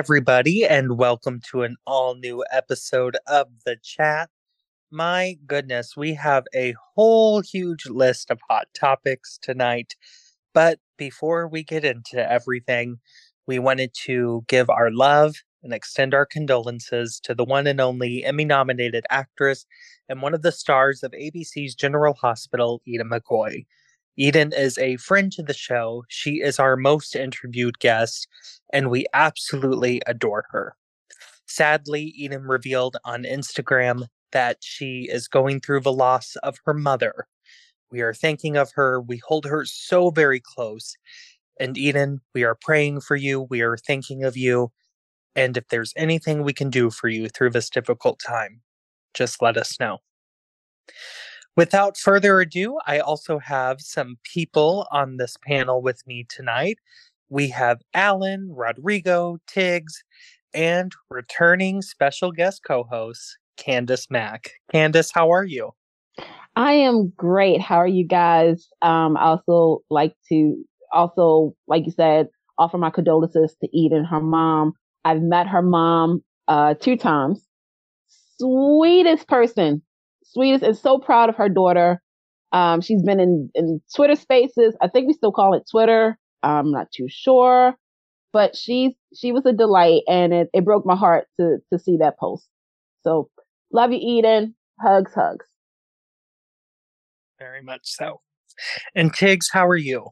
everybody, 0.00 0.64
and 0.64 0.96
welcome 0.96 1.42
to 1.50 1.60
an 1.62 1.76
all 1.86 2.14
new 2.14 2.42
episode 2.50 3.18
of 3.26 3.48
The 3.66 3.76
Chat. 3.82 4.30
My 4.90 5.36
goodness, 5.46 5.94
we 5.94 6.14
have 6.14 6.44
a 6.54 6.74
whole 6.94 7.42
huge 7.42 7.84
list 7.84 8.30
of 8.30 8.40
hot 8.48 8.66
topics 8.72 9.38
tonight. 9.42 9.96
But 10.54 10.78
before 10.96 11.46
we 11.48 11.62
get 11.62 11.84
into 11.84 12.18
everything, 12.32 12.96
we 13.46 13.58
wanted 13.58 13.92
to 14.06 14.42
give 14.48 14.70
our 14.70 14.90
love 14.90 15.34
and 15.62 15.74
extend 15.74 16.14
our 16.14 16.24
condolences 16.24 17.20
to 17.24 17.34
the 17.34 17.44
one 17.44 17.66
and 17.66 17.78
only 17.78 18.24
Emmy 18.24 18.46
nominated 18.46 19.04
actress 19.10 19.66
and 20.08 20.22
one 20.22 20.32
of 20.32 20.40
the 20.40 20.50
stars 20.50 21.02
of 21.02 21.12
ABC's 21.12 21.74
General 21.74 22.14
Hospital, 22.14 22.80
Eden 22.86 23.10
McCoy. 23.10 23.66
Eden 24.20 24.52
is 24.54 24.76
a 24.76 24.98
friend 24.98 25.32
to 25.32 25.42
the 25.42 25.54
show. 25.54 26.04
She 26.08 26.42
is 26.42 26.58
our 26.58 26.76
most 26.76 27.16
interviewed 27.16 27.78
guest, 27.78 28.28
and 28.70 28.90
we 28.90 29.06
absolutely 29.14 30.02
adore 30.06 30.44
her. 30.50 30.76
Sadly, 31.46 32.12
Eden 32.14 32.42
revealed 32.42 32.98
on 33.06 33.22
Instagram 33.22 34.08
that 34.32 34.58
she 34.60 35.08
is 35.10 35.26
going 35.26 35.60
through 35.60 35.80
the 35.80 35.92
loss 35.92 36.36
of 36.42 36.58
her 36.66 36.74
mother. 36.74 37.28
We 37.90 38.02
are 38.02 38.12
thinking 38.12 38.58
of 38.58 38.72
her. 38.74 39.00
We 39.00 39.22
hold 39.26 39.46
her 39.46 39.64
so 39.64 40.10
very 40.10 40.38
close. 40.38 40.96
And 41.58 41.78
Eden, 41.78 42.20
we 42.34 42.44
are 42.44 42.58
praying 42.60 43.00
for 43.00 43.16
you. 43.16 43.46
We 43.48 43.62
are 43.62 43.78
thinking 43.78 44.22
of 44.22 44.36
you. 44.36 44.70
And 45.34 45.56
if 45.56 45.66
there's 45.68 45.94
anything 45.96 46.42
we 46.42 46.52
can 46.52 46.68
do 46.68 46.90
for 46.90 47.08
you 47.08 47.30
through 47.30 47.50
this 47.50 47.70
difficult 47.70 48.20
time, 48.20 48.60
just 49.14 49.40
let 49.40 49.56
us 49.56 49.80
know. 49.80 50.00
Without 51.56 51.96
further 51.96 52.40
ado, 52.40 52.78
I 52.86 53.00
also 53.00 53.38
have 53.38 53.80
some 53.80 54.16
people 54.24 54.86
on 54.90 55.16
this 55.16 55.36
panel 55.44 55.82
with 55.82 56.06
me 56.06 56.24
tonight. 56.28 56.78
We 57.28 57.48
have 57.48 57.80
Alan, 57.92 58.50
Rodrigo, 58.52 59.38
Tiggz, 59.48 60.02
and 60.54 60.92
returning 61.10 61.82
special 61.82 62.32
guest 62.32 62.62
co 62.66 62.84
host, 62.84 63.38
Candice 63.56 64.10
Mack. 64.10 64.52
Candice, 64.72 65.10
how 65.12 65.30
are 65.30 65.44
you? 65.44 65.72
I 66.56 66.72
am 66.72 67.12
great. 67.16 67.60
How 67.60 67.76
are 67.76 67.86
you 67.86 68.06
guys? 68.06 68.68
Um, 68.82 69.16
I 69.16 69.22
also 69.22 69.82
like 69.90 70.14
to 70.28 70.56
also, 70.92 71.54
like 71.68 71.86
you 71.86 71.92
said, 71.92 72.28
offer 72.58 72.78
my 72.78 72.90
condolences 72.90 73.56
to 73.60 73.68
Eden, 73.76 74.04
her 74.04 74.20
mom. 74.20 74.72
I've 75.04 75.22
met 75.22 75.46
her 75.46 75.62
mom 75.62 76.22
uh, 76.48 76.74
two 76.74 76.96
times. 76.96 77.46
Sweetest 78.38 79.28
person, 79.28 79.82
sweetest, 80.32 80.64
and 80.64 80.76
so 80.76 80.98
proud 80.98 81.28
of 81.28 81.36
her 81.36 81.48
daughter. 81.48 82.00
Um, 82.52 82.80
she's 82.80 83.02
been 83.02 83.20
in, 83.20 83.50
in 83.54 83.80
Twitter 83.94 84.16
spaces. 84.16 84.76
I 84.82 84.88
think 84.88 85.06
we 85.06 85.12
still 85.12 85.32
call 85.32 85.54
it 85.54 85.62
Twitter. 85.70 86.18
I'm 86.42 86.72
not 86.72 86.88
too 86.90 87.06
sure, 87.08 87.76
but 88.32 88.56
she's 88.56 88.92
she 89.14 89.32
was 89.32 89.44
a 89.46 89.52
delight, 89.52 90.02
and 90.08 90.32
it, 90.32 90.48
it 90.52 90.64
broke 90.64 90.86
my 90.86 90.96
heart 90.96 91.26
to 91.38 91.58
to 91.72 91.78
see 91.78 91.96
that 91.98 92.18
post. 92.18 92.48
So 93.02 93.28
love 93.72 93.92
you, 93.92 93.98
Eden. 94.00 94.54
Hugs, 94.80 95.12
hugs. 95.14 95.46
Very 97.38 97.62
much 97.62 97.82
so. 97.84 98.20
And 98.94 99.12
Tiggz, 99.12 99.46
how 99.52 99.66
are 99.66 99.76
you? 99.76 100.08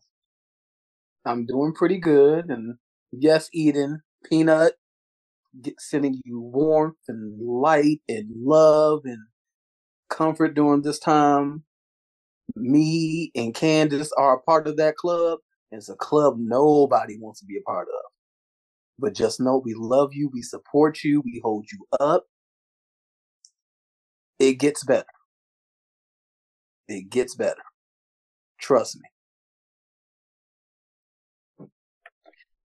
I'm 1.25 1.47
doing 1.47 1.75
pretty 1.75 1.99
good. 1.99 2.47
And 2.49 2.77
yes, 3.13 3.49
Eden, 3.53 4.01
Peanut, 4.25 4.75
get, 5.61 5.75
sending 5.79 6.21
you 6.25 6.41
warmth 6.41 6.97
and 7.07 7.39
light 7.41 8.01
and 8.09 8.29
love 8.35 9.01
and 9.05 9.19
comfort 10.09 10.55
during 10.55 10.83
this 10.83 10.99
time. 10.99 11.65
Me 12.57 13.31
and 13.35 13.55
Candice 13.55 14.11
are 14.17 14.37
a 14.37 14.43
part 14.43 14.67
of 14.67 14.77
that 14.77 14.97
club. 14.97 15.39
It's 15.71 15.89
a 15.89 15.97
club 15.97 16.37
nobody 16.39 17.19
wants 17.19 17.41
to 17.41 17.47
be 17.47 17.59
a 17.59 17.63
part 17.63 17.89
of. 17.89 18.11
But 18.99 19.15
just 19.15 19.41
know 19.41 19.63
we 19.65 19.75
love 19.75 20.11
you, 20.13 20.31
we 20.33 20.43
support 20.43 21.05
you, 21.05 21.23
we 21.25 21.41
hold 21.45 21.67
you 21.71 21.87
up. 22.01 22.25
It 24.39 24.55
gets 24.55 24.85
better. 24.85 25.05
It 26.89 27.11
gets 27.11 27.35
better. 27.35 27.63
Trust 28.59 28.97
me. 28.97 31.69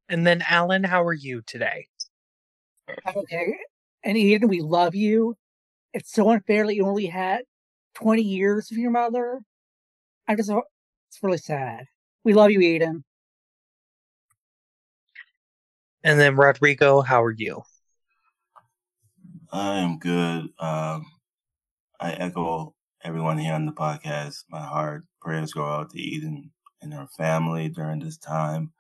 And 0.09 0.25
then, 0.25 0.43
Alan, 0.47 0.83
how 0.83 1.03
are 1.03 1.13
you 1.13 1.41
today? 1.45 1.87
Okay. 3.15 3.57
And 4.03 4.17
Eden, 4.17 4.49
we 4.49 4.61
love 4.61 4.95
you. 4.95 5.35
It's 5.93 6.11
so 6.11 6.29
unfair 6.29 6.65
that 6.65 6.75
you 6.75 6.85
only 6.85 7.05
had 7.05 7.43
20 7.95 8.21
years 8.21 8.71
of 8.71 8.77
your 8.77 8.91
mother. 8.91 9.41
I 10.27 10.35
just, 10.35 10.49
it's 10.49 11.21
really 11.21 11.37
sad. 11.37 11.85
We 12.23 12.33
love 12.33 12.51
you, 12.51 12.61
Eden. 12.61 13.03
And 16.03 16.19
then, 16.19 16.35
Rodrigo, 16.35 17.01
how 17.01 17.23
are 17.23 17.31
you? 17.31 17.61
I 19.51 19.77
am 19.77 19.99
good. 19.99 20.49
Um, 20.59 21.05
I 21.99 22.13
echo 22.13 22.73
everyone 23.03 23.37
here 23.37 23.53
on 23.53 23.65
the 23.65 23.71
podcast. 23.71 24.45
My 24.49 24.63
heart 24.63 25.05
prayers 25.21 25.53
go 25.53 25.63
out 25.63 25.91
to 25.91 25.99
Eden 25.99 26.51
and 26.81 26.93
her 26.93 27.07
family 27.15 27.69
during 27.69 27.99
this 27.99 28.17
time. 28.17 28.71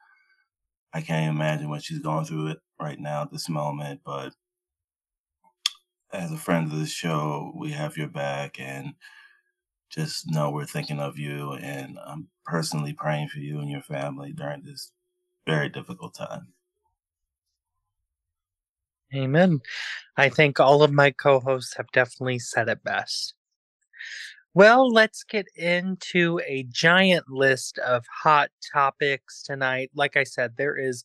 I 0.93 1.01
can't 1.01 1.35
imagine 1.35 1.69
what 1.69 1.83
she's 1.83 1.99
going 1.99 2.25
through 2.25 2.47
it 2.47 2.59
right 2.79 2.99
now 2.99 3.21
at 3.21 3.31
this 3.31 3.49
moment, 3.49 4.01
but 4.05 4.33
as 6.13 6.31
a 6.31 6.37
friend 6.37 6.71
of 6.71 6.77
the 6.77 6.85
show, 6.85 7.51
we 7.55 7.71
have 7.71 7.97
your 7.97 8.07
back 8.07 8.59
and 8.59 8.93
just 9.89 10.29
know 10.29 10.51
we're 10.51 10.65
thinking 10.65 10.99
of 10.99 11.17
you 11.17 11.53
and 11.53 11.97
I'm 12.05 12.27
personally 12.45 12.93
praying 12.93 13.29
for 13.29 13.39
you 13.39 13.59
and 13.59 13.69
your 13.69 13.81
family 13.81 14.31
during 14.31 14.63
this 14.63 14.91
very 15.45 15.69
difficult 15.69 16.13
time. 16.15 16.53
Amen. 19.13 19.59
I 20.17 20.29
think 20.29 20.59
all 20.59 20.81
of 20.83 20.91
my 20.91 21.11
co 21.11 21.39
hosts 21.39 21.75
have 21.77 21.91
definitely 21.93 22.39
said 22.39 22.69
it 22.69 22.83
best. 22.83 23.35
Well, 24.55 24.91
let's 24.91 25.23
get 25.23 25.47
into 25.55 26.39
a 26.47 26.65
giant 26.69 27.29
list 27.29 27.79
of 27.79 28.05
hot 28.23 28.49
topics 28.71 29.41
tonight. 29.41 29.89
Like 29.95 30.15
I 30.15 30.23
said, 30.23 30.53
there 30.57 30.77
is 30.77 31.03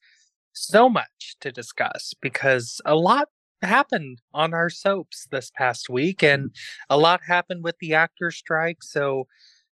so 0.52 0.88
much 0.88 1.36
to 1.40 1.50
discuss 1.50 2.14
because 2.20 2.80
a 2.84 2.94
lot 2.94 3.28
happened 3.62 4.20
on 4.32 4.54
our 4.54 4.70
soaps 4.70 5.26
this 5.30 5.50
past 5.54 5.88
week 5.88 6.22
and 6.22 6.54
a 6.90 6.96
lot 6.98 7.20
happened 7.26 7.64
with 7.64 7.76
the 7.80 7.94
actor 7.94 8.30
strike. 8.30 8.82
So 8.82 9.26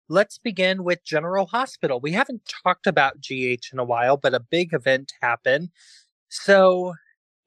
let's 0.10 0.38
begin 0.38 0.84
with 0.84 1.04
General 1.06 1.48
Hospital. 1.48 2.00
We 2.00 2.12
haven't 2.12 2.52
talked 2.64 2.88
about 2.88 3.22
GH 3.22 3.72
in 3.74 3.80
a 3.80 3.84
while, 3.84 4.18
but 4.18 4.34
a 4.34 4.40
big 4.40 4.74
event 4.74 5.14
happened. 5.22 5.70
So 6.30 6.96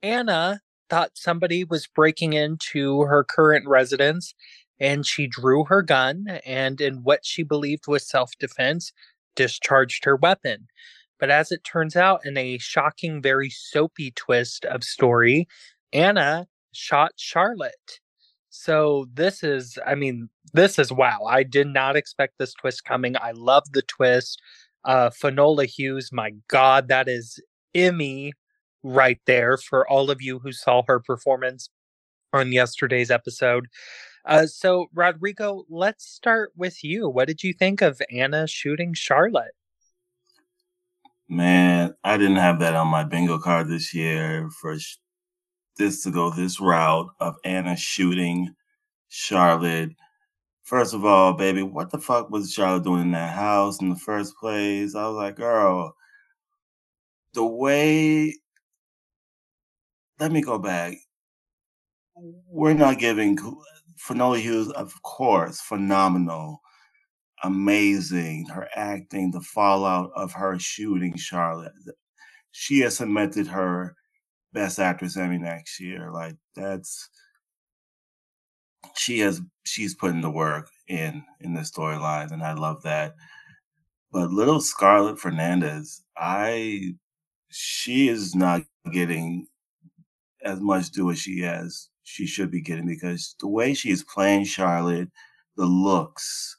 Anna 0.01 0.61
thought 0.89 1.11
somebody 1.15 1.63
was 1.63 1.87
breaking 1.87 2.33
into 2.33 3.01
her 3.01 3.23
current 3.23 3.67
residence 3.67 4.33
and 4.79 5.05
she 5.05 5.27
drew 5.27 5.65
her 5.65 5.81
gun 5.81 6.39
and, 6.45 6.79
in 6.81 7.03
what 7.03 7.25
she 7.25 7.43
believed 7.43 7.87
was 7.87 8.07
self 8.07 8.31
defense, 8.39 8.93
discharged 9.35 10.05
her 10.05 10.15
weapon. 10.15 10.67
But 11.19 11.31
as 11.31 11.51
it 11.51 11.63
turns 11.63 11.95
out, 11.95 12.25
in 12.25 12.37
a 12.37 12.57
shocking, 12.59 13.21
very 13.21 13.49
soapy 13.49 14.11
twist 14.11 14.65
of 14.65 14.83
story, 14.83 15.47
Anna 15.93 16.47
shot 16.73 17.13
Charlotte. 17.15 17.99
So 18.49 19.07
this 19.13 19.43
is, 19.43 19.77
I 19.85 19.95
mean, 19.95 20.29
this 20.53 20.79
is 20.79 20.91
wow. 20.91 21.23
I 21.27 21.43
did 21.43 21.67
not 21.67 21.95
expect 21.95 22.35
this 22.37 22.53
twist 22.53 22.83
coming. 22.83 23.15
I 23.17 23.31
love 23.31 23.63
the 23.71 23.83
twist. 23.83 24.41
Uh, 24.83 25.09
Finola 25.09 25.65
Hughes, 25.65 26.11
my 26.11 26.31
God, 26.47 26.87
that 26.87 27.07
is 27.07 27.39
Emmy 27.75 28.33
right 28.83 29.19
there 29.25 29.57
for 29.57 29.87
all 29.87 30.09
of 30.09 30.21
you 30.21 30.39
who 30.39 30.51
saw 30.51 30.81
her 30.87 30.99
performance 30.99 31.69
on 32.33 32.51
yesterday's 32.51 33.11
episode. 33.11 33.67
Uh, 34.25 34.45
so, 34.45 34.87
Rodrigo, 34.93 35.65
let's 35.69 36.05
start 36.05 36.51
with 36.55 36.83
you. 36.83 37.07
What 37.09 37.27
did 37.27 37.43
you 37.43 37.53
think 37.53 37.81
of 37.81 38.01
Anna 38.11 38.47
shooting 38.47 38.93
Charlotte? 38.93 39.53
Man, 41.29 41.95
I 42.03 42.17
didn't 42.17 42.37
have 42.37 42.59
that 42.59 42.73
on 42.73 42.87
my 42.87 43.03
bingo 43.03 43.39
card 43.39 43.67
this 43.67 43.93
year 43.93 44.49
for 44.61 44.77
this 45.77 46.03
to 46.03 46.11
go 46.11 46.29
this 46.29 46.59
route 46.59 47.07
of 47.19 47.35
Anna 47.43 47.75
shooting 47.77 48.53
Charlotte. 49.09 49.91
First 50.63 50.93
of 50.93 51.05
all, 51.05 51.33
baby, 51.33 51.63
what 51.63 51.91
the 51.91 51.97
fuck 51.97 52.29
was 52.29 52.51
Charlotte 52.51 52.83
doing 52.83 53.01
in 53.03 53.11
that 53.11 53.33
house 53.33 53.81
in 53.81 53.89
the 53.89 53.95
first 53.95 54.35
place? 54.37 54.95
I 54.95 55.07
was 55.07 55.15
like, 55.15 55.37
girl, 55.37 55.95
the 57.33 57.45
way. 57.45 58.33
Let 60.19 60.31
me 60.31 60.41
go 60.41 60.57
back. 60.57 60.97
We're 62.49 62.73
not 62.73 62.97
giving 62.97 63.37
Finola 63.97 64.39
Hughes, 64.39 64.71
of 64.71 65.01
course, 65.03 65.61
phenomenal, 65.61 66.61
amazing. 67.43 68.47
Her 68.47 68.67
acting, 68.75 69.31
the 69.31 69.41
fallout 69.41 70.09
of 70.15 70.33
her 70.33 70.57
shooting 70.57 71.15
Charlotte. 71.15 71.71
She 72.51 72.79
has 72.79 72.97
cemented 72.97 73.47
her 73.47 73.95
best 74.53 74.79
actress 74.79 75.17
Emmy 75.17 75.37
next 75.37 75.79
year. 75.79 76.11
Like 76.11 76.35
that's 76.55 77.09
she 78.95 79.19
has 79.19 79.41
she's 79.65 79.95
putting 79.95 80.21
the 80.21 80.31
work 80.31 80.69
in 80.87 81.23
in 81.41 81.53
the 81.53 81.61
storyline, 81.61 82.31
and 82.31 82.43
I 82.43 82.53
love 82.53 82.83
that. 82.83 83.15
But 84.11 84.31
little 84.31 84.61
Scarlett 84.61 85.19
Fernandez, 85.19 86.03
I 86.17 86.93
she 87.49 88.07
is 88.09 88.35
not 88.35 88.61
getting 88.91 89.47
as 90.43 90.59
much 90.59 90.91
due 90.91 91.11
as 91.11 91.19
she 91.19 91.39
has 91.39 91.89
she 92.07 92.25
should 92.25 92.49
be 92.49 92.61
getting 92.61 92.87
because 92.87 93.35
the 93.41 93.47
way 93.47 93.73
she 93.73 93.89
is 93.89 94.03
playing 94.03 94.45
Charlotte, 94.45 95.09
the 95.57 95.65
looks, 95.65 96.55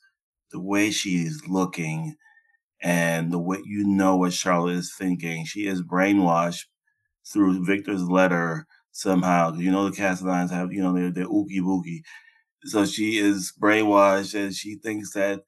the 0.53 0.61
way 0.61 0.91
she 0.91 1.25
is 1.25 1.43
looking, 1.49 2.15
and 2.83 3.33
the 3.33 3.39
way 3.39 3.59
you 3.65 3.85
know 3.85 4.17
what 4.17 4.35
Charlotte 4.35 4.77
is 4.77 4.95
thinking. 4.95 5.47
She 5.47 5.67
is 5.67 5.83
brainwashed 5.83 6.67
through 7.33 7.65
Victor's 7.65 8.09
letter 8.09 8.67
somehow. 8.93 9.55
You 9.55 9.71
know 9.71 9.89
the 9.89 9.97
Cassadines 9.97 10.51
have, 10.51 10.73
you 10.73 10.83
know, 10.83 10.93
they're, 10.93 11.11
they're 11.11 11.29
ookie 11.29 11.63
bookie. 11.63 12.03
So 12.65 12.85
she 12.85 13.19
is 13.19 13.53
brainwashed 13.61 14.35
and 14.35 14.55
she 14.55 14.77
thinks 14.77 15.13
that 15.13 15.43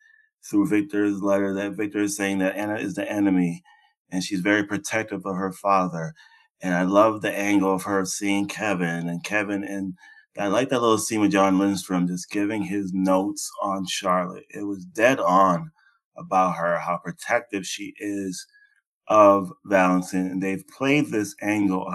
through 0.48 0.68
Victor's 0.68 1.22
letter 1.22 1.52
that 1.54 1.72
Victor 1.72 2.00
is 2.00 2.16
saying 2.16 2.38
that 2.38 2.56
Anna 2.56 2.76
is 2.76 2.94
the 2.94 3.10
enemy 3.10 3.62
and 4.10 4.22
she's 4.22 4.40
very 4.40 4.64
protective 4.64 5.22
of 5.24 5.36
her 5.36 5.52
father. 5.52 6.14
And 6.62 6.74
I 6.74 6.82
love 6.82 7.22
the 7.22 7.32
angle 7.32 7.74
of 7.74 7.84
her 7.84 8.04
seeing 8.04 8.46
Kevin 8.46 9.08
and 9.08 9.24
Kevin 9.24 9.64
and 9.64 9.94
I 10.38 10.46
like 10.46 10.68
that 10.68 10.80
little 10.80 10.98
scene 10.98 11.20
with 11.20 11.32
John 11.32 11.58
Lindstrom 11.58 12.06
just 12.06 12.30
giving 12.30 12.62
his 12.62 12.92
notes 12.94 13.50
on 13.62 13.84
Charlotte. 13.86 14.44
It 14.48 14.62
was 14.62 14.84
dead 14.84 15.18
on 15.18 15.72
about 16.16 16.54
her, 16.56 16.78
how 16.78 16.98
protective 16.98 17.66
she 17.66 17.94
is 17.98 18.46
of 19.10 19.52
Valentin. 19.66 20.26
And 20.26 20.42
they've 20.42 20.66
played 20.68 21.10
this 21.10 21.34
angle, 21.42 21.92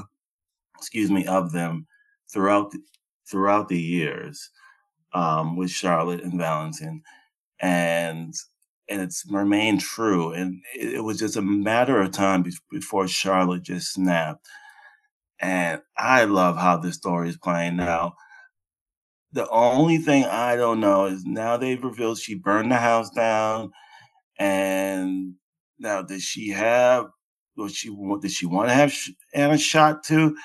excuse 0.78 1.10
me, 1.10 1.26
of 1.26 1.52
them 1.52 1.88
throughout 2.32 2.72
the, 2.72 2.80
throughout 3.28 3.70
the 3.70 3.82
years 3.82 4.52
um, 5.14 5.56
with 5.56 5.72
Charlotte 5.72 6.22
and 6.22 6.38
Valentin. 6.38 7.02
And 7.60 8.36
and 8.88 9.02
it's 9.02 9.26
remained 9.32 9.82
true. 9.82 10.32
And 10.32 10.62
it, 10.76 10.96
it 10.96 11.04
was 11.04 11.18
just 11.18 11.38
a 11.38 11.42
matter 11.42 12.00
of 12.00 12.12
time 12.12 12.44
be- 12.44 12.54
before 12.70 13.08
Charlotte 13.08 13.64
just 13.64 13.94
snapped. 13.94 14.46
And 15.40 15.82
I 15.98 16.26
love 16.26 16.58
how 16.58 16.78
this 16.78 16.96
story 16.96 17.30
is 17.30 17.38
playing 17.38 17.78
now. 17.78 18.14
The 19.32 19.50
only 19.50 19.98
thing 19.98 20.26
I 20.26 20.56
don't 20.56 20.80
know 20.80 21.06
is 21.06 21.26
now 21.26 21.58
they've 21.58 21.84
revealed 21.84 22.20
she 22.20 22.36
burned 22.36 22.72
the 22.72 22.78
house 22.78 23.10
down. 23.10 23.72
And 24.38 25.34
now, 25.80 26.02
did 26.02 26.22
she 26.22 26.50
have, 26.50 27.08
was 27.58 27.76
she, 27.76 27.90
want? 27.90 28.22
did 28.22 28.32
she 28.32 28.46
want 28.46 28.70
to 28.70 28.74
have 28.74 28.94
Anna 29.34 29.58
shot 29.58 30.04
too? 30.04 30.36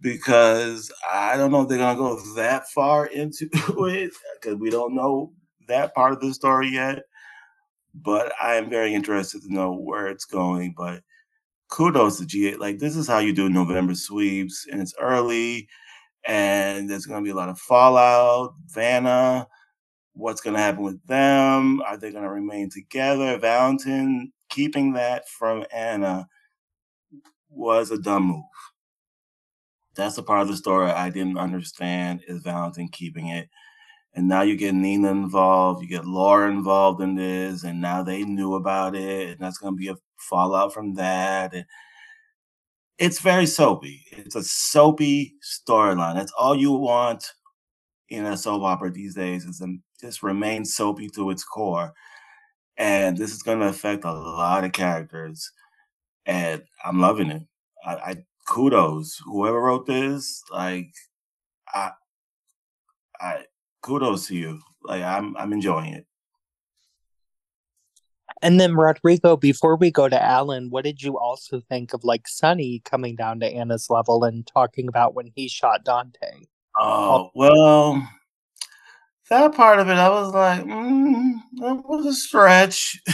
Because 0.00 0.92
I 1.10 1.36
don't 1.36 1.50
know 1.50 1.62
if 1.62 1.68
they're 1.68 1.78
to 1.96 2.02
go 2.02 2.34
that 2.34 2.68
far 2.70 3.06
into 3.06 3.48
it 3.52 4.12
because 4.40 4.58
we 4.58 4.70
don't 4.70 4.94
know 4.94 5.32
that 5.68 5.94
part 5.94 6.12
of 6.12 6.20
the 6.20 6.32
story 6.34 6.68
yet 6.68 7.02
but 8.02 8.32
I 8.40 8.56
am 8.56 8.68
very 8.68 8.94
interested 8.94 9.42
to 9.42 9.52
know 9.52 9.72
where 9.72 10.06
it's 10.08 10.24
going. 10.24 10.74
But 10.76 11.02
kudos 11.68 12.18
to 12.18 12.26
GH. 12.26 12.58
Like 12.60 12.78
this 12.78 12.96
is 12.96 13.08
how 13.08 13.18
you 13.18 13.32
do 13.32 13.48
November 13.48 13.94
sweeps, 13.94 14.66
and 14.70 14.80
it's 14.80 14.94
early, 15.00 15.68
and 16.26 16.88
there's 16.88 17.06
to 17.22 17.24
be 17.24 17.30
a 17.30 17.36
lot 17.36 17.48
of 17.48 17.58
fallout. 17.58 18.54
Vanna, 18.66 19.46
what's 20.14 20.40
to 20.54 20.60
happen 20.60 20.82
with 20.82 21.04
them? 21.06 21.80
Are 21.82 21.96
they 21.96 22.10
to 22.24 22.30
remain 22.30 22.70
together? 22.70 23.38
Valentin 23.38 24.32
keeping 24.56 24.94
that 24.94 25.28
from 25.28 25.64
Anna 25.72 26.26
was 27.48 27.90
a 27.90 27.98
dumb 27.98 28.24
move. 28.24 28.44
That's 29.94 30.16
the 30.16 30.22
part 30.22 30.42
of 30.42 30.48
the 30.48 30.56
story 30.56 30.90
I 30.90 31.10
didn't 31.10 31.38
understand 31.38 32.22
is 32.26 32.42
Valentin 32.42 32.88
keeping 32.88 33.28
it 33.28 33.48
and 34.16 34.26
now 34.26 34.40
you 34.40 34.56
get 34.56 34.74
Nina 34.74 35.10
involved, 35.10 35.82
you 35.82 35.88
get 35.88 36.06
Laura 36.06 36.50
involved 36.50 37.02
in 37.02 37.14
this, 37.14 37.64
and 37.64 37.82
now 37.82 38.02
they 38.02 38.24
knew 38.24 38.54
about 38.54 38.96
it, 38.96 39.28
and 39.28 39.38
that's 39.38 39.58
to 39.58 39.72
be 39.72 39.88
a 39.88 39.96
fallout 40.16 40.72
from 40.72 40.94
that. 40.94 41.54
It's 42.98 43.20
very 43.20 43.44
soapy. 43.44 44.06
It's 44.10 44.34
a 44.34 44.42
soapy 44.42 45.34
storyline. 45.44 46.14
That's 46.14 46.32
all 46.32 46.56
you 46.56 46.72
want 46.72 47.26
in 48.08 48.24
a 48.24 48.38
soap 48.38 48.62
opera 48.62 48.90
these 48.90 49.14
days 49.14 49.44
is 49.44 49.58
to 49.58 49.76
just 50.00 50.22
remain 50.22 50.64
soapy 50.64 51.10
to 51.10 51.28
its 51.28 51.44
core. 51.44 51.92
And 52.78 53.16
this 53.16 53.32
is 53.32 53.42
going 53.42 53.60
to 53.60 53.68
affect 53.68 54.04
a 54.04 54.12
lot 54.12 54.64
of 54.64 54.72
characters, 54.72 55.50
and 56.26 56.62
I'm 56.84 57.00
loving 57.00 57.30
it. 57.30 57.42
I, 57.84 57.94
I 57.94 58.16
kudos 58.46 59.20
whoever 59.24 59.60
wrote 59.60 59.86
this. 59.86 60.42
Like, 60.52 60.92
I, 61.72 61.92
I 63.20 63.44
kudos 63.82 64.26
to 64.28 64.36
you. 64.36 64.60
Like 64.82 65.02
I'm 65.02 65.36
I'm 65.36 65.52
enjoying 65.52 65.94
it. 65.94 66.06
And 68.42 68.60
then 68.60 68.74
Rodrigo, 68.74 69.36
before 69.36 69.76
we 69.76 69.90
go 69.90 70.08
to 70.08 70.22
Alan, 70.22 70.68
what 70.68 70.84
did 70.84 71.02
you 71.02 71.18
also 71.18 71.60
think 71.60 71.94
of 71.94 72.04
like 72.04 72.28
Sonny 72.28 72.82
coming 72.84 73.16
down 73.16 73.40
to 73.40 73.46
Anna's 73.46 73.88
level 73.88 74.24
and 74.24 74.46
talking 74.46 74.88
about 74.88 75.14
when 75.14 75.32
he 75.34 75.48
shot 75.48 75.84
Dante? 75.84 76.46
Oh 76.78 77.30
well, 77.34 78.06
that 79.30 79.54
part 79.54 79.78
of 79.78 79.88
it, 79.88 79.94
I 79.94 80.08
was 80.08 80.32
like, 80.32 80.64
mm, 80.64 81.34
that 81.54 81.82
was 81.88 82.06
a 82.06 82.14
stretch. 82.14 83.00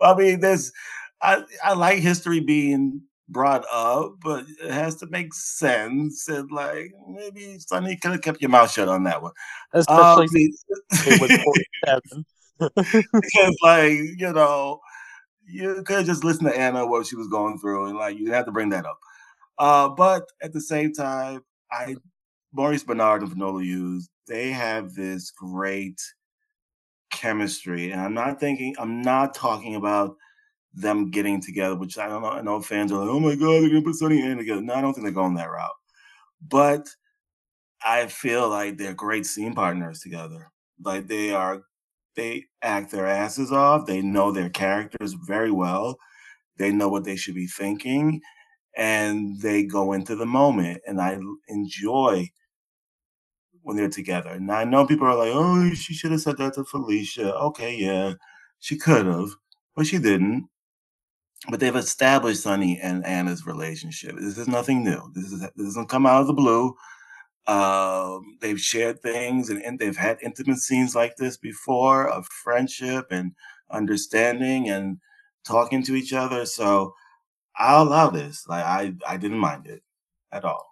I 0.00 0.14
mean, 0.16 0.40
there's, 0.40 0.72
I 1.20 1.42
I 1.64 1.74
like 1.74 1.98
history 1.98 2.40
being 2.40 3.02
brought 3.28 3.64
up, 3.72 4.14
but 4.22 4.46
it 4.62 4.70
has 4.70 4.96
to 4.96 5.06
make 5.08 5.34
sense. 5.34 6.28
And 6.28 6.50
like 6.50 6.92
maybe 7.08 7.58
Sonny 7.58 7.96
could 7.96 8.12
have 8.12 8.22
kept 8.22 8.40
your 8.40 8.50
mouth 8.50 8.70
shut 8.70 8.88
on 8.88 9.04
that 9.04 9.22
one. 9.22 9.32
Especially 9.72 10.24
um, 10.24 10.28
it 10.92 11.20
was 11.20 11.42
47. 11.84 12.24
because 13.12 13.56
like, 13.62 13.92
you 13.92 14.32
know, 14.32 14.80
you 15.46 15.82
could 15.84 16.06
just 16.06 16.24
listen 16.24 16.44
to 16.44 16.56
Anna 16.56 16.86
what 16.86 17.06
she 17.06 17.16
was 17.16 17.28
going 17.28 17.58
through 17.58 17.86
and 17.86 17.98
like 17.98 18.14
you 18.14 18.20
didn't 18.20 18.34
have 18.34 18.46
to 18.46 18.52
bring 18.52 18.70
that 18.70 18.86
up. 18.86 18.98
Uh, 19.58 19.88
but 19.88 20.24
at 20.42 20.52
the 20.52 20.60
same 20.60 20.92
time, 20.92 21.42
I 21.70 21.96
Maurice 22.52 22.84
Benard 22.84 23.20
and 23.20 23.30
Finola 23.30 23.62
Hughes, 23.62 24.08
they 24.28 24.50
have 24.50 24.94
this 24.94 25.30
great 25.30 26.00
chemistry. 27.10 27.90
And 27.90 28.00
I'm 28.00 28.14
not 28.14 28.38
thinking, 28.38 28.74
I'm 28.78 29.02
not 29.02 29.34
talking 29.34 29.74
about 29.74 30.16
them 30.74 31.10
getting 31.10 31.40
together, 31.40 31.74
which 31.74 31.98
I 31.98 32.08
don't 32.08 32.22
know. 32.22 32.28
I 32.28 32.42
know 32.42 32.60
fans 32.60 32.92
are 32.92 33.00
like, 33.00 33.08
oh 33.08 33.20
my 33.20 33.34
God, 33.34 33.62
they're 33.62 33.70
going 33.70 33.82
to 33.82 33.82
put 33.82 33.96
Sonny 33.96 34.20
and 34.20 34.38
together. 34.38 34.60
No, 34.60 34.74
I 34.74 34.80
don't 34.80 34.92
think 34.92 35.04
they're 35.04 35.12
going 35.12 35.34
that 35.34 35.50
route. 35.50 35.70
But 36.46 36.88
I 37.84 38.06
feel 38.06 38.48
like 38.48 38.76
they're 38.76 38.94
great 38.94 39.26
scene 39.26 39.54
partners 39.54 40.00
together. 40.00 40.50
Like 40.84 41.08
they 41.08 41.32
are, 41.32 41.62
they 42.14 42.44
act 42.62 42.90
their 42.90 43.06
asses 43.06 43.50
off. 43.50 43.86
They 43.86 44.02
know 44.02 44.30
their 44.30 44.50
characters 44.50 45.14
very 45.26 45.50
well. 45.50 45.98
They 46.58 46.72
know 46.72 46.88
what 46.88 47.04
they 47.04 47.16
should 47.16 47.34
be 47.34 47.46
thinking 47.46 48.20
and 48.76 49.40
they 49.40 49.64
go 49.64 49.92
into 49.92 50.14
the 50.16 50.26
moment. 50.26 50.80
And 50.86 51.00
I 51.00 51.18
enjoy 51.48 52.28
when 53.68 53.76
they're 53.76 53.90
together. 53.90 54.30
And 54.30 54.50
I 54.50 54.64
know 54.64 54.86
people 54.86 55.06
are 55.06 55.14
like, 55.14 55.32
oh, 55.34 55.74
she 55.74 55.92
should 55.92 56.10
have 56.12 56.22
said 56.22 56.38
that 56.38 56.54
to 56.54 56.64
Felicia. 56.64 57.34
Okay, 57.36 57.76
yeah, 57.76 58.14
she 58.60 58.76
could 58.76 59.06
have, 59.06 59.28
but 59.76 59.86
she 59.86 59.98
didn't 59.98 60.48
but 61.48 61.60
they've 61.60 61.76
established 61.76 62.42
Sonny 62.42 62.80
and 62.82 63.04
Anna's 63.06 63.46
relationship. 63.46 64.16
This 64.16 64.38
is 64.38 64.48
nothing 64.48 64.82
new. 64.82 65.00
This 65.14 65.32
is 65.32 65.40
this 65.40 65.50
doesn't 65.56 65.88
come 65.88 66.04
out 66.04 66.20
of 66.20 66.26
the 66.26 66.32
blue. 66.32 66.74
Um, 67.46 68.36
they've 68.40 68.60
shared 68.60 69.00
things 69.00 69.48
and, 69.48 69.62
and, 69.62 69.78
they've 69.78 69.96
had 69.96 70.18
intimate 70.20 70.58
scenes 70.58 70.94
like 70.94 71.16
this 71.16 71.38
before 71.38 72.06
of 72.06 72.26
friendship 72.26 73.06
and 73.10 73.32
understanding 73.70 74.68
and 74.68 74.98
talking 75.46 75.82
to 75.84 75.94
each 75.94 76.12
other. 76.12 76.44
So 76.44 76.92
I'll 77.56 77.84
allow 77.84 78.10
this. 78.10 78.44
Like 78.48 78.64
I, 78.64 78.94
I 79.06 79.16
didn't 79.16 79.38
mind 79.38 79.66
it 79.66 79.82
at 80.30 80.44
all. 80.44 80.66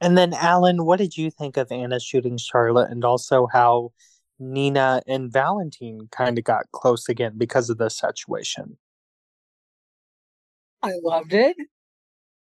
And 0.00 0.16
then, 0.16 0.34
Alan, 0.34 0.84
what 0.84 0.98
did 0.98 1.16
you 1.16 1.30
think 1.30 1.56
of 1.56 1.72
Anna 1.72 1.98
shooting 1.98 2.36
Charlotte, 2.36 2.90
and 2.90 3.04
also 3.04 3.46
how 3.46 3.92
Nina 4.38 5.02
and 5.06 5.32
Valentine 5.32 6.08
kind 6.10 6.38
of 6.38 6.44
got 6.44 6.70
close 6.72 7.08
again 7.08 7.34
because 7.36 7.70
of 7.70 7.78
this 7.78 7.98
situation. 7.98 8.76
I 10.82 10.92
loved 11.02 11.32
it. 11.32 11.56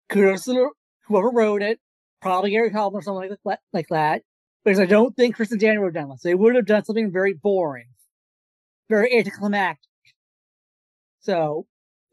Kudos 0.10 0.46
to 0.46 0.72
whoever 1.08 1.30
wrote 1.30 1.62
it. 1.62 1.80
Probably 2.22 2.52
Gary 2.52 2.72
Halbman 2.72 3.00
or 3.00 3.02
something 3.02 3.30
like 3.30 3.40
that, 3.46 3.60
like 3.74 3.88
that. 3.90 4.22
Because 4.64 4.80
I 4.80 4.86
don't 4.86 5.16
think 5.16 5.36
Chris 5.36 5.52
and 5.52 5.60
Danny 5.60 5.78
would 5.78 5.96
have 5.96 6.04
done 6.04 6.10
this. 6.10 6.22
They 6.22 6.36
would 6.36 6.56
have 6.56 6.66
done 6.66 6.84
something 6.84 7.12
very 7.12 7.34
boring, 7.34 7.88
very 8.90 9.18
anticlimactic. 9.18 9.90
So, 11.22 11.66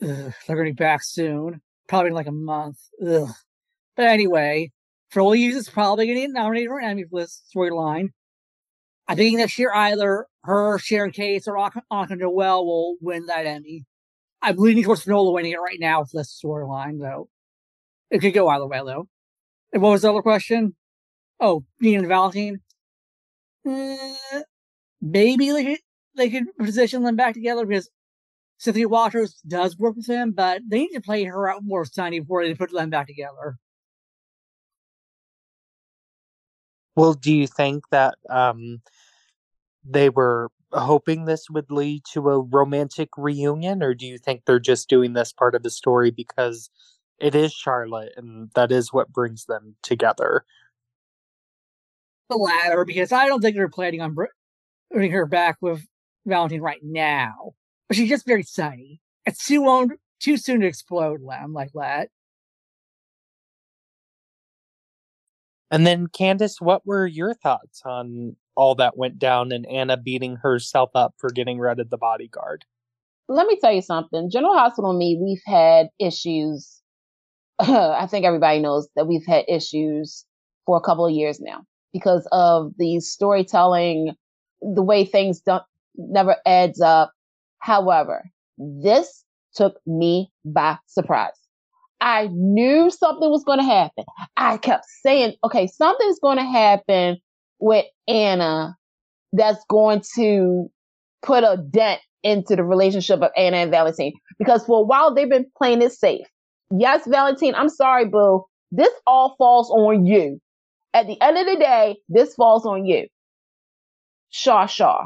ugh, 0.02 0.32
they're 0.46 0.56
going 0.56 0.68
to 0.68 0.72
be 0.72 0.84
back 0.84 1.02
soon. 1.02 1.60
Probably 1.88 2.08
in 2.08 2.14
like 2.14 2.28
a 2.28 2.32
month. 2.32 2.78
Ugh. 3.04 3.28
But 3.96 4.06
anyway, 4.06 4.72
for 5.10 5.34
you, 5.34 5.56
it's 5.56 5.70
probably 5.70 6.06
going 6.06 6.16
to 6.16 6.20
get 6.22 6.30
nominated 6.30 6.68
for 6.68 6.78
an 6.78 6.90
Emmy 6.90 7.04
for 7.04 7.20
this 7.20 7.42
storyline. 7.54 8.08
I 9.08 9.14
think 9.14 9.38
next 9.38 9.58
year 9.58 9.72
either 9.72 10.26
her, 10.42 10.78
Sharon 10.78 11.12
Case, 11.12 11.46
or 11.46 11.56
Annika 11.56 12.18
Noelle 12.18 12.66
will 12.66 12.96
win 13.00 13.26
that 13.26 13.46
Emmy. 13.46 13.84
I'm 14.42 14.56
leaning 14.56 14.84
towards 14.84 15.02
Finola 15.02 15.32
winning 15.32 15.52
it 15.52 15.60
right 15.60 15.78
now 15.80 16.00
with 16.00 16.10
this 16.12 16.40
storyline, 16.42 17.00
though. 17.00 17.28
It 18.10 18.20
could 18.20 18.34
go 18.34 18.48
either 18.48 18.66
way, 18.66 18.80
though. 18.84 19.08
And 19.72 19.82
what 19.82 19.90
was 19.90 20.02
the 20.02 20.10
other 20.10 20.22
question? 20.22 20.74
Oh, 21.40 21.64
Nina 21.80 22.00
and 22.00 22.08
Valentin. 22.08 22.60
Uh, 23.68 23.96
maybe 25.00 25.50
they 25.50 25.64
could, 25.64 25.78
they 26.16 26.30
could 26.30 26.44
position 26.58 27.02
them 27.02 27.16
back 27.16 27.34
together 27.34 27.66
because 27.66 27.90
Cynthia 28.58 28.88
Watros 28.88 29.34
does 29.46 29.76
work 29.76 29.96
with 29.96 30.08
him, 30.08 30.32
but 30.32 30.62
they 30.68 30.80
need 30.80 30.94
to 30.94 31.00
play 31.00 31.24
her 31.24 31.48
out 31.48 31.62
more 31.64 31.84
Sonny 31.84 32.20
before 32.20 32.44
they 32.44 32.54
put 32.54 32.72
them 32.72 32.90
back 32.90 33.06
together. 33.06 33.56
Well, 36.96 37.12
do 37.12 37.32
you 37.32 37.46
think 37.46 37.84
that 37.90 38.16
um, 38.30 38.80
they 39.84 40.08
were 40.08 40.50
hoping 40.72 41.24
this 41.24 41.48
would 41.50 41.70
lead 41.70 42.02
to 42.12 42.28
a 42.30 42.40
romantic 42.40 43.10
reunion, 43.16 43.82
or 43.82 43.94
do 43.94 44.06
you 44.06 44.18
think 44.18 44.42
they're 44.44 44.58
just 44.58 44.88
doing 44.88 45.12
this 45.12 45.32
part 45.32 45.54
of 45.54 45.62
the 45.62 45.70
story 45.70 46.10
because 46.10 46.70
it 47.18 47.34
is 47.34 47.52
Charlotte 47.52 48.12
and 48.16 48.50
that 48.54 48.72
is 48.72 48.92
what 48.92 49.12
brings 49.12 49.44
them 49.44 49.76
together? 49.82 50.44
The 52.30 52.36
latter, 52.36 52.84
because 52.84 53.12
I 53.12 53.26
don't 53.26 53.40
think 53.40 53.56
they're 53.56 53.68
planning 53.68 54.00
on 54.00 54.16
bringing 54.90 55.12
her 55.12 55.26
back 55.26 55.58
with 55.60 55.86
Valentine 56.26 56.60
right 56.60 56.80
now. 56.82 57.52
But 57.88 57.96
she's 57.96 58.08
just 58.08 58.26
very 58.26 58.42
sunny. 58.42 59.00
It's 59.26 59.46
too 59.46 59.64
long, 59.64 59.92
too 60.18 60.36
soon 60.36 60.60
to 60.60 60.66
explode, 60.66 61.22
Lem, 61.22 61.52
like 61.52 61.70
that. 61.74 62.08
And 65.70 65.86
then, 65.86 66.06
Candice, 66.06 66.60
what 66.60 66.86
were 66.86 67.06
your 67.06 67.34
thoughts 67.34 67.82
on 67.84 68.36
all 68.56 68.74
that 68.76 68.96
went 68.96 69.18
down 69.18 69.52
and 69.52 69.66
Anna 69.66 69.96
beating 69.96 70.36
herself 70.36 70.90
up 70.94 71.14
for 71.18 71.30
getting 71.30 71.58
rid 71.58 71.80
of 71.80 71.90
the 71.90 71.98
bodyguard? 71.98 72.64
Let 73.28 73.46
me 73.46 73.58
tell 73.60 73.72
you 73.72 73.82
something. 73.82 74.30
General 74.30 74.54
Hospital 74.54 74.90
and 74.90 74.98
me, 74.98 75.18
we've 75.20 75.42
had 75.44 75.88
issues. 75.98 76.80
I 77.58 78.06
think 78.06 78.24
everybody 78.24 78.60
knows 78.60 78.88
that 78.94 79.08
we've 79.08 79.26
had 79.26 79.44
issues 79.48 80.24
for 80.64 80.76
a 80.76 80.80
couple 80.80 81.06
of 81.06 81.12
years 81.12 81.40
now 81.40 81.64
because 81.92 82.28
of 82.30 82.72
the 82.78 83.00
storytelling, 83.00 84.14
the 84.60 84.82
way 84.82 85.04
things 85.04 85.40
don't 85.40 85.64
never 85.96 86.36
adds 86.46 86.80
up. 86.80 87.12
However, 87.58 88.30
this 88.58 89.24
took 89.54 89.80
me 89.86 90.30
by 90.44 90.78
surprise. 90.86 91.45
I 92.00 92.28
knew 92.32 92.90
something 92.90 93.30
was 93.30 93.44
going 93.44 93.58
to 93.58 93.64
happen. 93.64 94.04
I 94.36 94.58
kept 94.58 94.84
saying, 95.02 95.34
okay, 95.44 95.66
something's 95.66 96.18
going 96.20 96.38
to 96.38 96.44
happen 96.44 97.18
with 97.58 97.86
Anna 98.06 98.76
that's 99.32 99.64
going 99.68 100.02
to 100.16 100.68
put 101.22 101.42
a 101.42 101.56
dent 101.70 102.00
into 102.22 102.56
the 102.56 102.64
relationship 102.64 103.22
of 103.22 103.30
Anna 103.36 103.58
and 103.58 103.70
Valentine. 103.70 104.12
Because 104.38 104.64
for 104.66 104.80
a 104.80 104.84
while 104.84 105.14
they've 105.14 105.28
been 105.28 105.46
playing 105.56 105.82
it 105.82 105.92
safe. 105.92 106.26
Yes, 106.76 107.06
Valentine, 107.06 107.54
I'm 107.54 107.68
sorry, 107.68 108.06
boo. 108.06 108.44
This 108.72 108.92
all 109.06 109.36
falls 109.38 109.70
on 109.70 110.04
you. 110.04 110.40
At 110.92 111.06
the 111.06 111.20
end 111.20 111.38
of 111.38 111.46
the 111.46 111.56
day, 111.56 111.96
this 112.08 112.34
falls 112.34 112.66
on 112.66 112.84
you. 112.84 113.06
Shaw 114.30 114.66
Shaw, 114.66 115.04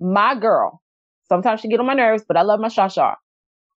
my 0.00 0.34
girl. 0.34 0.80
Sometimes 1.28 1.60
she 1.60 1.68
get 1.68 1.80
on 1.80 1.86
my 1.86 1.94
nerves, 1.94 2.24
but 2.26 2.36
I 2.36 2.42
love 2.42 2.60
my 2.60 2.68
Shaw 2.68 2.88
Shaw. 2.88 3.14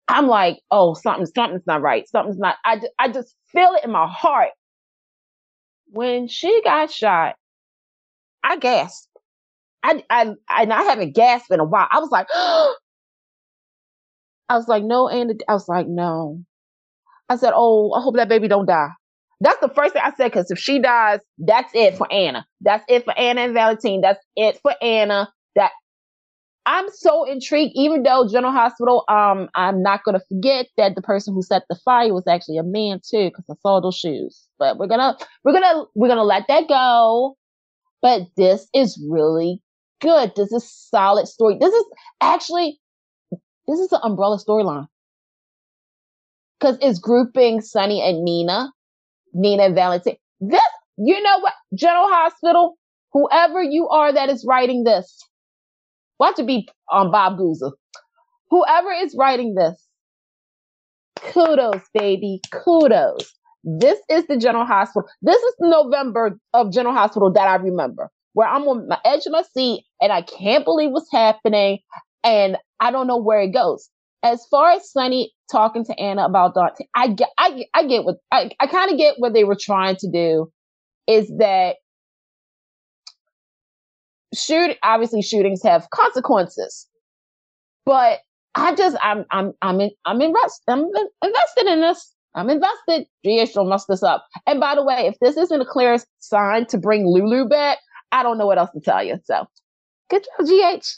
I'm 0.07 0.27
like, 0.27 0.59
oh, 0.71 0.93
something, 0.93 1.25
something's 1.25 1.67
not 1.67 1.81
right. 1.81 2.07
Something's 2.07 2.39
not. 2.39 2.55
I, 2.65 2.79
I 2.99 3.09
just 3.09 3.35
feel 3.51 3.73
it 3.73 3.83
in 3.83 3.91
my 3.91 4.07
heart. 4.07 4.51
When 5.89 6.27
she 6.27 6.61
got 6.63 6.91
shot, 6.91 7.35
I 8.43 8.57
gasped. 8.57 9.07
I, 9.83 10.03
I, 10.09 10.33
I, 10.49 10.65
I 10.65 10.83
haven't 10.83 11.15
gasped 11.15 11.51
in 11.51 11.59
a 11.59 11.65
while. 11.65 11.87
I 11.91 11.99
was 11.99 12.09
like, 12.11 12.27
I 12.33 12.73
was 14.55 14.67
like, 14.67 14.83
no, 14.83 15.07
and 15.09 15.43
I 15.47 15.53
was 15.53 15.67
like, 15.67 15.87
no. 15.87 16.41
I 17.29 17.35
said, 17.35 17.53
oh, 17.55 17.91
I 17.93 18.01
hope 18.01 18.15
that 18.15 18.29
baby 18.29 18.47
don't 18.47 18.65
die. 18.65 18.89
That's 19.41 19.59
the 19.59 19.69
first 19.69 19.93
thing 19.93 20.01
I 20.03 20.13
said, 20.15 20.31
because 20.31 20.49
if 20.49 20.57
she 20.59 20.79
dies, 20.79 21.19
that's 21.37 21.71
it 21.75 21.97
for 21.97 22.11
Anna. 22.11 22.45
That's 22.61 22.83
it 22.87 23.03
for 23.05 23.17
Anna 23.17 23.41
and 23.41 23.53
Valentine. 23.53 24.01
That's 24.01 24.23
it 24.35 24.59
for 24.61 24.73
Anna. 24.81 25.29
I'm 26.67 26.89
so 26.89 27.23
intrigued, 27.23 27.71
even 27.75 28.03
though 28.03 28.27
General 28.29 28.51
Hospital, 28.51 29.05
um, 29.07 29.47
I'm 29.55 29.81
not 29.81 30.03
gonna 30.03 30.19
forget 30.27 30.67
that 30.75 30.95
the 30.95 31.01
person 31.01 31.33
who 31.33 31.41
set 31.41 31.63
the 31.69 31.79
fire 31.85 32.13
was 32.13 32.27
actually 32.27 32.57
a 32.57 32.63
man 32.63 32.99
too, 33.09 33.29
because 33.29 33.45
I 33.49 33.53
saw 33.61 33.79
those 33.79 33.95
shoes. 33.95 34.45
But 34.59 34.77
we're 34.77 34.87
gonna 34.87 35.17
we're 35.45 35.53
gonna 35.53 35.85
we're 35.95 36.09
gonna 36.09 36.25
let 36.25 36.43
that 36.49 36.67
go. 36.67 37.37
But 38.01 38.23
this 38.35 38.67
is 38.73 39.01
really 39.09 39.61
good. 40.01 40.33
This 40.35 40.51
is 40.51 40.69
solid 40.69 41.27
story. 41.27 41.57
This 41.57 41.73
is 41.73 41.85
actually 42.19 42.79
this 43.67 43.79
is 43.79 43.91
an 43.93 44.01
umbrella 44.03 44.37
storyline. 44.37 44.87
Cause 46.59 46.77
it's 46.81 46.99
grouping 46.99 47.61
Sonny 47.61 48.01
and 48.01 48.25
Nina, 48.25 48.73
Nina 49.33 49.63
and 49.63 49.75
Valentine. 49.75 50.17
This, 50.41 50.59
you 50.97 51.21
know 51.21 51.39
what? 51.39 51.53
General 51.75 52.07
Hospital, 52.09 52.77
whoever 53.13 53.63
you 53.63 53.87
are 53.87 54.11
that 54.11 54.29
is 54.29 54.43
writing 54.45 54.83
this, 54.83 55.23
Watch 56.19 56.39
it 56.39 56.47
be 56.47 56.67
on 56.89 57.11
Bob 57.11 57.37
Guza. 57.37 57.71
Whoever 58.49 58.91
is 58.91 59.15
writing 59.17 59.55
this, 59.55 59.87
kudos, 61.31 61.81
baby, 61.93 62.39
kudos. 62.51 63.33
This 63.63 63.99
is 64.09 64.25
the 64.27 64.37
General 64.37 64.65
Hospital. 64.65 65.07
This 65.21 65.41
is 65.41 65.55
November 65.59 66.39
of 66.53 66.71
General 66.71 66.95
Hospital 66.95 67.31
that 67.33 67.47
I 67.47 67.55
remember, 67.55 68.09
where 68.33 68.47
I'm 68.47 68.63
on 68.63 68.87
my 68.87 68.99
edge 69.03 69.25
of 69.25 69.33
my 69.33 69.43
seat 69.53 69.85
and 70.01 70.11
I 70.11 70.21
can't 70.21 70.63
believe 70.63 70.91
what's 70.91 71.11
happening, 71.11 71.79
and 72.23 72.57
I 72.79 72.91
don't 72.91 73.07
know 73.07 73.17
where 73.21 73.41
it 73.41 73.53
goes. 73.53 73.89
As 74.23 74.45
far 74.49 74.71
as 74.71 74.91
Sonny 74.91 75.33
talking 75.51 75.85
to 75.85 75.99
Anna 75.99 76.25
about 76.25 76.55
Dante, 76.55 76.85
I 76.95 77.09
get, 77.09 77.29
I, 77.37 77.65
I 77.73 77.85
get 77.85 78.03
what 78.05 78.17
I, 78.31 78.49
I 78.59 78.67
kind 78.67 78.91
of 78.91 78.97
get 78.97 79.15
what 79.17 79.33
they 79.33 79.43
were 79.43 79.57
trying 79.59 79.97
to 79.97 80.09
do. 80.09 80.51
Is 81.07 81.31
that 81.37 81.75
shoot 84.33 84.77
obviously 84.83 85.21
shootings 85.21 85.63
have 85.63 85.89
consequences 85.91 86.87
but 87.85 88.19
i 88.55 88.75
just 88.75 88.97
i'm 89.01 89.25
i'm 89.31 89.53
i'm 89.61 89.79
in, 89.79 89.91
i'm 90.05 90.21
invest 90.21 90.61
i'm 90.67 90.85
invested 91.23 91.67
in 91.67 91.81
this 91.81 92.13
i'm 92.35 92.49
invested 92.49 93.07
gh 93.25 93.53
don't 93.53 93.69
mess 93.69 93.85
this 93.85 94.03
up 94.03 94.25
and 94.45 94.59
by 94.59 94.75
the 94.75 94.83
way 94.83 95.07
if 95.07 95.15
this 95.21 95.37
isn't 95.37 95.61
a 95.61 95.65
clear 95.65 95.97
sign 96.19 96.65
to 96.65 96.77
bring 96.77 97.07
lulu 97.07 97.47
back 97.47 97.77
i 98.11 98.21
don't 98.21 98.37
know 98.37 98.45
what 98.45 98.57
else 98.57 98.71
to 98.71 98.81
tell 98.81 99.03
you 99.03 99.17
so 99.25 99.45
good 100.09 100.25
job 100.37 100.47
gh 100.47 100.97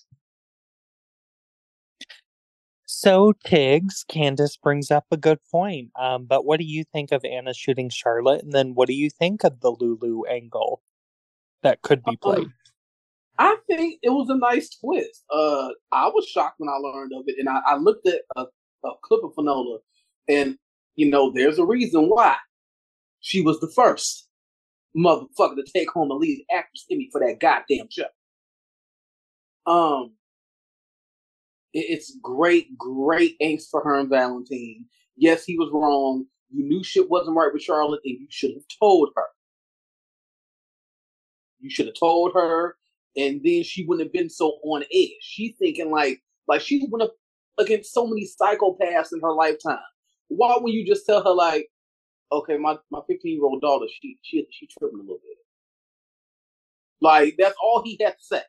so 2.92 3.34
Tiggz, 3.46 4.04
Candice 4.12 4.60
brings 4.60 4.90
up 4.90 5.06
a 5.12 5.16
good 5.16 5.38
point. 5.50 5.92
Um, 5.98 6.26
but 6.26 6.44
what 6.44 6.60
do 6.60 6.66
you 6.66 6.84
think 6.84 7.12
of 7.12 7.24
Anna 7.24 7.54
shooting 7.54 7.90
Charlotte? 7.90 8.44
And 8.44 8.52
then 8.52 8.74
what 8.74 8.88
do 8.88 8.94
you 8.94 9.12
think 9.12 9.44
of 9.44 9.62
the 9.62 9.70
Lulu 9.70 10.24
angle 10.24 10.82
that 11.62 11.84
could 11.84 12.04
be 12.04 12.18
played? 12.18 12.48
I 13.40 13.56
think 13.68 14.00
it 14.04 14.10
was 14.10 14.30
a 14.30 14.38
nice 14.38 14.70
twist. 14.78 15.24
Uh, 15.32 15.70
I 15.94 16.08
was 16.08 16.28
shocked 16.28 16.56
when 16.58 16.70
I 16.70 16.76
learned 16.76 17.14
of 17.16 17.24
it, 17.28 17.38
and 17.40 17.48
I, 17.48 17.62
I 17.66 17.78
looked 17.78 18.06
at 18.06 18.22
a, 18.36 18.42
a, 18.84 18.92
clip 19.02 19.24
of 19.24 19.32
Finola, 19.34 19.80
and 20.28 20.58
you 20.96 21.10
know, 21.10 21.32
there's 21.32 21.58
a 21.58 21.66
reason 21.66 22.10
why 22.10 22.36
she 23.22 23.42
was 23.42 23.58
the 23.62 23.72
first 23.74 24.28
motherfucker 24.96 25.56
to 25.56 25.66
take 25.74 25.90
home 25.90 26.12
a 26.12 26.16
lead 26.16 26.44
actress 26.52 26.86
Emmy 26.92 27.08
for 27.14 27.22
that 27.22 27.40
goddamn 27.40 27.88
show. 27.90 28.08
Um, 29.66 30.12
it, 31.72 31.86
it's 31.88 32.18
great, 32.22 32.78
great 32.78 33.40
angst 33.40 33.70
for 33.72 33.82
her 33.82 33.96
and 33.96 34.10
Valentine. 34.10 34.84
Yes, 35.16 35.46
he 35.46 35.58
was 35.58 35.70
wrong. 35.72 36.26
You 36.52 36.66
knew 36.66 36.84
shit 36.84 37.10
wasn't 37.10 37.38
right 37.38 37.54
with 37.54 37.62
Charlotte, 37.62 38.02
and 38.04 38.20
you 38.20 38.28
should 38.30 38.52
have 38.52 38.66
told 38.80 39.12
her. 39.16 39.28
You 41.62 41.70
should 41.70 41.86
have 41.86 41.96
told 41.96 42.34
her 42.34 42.76
and 43.18 43.42
then 43.44 43.64
she 43.64 43.86
wouldn't 43.86 44.08
have 44.08 44.14
been 44.14 44.30
so 44.30 44.60
on 44.64 44.84
edge. 44.84 45.18
She's 45.22 45.56
thinking 45.58 45.92
like 45.92 46.22
like 46.48 46.62
she 46.62 46.86
went 46.90 47.04
up 47.04 47.16
against 47.58 47.94
so 47.94 48.08
many 48.08 48.28
psychopaths 48.28 49.14
in 49.14 49.22
her 49.22 49.34
lifetime. 49.34 49.80
Why 50.30 50.58
would 50.60 50.74
you 50.74 50.86
just 50.86 51.06
tell 51.06 51.24
her 51.24 51.32
like, 51.32 51.68
okay, 52.32 52.58
my 52.58 52.78
my 52.92 53.00
15 53.08 53.36
year 53.36 53.46
old 53.46 53.62
daughter, 53.62 53.86
she 54.02 54.18
she 54.22 54.48
she 54.52 54.68
tripping 54.68 55.00
a 55.00 55.02
little 55.02 55.18
bit. 55.18 55.38
Like 57.02 57.36
that's 57.38 57.56
all 57.62 57.84
he 57.84 57.98
had 58.02 58.18
to 58.18 58.24
say. 58.24 58.42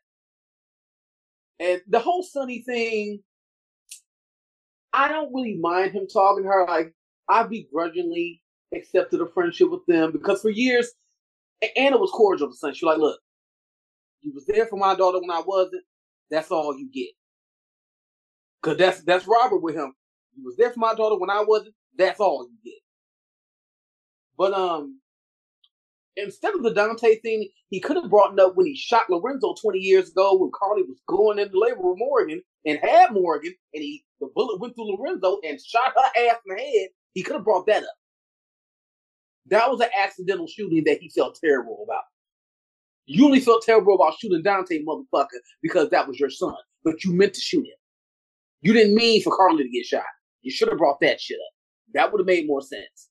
And 1.59 1.83
the 1.89 2.01
whole 2.01 2.23
Sonny 2.23 2.63
thing, 2.63 3.23
I 4.93 5.09
don't 5.09 5.33
really 5.35 5.57
mind 5.57 5.93
him 5.93 6.07
talking 6.07 6.45
to 6.45 6.49
her. 6.49 6.67
Like 6.67 6.95
I 7.29 7.45
begrudgingly 7.45 8.43
accepted 8.75 9.21
a 9.21 9.27
friendship 9.27 9.71
with 9.71 9.85
them 9.87 10.13
because 10.13 10.43
for 10.43 10.51
years 10.51 10.93
Anna 11.77 11.99
was 11.99 12.11
cordial 12.11 12.49
to 12.49 12.57
Sonny. 12.57 12.75
She 12.75 12.85
was 12.85 12.95
like, 12.95 13.01
look, 13.01 13.21
you 14.23 14.33
was 14.35 14.47
there 14.47 14.67
for 14.67 14.79
my 14.79 14.95
daughter 14.97 15.21
when 15.21 15.31
I 15.31 15.43
wasn't. 15.47 15.85
That's 16.31 16.51
all 16.51 16.79
you 16.79 16.91
get. 16.93 17.11
Cause 18.63 18.77
that's 18.79 19.03
that's 19.03 19.27
Robert 19.29 19.59
with 19.63 19.77
him. 19.77 19.95
You 20.37 20.45
was 20.45 20.57
there 20.57 20.71
for 20.71 20.81
my 20.81 20.95
daughter 20.95 21.19
when 21.19 21.31
I 21.31 21.45
wasn't. 21.47 21.75
That's 21.97 22.21
all 22.21 22.49
you 22.51 22.59
get. 22.73 22.81
But 24.39 24.55
um, 24.55 25.01
instead 26.17 26.55
of 26.55 26.63
the 26.63 26.75
Dante 26.75 27.17
thing, 27.21 27.49
he 27.71 27.81
could 27.81 27.97
have 27.97 28.11
brought 28.11 28.35
it 28.35 28.41
up 28.41 28.57
when 28.57 28.67
he 28.67 28.77
shot 28.77 29.11
Lorenzo 29.11 29.55
20 29.61 29.79
years 29.79 30.11
ago 30.11 30.37
when 30.37 30.51
Carly 30.55 30.83
was 30.83 31.01
going 31.09 31.39
into 31.39 31.59
labor 31.59 31.81
with 31.83 31.99
Morgan 31.99 32.43
and 32.67 32.79
had 32.81 33.13
Morgan, 33.13 33.55
and 33.75 33.83
he 33.83 34.05
the 34.21 34.29
bullet 34.35 34.61
went 34.61 34.75
through 34.75 34.97
Lorenzo 34.97 35.39
and 35.45 35.61
shot 35.61 35.95
her 35.97 36.29
ass 36.31 36.39
in 36.47 36.57
the 36.57 36.63
head. 36.63 36.89
He 37.15 37.23
could 37.23 37.37
have 37.37 37.45
brought 37.45 37.67
that 37.67 37.85
up. 37.85 37.95
That 39.49 39.71
was 39.71 39.81
an 39.81 39.89
accidental 39.99 40.47
shooting 40.49 40.85
that 40.87 41.01
he 41.01 41.11
felt 41.11 41.39
terrible 41.43 41.85
about. 41.85 42.05
You 43.13 43.25
only 43.25 43.41
felt 43.41 43.65
terrible 43.65 43.97
about 43.97 44.15
shooting 44.21 44.41
Dante, 44.41 44.85
motherfucker, 44.85 45.41
because 45.63 45.91
that 45.91 46.07
was 46.07 46.21
your 46.21 46.31
son, 46.31 46.55
but 46.85 47.03
you 47.03 47.13
meant 47.13 47.35
to 47.35 47.41
shoot 47.41 47.67
him. 47.67 47.75
You 48.61 48.73
didn't 48.73 48.95
mean 48.95 49.21
for 49.21 49.37
Carly 49.37 49.65
to 49.65 49.69
get 49.69 49.85
shot. 49.85 50.05
You 50.43 50.53
should 50.53 50.69
have 50.69 50.79
brought 50.79 51.01
that 51.01 51.21
shit 51.21 51.37
up. 51.37 51.53
That 51.95 52.13
would 52.13 52.21
have 52.21 52.27
made 52.29 52.47
more 52.47 52.63
sense. 52.63 53.09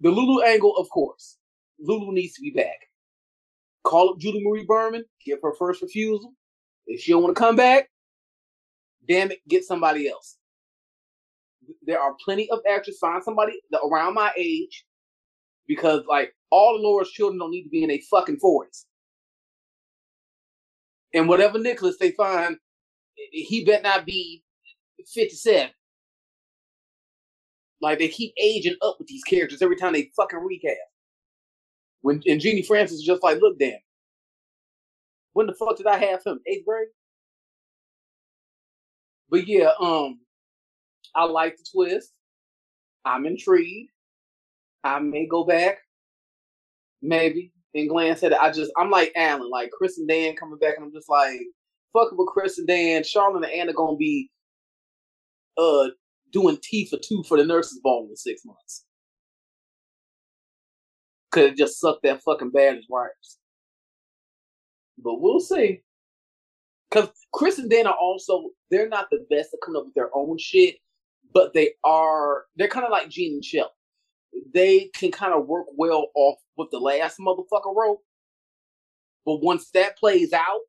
The 0.00 0.10
Lulu 0.10 0.42
angle, 0.42 0.76
of 0.76 0.90
course. 0.90 1.38
Lulu 1.78 2.12
needs 2.12 2.34
to 2.34 2.42
be 2.42 2.50
back. 2.50 2.76
Call 3.84 4.10
up 4.10 4.18
Julie 4.18 4.44
Marie 4.44 4.66
Berman, 4.66 5.06
give 5.24 5.38
her 5.42 5.54
first 5.58 5.80
refusal. 5.80 6.34
If 6.86 7.00
she 7.00 7.12
don't 7.12 7.22
want 7.22 7.34
to 7.34 7.40
come 7.40 7.56
back, 7.56 7.88
damn 9.08 9.30
it, 9.30 9.38
get 9.48 9.64
somebody 9.64 10.10
else. 10.10 10.36
There 11.86 11.98
are 11.98 12.14
plenty 12.22 12.50
of 12.50 12.58
actors. 12.70 12.98
Find 12.98 13.24
somebody 13.24 13.58
around 13.82 14.12
my 14.12 14.30
age, 14.36 14.84
because 15.70 16.02
like 16.08 16.34
all 16.50 16.76
the 16.76 16.82
Lord's 16.82 17.12
children 17.12 17.38
don't 17.38 17.52
need 17.52 17.62
to 17.62 17.68
be 17.68 17.84
in 17.84 17.92
a 17.92 18.02
fucking 18.10 18.38
forties. 18.38 18.86
And 21.14 21.28
whatever 21.28 21.60
Nicholas 21.60 21.96
they 21.96 22.10
find, 22.10 22.56
he 23.30 23.64
better 23.64 23.84
not 23.84 24.04
be 24.04 24.42
fifty-seven. 25.14 25.70
Like 27.80 28.00
they 28.00 28.08
keep 28.08 28.34
aging 28.36 28.74
up 28.82 28.96
with 28.98 29.06
these 29.06 29.22
characters 29.22 29.62
every 29.62 29.76
time 29.76 29.92
they 29.92 30.10
fucking 30.16 30.40
recast. 30.40 30.76
When 32.00 32.20
and 32.26 32.40
Genie 32.40 32.64
Francis 32.64 32.98
is 32.98 33.04
just 33.04 33.22
like, 33.22 33.40
look, 33.40 33.56
damn, 33.56 33.78
when 35.34 35.46
the 35.46 35.54
fuck 35.54 35.76
did 35.76 35.86
I 35.86 35.98
have 35.98 36.24
him? 36.24 36.40
Eighth 36.48 36.66
grade. 36.66 36.88
But 39.28 39.46
yeah, 39.46 39.70
um, 39.78 40.18
I 41.14 41.26
like 41.26 41.56
the 41.56 41.64
twist. 41.72 42.10
I'm 43.04 43.24
intrigued. 43.24 43.92
I 44.84 44.98
may 44.98 45.26
go 45.26 45.44
back, 45.44 45.78
maybe. 47.02 47.52
And 47.72 47.88
glance 47.88 48.24
at 48.24 48.32
it. 48.32 48.38
I 48.40 48.50
just, 48.50 48.72
I'm 48.76 48.90
like 48.90 49.12
Alan, 49.14 49.48
like 49.48 49.70
Chris 49.70 49.98
and 49.98 50.08
Dan 50.08 50.34
coming 50.34 50.58
back, 50.58 50.74
and 50.76 50.84
I'm 50.84 50.92
just 50.92 51.08
like, 51.08 51.40
fuck 51.92 52.10
with 52.12 52.28
Chris 52.28 52.58
and 52.58 52.66
Dan. 52.66 53.04
Charlotte 53.04 53.44
and 53.44 53.52
Anna 53.52 53.72
gonna 53.72 53.96
be 53.96 54.30
uh 55.56 55.88
doing 56.32 56.58
T 56.62 56.86
for 56.86 56.98
two 56.98 57.22
for 57.24 57.36
the 57.36 57.44
nurses 57.44 57.80
ball 57.82 58.06
in 58.08 58.16
six 58.16 58.44
months. 58.44 58.84
Could 61.30 61.50
have 61.50 61.56
just 61.56 61.80
sucked 61.80 62.02
that 62.02 62.22
fucking 62.22 62.50
bad 62.50 62.76
as 62.76 62.84
wires. 62.88 63.38
But 64.98 65.20
we'll 65.20 65.40
see. 65.40 65.82
Cause 66.90 67.08
Chris 67.32 67.58
and 67.58 67.70
Dan 67.70 67.86
are 67.86 67.94
also 67.94 68.50
they're 68.70 68.88
not 68.88 69.08
the 69.10 69.24
best 69.30 69.54
at 69.54 69.60
coming 69.64 69.78
up 69.78 69.86
with 69.86 69.94
their 69.94 70.10
own 70.12 70.38
shit, 70.38 70.76
but 71.32 71.54
they 71.54 71.74
are 71.84 72.46
they're 72.56 72.68
kind 72.68 72.84
of 72.84 72.90
like 72.90 73.08
Gene 73.08 73.34
and 73.34 73.44
Shell. 73.44 73.70
They 74.54 74.90
can 74.94 75.10
kind 75.10 75.34
of 75.34 75.46
work 75.46 75.66
well 75.76 76.08
off 76.14 76.38
what 76.54 76.70
the 76.70 76.78
last 76.78 77.18
motherfucker 77.18 77.74
wrote. 77.74 77.98
But 79.24 79.42
once 79.42 79.70
that 79.74 79.98
plays 79.98 80.32
out 80.32 80.60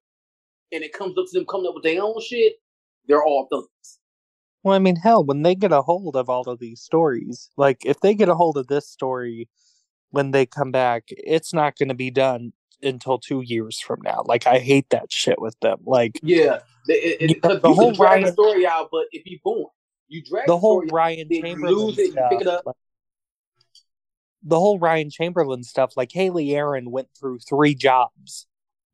and 0.72 0.84
it 0.84 0.94
comes 0.94 1.18
up 1.18 1.26
to 1.32 1.40
them 1.40 1.46
coming 1.46 1.68
up 1.68 1.76
with 1.76 1.84
their 1.84 2.02
own 2.02 2.22
shit, 2.22 2.56
they're 3.08 3.24
all 3.24 3.48
thugs. 3.52 4.00
Well, 4.64 4.76
I 4.76 4.80
mean, 4.80 4.96
hell, 4.96 5.24
when 5.24 5.42
they 5.42 5.56
get 5.56 5.72
a 5.72 5.82
hold 5.82 6.16
of 6.16 6.30
all 6.30 6.44
of 6.44 6.60
these 6.60 6.82
stories, 6.82 7.50
like 7.58 7.86
if 7.86 8.00
they 8.02 8.14
get 8.14 8.30
a 8.30 8.36
hold 8.36 8.58
of 8.58 8.68
this 8.68 8.88
story 8.88 9.50
when 10.12 10.32
they 10.32 10.46
come 10.46 10.72
back, 10.72 11.06
it's 11.10 11.54
not 11.54 11.78
going 11.78 11.90
to 11.90 11.96
be 11.96 12.12
done 12.12 12.54
until 12.84 13.18
two 13.18 13.42
years 13.42 13.80
from 13.80 14.00
now. 14.04 14.24
Like 14.26 14.46
I 14.46 14.60
hate 14.60 14.90
that 14.92 15.12
shit 15.12 15.42
with 15.42 15.60
them. 15.62 15.80
Like 15.84 16.20
yeah, 16.22 16.60
it, 16.88 17.32
it, 17.32 17.42
the, 17.42 17.60
the 17.60 17.74
whole 17.74 17.92
drag 17.92 18.24
Ryan, 18.24 18.34
story 18.34 18.68
out, 18.68 18.90
but 18.92 19.06
if 19.12 19.26
you 19.26 19.40
boom, 19.44 19.66
you 20.08 20.24
drag 20.24 20.48
the 20.48 20.58
whole 20.58 20.84
Ryan 20.92 21.28
Chamberlain 21.30 21.96
it, 21.98 22.12
stuff. 22.12 22.62
Like, 22.66 22.76
the 24.44 24.60
whole 24.60 24.80
Ryan 24.80 25.10
Chamberlain 25.10 25.64
stuff, 25.64 25.94
like 25.96 26.12
Hayley 26.12 26.56
Erin 26.56 26.92
went 26.92 27.10
through 27.20 27.40
three 27.40 27.76
jobs 27.76 28.48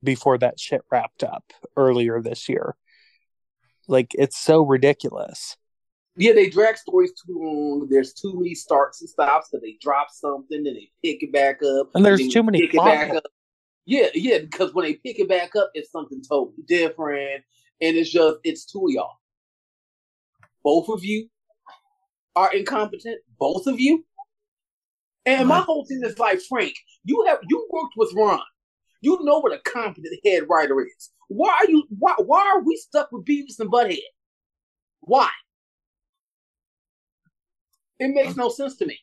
before 0.03 0.37
that 0.37 0.59
shit 0.59 0.81
wrapped 0.91 1.23
up 1.23 1.53
earlier 1.75 2.21
this 2.21 2.49
year. 2.49 2.75
Like 3.87 4.13
it's 4.17 4.37
so 4.37 4.61
ridiculous. 4.61 5.57
Yeah, 6.17 6.33
they 6.33 6.49
drag 6.49 6.77
stories 6.77 7.11
too 7.11 7.39
long. 7.39 7.87
There's 7.89 8.13
too 8.13 8.33
many 8.35 8.55
starts 8.55 9.01
and 9.01 9.09
stops 9.09 9.49
that 9.51 9.61
they 9.61 9.77
drop 9.81 10.07
something 10.11 10.57
and 10.57 10.75
they 10.75 10.89
pick 11.03 11.21
it 11.21 11.31
back 11.31 11.61
up. 11.63 11.91
And 11.93 12.05
there's 12.05 12.27
too 12.27 12.43
many 12.43 12.59
pick 12.59 12.73
it 12.73 12.77
back 12.77 13.11
up. 13.11 13.23
Yeah, 13.85 14.07
yeah, 14.13 14.39
because 14.39 14.73
when 14.73 14.85
they 14.85 14.95
pick 14.95 15.19
it 15.19 15.29
back 15.29 15.55
up, 15.55 15.69
it's 15.73 15.91
something 15.91 16.21
totally 16.27 16.63
different. 16.67 17.43
And 17.79 17.95
it's 17.95 18.11
just 18.11 18.37
it's 18.43 18.65
two 18.65 18.87
of 18.87 18.91
y'all. 18.91 19.17
Both 20.63 20.89
of 20.89 21.05
you 21.05 21.29
are 22.35 22.53
incompetent. 22.53 23.21
Both 23.39 23.67
of 23.67 23.79
you. 23.79 24.03
And 25.27 25.49
my 25.49 25.59
whole 25.59 25.85
thing 25.85 26.01
is 26.03 26.17
like, 26.17 26.39
Frank, 26.47 26.73
you 27.03 27.25
have 27.27 27.39
you 27.49 27.67
worked 27.69 27.95
with 27.97 28.13
Ron. 28.15 28.39
You 29.01 29.19
know 29.23 29.39
what 29.39 29.51
a 29.51 29.59
competent 29.59 30.17
head 30.25 30.43
writer 30.49 30.81
is. 30.81 31.11
Why 31.27 31.49
are 31.49 31.69
you 31.69 31.83
why 31.99 32.15
why 32.17 32.39
are 32.39 32.63
we 32.63 32.77
stuck 32.77 33.11
with 33.11 33.25
Beavis 33.25 33.59
and 33.59 33.69
Butthead? 33.69 33.99
Why? 35.01 35.29
It 37.99 38.09
makes 38.09 38.37
no 38.37 38.47
sense 38.49 38.77
to 38.77 38.85
me. 38.85 38.97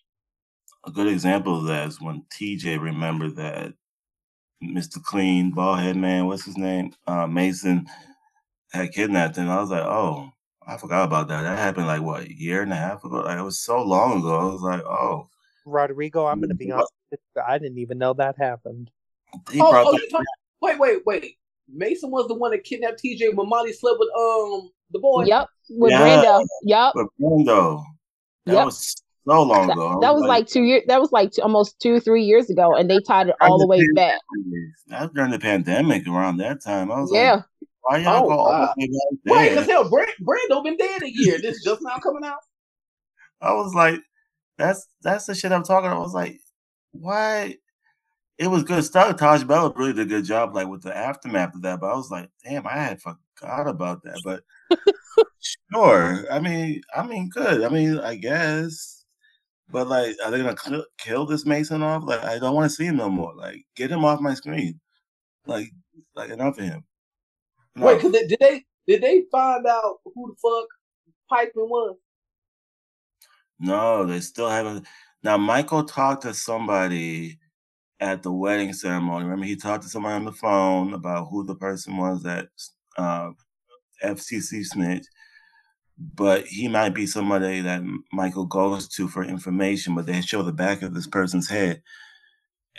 A 0.87 0.90
good 0.90 1.08
example 1.08 1.58
of 1.58 1.66
that 1.66 1.88
is 1.88 2.00
when 2.00 2.24
TJ 2.32 2.80
remembered 2.80 3.37
that 3.37 3.74
Mr. 4.62 5.02
Clean, 5.02 5.52
ballhead 5.54 5.96
man, 5.96 6.26
what's 6.26 6.44
his 6.44 6.56
name? 6.56 6.94
Uh, 7.06 7.26
Mason 7.26 7.87
had 8.72 8.92
kidnapped 8.92 9.37
him. 9.37 9.50
I 9.50 9.60
was 9.60 9.70
like, 9.70 9.84
oh, 9.84 10.30
I 10.66 10.78
forgot 10.78 11.04
about 11.04 11.28
that. 11.28 11.42
That 11.42 11.58
happened 11.58 11.87
like 11.87 12.02
what, 12.02 12.22
a 12.22 12.34
year 12.34 12.62
and 12.62 12.72
a 12.72 12.76
half 12.76 13.04
ago? 13.04 13.16
Like 13.16 13.38
it 13.38 13.42
was 13.42 13.60
so 13.60 13.82
long 13.82 14.20
ago. 14.20 14.38
I 14.38 14.44
was 14.44 14.62
like, 14.62 14.82
oh. 14.84 15.28
Rodrigo, 15.64 16.27
I'm 16.27 16.40
gonna 16.40 16.55
be 16.55 16.70
honest. 16.70 16.92
I 17.46 17.59
didn't 17.59 17.79
even 17.79 17.98
know 17.98 18.14
that 18.14 18.37
happened. 18.38 18.90
He 19.50 19.61
oh, 19.61 19.66
oh 19.66 19.98
talking, 20.11 20.27
wait, 20.61 20.79
wait, 20.79 21.03
wait. 21.07 21.38
Mason 21.68 22.11
was 22.11 22.29
the 22.29 22.35
one 22.35 22.50
that 22.50 22.64
kidnapped 22.64 23.03
TJ 23.03 23.35
when 23.35 23.48
Molly 23.48 23.72
slept 23.72 23.98
with 23.98 24.09
um 24.16 24.70
the 24.90 24.98
boy. 24.98 25.24
Yep, 25.24 25.46
with 25.70 25.92
yeah, 25.92 26.00
Brando. 26.00 26.46
Yep, 26.62 26.92
with 26.94 27.09
Brando. 27.20 27.83
That 28.46 28.53
yep. 28.53 28.64
was 28.66 29.03
so 29.27 29.42
long 29.42 29.68
that, 29.68 29.72
ago. 29.72 29.98
That 30.00 30.14
was 30.14 30.22
like, 30.22 30.29
like, 30.29 30.46
two 30.48 30.62
years. 30.62 30.83
That 30.87 31.00
was 31.00 31.12
like 31.12 31.33
two, 31.33 31.42
almost 31.42 31.81
two, 31.81 32.00
three 32.00 32.24
years 32.24 32.50
ago, 32.50 32.74
and 32.74 32.90
they 32.90 33.00
tied 33.00 33.29
it 33.29 33.35
all 33.40 33.59
the 33.59 33.66
way 33.66 33.81
back. 33.94 34.20
That 34.88 35.03
was 35.03 35.11
during 35.14 35.31
the 35.31 35.38
pandemic. 35.38 36.07
Around 36.07 36.38
that 36.38 36.62
time, 36.62 36.90
I 36.90 37.00
was 37.00 37.11
yeah. 37.12 37.35
Like, 37.35 37.44
why 37.81 37.98
y'all 37.98 38.24
oh, 38.24 38.29
go 38.29 38.37
wow. 38.44 38.74
Wait, 38.77 39.50
because 39.50 39.66
hell, 39.66 39.90
Brando 39.90 40.64
been 40.64 40.77
dead 40.77 41.03
a 41.03 41.11
year. 41.11 41.38
This 41.38 41.62
just 41.62 41.83
now 41.83 41.98
coming 41.98 42.24
out. 42.24 42.38
I 43.40 43.53
was 43.53 43.74
like, 43.74 44.00
that's 44.58 44.86
that's 45.02 45.26
the 45.26 45.34
shit 45.34 45.52
I'm 45.52 45.64
talking 45.64 45.86
about. 45.86 45.98
I 45.98 46.02
was 46.02 46.14
like, 46.14 46.40
why? 46.92 47.56
It 48.38 48.48
was 48.48 48.64
good 48.64 48.84
stuff. 48.84 49.16
Tajh 49.16 49.46
Bellow 49.46 49.72
really 49.74 49.92
did 49.92 50.06
a 50.06 50.10
good 50.10 50.24
job, 50.24 50.54
like 50.54 50.66
with 50.66 50.82
the 50.82 50.96
aftermath 50.96 51.54
of 51.54 51.62
that. 51.62 51.80
But 51.80 51.92
I 51.92 51.96
was 51.96 52.10
like, 52.10 52.30
damn, 52.44 52.66
I 52.66 52.74
had 52.74 53.00
forgot 53.00 53.68
about 53.68 54.02
that. 54.02 54.20
But 54.24 54.42
sure, 55.72 56.24
I 56.30 56.40
mean, 56.40 56.82
I 56.94 57.06
mean, 57.06 57.28
good. 57.28 57.62
I 57.62 57.68
mean, 57.68 57.98
I 57.98 58.16
guess 58.16 59.04
but 59.70 59.88
like, 59.88 60.16
are 60.24 60.30
they 60.30 60.38
gonna 60.38 60.56
cl- 60.56 60.86
kill 60.98 61.26
this 61.26 61.46
Mason 61.46 61.82
off? 61.82 62.04
Like, 62.04 62.22
I 62.22 62.38
don't 62.38 62.54
want 62.54 62.70
to 62.70 62.74
see 62.74 62.84
him 62.84 62.96
no 62.96 63.08
more. 63.08 63.34
Like, 63.34 63.64
get 63.74 63.90
him 63.90 64.04
off 64.04 64.20
my 64.20 64.34
screen. 64.34 64.80
Like, 65.46 65.70
like 66.14 66.30
enough 66.30 66.58
of 66.58 66.64
him. 66.64 66.84
No. 67.74 67.86
Wait, 67.86 68.00
cause 68.00 68.12
they, 68.12 68.26
did 68.26 68.38
they 68.40 68.64
did 68.86 69.02
they 69.02 69.24
find 69.32 69.66
out 69.66 69.96
who 70.04 70.28
the 70.28 70.36
fuck 70.40 70.68
Pikeman 71.30 71.68
was? 71.68 71.96
No, 73.58 74.04
they 74.04 74.20
still 74.20 74.48
haven't. 74.48 74.86
Now, 75.22 75.36
Michael 75.36 75.84
talked 75.84 76.22
to 76.22 76.34
somebody 76.34 77.38
at 78.00 78.22
the 78.22 78.32
wedding 78.32 78.72
ceremony. 78.72 79.24
Remember, 79.24 79.46
he 79.46 79.56
talked 79.56 79.84
to 79.84 79.88
somebody 79.88 80.14
on 80.14 80.24
the 80.24 80.32
phone 80.32 80.94
about 80.94 81.28
who 81.30 81.44
the 81.44 81.54
person 81.54 81.96
was 81.96 82.22
that 82.24 82.48
uh, 82.98 83.30
FCC 84.02 84.64
snitch 84.64 85.06
but 85.96 86.46
he 86.46 86.68
might 86.68 86.94
be 86.94 87.06
somebody 87.06 87.60
that 87.60 87.82
Michael 88.12 88.46
goes 88.46 88.88
to 88.88 89.08
for 89.08 89.24
information, 89.24 89.94
but 89.94 90.06
they 90.06 90.20
show 90.20 90.42
the 90.42 90.52
back 90.52 90.82
of 90.82 90.94
this 90.94 91.06
person's 91.06 91.48
head. 91.48 91.82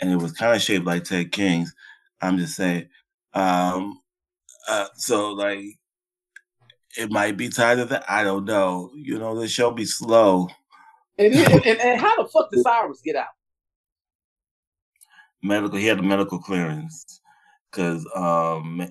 And 0.00 0.12
it 0.12 0.16
was 0.16 0.32
kind 0.32 0.54
of 0.54 0.60
shaped 0.60 0.84
like 0.84 1.04
Ted 1.04 1.32
King's. 1.32 1.74
I'm 2.20 2.36
just 2.36 2.56
saying. 2.56 2.88
Um, 3.32 4.00
uh, 4.68 4.88
so, 4.96 5.32
like, 5.32 5.78
it 6.98 7.10
might 7.10 7.36
be 7.36 7.48
tied 7.48 7.76
to 7.76 7.86
that. 7.86 8.04
I 8.10 8.22
don't 8.22 8.44
know. 8.44 8.90
You 8.94 9.18
know, 9.18 9.38
the 9.38 9.48
show 9.48 9.70
be 9.70 9.86
slow. 9.86 10.48
And, 11.18 11.34
and, 11.64 11.80
and 11.80 12.00
how 12.00 12.22
the 12.22 12.28
fuck 12.28 12.50
did 12.50 12.62
Cyrus 12.62 13.00
get 13.02 13.16
out? 13.16 13.26
Medical. 15.42 15.78
He 15.78 15.86
had 15.86 15.98
a 15.98 16.02
medical 16.02 16.38
clearance 16.38 17.20
because 17.70 18.06
um, 18.14 18.88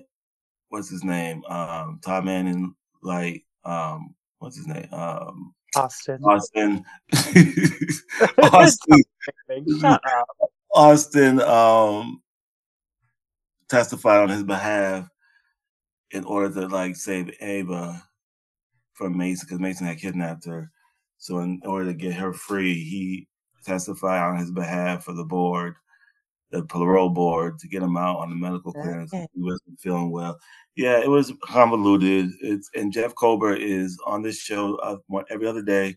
what's 0.68 0.88
his 0.88 1.04
name? 1.04 1.44
Um, 1.46 2.00
Todd 2.02 2.24
Manning 2.24 2.74
like 3.02 3.44
um, 3.64 4.14
what's 4.38 4.56
his 4.56 4.66
name? 4.66 4.88
Um, 4.92 5.54
Austin. 5.74 6.22
Austin. 6.24 6.84
Austin. 8.42 9.02
Austin 10.74 11.40
um, 11.40 12.22
testified 13.68 14.22
on 14.22 14.28
his 14.28 14.44
behalf 14.44 15.08
in 16.10 16.24
order 16.24 16.52
to 16.60 16.68
like 16.68 16.96
save 16.96 17.34
Ava 17.40 18.02
from 18.94 19.16
Mason 19.16 19.46
because 19.46 19.60
Mason 19.60 19.86
had 19.86 19.98
kidnapped 19.98 20.46
her. 20.46 20.70
So 21.18 21.40
in 21.40 21.60
order 21.64 21.86
to 21.86 21.94
get 21.94 22.14
her 22.14 22.32
free, 22.32 22.74
he 22.74 23.28
testified 23.64 24.22
on 24.22 24.38
his 24.38 24.50
behalf 24.50 25.04
for 25.04 25.12
the 25.12 25.24
board 25.24 25.76
the 26.50 26.62
parole 26.64 27.10
board 27.10 27.58
to 27.58 27.68
get 27.68 27.82
him 27.82 27.96
out 27.96 28.18
on 28.18 28.30
the 28.30 28.36
medical 28.36 28.72
clearance. 28.72 29.12
He 29.12 29.42
wasn't 29.42 29.80
feeling 29.80 30.10
well. 30.10 30.38
Yeah, 30.76 31.00
it 31.00 31.08
was 31.08 31.32
convoluted. 31.42 32.30
It's 32.40 32.70
and 32.74 32.92
Jeff 32.92 33.14
Kober 33.14 33.54
is 33.54 33.98
on 34.06 34.22
this 34.22 34.38
show 34.38 34.76
uh, 34.76 35.22
every 35.30 35.46
other 35.46 35.62
day, 35.62 35.96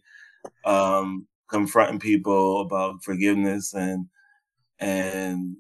um, 0.65 1.27
confronting 1.49 1.99
people 1.99 2.61
about 2.61 3.03
forgiveness 3.03 3.73
and 3.73 4.07
and 4.79 5.57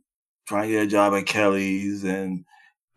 trying 0.47 0.67
to 0.67 0.73
get 0.73 0.83
a 0.83 0.87
job 0.87 1.13
at 1.13 1.25
Kelly's 1.25 2.03
and 2.03 2.45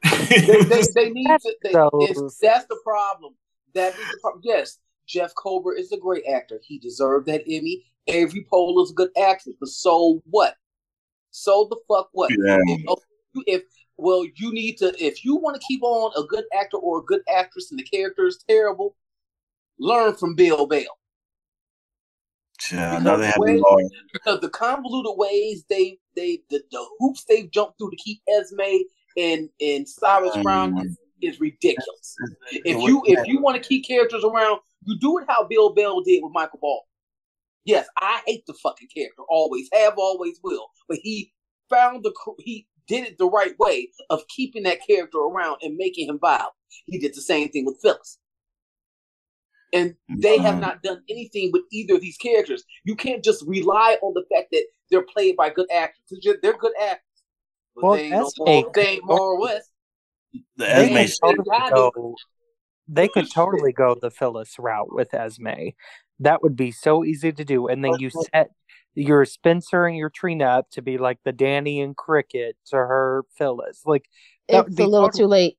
they, 0.02 0.36
they, 0.38 0.82
they, 0.94 1.10
need 1.10 1.26
to. 1.26 1.54
They, 1.62 1.72
that's 1.72 2.66
the 2.66 2.80
problem. 2.82 3.34
That 3.74 3.94
is 3.94 4.08
the 4.08 4.18
problem. 4.22 4.42
Yes, 4.44 4.78
Jeff 5.12 5.34
Kober 5.34 5.74
is 5.74 5.92
a 5.92 5.98
great 5.98 6.24
actor. 6.26 6.58
He 6.64 6.78
deserved 6.78 7.26
that 7.26 7.42
Emmy. 7.42 7.84
Avery 8.08 8.44
Poehler's 8.50 8.90
a 8.90 8.94
good 8.94 9.10
actress, 9.16 9.54
but 9.60 9.68
so 9.68 10.22
what? 10.30 10.56
So 11.30 11.68
the 11.70 11.76
fuck 11.86 12.08
what? 12.12 12.30
Yeah. 12.30 12.58
If, 12.66 12.98
if 13.46 13.62
well, 13.96 14.24
you 14.36 14.52
need 14.52 14.78
to 14.78 14.92
if 15.02 15.24
you 15.24 15.36
want 15.36 15.60
to 15.60 15.66
keep 15.66 15.82
on 15.82 16.12
a 16.16 16.26
good 16.26 16.44
actor 16.58 16.78
or 16.78 16.98
a 16.98 17.04
good 17.04 17.20
actress 17.32 17.70
and 17.70 17.78
the 17.78 17.84
character 17.84 18.26
is 18.26 18.42
terrible, 18.48 18.96
learn 19.78 20.14
from 20.14 20.34
Bill 20.34 20.66
Bell. 20.66 20.98
Yeah, 22.72 22.98
because, 22.98 23.20
the 23.20 23.90
because 24.12 24.40
the 24.40 24.48
convoluted 24.48 25.12
ways 25.16 25.64
they 25.68 25.98
they 26.16 26.40
the, 26.50 26.62
the 26.70 26.84
hoops 26.98 27.24
they've 27.28 27.50
jumped 27.50 27.78
through 27.78 27.90
to 27.90 27.96
keep 27.96 28.20
Esme 28.28 28.84
and 29.16 29.48
and 29.60 29.88
Cyrus 29.88 30.36
um, 30.36 30.42
Brown 30.42 30.78
is, 30.78 30.98
is 31.20 31.40
ridiculous. 31.40 32.16
If 32.50 32.80
you 32.82 33.02
if 33.06 33.26
you 33.26 33.40
want 33.40 33.60
to 33.60 33.68
keep 33.68 33.86
characters 33.86 34.24
around, 34.24 34.60
you 34.84 34.98
do 34.98 35.18
it 35.18 35.24
how 35.28 35.46
Bill 35.46 35.72
Bell 35.74 36.00
did 36.02 36.22
with 36.22 36.32
Michael 36.32 36.58
Ball. 36.60 36.82
Yes, 37.64 37.86
I 37.96 38.22
hate 38.26 38.44
the 38.46 38.54
fucking 38.54 38.88
character, 38.94 39.22
always 39.28 39.68
have, 39.72 39.94
always 39.96 40.40
will. 40.42 40.68
But 40.88 40.98
he 41.02 41.32
found 41.70 42.04
the 42.04 42.12
he 42.38 42.66
did 42.88 43.06
it 43.06 43.18
the 43.18 43.30
right 43.30 43.56
way 43.58 43.88
of 44.10 44.26
keeping 44.28 44.64
that 44.64 44.80
character 44.86 45.18
around 45.18 45.58
and 45.62 45.76
making 45.76 46.08
him 46.08 46.18
viable. 46.20 46.56
He 46.86 46.98
did 46.98 47.14
the 47.14 47.20
same 47.20 47.48
thing 47.50 47.64
with 47.64 47.78
Phyllis. 47.80 48.18
And 49.72 49.94
they 50.08 50.38
have 50.38 50.60
not 50.60 50.82
done 50.82 51.02
anything 51.08 51.50
with 51.50 51.62
either 51.72 51.94
of 51.94 52.02
these 52.02 52.18
characters. 52.18 52.62
You 52.84 52.94
can't 52.94 53.24
just 53.24 53.42
rely 53.46 53.96
on 54.02 54.12
the 54.12 54.24
fact 54.34 54.48
that 54.52 54.64
they're 54.90 55.06
played 55.06 55.36
by 55.36 55.48
good 55.48 55.70
actors. 55.72 56.02
They're 56.42 56.58
good 56.58 56.72
actors. 56.78 57.00
But 57.74 57.84
well, 57.84 57.94
they 57.94 58.02
ain't 58.02 58.38
no 58.38 58.70
they 58.74 58.86
ain't 58.88 59.04
more 59.04 59.40
West. 59.40 59.70
The 60.56 60.68
Esme 60.68 61.14
totally 61.22 61.70
go, 61.70 62.14
they 62.92 63.08
could 63.08 63.30
totally 63.30 63.72
go 63.72 63.96
the 64.00 64.10
Phyllis 64.10 64.58
route 64.58 64.94
with 64.94 65.14
Esme. 65.14 65.70
That 66.20 66.42
would 66.42 66.56
be 66.56 66.70
so 66.70 67.04
easy 67.04 67.32
to 67.32 67.44
do. 67.44 67.66
And 67.68 67.84
then 67.84 67.94
you 67.98 68.10
set 68.10 68.50
your 68.94 69.24
Spencer 69.24 69.86
and 69.86 69.96
your 69.96 70.10
Trina 70.10 70.44
up 70.44 70.70
to 70.72 70.82
be 70.82 70.98
like 70.98 71.18
the 71.24 71.32
Danny 71.32 71.80
and 71.80 71.96
Cricket 71.96 72.56
to 72.66 72.76
her 72.76 73.24
Phyllis. 73.36 73.82
Like 73.86 74.08
it's 74.48 74.78
a 74.78 74.84
little 74.84 75.08
totally, 75.08 75.18
too 75.18 75.26
late. 75.26 75.58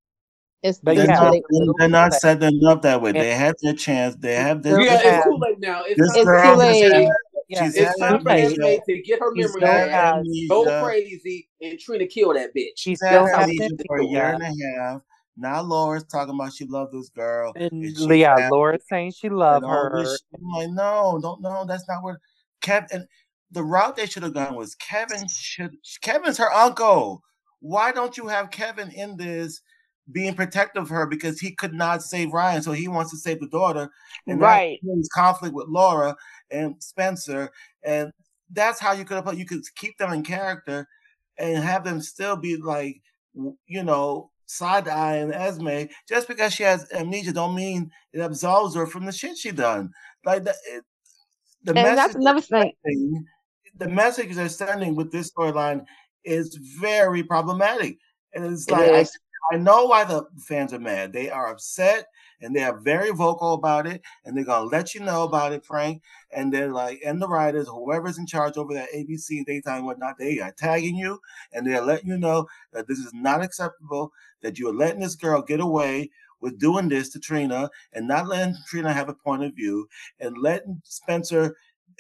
It's 0.62 0.80
but 0.80 0.96
they're, 0.96 1.08
not, 1.08 1.36
they're 1.78 1.90
not 1.90 2.14
setting 2.14 2.62
up 2.66 2.84
that 2.84 3.02
way. 3.02 3.12
They 3.12 3.34
had 3.34 3.56
their 3.62 3.74
chance. 3.74 4.16
They 4.16 4.36
have 4.36 4.64
their. 4.64 4.80
Yeah, 4.80 5.02
it's 5.04 5.26
too 5.26 5.38
late 5.38 5.60
now. 5.60 5.84
It's, 5.86 6.00
it's 6.00 6.24
too 6.24 6.56
late. 6.56 7.10
Yeah, 7.50 7.66
She's 7.66 7.76
it's 7.76 8.00
time 8.00 8.22
for 8.24 8.30
Esme 8.30 8.82
to 8.88 9.02
get 9.02 9.20
her 9.20 9.32
memory 9.36 9.60
back, 9.60 10.24
go 10.48 10.84
crazy, 10.86 11.50
and 11.62 11.78
Trina 11.78 12.08
kill 12.08 12.34
that 12.34 12.56
bitch. 12.56 12.70
She's 12.78 13.00
still 13.00 13.28
for 13.28 13.98
a 13.98 14.06
year 14.06 14.34
and 14.34 14.42
a 14.42 14.46
half. 14.80 15.02
Now 15.36 15.62
Laura's 15.62 16.04
talking 16.04 16.36
about 16.36 16.54
she 16.54 16.66
loved 16.66 16.94
this 16.94 17.10
girl. 17.10 17.54
And, 17.56 17.72
and 17.72 18.16
yeah, 18.16 18.50
Laura's 18.52 18.84
saying 18.88 19.14
she 19.14 19.30
loved 19.30 19.66
her. 19.66 20.06
I'm 20.36 20.50
like, 20.54 20.70
no, 20.70 21.20
don't 21.22 21.42
no, 21.42 21.66
that's 21.66 21.88
not 21.88 22.04
what 22.04 22.18
Kevin 22.62 22.88
and 22.92 23.08
the 23.52 23.64
route 23.64 23.96
they 23.96 24.06
should 24.06 24.24
have 24.24 24.34
gone 24.34 24.56
was 24.56 24.76
Kevin 24.76 25.28
should 25.28 25.76
Kevin's 26.02 26.38
her 26.38 26.52
uncle. 26.52 27.24
Why 27.60 27.92
don't 27.92 28.18
you 28.18 28.28
have 28.28 28.52
Kevin 28.52 28.92
in 28.92 29.18
this 29.18 29.62
being 30.12 30.34
protective 30.34 30.84
of 30.84 30.90
her 30.90 31.06
because 31.06 31.40
he 31.40 31.56
could 31.56 31.74
not 31.74 32.02
save 32.02 32.34
Ryan, 32.34 32.62
so 32.62 32.74
he 32.74 32.88
wants 32.88 33.12
to 33.12 33.18
save 33.18 33.40
the 33.40 33.48
daughter, 33.48 33.90
and 34.28 34.40
right, 34.40 34.80
his 34.84 35.10
conflict 35.14 35.56
with 35.56 35.68
Laura 35.68 36.16
and 36.52 36.76
Spencer, 36.84 37.52
and 37.84 38.12
that's 38.52 38.80
how 38.80 38.92
you 38.92 39.06
could 39.06 39.16
have 39.16 39.26
put 39.26 39.38
you 39.38 39.46
could 39.46 39.62
keep 39.76 39.98
them 39.98 40.12
in 40.12 40.24
character 40.24 40.88
and 41.38 41.64
have 41.64 41.84
them 41.84 42.02
still 42.02 42.36
be 42.36 42.58
like 42.58 43.02
you 43.66 43.84
know 43.84 44.30
side 44.46 44.88
and 44.88 45.34
Esme 45.34 45.90
just 46.08 46.28
because 46.28 46.54
she 46.54 46.64
has 46.64 46.86
amnesia 46.92 47.34
don't 47.34 47.56
mean 47.56 47.90
it 48.12 48.20
absolves 48.20 48.76
her 48.76 48.86
from 48.86 49.06
the 49.06 49.12
shit 49.12 49.38
she 49.38 49.52
done. 49.52 49.92
Like 50.26 50.44
the, 50.44 50.56
it, 50.68 50.84
the 51.64 51.78
and 51.78 51.98
that's 51.98 52.16
another 52.16 52.42
thing. 52.42 52.74
The 53.78 53.88
message 53.88 54.36
they're 54.36 54.50
sending 54.50 54.96
with 54.96 55.12
this 55.12 55.32
storyline 55.32 55.86
is 56.24 56.56
very 56.80 57.24
problematic, 57.24 57.98
and 58.34 58.46
it's 58.46 58.70
like 58.70 59.08
I 59.52 59.58
know 59.58 59.86
why 59.86 60.04
the 60.04 60.26
fans 60.40 60.74
are 60.74 60.80
mad. 60.80 61.12
They 61.14 61.30
are 61.30 61.50
upset 61.52 62.08
and 62.42 62.56
they 62.56 62.64
are 62.64 62.78
very 62.80 63.12
vocal 63.12 63.54
about 63.54 63.88
it, 63.88 64.02
and 64.26 64.36
they're 64.36 64.44
gonna 64.44 64.70
let 64.70 64.94
you 64.94 65.02
know 65.02 65.24
about 65.24 65.54
it, 65.54 65.66
Frank. 65.66 66.02
And 66.32 66.52
they're 66.54 66.72
like, 66.72 67.02
and 67.06 67.22
the 67.22 67.28
writers, 67.28 67.68
whoever's 67.68 68.18
in 68.18 68.26
charge 68.26 68.58
over 68.58 68.74
that 68.74 68.90
ABC 68.94 69.46
daytime 69.46 69.86
whatnot, 69.86 70.18
they 70.18 70.40
are 70.40 70.52
tagging 70.52 70.96
you 70.96 71.20
and 71.54 71.66
they're 71.66 71.82
letting 71.82 72.10
you 72.10 72.18
know 72.18 72.48
that 72.74 72.88
this 72.88 73.00
is 73.00 73.14
not 73.14 73.44
acceptable. 73.44 74.12
That 74.42 74.60
you 74.60 74.70
are 74.70 74.74
letting 74.74 75.00
this 75.00 75.16
girl 75.16 75.42
get 75.42 75.62
away 75.62 76.10
with 76.42 76.60
doing 76.60 76.90
this 76.90 77.10
to 77.12 77.20
Trina 77.20 77.70
and 77.94 78.08
not 78.08 78.28
letting 78.28 78.56
Trina 78.68 78.92
have 78.92 79.08
a 79.08 79.14
point 79.14 79.44
of 79.44 79.56
view 79.56 79.88
and 80.20 80.38
letting 80.38 80.82
Spencer 80.84 81.56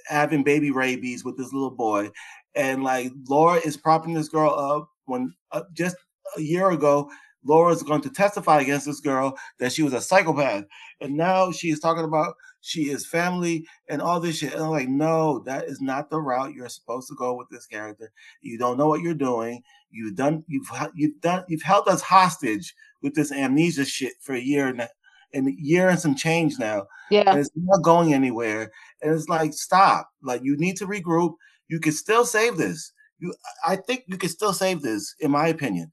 having 0.07 0.43
baby 0.43 0.71
rabies 0.71 1.23
with 1.23 1.37
this 1.37 1.53
little 1.53 1.71
boy. 1.71 2.11
And 2.55 2.83
like 2.83 3.11
Laura 3.29 3.59
is 3.63 3.77
propping 3.77 4.13
this 4.13 4.27
girl 4.27 4.51
up 4.51 4.89
when 5.05 5.33
uh, 5.51 5.63
just 5.73 5.95
a 6.37 6.41
year 6.41 6.71
ago 6.71 7.09
Laura's 7.45 7.83
going 7.83 8.01
to 8.01 8.09
testify 8.09 8.61
against 8.61 8.85
this 8.85 8.99
girl 8.99 9.37
that 9.59 9.71
she 9.71 9.83
was 9.83 9.93
a 9.93 10.01
psychopath. 10.01 10.65
And 11.01 11.15
now 11.15 11.51
she's 11.51 11.79
talking 11.79 12.03
about 12.03 12.35
she 12.61 12.83
is 12.83 13.05
family 13.05 13.65
and 13.89 14.01
all 14.01 14.19
this 14.19 14.37
shit. 14.37 14.53
And 14.53 14.63
I'm 14.63 14.69
like, 14.69 14.87
no, 14.87 15.39
that 15.39 15.65
is 15.65 15.81
not 15.81 16.09
the 16.09 16.21
route 16.21 16.53
you're 16.53 16.69
supposed 16.69 17.09
to 17.09 17.15
go 17.15 17.35
with 17.35 17.49
this 17.49 17.65
character. 17.65 18.11
You 18.41 18.57
don't 18.57 18.77
know 18.77 18.87
what 18.87 19.01
you're 19.01 19.13
doing. 19.13 19.61
You've 19.91 20.15
done, 20.15 20.43
you've, 20.47 20.67
you've 20.95 21.19
done, 21.21 21.43
you've 21.47 21.61
held 21.61 21.87
us 21.87 22.01
hostage 22.01 22.73
with 23.01 23.13
this 23.15 23.31
amnesia 23.31 23.85
shit 23.85 24.13
for 24.21 24.33
a 24.33 24.41
year 24.41 24.67
and, 24.67 24.87
and 25.33 25.47
a 25.47 25.55
year 25.57 25.89
and 25.89 25.99
some 25.99 26.15
change 26.15 26.57
now. 26.57 26.85
Yeah. 27.11 27.29
And 27.29 27.39
it's 27.39 27.49
not 27.55 27.83
going 27.83 28.13
anywhere. 28.13 28.71
And 29.01 29.13
it's 29.13 29.27
like, 29.27 29.53
stop. 29.53 30.09
Like, 30.21 30.41
you 30.43 30.55
need 30.57 30.77
to 30.77 30.87
regroup. 30.87 31.33
You 31.67 31.79
can 31.79 31.91
still 31.91 32.25
save 32.25 32.57
this. 32.57 32.93
You, 33.19 33.33
I 33.65 33.75
think 33.75 34.03
you 34.07 34.17
can 34.17 34.29
still 34.29 34.53
save 34.53 34.81
this, 34.81 35.15
in 35.19 35.31
my 35.31 35.47
opinion 35.47 35.91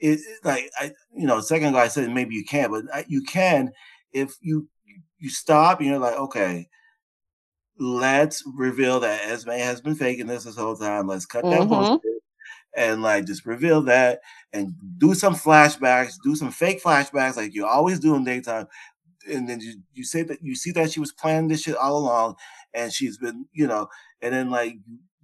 it, 0.00 0.20
like 0.44 0.70
I, 0.78 0.92
you 1.14 1.26
know, 1.26 1.40
second 1.40 1.72
guy 1.72 1.88
said 1.88 2.10
maybe 2.10 2.34
you 2.34 2.44
can, 2.44 2.70
but 2.70 3.08
you 3.08 3.22
can 3.22 3.72
if 4.12 4.36
you 4.40 4.68
you 5.18 5.30
stop 5.30 5.80
and 5.80 5.88
you're 5.88 5.98
like, 5.98 6.16
okay, 6.16 6.68
let's 7.78 8.42
reveal 8.54 9.00
that 9.00 9.22
Esme 9.24 9.50
has 9.50 9.80
been 9.80 9.94
faking 9.94 10.26
this 10.26 10.44
this 10.44 10.56
whole 10.56 10.76
time. 10.76 11.06
Let's 11.06 11.26
cut 11.26 11.44
that 11.44 11.60
mm-hmm. 11.60 11.68
bullshit 11.68 12.00
and 12.76 13.02
like 13.02 13.26
just 13.26 13.46
reveal 13.46 13.82
that 13.82 14.20
and 14.52 14.72
do 14.98 15.14
some 15.14 15.34
flashbacks, 15.34 16.14
do 16.22 16.36
some 16.36 16.50
fake 16.50 16.82
flashbacks 16.82 17.36
like 17.36 17.54
you 17.54 17.66
always 17.66 17.98
do 17.98 18.14
in 18.14 18.24
daytime. 18.24 18.66
And 19.28 19.48
then 19.48 19.60
you, 19.60 19.74
you 19.92 20.04
say 20.04 20.22
that 20.22 20.38
you 20.42 20.54
see 20.54 20.70
that 20.72 20.92
she 20.92 21.00
was 21.00 21.12
planning 21.12 21.48
this 21.48 21.62
shit 21.62 21.76
all 21.76 21.98
along 21.98 22.36
and 22.72 22.92
she's 22.92 23.18
been, 23.18 23.46
you 23.52 23.66
know, 23.66 23.88
and 24.22 24.32
then 24.32 24.50
like 24.50 24.76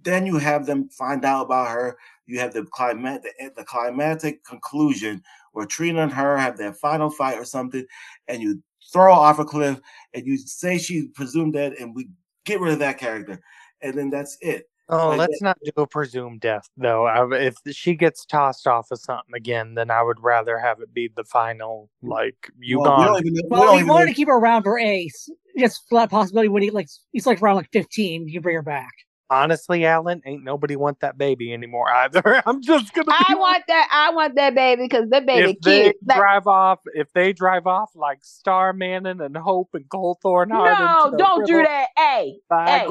then 0.05 0.25
you 0.25 0.37
have 0.37 0.65
them 0.65 0.87
find 0.89 1.25
out 1.25 1.45
about 1.45 1.67
her. 1.69 1.97
You 2.27 2.39
have 2.39 2.53
the 2.53 2.63
climate, 2.63 3.23
the, 3.23 3.43
eh, 3.43 3.49
the 3.55 3.63
climatic 3.65 4.43
conclusion 4.45 5.21
where 5.51 5.65
Trina 5.65 6.03
and 6.03 6.13
her 6.13 6.37
have 6.37 6.57
their 6.57 6.73
final 6.73 7.09
fight 7.09 7.37
or 7.37 7.45
something, 7.45 7.85
and 8.27 8.41
you 8.41 8.61
throw 8.91 9.03
her 9.03 9.09
off 9.09 9.39
a 9.39 9.45
cliff, 9.45 9.79
and 10.13 10.25
you 10.25 10.37
say 10.37 10.77
she 10.77 11.07
presumed 11.09 11.53
dead, 11.53 11.73
and 11.73 11.93
we 11.93 12.07
get 12.45 12.61
rid 12.61 12.73
of 12.73 12.79
that 12.79 12.97
character, 12.97 13.41
and 13.81 13.97
then 13.97 14.09
that's 14.09 14.37
it. 14.41 14.69
Oh, 14.87 15.09
like 15.09 15.17
let's 15.19 15.39
that. 15.39 15.45
not 15.45 15.57
do 15.63 15.81
a 15.81 15.87
presumed 15.87 16.41
death 16.41 16.69
though. 16.77 17.07
I, 17.07 17.25
if 17.37 17.55
she 17.71 17.95
gets 17.95 18.23
tossed 18.23 18.67
off 18.67 18.91
of 18.91 18.99
something 18.99 19.33
again, 19.35 19.73
then 19.73 19.89
I 19.89 20.03
would 20.03 20.21
rather 20.21 20.59
have 20.59 20.79
it 20.79 20.93
be 20.93 21.09
the 21.15 21.23
final. 21.23 21.89
Like 22.03 22.51
you 22.59 22.79
well, 22.79 22.97
gone. 22.97 23.23
We 23.23 23.41
well, 23.47 23.75
we 23.75 23.83
wanted 23.83 24.07
to 24.07 24.13
keep 24.13 24.27
her 24.27 24.37
around 24.37 24.61
for 24.61 24.77
Ace, 24.77 25.27
just 25.57 25.81
for 25.89 25.99
that 25.99 26.11
possibility 26.11 26.49
when 26.49 26.61
he 26.61 26.69
like 26.69 26.87
he's 27.13 27.25
like 27.25 27.41
around 27.41 27.55
like 27.55 27.71
fifteen, 27.71 28.27
you 28.27 28.41
bring 28.41 28.55
her 28.55 28.61
back 28.61 28.91
honestly, 29.29 29.85
Alan, 29.85 30.21
ain't 30.25 30.43
nobody 30.43 30.75
want 30.75 30.99
that 31.01 31.17
baby 31.17 31.53
anymore 31.53 31.89
either. 31.89 32.43
I'm 32.45 32.61
just 32.61 32.93
gonna. 32.93 33.11
I 33.11 33.35
want 33.35 33.63
that. 33.67 33.89
I 33.91 34.13
want 34.13 34.35
that 34.35 34.55
baby 34.55 34.83
because 34.83 35.09
the 35.09 35.21
baby 35.21 35.51
if 35.51 35.61
they 35.61 35.93
drive 36.05 36.47
off, 36.47 36.79
if 36.93 37.11
they 37.13 37.33
drive 37.33 37.67
off 37.67 37.91
like 37.95 38.19
Starr 38.21 38.73
Manning 38.73 39.21
and 39.21 39.35
Hope 39.35 39.69
and 39.73 39.87
Cole 39.89 40.19
Thornhart. 40.21 40.79
No, 40.79 41.17
don't 41.17 41.45
do 41.45 41.57
that. 41.57 41.87
Hey, 41.97 42.39
hey, 42.49 42.87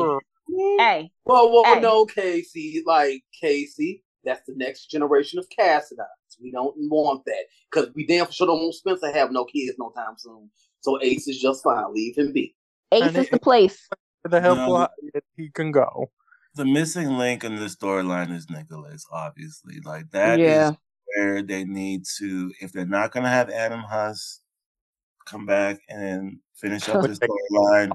hey. 0.78 1.10
Well, 1.24 1.52
well, 1.52 1.74
hey. 1.74 1.80
no, 1.80 2.04
Casey. 2.06 2.82
Like 2.86 3.22
Casey, 3.40 4.02
that's 4.24 4.42
the 4.46 4.54
next 4.56 4.90
generation 4.90 5.38
of 5.38 5.46
Cassadines. 5.48 6.40
We 6.42 6.50
don't 6.50 6.74
want 6.76 7.24
that 7.26 7.44
because 7.70 7.90
we 7.94 8.06
damn 8.06 8.30
sure 8.30 8.46
don't 8.46 8.60
want 8.60 8.74
Spencer 8.74 9.12
have 9.12 9.30
no 9.30 9.44
kids 9.44 9.76
no 9.78 9.90
time 9.90 10.14
soon. 10.16 10.50
So 10.80 11.00
Ace 11.00 11.28
is 11.28 11.40
just 11.40 11.62
fine. 11.62 11.94
Leave 11.94 12.16
him 12.16 12.32
be. 12.32 12.54
Ace 12.92 13.02
and 13.02 13.16
is 13.16 13.26
it, 13.26 13.30
the 13.30 13.38
place. 13.38 13.88
The 14.24 14.40
help 14.40 14.58
no. 14.58 14.88
he 15.36 15.50
can 15.50 15.70
go. 15.70 16.10
The 16.54 16.64
missing 16.64 17.18
link 17.18 17.42
in 17.44 17.56
the 17.56 17.66
storyline 17.66 18.32
is 18.32 18.48
Nicholas, 18.48 19.04
obviously. 19.10 19.80
Like 19.80 20.10
that 20.12 20.38
Yeah. 20.38 20.70
is 20.70 20.76
where 21.16 21.42
they 21.42 21.64
need 21.64 22.04
to 22.18 22.52
if 22.60 22.72
they're 22.72 22.86
not 22.86 23.12
gonna 23.12 23.28
have 23.28 23.50
Adam 23.50 23.80
Huss 23.80 24.40
come 25.26 25.46
back 25.46 25.78
and 25.88 26.38
finish 26.54 26.88
up 26.88 27.02
this 27.02 27.18
storyline, 27.18 27.92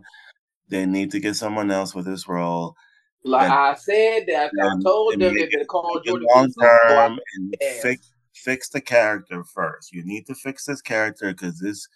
they 0.68 0.86
need 0.86 1.12
to 1.12 1.20
get 1.20 1.36
someone 1.36 1.72
else 1.72 1.94
with 1.96 2.06
this 2.06 2.28
role. 2.28 2.76
Like 3.24 3.44
And- 3.44 3.54
I 3.54 3.76
said, 3.76 4.26
that 4.28 4.52
I 4.62 4.82
told 4.84 5.14
and 5.14 5.22
them 5.22 5.34
make 5.34 5.44
they 5.46 5.58
better 5.58 5.62
it- 5.64 5.68
call 5.68 5.96
make 5.96 6.06
it 6.06 6.08
Jordan 6.10 6.28
long 6.36 6.46
Peterson, 6.48 6.62
so 6.62 6.68
I- 6.68 6.88
term 7.08 7.20
and 7.36 7.56
Yeah. 7.62 7.82
fix 7.82 8.12
fix 8.34 8.70
the 8.70 8.80
character 8.80 9.44
first. 9.44 9.92
You 9.92 10.02
need 10.06 10.26
to 10.28 10.34
fix 10.36 10.64
this 10.66 10.82
character 10.82 11.34
because 11.34 11.60
this 11.60 11.88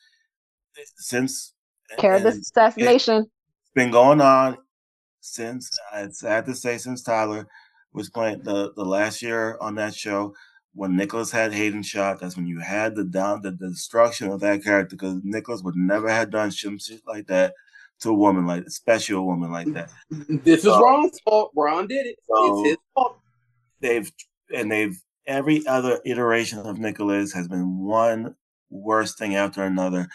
since 0.97 1.54
Character 1.97 2.30
and 2.30 2.39
assassination. 2.39 3.19
it's 3.62 3.71
been 3.73 3.91
going 3.91 4.19
on 4.19 4.58
since 5.23 5.77
it's 5.93 6.19
sad 6.19 6.45
to 6.45 6.53
say 6.53 6.77
since 6.77 7.01
Tyler 7.01 7.47
was 7.93 8.09
playing 8.09 8.43
the 8.43 8.73
the 8.75 8.83
last 8.86 9.21
year 9.21 9.57
on 9.62 9.75
that 9.75 9.95
show 9.95 10.33
when 10.75 10.95
Nicholas 10.95 11.31
had 11.31 11.53
Hayden 11.53 11.83
shot. 11.83 12.19
That's 12.19 12.36
when 12.36 12.45
you 12.47 12.59
had 12.59 12.95
the 12.95 13.03
down 13.05 13.41
the, 13.41 13.51
the 13.51 13.69
destruction 13.69 14.29
of 14.29 14.41
that 14.41 14.63
character 14.63 14.95
because 14.95 15.21
Nicholas 15.23 15.62
would 15.63 15.75
never 15.75 16.09
have 16.09 16.29
done 16.31 16.51
shit 16.51 16.73
like 17.07 17.27
that 17.27 17.53
to 18.01 18.09
a 18.09 18.13
woman 18.13 18.45
like 18.45 18.65
especially 18.65 19.15
a 19.15 19.21
woman 19.21 19.51
like 19.51 19.71
that. 19.73 19.89
This 20.43 20.59
is 20.59 20.63
So- 20.65 20.81
Ron's 20.83 21.19
fault. 21.21 21.51
Ron 21.55 21.88
did 21.88 22.05
it. 22.05 22.17
So- 22.27 22.59
it's 22.62 22.69
his 22.69 22.77
fault. 22.93 23.17
they've 23.79 24.12
and 24.53 24.71
they've 24.71 24.97
every 25.25 25.65
other 25.67 26.01
iteration 26.05 26.59
of 26.59 26.79
Nicholas 26.79 27.31
has 27.31 27.47
been 27.47 27.79
one 27.79 28.36
worse 28.69 29.15
thing 29.15 29.36
after 29.36 29.63
another. 29.63 30.07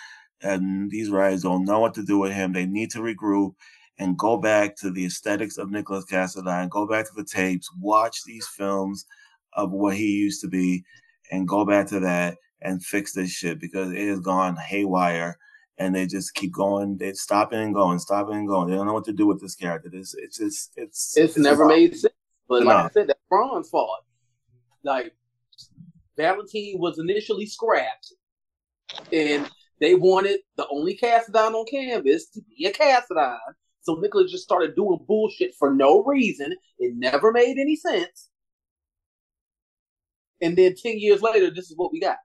And 0.43 0.91
these 0.91 1.09
writers 1.11 1.43
don't 1.43 1.65
know 1.65 1.81
what 1.81 1.95
to 1.95 2.05
do 2.05 2.19
with 2.19 2.33
him. 2.33 2.53
They 2.53 2.67
need 2.67 2.91
to 2.91 2.99
regroup 3.01 3.55
and 3.99 4.17
go 4.17 4.37
back 4.37 4.77
to 4.77 4.91
the 4.91 5.07
aesthetics 5.07 5.59
of 5.59 5.71
Nicholas 5.71 6.05
Cassadine, 6.05 6.71
go 6.71 6.87
back 6.87 7.07
to 7.07 7.15
the 7.17 7.25
tapes, 7.25 7.69
watch 7.79 8.23
these 8.25 8.47
films 8.47 9.05
of 9.55 9.73
what 9.73 9.97
he 9.97 10.07
used 10.07 10.41
to 10.43 10.49
be, 10.49 10.85
and 11.31 11.49
go 11.49 11.65
back 11.65 11.87
to 11.89 12.01
that 12.01 12.37
and 12.61 12.85
fix 12.85 13.13
this 13.13 13.31
shit 13.31 13.61
because 13.61 13.93
it 13.93 14.09
has 14.09 14.21
gone 14.21 14.57
haywire. 14.57 15.39
And 15.81 15.95
they 15.95 16.07
just 16.07 16.35
keep 16.35 16.53
going. 16.53 16.97
They 16.97 17.13
stopping 17.13 17.61
and 17.61 17.75
going, 17.75 18.01
stopping 18.01 18.35
and 18.35 18.49
going. 18.49 18.69
They 18.69 18.75
don't 18.75 18.87
know 18.87 18.95
what 18.95 19.05
to 19.05 19.13
do 19.13 19.29
with 19.29 19.41
this 19.41 19.55
character. 19.55 19.89
It's 19.93 20.13
it's 20.15 20.39
just 20.39 20.73
it's 20.75 21.17
It's 21.17 21.37
never 21.37 21.67
made 21.67 21.97
sense. 21.97 22.13
But 22.49 22.65
like 22.65 22.87
I 22.87 22.89
said, 22.91 23.07
that's 23.07 23.21
Ron's 23.31 23.69
fault. 23.69 24.05
Like 24.83 25.15
Valentine 26.17 26.79
was 26.81 26.99
initially 26.99 27.47
scrapped, 27.47 28.13
and 29.13 29.49
they 29.81 29.95
wanted 29.95 30.41
the 30.57 30.67
only 30.69 30.97
Cassadine 30.97 31.55
on 31.55 31.65
canvas 31.67 32.27
to 32.31 32.41
be 32.41 32.67
a 32.67 32.73
Cassadine. 32.73 33.39
So 33.89 33.95
Nicholas 33.95 34.31
just 34.31 34.45
started 34.45 34.77
doing 34.77 34.99
bullshit 35.09 35.55
for 35.55 35.73
no 35.73 36.05
reason. 36.05 36.55
It 36.79 36.93
never 36.95 37.33
made 37.33 37.57
any 37.57 37.75
sense. 37.75 38.29
And 40.43 40.59
then 40.59 40.75
ten 40.75 40.99
years 40.99 41.23
later, 41.23 41.51
this 41.51 41.71
is 41.71 41.77
what 41.79 41.91
we 41.91 41.99
got. 41.99 42.19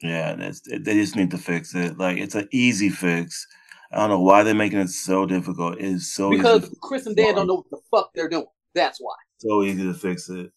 Yeah, 0.00 0.36
they 0.36 0.94
just 0.94 1.16
need 1.16 1.32
to 1.32 1.38
fix 1.38 1.74
it. 1.74 1.98
Like 1.98 2.18
it's 2.18 2.36
an 2.36 2.46
easy 2.52 2.88
fix. 2.88 3.48
I 3.90 3.96
don't 3.96 4.10
know 4.10 4.20
why 4.20 4.44
they're 4.44 4.54
making 4.54 4.78
it 4.78 4.90
so 4.90 5.26
difficult. 5.26 5.80
It's 5.80 6.14
so 6.14 6.30
Because 6.30 6.72
Chris 6.80 7.06
and 7.06 7.16
Dan 7.16 7.34
don't 7.34 7.48
know 7.48 7.56
what 7.56 7.70
the 7.70 7.80
fuck 7.90 8.10
they're 8.14 8.28
doing. 8.28 8.46
That's 8.76 9.00
why. 9.00 9.14
so 9.38 9.64
easy 9.64 9.82
to 9.82 9.94
fix 9.94 10.28
it. 10.28 10.52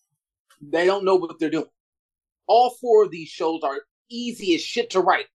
They 0.62 0.86
don't 0.86 1.04
know 1.04 1.16
what 1.16 1.40
they're 1.40 1.50
doing. 1.50 1.66
All 2.46 2.78
four 2.80 3.06
of 3.06 3.10
these 3.10 3.30
shows 3.30 3.62
are 3.64 3.78
easy 4.12 4.54
as 4.54 4.62
shit 4.62 4.92
to 4.92 5.00
write. 5.00 5.26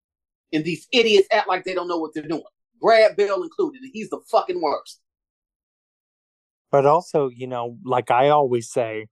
And 0.53 0.65
these 0.65 0.87
idiots 0.93 1.27
act 1.33 1.49
like 1.49 1.65
they 1.65 1.75
don't 1.75 1.89
know 1.89 1.99
what 1.99 2.15
they're 2.15 2.29
doing. 2.29 2.45
Brad 2.83 3.17
Bell 3.17 3.43
included, 3.43 3.81
he's 3.93 4.11
the 4.11 4.21
fucking 4.31 4.61
worst. 4.61 5.01
But 6.71 6.85
also, 6.85 7.29
you 7.29 7.47
know, 7.47 7.79
like 7.85 8.11
I 8.11 8.29
always 8.29 8.71
say, 8.71 9.07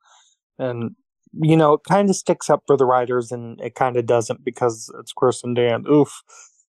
and 0.59 0.97
you 1.33 1.57
know, 1.57 1.75
it 1.75 1.83
kind 1.89 2.11
of 2.11 2.17
sticks 2.17 2.51
up 2.51 2.65
for 2.67 2.77
the 2.77 2.85
writers 2.85 3.31
and 3.31 3.61
it 3.61 3.75
kind 3.75 3.97
of 3.97 4.07
doesn't 4.07 4.45
because 4.45 4.93
it's 4.99 5.13
Chris 5.13 5.45
and 5.45 5.55
Dan. 5.55 5.85
Oof. 5.89 6.23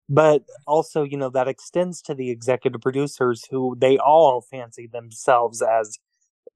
But 0.07 0.43
also, 0.67 1.03
you 1.03 1.17
know, 1.17 1.29
that 1.29 1.47
extends 1.47 2.01
to 2.03 2.13
the 2.13 2.29
executive 2.29 2.81
producers 2.81 3.45
who 3.49 3.75
they 3.79 3.97
all 3.97 4.41
fancy 4.41 4.87
themselves 4.91 5.61
as, 5.61 5.97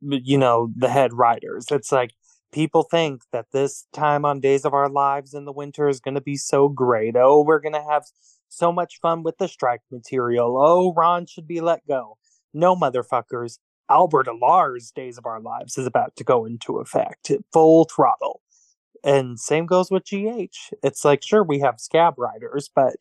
you 0.01 0.37
know, 0.37 0.71
the 0.75 0.89
head 0.89 1.13
writers. 1.13 1.67
It's 1.71 1.91
like 1.91 2.11
people 2.51 2.83
think 2.83 3.21
that 3.31 3.47
this 3.53 3.87
time 3.93 4.25
on 4.25 4.41
Days 4.41 4.65
of 4.65 4.73
Our 4.73 4.89
Lives 4.89 5.33
in 5.33 5.45
the 5.45 5.53
winter 5.53 5.87
is 5.87 5.99
going 5.99 6.15
to 6.15 6.21
be 6.21 6.35
so 6.35 6.67
great. 6.67 7.15
Oh, 7.15 7.43
we're 7.43 7.61
going 7.61 7.73
to 7.73 7.85
have 7.89 8.03
so 8.49 8.71
much 8.71 8.99
fun 9.01 9.23
with 9.23 9.37
the 9.37 9.47
strike 9.47 9.81
material. 9.91 10.57
Oh, 10.57 10.93
Ron 10.93 11.25
should 11.25 11.47
be 11.47 11.61
let 11.61 11.85
go. 11.87 12.17
No, 12.53 12.75
motherfuckers. 12.75 13.59
Albert 13.89 14.27
Alarr's 14.27 14.91
Days 14.91 15.17
of 15.17 15.25
Our 15.25 15.39
Lives 15.39 15.77
is 15.77 15.85
about 15.85 16.15
to 16.15 16.23
go 16.23 16.45
into 16.45 16.79
effect, 16.79 17.31
full 17.53 17.85
throttle. 17.85 18.41
And 19.03 19.39
same 19.39 19.67
goes 19.67 19.91
with 19.91 20.03
GH. 20.03 20.73
It's 20.83 21.05
like, 21.05 21.21
sure, 21.21 21.43
we 21.43 21.59
have 21.59 21.79
scab 21.79 22.15
writers, 22.17 22.69
but, 22.73 22.95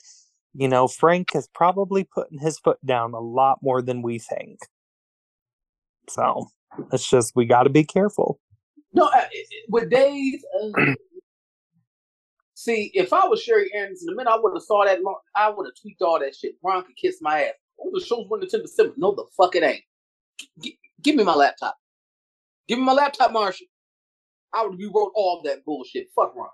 you 0.53 0.69
know, 0.69 0.87
Frank 0.87 1.35
is 1.35 1.49
probably 1.55 2.05
putting 2.05 2.39
his 2.39 2.59
foot 2.59 2.79
down 2.85 3.15
a 3.15 3.21
lot 3.21 3.61
more 3.63 3.81
than 3.81 4.03
we 4.03 4.19
think. 4.19 4.59
So 6.11 6.49
it's 6.93 7.09
just, 7.09 7.35
we 7.35 7.47
got 7.47 7.63
to 7.63 7.71
be 7.71 7.85
careful. 7.85 8.39
No, 8.93 9.07
uh, 9.07 9.25
with 9.69 9.89
Days, 9.89 10.45
uh, 10.63 10.93
see, 12.55 12.91
if 12.95 13.13
I 13.13 13.27
was 13.27 13.43
Sherry 13.43 13.71
Anderson, 13.75 14.07
the 14.07 14.15
minute 14.17 14.31
I 14.31 14.39
would 14.41 14.55
have 14.55 14.63
saw 14.63 14.85
that, 14.85 15.03
long, 15.03 15.19
I 15.37 15.51
would 15.51 15.67
have 15.67 15.75
tweaked 15.81 16.03
all 16.03 16.19
that 16.21 16.35
shit. 16.35 16.55
Ron 16.63 16.85
could 16.85 16.97
kiss 16.97 17.19
my 17.21 17.45
ass. 17.45 17.55
Oh, 17.81 17.91
the 17.93 18.01
show's 18.01 18.27
running 18.31 18.49
to 18.51 18.63
December. 18.63 18.95
No, 18.97 19.13
the 19.15 19.25
fuck 19.37 19.55
it 19.57 19.63
ain't. 19.63 19.83
G- 20.63 20.79
give 21.03 21.17
me 21.17 21.25
my 21.25 21.35
laptop. 21.35 21.77
Give 22.69 22.79
me 22.79 22.85
my 22.85 22.93
laptop, 22.93 23.33
Marshall. 23.33 23.67
I 24.55 24.65
would 24.65 24.79
rewrote 24.79 25.13
all 25.15 25.43
that 25.45 25.65
bullshit. 25.65 26.09
Fuck 26.15 26.35
Ron. 26.37 26.49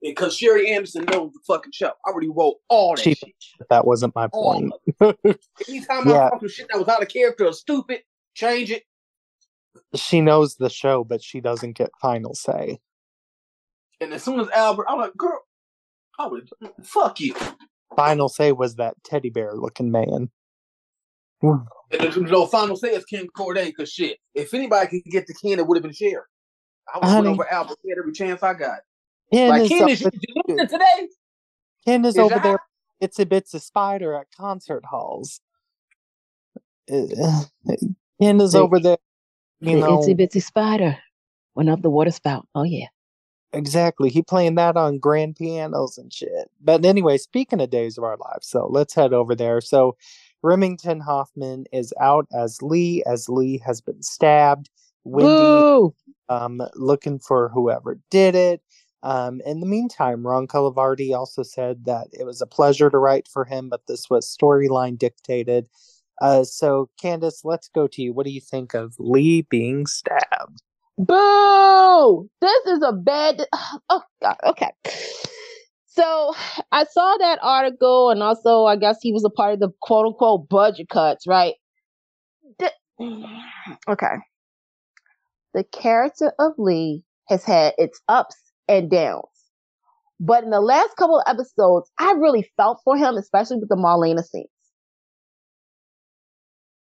Because 0.00 0.34
Sherry 0.36 0.70
Anderson 0.70 1.04
knows 1.04 1.32
the 1.32 1.40
fucking 1.46 1.72
show. 1.72 1.88
I 2.06 2.10
already 2.10 2.28
wrote 2.30 2.56
all 2.68 2.96
that 2.96 3.02
She- 3.02 3.14
shit. 3.14 3.34
That 3.68 3.86
wasn't 3.86 4.14
my 4.14 4.26
All 4.32 4.54
point. 4.54 4.72
Anytime 5.68 6.08
I 6.08 6.10
Yeah. 6.12 6.30
fucking 6.30 6.48
shit 6.48 6.68
that 6.70 6.78
was 6.78 6.88
out 6.88 7.02
of 7.02 7.08
character 7.08 7.46
or 7.46 7.52
stupid, 7.52 8.02
change 8.34 8.70
it. 8.70 8.84
She 9.94 10.20
knows 10.20 10.54
the 10.56 10.70
show, 10.70 11.04
but 11.04 11.22
she 11.22 11.40
doesn't 11.40 11.72
get 11.76 11.90
final 12.00 12.34
say. 12.34 12.78
And 14.00 14.14
as 14.14 14.22
soon 14.22 14.40
as 14.40 14.48
Albert, 14.50 14.86
I'm 14.88 14.98
like, 14.98 15.16
girl, 15.16 15.40
I 16.18 16.26
would 16.26 16.48
fuck 16.82 17.20
you. 17.20 17.34
Final 17.96 18.28
say 18.28 18.52
was 18.52 18.76
that 18.76 18.94
teddy 19.04 19.30
bear 19.30 19.54
looking 19.54 19.90
man. 19.90 20.30
And 21.42 21.66
there's 21.90 22.16
no 22.16 22.46
final 22.46 22.76
say 22.76 22.88
is 22.88 23.04
Ken 23.04 23.26
Corday, 23.28 23.66
because 23.66 23.90
shit, 23.90 24.18
if 24.34 24.54
anybody 24.54 24.88
could 24.88 25.10
get 25.10 25.26
the 25.26 25.34
Ken, 25.34 25.58
it 25.58 25.66
would 25.66 25.76
have 25.76 25.82
been 25.82 25.92
Sherry. 25.92 26.22
I 26.92 26.98
was 26.98 27.08
have 27.08 27.16
Honey. 27.16 27.28
over 27.28 27.50
Albert 27.50 27.78
Ken 27.84 27.96
every 27.98 28.12
chance 28.12 28.42
I 28.42 28.54
got. 28.54 28.80
Ken 29.32 29.48
Like 29.48 29.62
is, 29.62 29.68
Ken, 29.68 29.88
is 29.88 30.00
you, 30.00 30.10
you 30.12 30.42
listening 30.46 30.68
today? 30.68 31.08
Ken 31.84 32.04
is 32.04 32.14
Is 32.14 32.18
over 32.18 32.34
your 32.34 32.42
there. 32.42 32.58
It's 33.00 33.18
a 33.18 33.26
bits 33.26 33.54
of 33.54 33.62
spider 33.62 34.14
at 34.14 34.26
concert 34.36 34.84
halls. 34.84 35.40
Uh, 36.92 37.44
Ken 38.20 38.40
is 38.40 38.54
over 38.54 38.78
there. 38.78 38.98
You 39.60 39.76
the 39.76 39.80
know 39.80 39.98
itsy 39.98 40.18
bitsy 40.18 40.42
spider 40.42 40.98
went 41.54 41.70
up 41.70 41.82
the 41.82 41.90
water 41.90 42.10
spout. 42.10 42.46
Oh 42.54 42.64
yeah. 42.64 42.86
Exactly. 43.52 44.10
He 44.10 44.22
playing 44.22 44.54
that 44.56 44.76
on 44.76 44.98
grand 44.98 45.36
pianos 45.36 45.98
and 45.98 46.12
shit. 46.12 46.50
But 46.60 46.84
anyway, 46.84 47.18
speaking 47.18 47.60
of 47.60 47.70
Days 47.70 47.98
of 47.98 48.04
Our 48.04 48.16
Lives, 48.16 48.46
so 48.46 48.68
let's 48.70 48.94
head 48.94 49.12
over 49.12 49.34
there. 49.34 49.60
So 49.60 49.96
Remington 50.42 51.00
Hoffman 51.00 51.64
is 51.72 51.92
out 52.00 52.26
as 52.32 52.62
Li, 52.62 53.02
as 53.06 53.28
Li 53.28 53.60
has 53.66 53.80
been 53.80 54.02
stabbed. 54.02 54.70
Wendy 55.04 55.34
Boo! 55.34 55.94
um, 56.28 56.62
looking 56.76 57.18
for 57.18 57.48
whoever 57.48 57.98
did 58.10 58.34
it. 58.34 58.62
Um, 59.02 59.40
in 59.46 59.60
the 59.60 59.66
meantime, 59.66 60.26
Ron 60.26 60.46
Carlivati 60.46 61.16
also 61.16 61.42
said 61.42 61.86
that 61.86 62.08
it 62.12 62.24
was 62.24 62.40
a 62.40 62.46
pleasure 62.46 62.90
to 62.90 62.98
write 62.98 63.26
for 63.26 63.44
him, 63.44 63.68
but 63.68 63.86
this 63.88 64.10
was 64.10 64.36
storyline 64.40 64.98
dictated. 64.98 65.68
Uh, 66.20 66.44
so, 66.44 66.90
Candice, 67.02 67.40
let's 67.44 67.68
go 67.68 67.86
to 67.88 68.02
you. 68.02 68.12
What 68.12 68.26
do 68.26 68.32
you 68.32 68.42
think 68.42 68.74
of 68.74 68.94
Li 68.98 69.42
being 69.42 69.86
stabbed? 69.86 70.62
Boo! 71.00 72.28
This 72.42 72.66
is 72.66 72.82
a 72.84 72.92
bad. 72.94 73.46
Oh 73.90 74.02
God. 74.22 74.36
Okay. 74.46 74.70
So 75.86 76.34
I 76.72 76.84
saw 76.84 77.16
that 77.20 77.40
article, 77.42 78.10
and 78.10 78.22
also 78.22 78.66
I 78.66 78.76
guess 78.76 78.98
he 79.02 79.12
was 79.12 79.24
a 79.24 79.30
part 79.30 79.54
of 79.54 79.60
the 79.60 79.70
quote 79.82 80.06
unquote 80.06 80.48
budget 80.48 80.88
cuts, 80.90 81.26
right? 81.28 81.54
The- 82.58 82.72
okay. 83.88 84.16
The 85.54 85.64
character 85.64 86.32
of 86.38 86.52
Li 86.58 87.04
has 87.28 87.44
had 87.44 87.74
its 87.78 88.00
ups 88.08 88.36
and 88.68 88.90
downs, 88.90 89.24
but 90.20 90.44
in 90.44 90.50
the 90.50 90.60
last 90.60 90.96
couple 90.96 91.18
of 91.18 91.24
episodes, 91.26 91.90
I 91.98 92.12
really 92.12 92.50
felt 92.56 92.80
for 92.84 92.96
him, 92.96 93.16
especially 93.16 93.58
with 93.58 93.68
the 93.70 93.76
Marlena 93.76 94.24
scenes. 94.24 94.48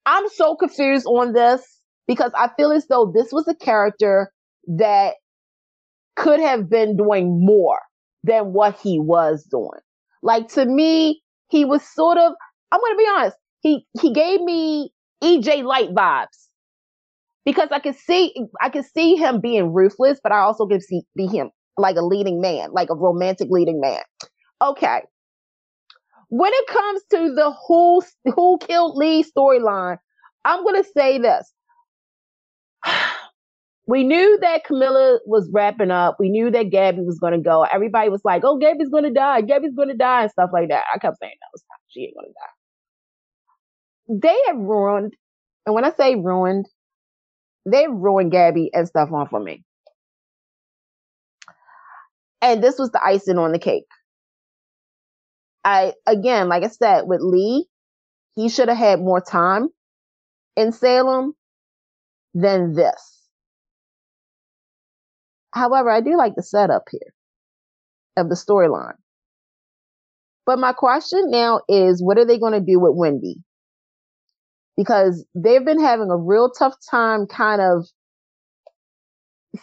I'm 0.07 0.29
so 0.31 0.57
confused 0.57 1.07
on 1.07 1.33
this 1.35 1.63
because 2.09 2.33
I 2.37 2.49
feel 2.57 2.73
as 2.73 2.89
though 2.89 3.13
this 3.15 3.33
was 3.33 3.47
a 3.47 3.55
character 3.55 4.33
that 4.67 5.15
could 6.17 6.41
have 6.41 6.69
been 6.69 6.97
doing 6.97 7.45
more 7.45 7.79
than 8.25 8.53
what 8.53 8.77
he 8.81 8.99
was 8.99 9.47
doing. 9.49 9.81
Like 10.23 10.49
to 10.55 10.67
me, 10.67 11.23
he 11.49 11.65
was 11.65 11.83
sort 11.95 12.19
of 12.19 12.33
I'm 12.73 12.81
going 12.81 12.93
to 12.95 12.99
be 12.99 13.09
honest. 13.17 13.37
He 13.61 13.87
he 14.01 14.13
gave 14.13 14.41
me 14.41 14.91
EJ 15.23 15.63
Light 15.65 15.91
vibes. 15.95 16.47
Because 17.45 17.69
I 17.71 17.79
could 17.79 17.97
see 17.97 18.35
I 18.61 18.69
could 18.69 18.85
see 18.85 19.17
him 19.17 19.41
being 19.41 19.73
ruthless, 19.73 20.19
but 20.23 20.33
I 20.33 20.41
also 20.41 20.67
could 20.67 20.83
see 20.83 21.03
be 21.17 21.27
him 21.27 21.51
like 21.79 21.97
a 21.97 22.03
leading 22.05 22.41
man, 22.41 22.73
like 22.73 22.91
a 22.91 22.95
romantic 22.95 23.49
leading 23.51 23.81
man. 23.81 24.03
Okay. 24.61 25.03
When 26.29 26.53
it 26.53 26.67
comes 26.67 27.03
to 27.11 27.35
the 27.35 27.55
who 27.67 28.03
who 28.35 28.59
killed 28.59 28.97
Li 28.97 29.25
storyline, 29.25 29.97
I'm 30.45 30.65
gonna 30.65 30.85
say 30.85 31.19
this. 31.19 31.51
We 33.89 34.05
knew 34.05 34.39
that 34.43 34.67
Camila 34.67 35.19
was 35.27 35.49
wrapping 35.51 35.91
up. 35.91 36.17
We 36.21 36.29
knew 36.29 36.51
that 36.51 36.65
Gabby 36.65 37.01
was 37.01 37.19
going 37.19 37.33
to 37.33 37.41
go. 37.41 37.65
Everybody 37.65 38.11
was 38.11 38.21
like, 38.23 38.45
"Oh, 38.45 38.59
Gabby's 38.59 38.91
going 38.91 39.05
to 39.05 39.11
die. 39.11 39.41
Gabby's 39.41 39.75
going 39.75 39.89
to 39.89 39.97
die," 39.97 40.23
and 40.25 40.31
stuff 40.31 40.51
like 40.53 40.69
that. 40.69 40.85
I 40.95 40.99
kept 40.99 41.19
saying, 41.19 41.33
"No, 41.41 41.61
she 41.89 42.03
ain't 42.03 42.15
going 42.15 42.29
to 42.29 42.35
die." 42.35 44.29
They 44.29 44.37
have 44.49 44.59
ruined, 44.59 45.15
and 45.67 45.75
when 45.75 45.87
I 45.87 45.93
say 45.93 46.17
ruined, 46.17 46.67
they've 47.65 47.91
ruined 47.91 48.31
Gabby 48.31 48.71
and 48.75 48.87
stuff 48.87 49.11
on 49.11 49.27
for 49.29 49.41
me. 49.41 49.65
And 52.43 52.63
this 52.63 52.79
was 52.79 52.91
the 52.91 53.03
icing 53.03 53.39
on 53.39 53.53
the 53.53 53.59
cake. 53.59 53.87
I 55.65 55.95
again, 56.07 56.49
like 56.49 56.63
I 56.63 56.69
said, 56.69 57.03
with 57.07 57.21
Lee, 57.23 57.67
he 58.37 58.51
should 58.51 58.69
have 58.69 58.79
had 58.79 59.01
more 59.01 59.23
time 59.23 59.69
in 60.57 60.73
Salem 60.73 61.35
than 62.35 62.75
this 62.75 63.18
However, 65.53 65.91
I 65.91 66.01
do 66.01 66.17
like 66.17 66.35
the 66.35 66.43
setup 66.43 66.85
here 66.91 67.15
of 68.17 68.29
the 68.29 68.35
storyline. 68.35 68.97
But 70.47 70.59
my 70.59 70.73
question 70.73 71.31
now 71.31 71.61
is 71.69 72.03
what 72.03 72.19
are 72.19 72.25
they 72.25 72.39
going 72.39 72.55
to 72.55 72.61
do 72.61 72.81
with 72.81 72.93
Wendy? 72.95 73.37
Because 74.77 75.25
they've 75.35 75.65
been 75.65 75.81
having 75.81 76.11
a 76.11 76.17
real 76.17 76.51
tough 76.51 76.75
time 76.91 77.27
kind 77.27 77.61
of 77.61 77.87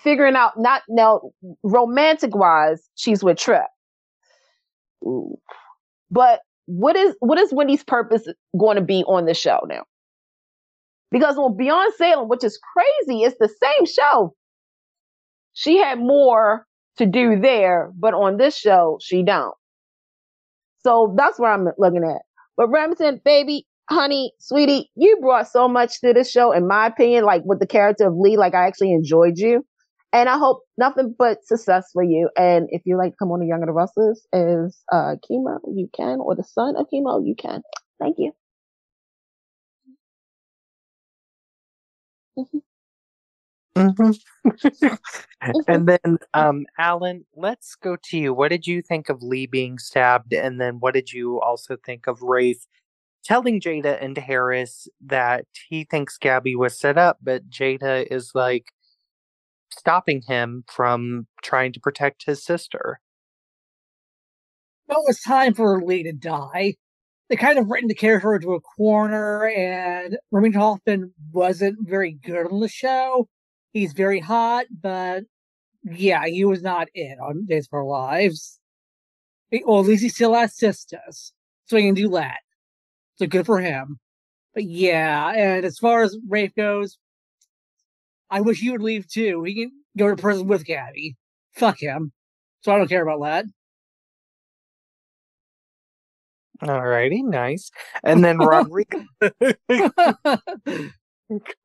figuring 0.04 0.36
out 0.36 0.54
not 0.58 0.84
now 0.90 1.22
romantic 1.64 2.36
wise, 2.36 2.88
she's 2.96 3.24
with 3.24 3.38
Trip. 3.38 3.66
Ooh. 5.04 5.38
But 6.12 6.42
what 6.66 6.96
is 6.96 7.16
what 7.20 7.38
is 7.38 7.54
Wendy's 7.54 7.84
purpose 7.84 8.28
going 8.58 8.76
to 8.76 8.84
be 8.84 9.04
on 9.04 9.26
the 9.26 9.34
show 9.34 9.60
now? 9.68 9.84
Because 11.12 11.38
on 11.38 11.56
Beyond 11.56 11.94
Salem, 11.96 12.28
which 12.28 12.44
is 12.44 12.60
crazy, 12.74 13.24
it's 13.24 13.38
the 13.40 13.48
same 13.48 13.86
show, 13.86 14.36
she 15.56 15.78
had 15.78 16.00
more 16.00 16.68
to 16.98 17.06
do 17.08 17.40
there, 17.40 17.92
but 17.98 18.14
on 18.14 18.38
this 18.38 18.58
show, 18.58 19.00
she 19.02 19.24
don't. 19.24 19.56
So 20.84 21.16
that's 21.18 21.40
where 21.40 21.52
I'm 21.52 21.68
looking 21.78 22.04
at. 22.04 22.22
But 22.58 22.70
Remington, 22.70 23.22
baby, 23.26 23.66
honey, 23.90 24.34
sweetie, 24.40 24.92
you 24.96 25.18
brought 25.22 25.48
so 25.48 25.68
much 25.68 26.02
to 26.02 26.14
this 26.14 26.30
show, 26.30 26.52
in 26.52 26.68
my 26.68 26.88
opinion, 26.88 27.24
like 27.24 27.44
with 27.46 27.60
the 27.60 27.68
character 27.68 28.08
of 28.08 28.16
Lee, 28.18 28.38
like 28.38 28.54
I 28.54 28.68
actually 28.68 28.94
enjoyed 28.94 29.38
you. 29.38 29.66
And 30.14 30.30
I 30.30 30.38
hope 30.38 30.62
nothing 30.78 31.16
but 31.18 31.46
success 31.46 31.90
for 31.94 32.04
you. 32.04 32.30
And 32.38 32.68
if 32.72 32.84
you 32.86 32.98
like 32.98 33.12
to 33.12 33.18
come 33.18 33.32
on 33.32 33.40
to 33.40 33.46
Young 33.46 33.62
and 33.62 33.70
the 33.70 33.74
Restless 33.74 34.26
as 34.34 34.78
uh, 34.92 35.16
Chemo, 35.30 35.60
you 35.74 35.90
can, 35.96 36.20
or 36.20 36.36
the 36.36 36.44
son 36.44 36.76
of 36.78 36.88
Chemo, 36.94 37.26
you 37.26 37.36
can. 37.38 37.62
Thank 38.00 38.18
you. 38.20 38.32
Mm-hmm. 42.38 42.75
Mm-hmm. 43.76 44.88
and 45.68 45.88
then, 45.88 46.18
um, 46.34 46.66
Alan, 46.80 47.26
let's 47.36 47.76
go 47.76 47.98
to 48.06 48.18
you. 48.18 48.34
What 48.34 48.50
did 48.50 48.66
you 48.66 48.82
think 48.82 49.10
of 49.10 49.22
Lee 49.22 49.48
being 49.48 49.78
stabbed? 49.80 50.34
And 50.34 50.62
then 50.62 50.80
what 50.80 50.94
did 50.94 51.12
you 51.12 51.42
also 51.42 51.76
think 51.86 52.08
of 52.08 52.22
Rafe 52.22 52.66
telling 53.24 53.60
Jada 53.60 54.02
and 54.02 54.18
Harris 54.18 54.88
that 55.06 55.46
he 55.68 55.84
thinks 55.84 56.18
Gabby 56.18 56.56
was 56.56 56.80
set 56.80 56.98
up, 56.98 57.18
but 57.22 57.50
Jada 57.50 58.08
is 58.10 58.32
like 58.34 58.72
stopping 59.72 60.22
him 60.22 60.64
from 60.72 61.28
trying 61.44 61.74
to 61.74 61.80
protect 61.80 62.26
his 62.26 62.46
sister? 62.46 63.02
Well, 64.88 65.00
it 65.02 65.08
was 65.08 65.20
time 65.22 65.54
for 65.54 65.82
Lee 65.84 66.04
to 66.04 66.14
die. 66.14 66.76
They 67.28 67.36
kind 67.36 67.58
of 67.58 67.68
written 67.68 67.88
the 67.88 67.96
character 67.96 68.36
into 68.36 68.54
a 68.54 68.62
corner, 68.62 69.48
and 69.48 70.16
Remington 70.32 70.62
Hoffman 70.62 71.14
wasn't 71.34 71.80
very 71.82 72.14
good 72.24 72.52
on 72.52 72.60
the 72.60 72.70
show 72.70 73.28
He's 73.76 73.92
very 73.92 74.22
hot, 74.22 74.68
but 74.82 75.26
yeah, 75.84 76.26
he 76.28 76.46
was 76.46 76.62
not 76.62 76.88
in 76.96 77.18
on 77.20 77.46
Days 77.46 77.68
of 77.68 77.74
Our 77.74 77.84
Lives. 77.84 78.58
Well, 79.52 79.82
at 79.82 79.86
least 79.86 80.02
he 80.02 80.08
still 80.08 80.34
has 80.34 80.56
sisters, 80.56 81.34
so 81.66 81.76
he 81.76 81.84
can 81.84 81.94
do 81.94 82.08
that. 82.12 82.38
So 83.18 83.28
good 83.28 83.46
for 83.46 83.60
him. 83.60 84.00
But 84.54 84.64
yeah, 84.64 85.30
and 85.32 85.66
as 85.66 85.78
far 85.78 86.04
as 86.04 86.18
Rafe 86.26 86.56
goes, 86.56 86.98
I 88.30 88.40
wish 88.40 88.62
he 88.62 88.72
would 88.72 88.82
leave 88.82 89.10
too. 89.10 89.44
He 89.44 89.54
can 89.56 89.72
go 89.98 90.08
to 90.08 90.16
prison 90.16 90.48
with 90.48 90.64
Gabby. 90.64 91.18
Fuck 91.52 91.82
him. 91.82 92.14
So 92.62 92.72
I 92.72 92.78
don't 92.78 92.88
care 92.88 93.06
about 93.06 93.22
that. 93.24 93.46
Alrighty, 96.64 97.26
nice. 97.26 97.72
And 98.06 98.24
then 98.24 98.38
Rodrigo. 98.38 99.04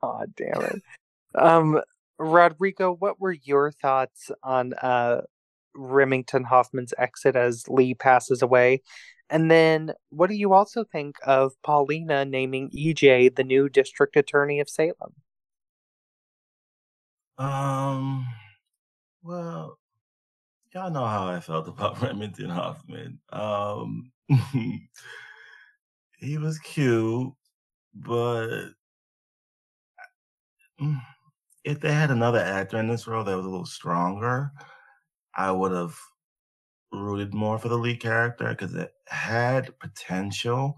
God 0.02 0.34
damn 0.36 0.62
it. 0.62 0.82
Um, 1.36 1.80
Rodrigo, 2.20 2.92
what 2.92 3.18
were 3.18 3.32
your 3.32 3.72
thoughts 3.72 4.30
on 4.42 4.74
uh, 4.74 5.22
Remington 5.74 6.44
Hoffman's 6.44 6.92
exit 6.98 7.34
as 7.34 7.66
Lee 7.66 7.94
passes 7.94 8.42
away? 8.42 8.82
And 9.30 9.50
then, 9.50 9.92
what 10.10 10.28
do 10.28 10.34
you 10.34 10.52
also 10.52 10.84
think 10.84 11.16
of 11.24 11.52
Paulina 11.62 12.24
naming 12.24 12.68
EJ 12.70 13.36
the 13.36 13.44
new 13.44 13.68
district 13.68 14.16
attorney 14.16 14.60
of 14.60 14.68
Salem? 14.68 15.14
Um, 17.38 18.26
well, 19.22 19.78
y'all 20.74 20.90
know 20.90 21.06
how 21.06 21.26
I 21.26 21.40
felt 21.40 21.68
about 21.68 22.02
Remington 22.02 22.50
Hoffman. 22.50 23.20
Um, 23.30 24.10
he 26.18 26.36
was 26.36 26.58
cute, 26.58 27.32
but 27.94 28.72
mm, 30.80 31.00
if 31.64 31.80
they 31.80 31.92
had 31.92 32.10
another 32.10 32.38
actor 32.38 32.78
in 32.78 32.88
this 32.88 33.06
role 33.06 33.24
that 33.24 33.36
was 33.36 33.46
a 33.46 33.48
little 33.48 33.66
stronger, 33.66 34.52
I 35.34 35.50
would 35.52 35.72
have 35.72 35.96
rooted 36.92 37.34
more 37.34 37.58
for 37.58 37.68
the 37.68 37.78
lead 37.78 38.00
character 38.00 38.48
because 38.48 38.74
it 38.74 38.92
had 39.06 39.78
potential. 39.78 40.76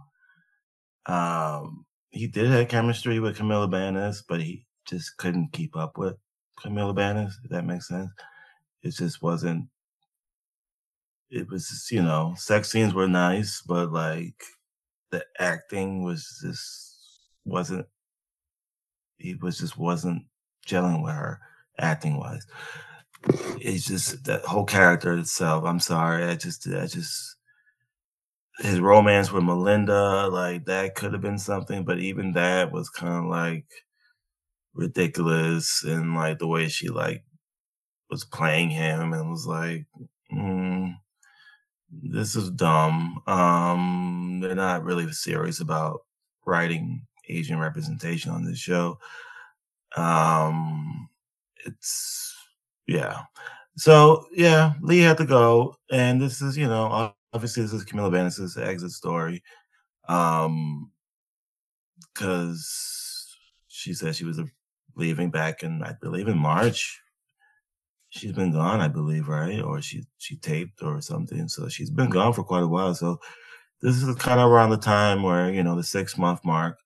Um, 1.07 1.87
he 2.11 2.27
did 2.27 2.51
have 2.51 2.69
chemistry 2.69 3.21
with 3.21 3.39
Camila 3.39 3.71
Banus, 3.71 4.23
but 4.27 4.41
he 4.41 4.67
just 4.87 5.17
couldn't 5.17 5.53
keep 5.53 5.77
up 5.77 5.97
with 5.97 6.17
Camila 6.59 6.95
Banus. 6.95 7.35
If 7.45 7.51
that 7.51 7.65
makes 7.65 7.89
sense. 7.89 8.11
It 8.83 8.91
just 8.91 9.23
wasn't. 9.23 9.67
It 11.31 11.49
was, 11.49 11.69
just, 11.69 11.91
you 11.91 12.03
know, 12.03 12.35
sex 12.37 12.71
scenes 12.71 12.93
were 12.93 13.09
nice, 13.09 13.63
but 13.63 13.91
like 13.91 14.43
the 15.11 15.25
acting 15.39 16.03
was 16.03 16.41
just 16.43 17.31
wasn't. 17.45 17.87
He 19.17 19.35
was 19.37 19.59
just 19.59 19.79
wasn't 19.79 20.25
gelling 20.67 21.03
with 21.03 21.13
her 21.13 21.41
acting 21.79 22.19
wise. 22.19 22.47
It's 23.61 23.87
just 23.87 24.25
that 24.25 24.45
whole 24.45 24.65
character 24.65 25.17
itself. 25.17 25.65
I'm 25.65 25.81
sorry. 25.81 26.25
I 26.25 26.35
just, 26.35 26.67
I 26.69 26.87
just, 26.87 27.37
his 28.59 28.81
romance 28.81 29.33
with 29.33 29.45
Melinda, 29.45 30.29
like 30.29 30.67
that 30.67 30.95
could 30.95 31.13
have 31.13 31.23
been 31.23 31.39
something, 31.39 31.85
but 31.85 31.99
even 31.99 32.33
that 32.33 32.73
was 32.73 32.91
kind 32.91 33.25
of 33.25 33.31
like 33.31 33.67
ridiculous. 34.75 35.85
And 35.85 36.15
like 36.15 36.39
the 36.39 36.47
way 36.49 36.69
she 36.69 36.89
like 36.89 37.25
was 38.11 38.25
playing 38.25 38.71
him 38.71 39.13
and 39.13 39.31
was 39.31 39.47
like, 39.47 39.87
mm, 40.33 40.95
this 41.91 42.37
is 42.37 42.51
dumb. 42.51 43.23
Um, 43.27 44.41
they're 44.43 44.55
not 44.55 44.85
really 44.85 45.11
serious 45.13 45.61
about 45.61 46.01
writing 46.45 47.07
Asian 47.29 47.59
representation 47.59 48.33
on 48.33 48.45
this 48.45 48.59
show. 48.59 48.99
Um, 49.97 51.09
it's 51.65 52.35
yeah. 52.87 53.23
So 53.77 54.27
yeah, 54.33 54.73
Lee 54.81 55.01
had 55.01 55.19
to 55.19 55.27
go, 55.27 55.77
and 55.91 56.21
this 56.21 56.43
is 56.43 56.57
you 56.57 56.67
know 56.67 57.13
obviously 57.33 57.63
this 57.63 57.73
is 57.73 57.85
Camila 57.85 58.13
Banus's 58.13 58.57
exit 58.57 58.91
story, 58.91 59.43
um, 60.09 60.91
because 62.13 63.37
she 63.69 63.95
said 63.95 64.15
she 64.15 64.25
was 64.25 64.41
leaving 64.97 65.31
back 65.31 65.63
in 65.63 65.83
I 65.83 65.95
believe 66.01 66.29
in 66.29 66.39
March. 66.39 67.01
She's 68.11 68.33
been 68.33 68.53
gone, 68.53 68.81
I 68.81 68.89
believe, 68.89 69.29
right? 69.29 69.63
Or 69.63 69.81
she 69.81 70.05
she 70.19 70.37
taped 70.37 70.83
or 70.83 71.01
something. 71.01 71.49
So 71.49 71.69
she's 71.69 71.91
been 71.91 72.11
gone 72.11 72.35
for 72.35 72.45
quite 72.45 72.63
a 72.63 72.69
while. 72.69 72.95
So 72.95 73.19
this 73.81 74.03
is 74.03 74.15
kind 74.17 74.39
of 74.39 74.51
around 74.51 74.71
the 74.71 74.77
time 74.77 75.23
where 75.23 75.51
you 75.51 75.63
know 75.63 75.77
the 75.77 75.83
six 75.83 76.19
month 76.19 76.45
mark, 76.45 76.79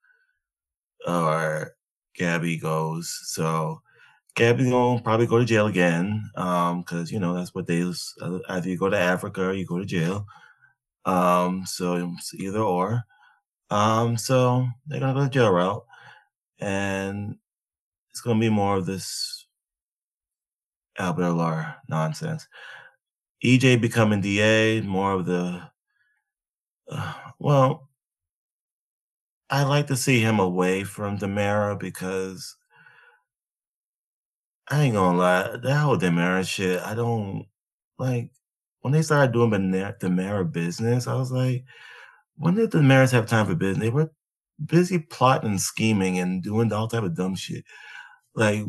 or 1.07 1.76
Gabby 2.17 2.57
goes. 2.59 3.21
So 3.25 3.83
Gabby's 4.35 4.71
gonna 4.71 5.03
probably 5.03 5.27
go 5.27 5.39
to 5.39 5.45
jail 5.45 5.67
again, 5.67 6.31
um, 6.37 6.81
because 6.83 7.11
you 7.13 7.19
know 7.21 7.35
that's 7.35 7.55
what 7.55 7.67
they 7.67 7.83
uh, 8.21 8.39
either 8.51 8.69
you 8.69 8.79
go 8.79 8.91
to 8.91 8.99
Africa 8.99 9.47
or 9.47 9.53
you 9.55 9.67
go 9.67 9.79
to 9.79 9.87
jail. 9.87 10.27
Um, 11.05 11.65
so 11.67 12.15
it's 12.19 12.35
either 12.35 12.61
or. 12.61 13.05
Um, 13.71 14.17
so 14.19 14.67
they're 14.87 15.01
gonna 15.01 15.15
go 15.15 15.25
to 15.25 15.31
jail 15.31 15.51
route. 15.51 15.85
and 16.61 17.37
it's 18.11 18.23
to 18.39 18.41
be 18.41 18.49
more 18.49 18.77
of 18.77 18.87
this 18.87 19.47
Albert 20.99 21.23
Alarr 21.25 21.77
nonsense. 21.89 22.49
EJ 23.45 23.81
becoming 23.81 24.21
DA, 24.23 24.81
more 24.81 25.13
of 25.13 25.27
the 25.27 25.63
uh, 26.91 27.15
well. 27.39 27.89
I 29.51 29.63
like 29.65 29.87
to 29.89 29.97
see 29.97 30.21
him 30.21 30.41
away 30.41 30.85
from 30.85 31.19
DiMera 31.19 31.79
because 31.79 32.57
I 34.69 34.83
ain't 34.83 34.95
gonna 34.95 35.19
lie, 35.19 35.57
that 35.63 35.77
whole 35.77 35.97
DiMera 35.97 36.47
shit, 36.47 36.81
I 36.83 36.95
don't 36.95 37.47
like 37.99 38.31
when 38.81 38.93
they 38.93 39.03
started 39.03 39.33
doing 39.33 39.51
the 39.51 39.97
DiMera 40.01 40.51
business. 40.51 41.07
I 41.07 41.15
was 41.15 41.31
like, 41.31 41.65
when 42.37 42.55
did 42.55 42.73
the 42.73 42.79
DiMeras 42.79 43.13
have 43.13 43.27
time 43.27 43.47
for 43.47 43.55
business? 43.55 43.85
They 43.85 43.91
were 43.91 44.11
busy 44.65 44.99
plotting 44.99 45.51
and 45.51 45.61
scheming 45.61 46.19
and 46.19 46.43
doing 46.43 46.73
all 46.73 46.89
type 46.89 47.05
of 47.05 47.15
dumb 47.17 47.37
shit. 47.37 47.65
Like, 48.35 48.65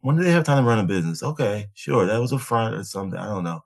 when 0.00 0.16
did 0.16 0.26
they 0.26 0.30
have 0.32 0.44
time 0.44 0.62
to 0.64 0.68
run 0.68 0.78
a 0.78 0.84
business? 0.84 1.22
Okay, 1.22 1.68
sure, 1.74 2.06
that 2.06 2.20
was 2.20 2.32
a 2.32 2.38
front 2.38 2.74
or 2.74 2.84
something. 2.84 3.18
I 3.18 3.26
don't 3.26 3.44
know, 3.44 3.62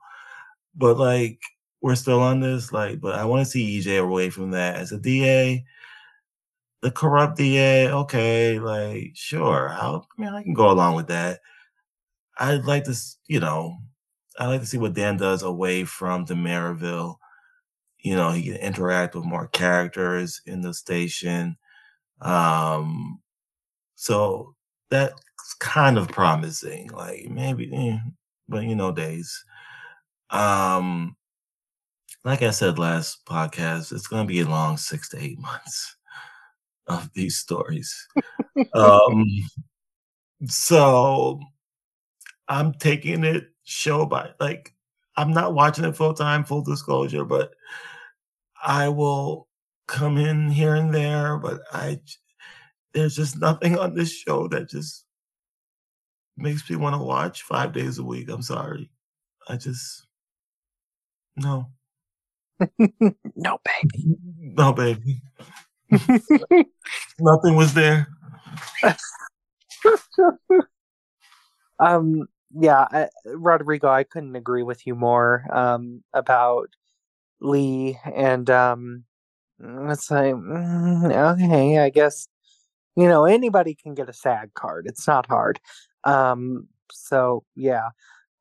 but 0.75 0.97
like, 0.97 1.39
we're 1.81 1.95
still 1.95 2.21
on 2.21 2.39
this. 2.39 2.71
Like, 2.73 3.01
but 3.01 3.15
I 3.15 3.25
want 3.25 3.45
to 3.45 3.51
see 3.51 3.79
EJ 3.79 4.01
away 4.01 4.29
from 4.29 4.51
that 4.51 4.77
as 4.77 4.91
a 4.93 4.99
DA. 4.99 5.65
The 6.83 6.91
corrupt 6.91 7.37
DA, 7.37 7.89
okay, 7.89 8.59
like 8.59 9.11
sure. 9.15 9.69
I'll, 9.69 10.05
I 10.17 10.21
mean, 10.21 10.33
I 10.33 10.43
can 10.43 10.53
go 10.53 10.69
along 10.69 10.95
with 10.95 11.07
that. 11.07 11.39
I'd 12.37 12.65
like 12.65 12.83
to, 12.83 12.95
you 13.25 13.39
know, 13.39 13.77
I'd 14.37 14.47
like 14.47 14.59
to 14.59 14.67
see 14.67 14.77
what 14.77 14.93
Dan 14.93 15.15
does 15.15 15.43
away 15.43 15.85
from 15.85 16.25
DiMeraville. 16.25 17.15
You 17.99 18.15
know, 18.17 18.31
he 18.31 18.43
can 18.43 18.55
interact 18.55 19.15
with 19.15 19.23
more 19.23 19.47
characters 19.47 20.41
in 20.45 20.59
the 20.59 20.73
station. 20.73 21.55
Um, 22.19 23.21
so 23.95 24.53
that's 24.89 25.53
kind 25.61 25.97
of 25.97 26.09
promising. 26.09 26.89
Like 26.89 27.29
maybe, 27.29 27.71
eh, 27.73 27.99
but 28.49 28.63
you 28.63 28.75
know, 28.75 28.91
days. 28.91 29.45
Um, 30.31 31.15
like 32.25 32.41
I 32.41 32.51
said 32.51 32.77
last 32.77 33.25
podcast, 33.25 33.93
it's 33.93 34.07
going 34.07 34.27
to 34.27 34.33
be 34.33 34.41
a 34.41 34.45
long 34.49 34.75
six 34.75 35.07
to 35.09 35.23
eight 35.23 35.39
months 35.39 35.95
of 36.87 37.11
these 37.13 37.37
stories. 37.37 38.07
um, 38.73 39.25
so 40.47 41.39
I'm 42.47 42.73
taking 42.73 43.23
it 43.23 43.47
show 43.63 44.05
by 44.05 44.31
like 44.39 44.73
I'm 45.15 45.31
not 45.31 45.53
watching 45.53 45.85
it 45.85 45.95
full 45.95 46.13
time, 46.13 46.43
full 46.43 46.63
disclosure, 46.63 47.25
but 47.25 47.53
I 48.63 48.89
will 48.89 49.47
come 49.87 50.17
in 50.17 50.49
here 50.49 50.75
and 50.75 50.93
there, 50.93 51.37
but 51.37 51.61
I 51.71 51.99
there's 52.93 53.15
just 53.15 53.37
nothing 53.39 53.77
on 53.77 53.95
this 53.95 54.11
show 54.11 54.47
that 54.49 54.69
just 54.69 55.05
makes 56.37 56.69
me 56.69 56.75
want 56.75 56.95
to 56.95 57.03
watch 57.03 57.43
five 57.43 57.73
days 57.73 57.97
a 57.97 58.03
week. 58.03 58.29
I'm 58.29 58.41
sorry. 58.41 58.89
I 59.47 59.57
just 59.57 60.05
no. 61.35 61.69
no 62.79 63.59
baby. 63.65 64.17
No 64.39 64.73
baby. 64.73 65.21
Nothing 67.19 67.55
was 67.55 67.73
there. 67.73 68.07
um 71.79 72.27
yeah, 72.55 72.87
I, 72.91 73.09
Rodrigo, 73.25 73.87
I 73.89 74.03
couldn't 74.03 74.35
agree 74.35 74.63
with 74.63 74.85
you 74.85 74.95
more 74.95 75.45
um, 75.51 76.03
about 76.13 76.69
Lee, 77.41 77.97
and 78.05 78.49
um, 78.49 79.05
it's 79.59 80.11
like, 80.11 80.35
mm, 80.35 81.33
okay, 81.33 81.79
I 81.79 81.89
guess 81.89 82.27
you 82.95 83.07
know 83.07 83.25
anybody 83.25 83.75
can 83.75 83.95
get 83.95 84.09
a 84.09 84.13
SAG 84.13 84.53
card. 84.53 84.85
It's 84.87 85.07
not 85.07 85.25
hard. 85.27 85.59
Um, 86.03 86.67
so 86.91 87.43
yeah, 87.55 87.89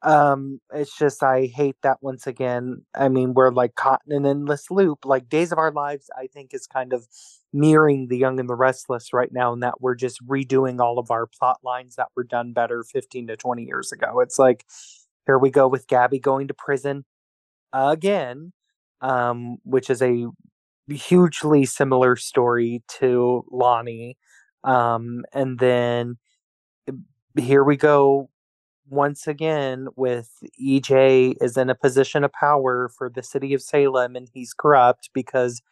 um, 0.05 0.61
it's 0.73 0.97
just 0.97 1.23
I 1.23 1.47
hate 1.47 1.77
that 1.83 1.99
once 2.01 2.27
again. 2.27 2.85
I 2.95 3.09
mean, 3.09 3.35
we're 3.35 3.51
like 3.51 3.75
caught 3.77 4.03
in 4.09 4.17
an 4.17 4.27
endless 4.27 4.71
loop. 4.71 5.05
Like 5.05 5.29
Days 5.29 5.53
of 5.53 5.59
Our 5.59 5.71
Lives, 5.71 6.11
I 6.17 6.27
think 6.27 6.53
is 6.53 6.67
kind 6.67 6.93
of 6.93 7.07
mirroring 7.53 8.09
The 8.09 8.19
Young 8.19 8.41
and 8.41 8.49
the 8.49 8.55
Restless 8.57 9.13
right 9.13 9.33
now, 9.33 9.53
in 9.53 9.61
that 9.61 9.81
we're 9.81 9.95
just 9.95 10.25
redoing 10.27 10.81
all 10.81 10.99
of 10.99 11.11
our 11.11 11.27
plot 11.27 11.59
lines 11.63 11.97
that 11.97 12.09
were 12.17 12.25
done 12.25 12.53
better 12.53 12.83
15 12.83 13.29
to 13.29 13.37
20 13.37 13.63
years 13.65 13.93
ago. 13.93 14.21
It's 14.21 14.39
like 14.39 14.65
here 15.27 15.39
we 15.39 15.51
go 15.51 15.69
with 15.69 15.87
Gabby 15.87 16.19
going 16.19 16.49
to 16.49 16.55
prison 16.55 17.05
again, 17.73 18.53
um, 19.01 19.59
which 19.65 19.91
is 19.91 20.03
a 20.03 20.27
hugely 20.89 21.65
similar 21.65 22.17
story 22.17 22.83
to 22.99 23.45
Lonnie. 23.51 24.17
Um, 24.65 25.25
and 25.33 25.59
then 25.59 26.19
here 27.39 27.65
we 27.65 27.77
go 27.77 28.29
once 28.93 29.27
again 29.27 29.89
with 29.97 30.31
EJ 30.63 31.35
is 31.41 31.57
in 31.57 31.71
a 31.71 31.75
position 31.75 32.25
of 32.25 32.33
power 32.33 32.91
for 32.91 33.09
the 33.09 33.23
city 33.23 33.55
of 33.55 33.63
Salem 33.63 34.15
and 34.15 34.29
he's 34.35 34.53
corrupt 34.53 35.09
because 35.15 35.63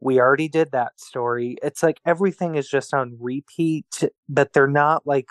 we 0.00 0.18
already 0.18 0.48
did 0.48 0.72
that 0.72 0.98
story. 0.98 1.58
It's 1.62 1.82
like 1.82 2.00
everything 2.06 2.54
is 2.54 2.68
just 2.68 2.94
on 2.94 3.16
repeat, 3.20 4.02
but 4.30 4.54
they're 4.54 4.66
not 4.66 5.06
like 5.06 5.28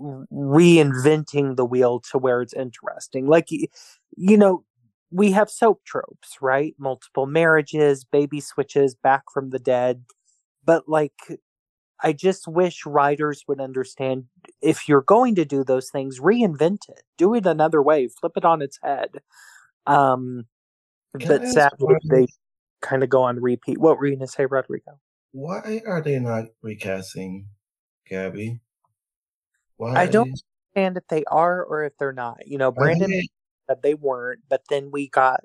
reinventing 0.00 1.56
the 1.56 1.64
wheel 1.66 2.00
to 2.12 2.18
where 2.18 2.40
it's 2.40 2.54
interesting. 2.54 3.26
Like 3.26 3.48
you 3.50 4.36
know, 4.36 4.64
we 5.10 5.32
have 5.32 5.50
soap 5.50 5.84
tropes, 5.84 6.38
right? 6.40 6.74
Multiple 6.78 7.26
marriages, 7.26 8.04
baby 8.04 8.40
switches, 8.40 8.94
back 8.94 9.24
from 9.32 9.50
the 9.50 9.58
dead. 9.58 10.04
But 10.64 10.88
like 10.88 11.12
I 12.02 12.12
just 12.12 12.46
wish 12.46 12.86
writers 12.86 13.44
would 13.48 13.60
understand 13.60 14.24
if 14.62 14.88
you're 14.88 15.02
going 15.02 15.34
to 15.34 15.44
do 15.44 15.64
those 15.64 15.90
things, 15.90 16.20
reinvent 16.20 16.88
it. 16.88 17.02
Do 17.16 17.34
it 17.34 17.46
another 17.46 17.82
way, 17.82 18.08
flip 18.08 18.32
it 18.36 18.44
on 18.44 18.62
its 18.62 18.78
head. 18.82 19.10
Um, 19.86 20.46
but 21.12 21.48
sadly, 21.48 21.96
they 22.10 22.26
kind 22.80 23.02
of 23.02 23.08
go 23.08 23.22
on 23.22 23.40
repeat. 23.40 23.78
What 23.78 23.98
were 23.98 24.06
you 24.06 24.16
going 24.16 24.26
to 24.26 24.32
say, 24.32 24.46
Rodrigo? 24.46 25.00
Why 25.32 25.82
are 25.86 26.00
they 26.00 26.18
not 26.18 26.46
recasting 26.62 27.48
Gabby? 28.08 28.60
Why 29.76 29.94
I 29.94 30.06
don't 30.06 30.26
they... 30.26 30.76
understand 30.76 30.96
if 30.96 31.08
they 31.08 31.24
are 31.24 31.64
or 31.64 31.84
if 31.84 31.96
they're 31.98 32.12
not. 32.12 32.46
You 32.46 32.58
know, 32.58 32.70
Brandon 32.70 33.10
they... 33.10 33.28
said 33.68 33.82
they 33.82 33.94
weren't, 33.94 34.40
but 34.48 34.62
then 34.70 34.90
we 34.92 35.08
got 35.08 35.40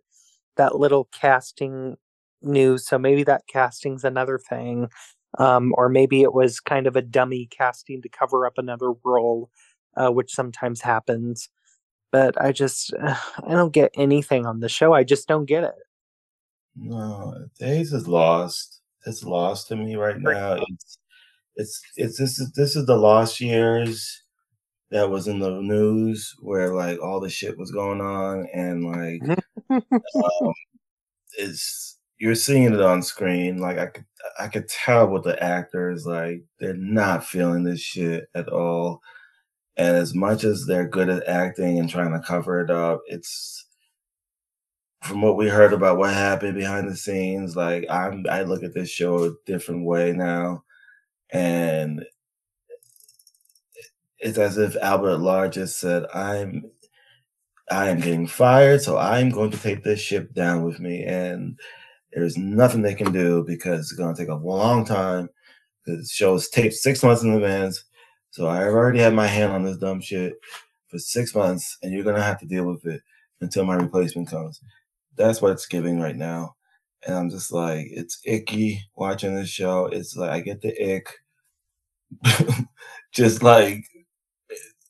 that 0.58 0.76
little 0.76 1.10
casting 1.12 1.98
news, 2.42 2.86
so 2.86 3.00
maybe 3.00 3.24
that 3.24 3.48
casting's 3.48 4.04
another 4.04 4.38
thing. 4.38 4.90
Um, 5.40 5.74
or 5.78 5.90
maybe 5.90 6.22
it 6.22 6.34
was 6.34 6.60
kind 6.60 6.86
of 6.88 6.96
a 6.96 7.02
dummy 7.02 7.48
casting 7.48 8.02
to 8.02 8.10
cover 8.10 8.46
up 8.46 8.58
another 8.58 8.92
role, 9.04 9.50
uh, 9.98 10.10
which 10.10 10.34
sometimes 10.34 10.82
happens. 10.82 11.50
But 12.12 12.40
I 12.40 12.52
just, 12.52 12.94
uh, 12.94 13.16
I 13.48 13.52
don't 13.52 13.74
get 13.74 13.92
anything 13.96 14.46
on 14.46 14.60
the 14.60 14.70
show. 14.70 14.94
I 14.94 15.04
just 15.04 15.28
don't 15.28 15.46
get 15.46 15.64
it. 15.64 15.76
No, 16.76 17.48
Days 17.60 17.94
is 17.94 18.08
lost. 18.08 18.82
It's 19.06 19.24
lost 19.24 19.68
to 19.68 19.76
me 19.76 19.96
right 19.96 20.20
now. 20.20 20.54
It's 20.54 20.98
it's 21.56 21.82
it's 21.96 22.18
this 22.18 22.40
is 22.40 22.52
this 22.54 22.76
is 22.76 22.86
the 22.86 22.96
lost 22.96 23.40
years 23.40 24.24
that 24.90 25.10
was 25.10 25.28
in 25.28 25.40
the 25.40 25.50
news 25.62 26.34
where 26.40 26.74
like 26.74 27.00
all 27.02 27.20
the 27.20 27.30
shit 27.30 27.58
was 27.58 27.72
going 27.72 28.02
on 28.02 28.48
and 28.54 28.84
like 28.84 29.40
um, 29.70 30.54
it's 31.38 31.93
you're 32.24 32.36
seeing 32.36 32.74
it 32.74 32.82
on 32.82 33.04
screen. 33.04 33.58
Like 33.58 33.78
I 33.78 33.88
could 33.88 34.06
I 34.40 34.48
could 34.48 34.70
tell 34.70 35.10
with 35.10 35.24
the 35.24 35.44
actors 35.44 36.06
like 36.06 36.42
they're 36.58 36.74
not 36.74 37.26
feeling 37.26 37.66
this 37.66 37.82
shit 37.82 38.30
at 38.34 38.48
all. 38.48 39.02
And 39.76 39.98
as 39.98 40.16
much 40.16 40.46
as 40.46 40.66
they're 40.66 40.88
good 40.88 41.10
at 41.10 41.28
acting 41.28 41.80
and 41.80 41.90
trying 41.90 42.14
to 42.14 42.26
cover 42.26 42.62
it 42.62 42.72
up, 42.72 43.02
it's 43.08 43.66
from 45.02 45.22
what 45.22 45.36
we 45.36 45.50
heard 45.50 45.74
about 45.74 45.98
what 45.98 46.14
happened 46.14 46.56
behind 46.56 46.90
the 46.90 46.96
scenes, 46.96 47.58
like 47.58 47.86
I'm 47.90 48.26
I 48.30 48.44
look 48.44 48.64
at 48.64 48.74
this 48.74 48.90
show 48.90 49.26
a 49.26 49.32
different 49.46 49.86
way 49.86 50.14
now. 50.14 50.64
And 51.32 52.06
it's 54.20 54.38
as 54.38 54.58
if 54.58 54.78
Albert 54.78 55.18
Alarr 55.18 55.52
just 55.52 55.78
said, 55.78 56.06
I'm 56.14 56.72
I 57.70 57.90
am 57.90 58.00
getting 58.00 58.28
fired, 58.28 58.82
so 58.82 58.98
I'm 58.98 59.30
going 59.30 59.52
to 59.52 59.58
take 59.58 59.84
this 59.84 60.00
ship 60.00 60.34
down 60.34 60.64
with 60.64 60.80
me. 60.80 61.04
And 61.04 61.60
there's 62.16 62.38
nothing 62.38 62.82
they 62.82 62.96
can 62.96 63.12
do 63.12 63.44
because 63.46 63.80
it's 63.80 63.92
going 63.94 64.14
to 64.14 64.22
take 64.22 64.30
a 64.30 64.36
long 64.36 64.86
time. 64.86 65.30
The 65.86 66.06
show 66.10 66.36
is 66.36 66.50
taped 66.50 66.76
six 66.76 67.04
months 67.04 67.24
in 67.24 67.34
advance. 67.34 67.84
So 68.32 68.48
I've 68.48 68.68
already 68.68 69.00
had 69.00 69.14
my 69.14 69.28
hand 69.28 69.52
on 69.52 69.64
this 69.64 69.78
dumb 69.78 70.02
shit 70.02 70.34
for 70.88 70.98
six 70.98 71.36
months, 71.36 71.78
and 71.84 71.94
you're 71.94 72.04
going 72.04 72.16
to 72.16 72.24
have 72.24 72.40
to 72.40 72.46
deal 72.46 72.66
with 72.66 72.86
it 72.86 73.02
until 73.42 73.66
my 73.66 73.76
replacement 73.76 74.30
comes 74.30 74.62
that's 75.16 75.42
what 75.42 75.52
it's 75.52 75.66
giving 75.66 76.00
right 76.00 76.16
now. 76.16 76.56
And 77.06 77.16
I'm 77.16 77.30
just 77.30 77.52
like, 77.52 77.88
it's 77.90 78.20
icky 78.26 78.82
watching 78.96 79.36
this 79.36 79.50
show. 79.50 79.88
It's 79.88 80.16
like 80.16 80.30
I 80.30 80.40
get 80.40 80.62
the 80.62 80.96
ick. 80.96 81.10
just 83.12 83.44
like 83.44 83.86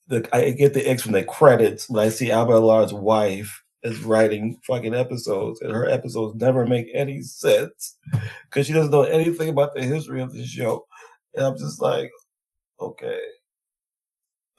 the 0.08 0.28
I 0.36 0.52
get 0.52 0.74
the 0.74 0.90
ick 0.90 1.00
from 1.00 1.14
the 1.14 1.24
credits 1.24 1.90
when 1.90 2.06
I 2.06 2.10
see 2.10 2.32
Albert 2.32 2.56
Alarr's 2.56 2.94
wife 2.94 3.63
is 3.84 4.04
writing 4.04 4.60
fucking 4.66 4.94
episodes, 4.94 5.62
and 5.62 5.72
her 5.72 5.88
episodes 5.88 6.36
never 6.36 6.66
make 6.66 6.88
any 6.94 7.22
sense 7.22 7.98
because 8.46 8.66
she 8.66 8.74
doesn't 8.74 8.92
know 8.92 9.04
anything 9.04 9.50
about 9.50 9.76
the 9.76 9.84
history 9.84 10.22
of 10.22 10.34
the 10.34 10.46
show. 10.46 10.86
And 11.36 11.46
I'm 11.46 11.58
just 11.58 11.82
like, 11.82 12.12
okay, 12.80 13.20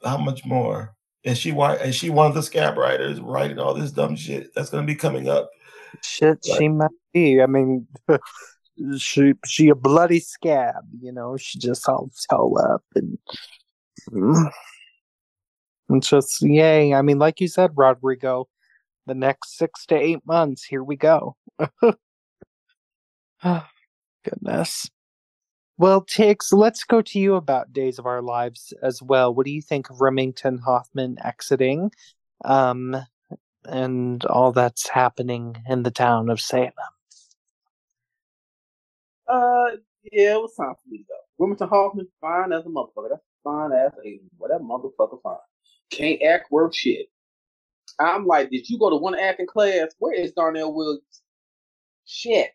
how 0.03 0.17
much 0.17 0.45
more? 0.45 0.95
And 1.23 1.37
she 1.37 1.49
and 1.49 1.95
she 1.95 2.09
one 2.11 2.27
of 2.27 2.35
the 2.35 2.43
scab 2.43 2.77
writers 2.77 3.19
writing 3.19 3.57
all 3.57 3.73
this 3.73 3.91
dumb 3.91 4.15
shit 4.15 4.53
that's 4.53 4.69
gonna 4.69 4.85
be 4.85 4.95
coming 4.95 5.27
up. 5.27 5.49
Shit, 6.03 6.39
like, 6.47 6.59
she 6.59 6.67
might 6.67 6.91
be. 7.13 7.41
I 7.41 7.47
mean, 7.47 7.87
she 8.97 9.33
she 9.45 9.69
a 9.69 9.75
bloody 9.75 10.19
scab, 10.19 10.83
you 11.01 11.11
know. 11.11 11.35
She 11.37 11.57
just 11.57 11.87
all 11.89 12.11
toe 12.29 12.55
up 12.57 12.83
and. 12.95 13.17
Mm. 14.11 14.51
It's 15.89 16.09
just 16.09 16.41
yay. 16.41 16.93
I 16.93 17.01
mean, 17.01 17.19
like 17.19 17.39
you 17.39 17.47
said, 17.47 17.71
Rodrigo, 17.75 18.47
the 19.05 19.15
next 19.15 19.57
six 19.57 19.85
to 19.87 19.95
eight 19.95 20.25
months, 20.25 20.63
here 20.63 20.83
we 20.83 20.95
go. 20.95 21.35
oh, 21.81 21.93
Goodness. 24.23 24.89
Well, 25.77 26.01
Tiggz, 26.01 26.53
let's 26.53 26.83
go 26.83 27.01
to 27.01 27.19
you 27.19 27.35
about 27.35 27.73
Days 27.73 27.99
of 27.99 28.05
Our 28.05 28.21
Lives 28.21 28.73
as 28.81 29.01
well. 29.01 29.33
What 29.33 29.45
do 29.45 29.51
you 29.51 29.61
think 29.61 29.89
of 29.89 29.99
Remington 29.99 30.57
Hoffman 30.57 31.17
exiting 31.23 31.91
um, 32.45 32.95
and 33.65 34.25
all 34.25 34.51
that's 34.53 34.87
happening 34.87 35.57
in 35.67 35.83
the 35.83 35.91
town 35.91 36.29
of 36.29 36.39
Salem? 36.39 36.71
Uh, 39.27 39.71
yeah, 40.11 40.35
it 40.35 40.41
was 40.41 40.55
time 40.55 40.73
for 40.73 40.89
me 40.89 40.99
to 40.99 41.03
go. 41.03 41.15
Remington 41.37 41.67
Hoffman, 41.67 42.07
fine 42.21 42.53
as 42.53 42.65
a 42.65 42.69
motherfucker. 42.69 43.09
That's 43.09 43.23
fine 43.43 43.71
as 43.73 43.91
a 44.05 44.19
whatever 44.37 44.63
motherfucker 44.63 45.21
fine. 45.21 45.35
Can't 45.91 46.21
act 46.23 46.51
worth 46.51 46.75
shit. 46.75 47.07
I'm 47.99 48.25
like, 48.25 48.49
did 48.49 48.69
you 48.69 48.77
go 48.77 48.89
to 48.89 48.95
one 48.95 49.17
acting 49.17 49.47
class? 49.47 49.89
Where 49.99 50.13
is 50.13 50.31
Darnell 50.31 50.73
Williams? 50.73 51.21
Shit. 52.05 52.51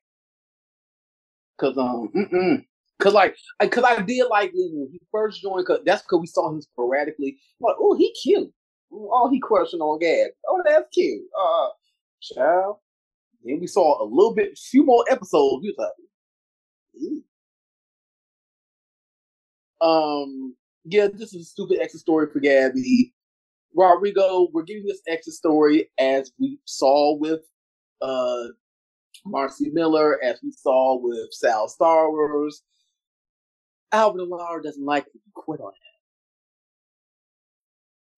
Cause 1.58 1.76
um, 1.76 2.10
mm-mm. 2.14 2.64
Cause 3.00 3.14
like, 3.14 3.36
cause 3.70 3.84
I 3.84 4.00
did 4.02 4.26
like 4.28 4.52
when 4.54 4.88
he 4.92 5.00
first 5.10 5.42
joined. 5.42 5.66
Cause 5.66 5.80
that's 5.84 6.02
because 6.02 6.20
we 6.20 6.26
saw 6.26 6.50
him 6.50 6.60
sporadically. 6.60 7.38
I'm 7.60 7.68
like, 7.68 7.76
oh, 7.78 7.96
he 7.96 8.12
cute. 8.22 8.52
Oh, 8.92 9.28
he 9.30 9.40
crushing 9.40 9.80
on 9.80 9.98
Gab. 9.98 10.30
Oh, 10.48 10.62
that's 10.64 10.88
cute. 10.92 11.22
Uh, 11.38 11.68
child. 12.20 12.76
Then 13.44 13.60
we 13.60 13.66
saw 13.66 14.02
a 14.02 14.04
little 14.04 14.34
bit, 14.34 14.58
few 14.58 14.84
more 14.84 15.04
episodes. 15.10 15.64
Was 15.64 15.74
like, 15.78 15.88
um, 19.80 20.54
yeah, 20.84 21.08
this 21.12 21.32
is 21.34 21.42
a 21.42 21.44
stupid 21.44 21.80
exit 21.80 22.00
story 22.00 22.26
for 22.30 22.40
Gabby. 22.40 23.14
Rodrigo, 23.74 24.48
we're 24.52 24.62
giving 24.62 24.86
this 24.86 25.02
exit 25.06 25.34
story 25.34 25.90
as 25.98 26.32
we 26.38 26.58
saw 26.64 27.16
with 27.16 27.40
uh 28.02 28.44
Marci 29.26 29.72
Miller, 29.72 30.22
as 30.22 30.40
we 30.42 30.52
saw 30.52 30.98
with 31.00 31.32
Sal 31.32 31.68
Star 31.68 32.10
Wars. 32.10 32.62
Albert 33.92 34.22
Alarr 34.22 34.62
doesn't 34.62 34.84
like. 34.84 35.06
He 35.12 35.20
quit 35.34 35.60
on 35.60 35.72
it. 35.72 35.90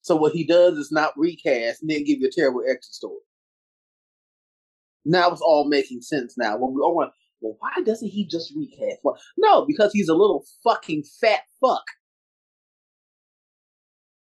So 0.02 0.16
what 0.16 0.32
he 0.32 0.44
does 0.44 0.76
is 0.76 0.92
not 0.92 1.16
recast 1.16 1.80
and 1.80 1.90
then 1.90 2.04
give 2.04 2.20
you 2.20 2.28
a 2.28 2.30
terrible 2.30 2.62
exit 2.68 2.92
story. 2.92 3.20
Now 5.04 5.30
it's 5.30 5.40
all 5.40 5.68
making 5.68 6.02
sense 6.02 6.36
now. 6.36 6.56
When 6.56 6.74
we 6.74 6.80
all 6.80 6.94
want, 6.94 7.12
well, 7.40 7.56
why 7.58 7.82
doesn't 7.84 8.08
he 8.08 8.26
just 8.26 8.52
recast? 8.54 8.98
Well, 9.02 9.18
no, 9.36 9.64
because 9.64 9.92
he's 9.92 10.08
a 10.08 10.14
little 10.14 10.44
fucking 10.62 11.04
fat 11.20 11.40
fuck. 11.60 11.84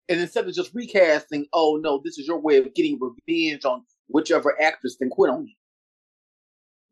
And 0.08 0.20
instead 0.20 0.48
of 0.48 0.54
just 0.54 0.74
recasting, 0.74 1.48
oh 1.54 1.80
no, 1.82 2.02
this 2.04 2.18
is 2.18 2.28
your 2.28 2.40
way 2.40 2.58
of 2.58 2.74
getting 2.76 3.00
revenge 3.00 3.66
on 3.66 3.84
whichever 4.08 4.60
actress 4.62 4.98
then 5.00 5.10
quit 5.10 5.32
on 5.32 5.48
you. 5.48 5.54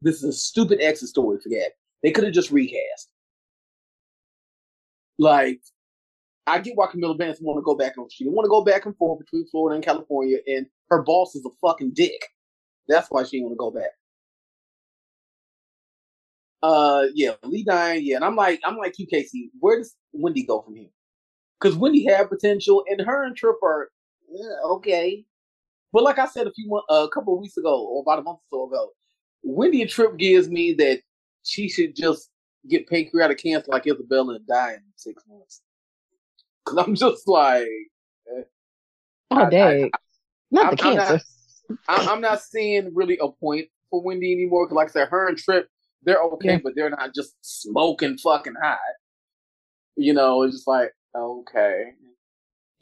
This 0.01 0.17
is 0.17 0.23
a 0.23 0.33
stupid 0.33 0.81
exit 0.81 1.09
story 1.09 1.39
for 1.41 1.49
that. 1.49 1.71
They 2.01 2.11
could 2.11 2.23
have 2.23 2.33
just 2.33 2.51
recast. 2.51 3.09
Like, 5.19 5.61
I 6.45 6.59
get 6.59 6.75
why 6.75 6.87
Camila 6.87 7.17
Banus 7.17 7.39
want 7.39 7.57
to 7.57 7.61
go 7.61 7.75
back 7.75 7.93
and 7.95 8.11
she 8.11 8.27
want 8.27 8.45
to 8.45 8.49
go 8.49 8.63
back 8.63 8.85
and 8.85 8.97
forth 8.97 9.19
between 9.19 9.47
Florida 9.47 9.75
and 9.75 9.85
California, 9.85 10.39
and 10.47 10.65
her 10.89 11.01
boss 11.03 11.35
is 11.35 11.45
a 11.45 11.49
fucking 11.65 11.91
dick. 11.93 12.27
That's 12.87 13.07
why 13.09 13.23
she 13.23 13.37
didn't 13.37 13.45
want 13.45 13.53
to 13.53 13.57
go 13.57 13.71
back. 13.71 13.91
Uh, 16.61 17.05
yeah, 17.13 17.33
Lee 17.43 17.63
Dine, 17.63 18.01
yeah, 18.03 18.17
and 18.17 18.25
I'm 18.25 18.35
like, 18.35 18.59
I'm 18.65 18.77
like 18.77 18.97
you, 18.97 19.05
Casey. 19.05 19.51
Where 19.59 19.77
does 19.77 19.95
Wendy 20.11 20.45
go 20.45 20.61
from 20.61 20.75
here? 20.75 20.89
Because 21.63 21.77
Wendy 21.77 22.03
had 22.03 22.29
potential, 22.29 22.83
and 22.89 22.99
her 23.01 23.23
and 23.23 23.35
Trip 23.37 23.55
are 23.63 23.89
yeah, 24.29 24.55
okay. 24.65 25.23
But 25.93 26.03
like 26.03 26.19
I 26.19 26.25
said 26.25 26.47
a 26.47 26.51
few 26.51 26.81
uh, 26.89 27.05
a 27.05 27.09
couple 27.09 27.33
of 27.33 27.39
weeks 27.39 27.55
ago, 27.55 27.85
or 27.85 28.01
about 28.01 28.19
a 28.19 28.23
month 28.23 28.39
or 28.51 28.67
so 28.67 28.73
ago, 28.73 28.89
Wendy 29.43 29.81
and 29.81 29.89
Trip 29.89 30.17
gives 30.17 30.49
me 30.49 30.73
that 30.73 30.99
she 31.43 31.69
should 31.69 31.95
just 31.95 32.29
get 32.67 32.87
pancreatic 32.89 33.41
cancer 33.41 33.71
like 33.71 33.87
Isabella 33.87 34.35
and 34.35 34.47
die 34.47 34.73
in 34.73 34.81
six 34.97 35.23
months. 35.27 35.61
Cause 36.65 36.77
I'm 36.77 36.95
just 36.95 37.27
like, 37.27 37.67
eh. 38.37 38.43
oh 39.31 39.49
dang, 39.49 39.91
not 40.51 40.77
the 40.77 40.85
I'm, 40.85 40.97
cancer. 40.97 41.25
I'm 41.87 42.05
not, 42.05 42.07
I'm 42.09 42.21
not 42.21 42.41
seeing 42.41 42.93
really 42.93 43.17
a 43.21 43.29
point 43.29 43.67
for 43.89 44.01
Wendy 44.01 44.33
anymore. 44.33 44.67
Cause 44.67 44.75
like 44.75 44.89
I 44.89 44.91
said, 44.91 45.07
her 45.09 45.29
and 45.29 45.37
Trip, 45.37 45.67
they're 46.03 46.21
okay, 46.23 46.53
yeah. 46.53 46.59
but 46.61 46.73
they're 46.75 46.89
not 46.89 47.15
just 47.15 47.35
smoking 47.41 48.17
fucking 48.17 48.55
hot. 48.61 48.79
You 49.95 50.13
know, 50.13 50.41
it's 50.43 50.55
just 50.55 50.67
like 50.67 50.91
okay. 51.15 51.93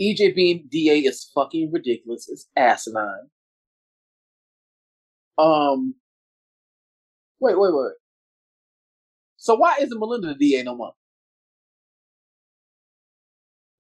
EJ 0.01 0.35
being 0.35 0.67
DA 0.69 0.99
is 0.99 1.29
fucking 1.35 1.71
ridiculous. 1.71 2.29
It's 2.29 2.47
asinine. 2.55 3.29
Um. 5.37 5.95
Wait, 7.39 7.57
wait, 7.59 7.73
wait. 7.73 7.93
So 9.37 9.55
why 9.55 9.77
isn't 9.81 9.99
Melinda 9.99 10.27
the 10.27 10.35
DA 10.35 10.63
no 10.63 10.75
more? 10.75 10.93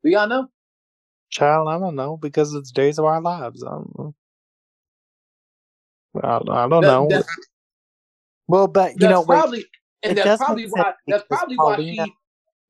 Do 0.03 0.09
y'all 0.09 0.27
know? 0.27 0.47
Child, 1.29 1.69
I 1.69 1.79
don't 1.79 1.95
know 1.95 2.17
because 2.17 2.53
it's 2.53 2.71
Days 2.71 2.99
of 2.99 3.05
Our 3.05 3.21
Lives. 3.21 3.63
I 3.63 3.69
don't 3.69 3.99
know. 3.99 4.15
I, 6.23 6.37
I 6.65 6.67
don't 6.67 6.81
that, 6.81 6.87
know. 6.87 7.23
well, 8.47 8.67
but 8.67 8.99
you 8.99 9.07
know, 9.07 9.23
probably, 9.23 9.59
wait, 9.59 9.67
and 10.03 10.17
that's 10.17 10.37
probably 10.37 10.65
why. 10.67 10.93
That's 11.07 11.23
probably 11.29 11.57
why 11.57 11.77
she. 11.77 12.13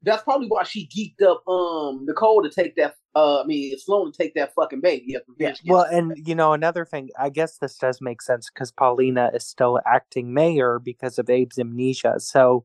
That's 0.04 0.24
probably 0.24 0.48
why 0.48 0.64
she 0.64 0.88
geeked 0.88 1.26
up 1.26 1.48
um 1.48 2.06
Nicole 2.06 2.42
to 2.44 2.50
take 2.50 2.76
that. 2.76 2.96
Uh, 3.14 3.42
I 3.42 3.46
mean, 3.46 3.78
Sloan 3.78 4.12
to 4.12 4.18
take 4.18 4.34
that 4.36 4.54
fucking 4.54 4.82
baby. 4.82 5.18
Yeah. 5.38 5.54
Well, 5.66 5.84
and 5.84 6.14
you 6.26 6.34
know 6.34 6.54
another 6.54 6.86
thing. 6.86 7.10
I 7.20 7.30
guess 7.30 7.58
this 7.58 7.78
does 7.78 8.00
make 8.02 8.22
sense 8.22 8.50
because 8.50 8.72
Paulina 8.72 9.32
is 9.34 9.46
still 9.46 9.80
acting 9.86 10.34
mayor 10.34 10.80
because 10.80 11.20
of 11.20 11.30
Abe's 11.30 11.60
amnesia. 11.60 12.16
So 12.20 12.64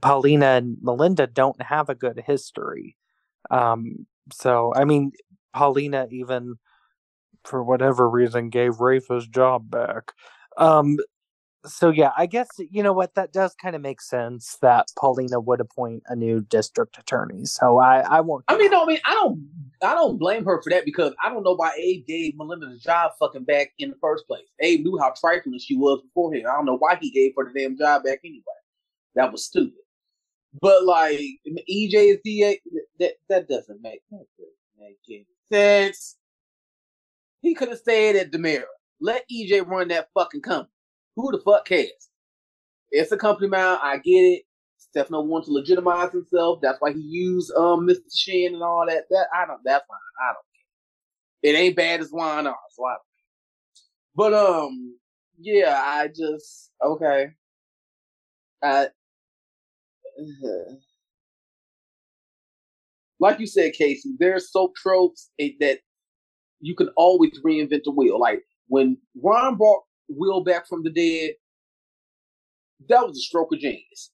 Paulina 0.00 0.46
and 0.46 0.76
Melinda 0.82 1.26
don't 1.26 1.60
have 1.62 1.88
a 1.88 1.94
good 1.94 2.22
history. 2.26 2.96
Um, 3.50 4.06
so 4.32 4.72
I 4.76 4.84
mean, 4.84 5.12
Paulina 5.54 6.06
even 6.10 6.56
for 7.44 7.64
whatever 7.64 8.08
reason 8.08 8.50
gave 8.50 8.80
Rafe 8.80 9.08
his 9.08 9.26
job 9.26 9.70
back. 9.70 10.12
Um, 10.56 10.98
so 11.66 11.90
yeah, 11.90 12.10
I 12.16 12.26
guess 12.26 12.48
you 12.58 12.82
know 12.82 12.92
what 12.92 13.14
that 13.14 13.32
does 13.32 13.54
kind 13.54 13.76
of 13.76 13.82
make 13.82 14.00
sense 14.00 14.56
that 14.62 14.88
Paulina 14.98 15.40
would 15.40 15.60
appoint 15.60 16.02
a 16.06 16.16
new 16.16 16.40
district 16.40 16.98
attorney. 16.98 17.44
So 17.44 17.78
I 17.78 18.00
I 18.00 18.20
won't. 18.20 18.44
I 18.48 18.56
mean, 18.56 18.70
no, 18.70 18.84
I 18.84 18.86
mean, 18.86 19.00
I 19.04 19.12
don't 19.12 19.48
I 19.82 19.94
don't 19.94 20.18
blame 20.18 20.44
her 20.44 20.62
for 20.62 20.70
that 20.70 20.84
because 20.84 21.12
I 21.22 21.28
don't 21.28 21.42
know 21.42 21.54
why 21.54 21.72
Abe 21.76 22.06
gave 22.06 22.36
Melinda 22.36 22.66
the 22.66 22.78
job 22.78 23.12
fucking 23.18 23.44
back 23.44 23.72
in 23.78 23.90
the 23.90 23.96
first 24.00 24.26
place. 24.26 24.44
Abe 24.60 24.84
knew 24.84 24.98
how 24.98 25.12
trifling 25.18 25.58
she 25.58 25.76
was 25.76 26.00
beforehand. 26.02 26.46
I 26.46 26.54
don't 26.54 26.66
know 26.66 26.78
why 26.78 26.96
he 27.00 27.10
gave 27.10 27.32
her 27.36 27.50
the 27.52 27.60
damn 27.60 27.76
job 27.76 28.04
back 28.04 28.20
anyway. 28.24 28.42
That 29.14 29.32
was 29.32 29.44
stupid. 29.44 29.74
But 30.60 30.84
like 30.84 31.18
EJ 31.46 31.94
is 31.94 32.18
DA, 32.24 32.60
that 32.98 33.14
that 33.28 33.48
doesn't 33.48 33.82
make 33.82 34.00
that 34.10 34.26
doesn't 34.38 34.54
make 34.78 34.98
any 35.08 35.26
sense. 35.52 36.16
He 37.42 37.54
could 37.54 37.68
have 37.68 37.78
stayed 37.78 38.16
at 38.16 38.32
DiMera. 38.32 38.64
Let 39.00 39.24
EJ 39.30 39.66
run 39.66 39.88
that 39.88 40.08
fucking 40.14 40.42
company. 40.42 40.70
Who 41.20 41.32
the 41.32 41.38
fuck 41.38 41.66
cares? 41.66 42.10
It's 42.90 43.12
a 43.12 43.16
company 43.16 43.48
man. 43.48 43.78
I 43.82 43.98
get 43.98 44.10
it. 44.10 44.42
Stefano 44.78 45.20
wanted 45.22 45.46
to 45.46 45.52
legitimize 45.52 46.12
himself. 46.12 46.60
That's 46.62 46.80
why 46.80 46.92
he 46.92 47.00
used 47.00 47.52
um 47.54 47.86
Mr. 47.86 48.00
Shin 48.14 48.54
and 48.54 48.62
all 48.62 48.84
that. 48.88 49.04
That 49.10 49.26
I 49.34 49.46
don't. 49.46 49.60
That's 49.64 49.84
fine. 49.86 49.98
I 50.20 50.32
don't 50.32 50.44
care. 51.44 51.52
It 51.52 51.56
ain't 51.56 51.76
bad 51.76 52.00
as 52.00 52.10
wine 52.10 52.46
are. 52.46 52.56
So 52.72 52.84
I. 52.84 52.96
But 54.14 54.34
um, 54.34 54.96
yeah. 55.38 55.80
I 55.84 56.08
just 56.08 56.70
okay. 56.82 57.28
I 58.62 58.88
like 63.20 63.38
you 63.38 63.46
said, 63.46 63.72
Casey, 63.74 64.14
there's 64.18 64.50
soap 64.50 64.74
tropes 64.76 65.30
that 65.38 65.78
you 66.60 66.74
can 66.74 66.88
always 66.96 67.38
reinvent 67.44 67.84
the 67.84 67.90
wheel. 67.90 68.18
Like 68.18 68.42
when 68.68 68.96
Ron 69.22 69.56
brought 69.56 69.82
Will 70.10 70.42
back 70.44 70.66
from 70.68 70.82
the 70.82 70.90
dead, 70.90 71.32
that 72.88 73.06
was 73.06 73.18
a 73.18 73.20
stroke 73.20 73.52
of 73.52 73.60
genius. 73.60 74.10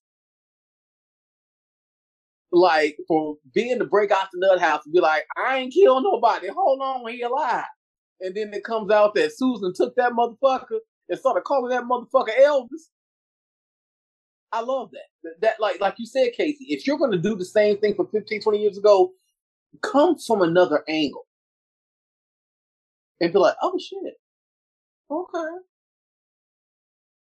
Like 2.52 2.96
for 3.08 3.36
Ben 3.54 3.78
to 3.78 3.84
break 3.84 4.10
out 4.10 4.28
the 4.32 4.38
nut 4.40 4.60
house 4.60 4.82
and 4.84 4.94
be 4.94 5.00
like, 5.00 5.24
I 5.36 5.58
ain't 5.58 5.74
kill 5.74 6.00
nobody. 6.00 6.48
Hold 6.48 6.80
on, 6.80 7.10
he 7.10 7.22
alive. 7.22 7.64
And 8.20 8.34
then 8.34 8.52
it 8.54 8.64
comes 8.64 8.90
out 8.90 9.14
that 9.14 9.36
Susan 9.36 9.72
took 9.74 9.94
that 9.96 10.12
motherfucker 10.12 10.78
and 11.08 11.18
started 11.18 11.44
calling 11.44 11.70
that 11.70 11.84
motherfucker 11.84 12.38
Elvis. 12.40 12.90
I 14.52 14.60
love 14.60 14.90
that. 14.92 15.00
that. 15.24 15.40
That 15.42 15.60
like 15.60 15.80
like 15.80 15.94
you 15.98 16.06
said, 16.06 16.32
Casey, 16.36 16.66
if 16.68 16.86
you're 16.86 16.98
gonna 16.98 17.18
do 17.18 17.36
the 17.36 17.44
same 17.44 17.78
thing 17.78 17.94
from 17.94 18.08
15, 18.08 18.40
20 18.40 18.58
years 18.58 18.78
ago, 18.78 19.12
come 19.82 20.16
from 20.18 20.42
another 20.42 20.84
angle. 20.88 21.26
And 23.20 23.32
be 23.32 23.38
like, 23.38 23.56
oh 23.62 23.78
shit. 23.78 24.14
Okay. 25.10 25.56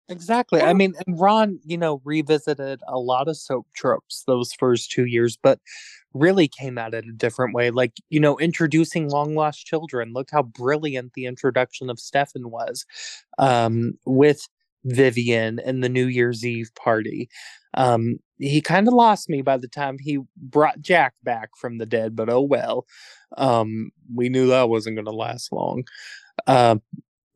Exactly. 0.08 0.60
I 0.60 0.72
mean, 0.72 0.94
and 1.06 1.18
Ron, 1.18 1.60
you 1.64 1.78
know, 1.78 2.00
revisited 2.04 2.80
a 2.88 2.98
lot 2.98 3.28
of 3.28 3.36
soap 3.36 3.66
tropes 3.74 4.24
those 4.26 4.52
first 4.52 4.90
two 4.90 5.06
years, 5.06 5.38
but 5.40 5.58
really 6.12 6.48
came 6.48 6.76
at 6.76 6.92
it 6.92 7.06
a 7.06 7.12
different 7.12 7.54
way. 7.54 7.70
Like, 7.70 7.92
you 8.10 8.20
know, 8.20 8.36
introducing 8.38 9.08
long 9.08 9.34
lost 9.34 9.64
children. 9.64 10.12
Look 10.12 10.28
how 10.32 10.42
brilliant 10.42 11.12
the 11.14 11.26
introduction 11.26 11.88
of 11.88 11.98
Stefan 12.00 12.50
was 12.50 12.84
um, 13.38 13.94
with 14.04 14.48
Vivian 14.84 15.60
and 15.60 15.82
the 15.82 15.88
New 15.88 16.06
Year's 16.06 16.44
Eve 16.44 16.70
party. 16.74 17.28
Um, 17.74 18.18
he 18.38 18.60
kind 18.60 18.88
of 18.88 18.94
lost 18.94 19.30
me 19.30 19.40
by 19.40 19.56
the 19.56 19.68
time 19.68 19.96
he 20.00 20.18
brought 20.36 20.80
Jack 20.82 21.14
back 21.22 21.50
from 21.56 21.78
the 21.78 21.86
dead, 21.86 22.16
but 22.16 22.28
oh 22.28 22.42
well. 22.42 22.86
Um, 23.38 23.90
we 24.14 24.28
knew 24.28 24.48
that 24.48 24.68
wasn't 24.68 24.96
going 24.96 25.06
to 25.06 25.12
last 25.12 25.52
long. 25.52 25.84
Uh, 26.46 26.76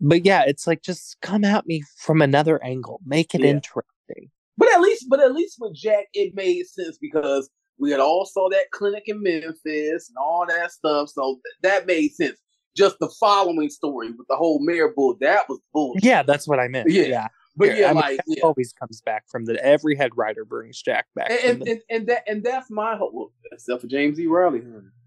but 0.00 0.24
yeah, 0.24 0.44
it's 0.46 0.66
like 0.66 0.82
just 0.82 1.16
come 1.22 1.44
at 1.44 1.66
me 1.66 1.82
from 1.98 2.22
another 2.22 2.62
angle, 2.62 3.00
make 3.06 3.34
it 3.34 3.40
yeah. 3.40 3.48
interesting. 3.48 4.30
But 4.58 4.72
at 4.72 4.80
least, 4.80 5.06
but 5.08 5.20
at 5.20 5.34
least 5.34 5.56
with 5.60 5.74
Jack, 5.74 6.06
it 6.14 6.34
made 6.34 6.66
sense 6.66 6.98
because 6.98 7.50
we 7.78 7.90
had 7.90 8.00
all 8.00 8.24
saw 8.24 8.48
that 8.50 8.70
clinic 8.72 9.04
in 9.06 9.22
Memphis 9.22 10.08
and 10.08 10.16
all 10.18 10.46
that 10.46 10.72
stuff, 10.72 11.10
so 11.10 11.34
th- 11.34 11.54
that 11.62 11.86
made 11.86 12.12
sense. 12.12 12.38
Just 12.74 12.98
the 13.00 13.10
following 13.20 13.70
story 13.70 14.10
with 14.10 14.26
the 14.28 14.36
whole 14.36 14.60
mayor 14.60 14.92
bull, 14.94 15.16
that 15.20 15.48
was 15.48 15.58
bullshit. 15.72 16.04
Yeah, 16.04 16.22
that's 16.22 16.46
what 16.46 16.58
I 16.58 16.68
meant. 16.68 16.90
Yeah, 16.90 17.04
yeah. 17.04 17.28
but 17.56 17.76
yeah, 17.76 17.86
I 17.86 17.92
mean, 17.92 18.02
like 18.02 18.20
yeah. 18.26 18.42
always 18.44 18.72
comes 18.72 19.00
back 19.00 19.24
from 19.28 19.46
the 19.46 19.62
every 19.64 19.96
head 19.96 20.10
writer 20.14 20.44
brings 20.44 20.80
Jack 20.82 21.06
back, 21.14 21.30
and 21.30 21.40
and, 21.40 21.62
the, 21.62 21.70
and, 21.70 21.80
and, 21.90 22.06
that 22.08 22.22
and 22.26 22.44
that's 22.44 22.70
my 22.70 22.96
hope, 22.96 23.12
well, 23.14 23.32
except 23.52 23.80
for 23.80 23.86
James 23.86 24.20
E. 24.20 24.26
Reilly. 24.26 24.62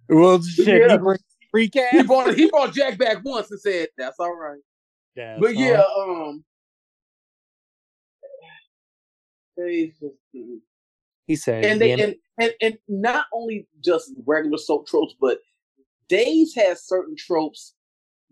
Well, 0.09 0.41
shit, 0.41 0.67
yeah. 0.67 0.91
he 0.91 0.97
brings. 0.97 1.21
He 1.51 2.03
brought 2.03 2.35
he 2.35 2.49
brought 2.49 2.73
Jack 2.73 2.97
back 2.99 3.23
once 3.23 3.49
and 3.49 3.59
said 3.59 3.87
that's 3.97 4.19
all 4.19 4.35
right. 4.35 4.59
But 5.39 5.55
yeah, 5.55 5.83
um, 5.97 6.43
he 11.27 11.35
said, 11.35 11.65
and 11.65 11.81
they 11.81 11.91
and, 11.91 12.15
and 12.39 12.53
and 12.61 12.77
not 12.87 13.25
only 13.33 13.67
just 13.83 14.11
regular 14.25 14.57
soap 14.57 14.87
tropes, 14.87 15.13
but 15.19 15.39
Days 16.07 16.55
has 16.55 16.87
certain 16.87 17.15
tropes 17.15 17.75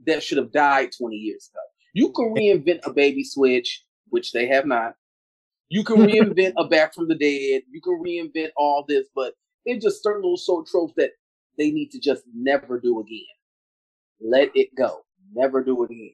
that 0.05 0.23
should 0.23 0.39
have 0.39 0.51
died 0.51 0.89
twenty 0.97 1.17
years 1.17 1.49
ago. 1.53 1.61
You 1.93 2.11
can 2.11 2.33
reinvent 2.33 2.79
a 2.85 2.93
baby 2.93 3.23
switch, 3.23 3.83
which 4.09 4.31
they 4.31 4.47
have 4.47 4.65
not. 4.65 4.95
You 5.69 5.83
can 5.83 5.97
reinvent 6.07 6.53
a 6.57 6.67
back 6.67 6.95
from 6.95 7.07
the 7.07 7.15
dead. 7.15 7.63
You 7.69 7.81
can 7.81 8.01
reinvent 8.03 8.49
all 8.57 8.83
this, 8.87 9.07
but 9.13 9.33
it's 9.65 9.83
just 9.83 10.01
certain 10.01 10.21
little 10.23 10.37
soap 10.37 10.67
tropes 10.67 10.93
that 10.97 11.11
they 11.57 11.69
need 11.69 11.91
to 11.91 11.99
just 11.99 12.23
never 12.33 12.79
do 12.79 12.99
again. 12.99 13.19
Let 14.19 14.49
it 14.55 14.69
go. 14.75 15.01
Never 15.33 15.63
do 15.63 15.83
it 15.83 15.91
again 15.91 16.13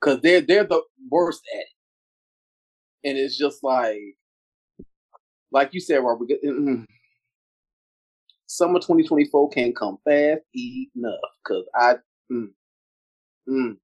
because 0.00 0.20
they're 0.22 0.40
they're 0.40 0.64
the 0.64 0.82
worst 1.10 1.42
at 1.54 1.60
it, 1.60 3.08
and 3.08 3.18
it's 3.18 3.36
just 3.36 3.62
like, 3.62 3.98
like 5.52 5.74
you 5.74 5.80
said, 5.80 5.98
Robert. 5.98 6.28
Mm, 6.44 6.84
summer 8.46 8.80
2024 8.80 9.50
can't 9.50 9.76
come 9.76 9.98
fast 10.04 10.42
enough 10.54 11.20
because 11.44 11.64
I, 11.74 11.94
mm, 12.32 12.48
mm, 13.48 13.76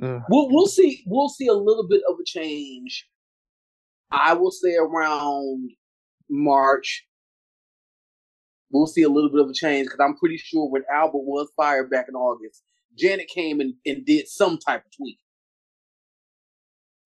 mm. 0.00 0.24
we'll 0.28 0.48
we'll 0.50 0.66
see 0.66 1.02
we'll 1.06 1.28
see 1.28 1.46
a 1.46 1.52
little 1.54 1.86
bit 1.86 2.02
of 2.08 2.16
a 2.20 2.24
change. 2.24 3.06
I 4.10 4.34
will 4.34 4.50
say 4.52 4.76
around 4.76 5.70
March, 6.28 7.06
we'll 8.70 8.86
see 8.86 9.02
a 9.02 9.08
little 9.08 9.30
bit 9.30 9.40
of 9.40 9.50
a 9.50 9.54
change 9.54 9.86
because 9.86 10.00
I'm 10.00 10.16
pretty 10.16 10.38
sure 10.38 10.68
when 10.68 10.82
Albert 10.92 11.24
was 11.24 11.48
fired 11.56 11.90
back 11.90 12.06
in 12.08 12.14
August, 12.14 12.62
Janet 12.96 13.28
came 13.28 13.60
and, 13.60 13.74
and 13.84 14.04
did 14.04 14.28
some 14.28 14.58
type 14.58 14.84
of 14.84 14.96
tweak. 14.96 15.18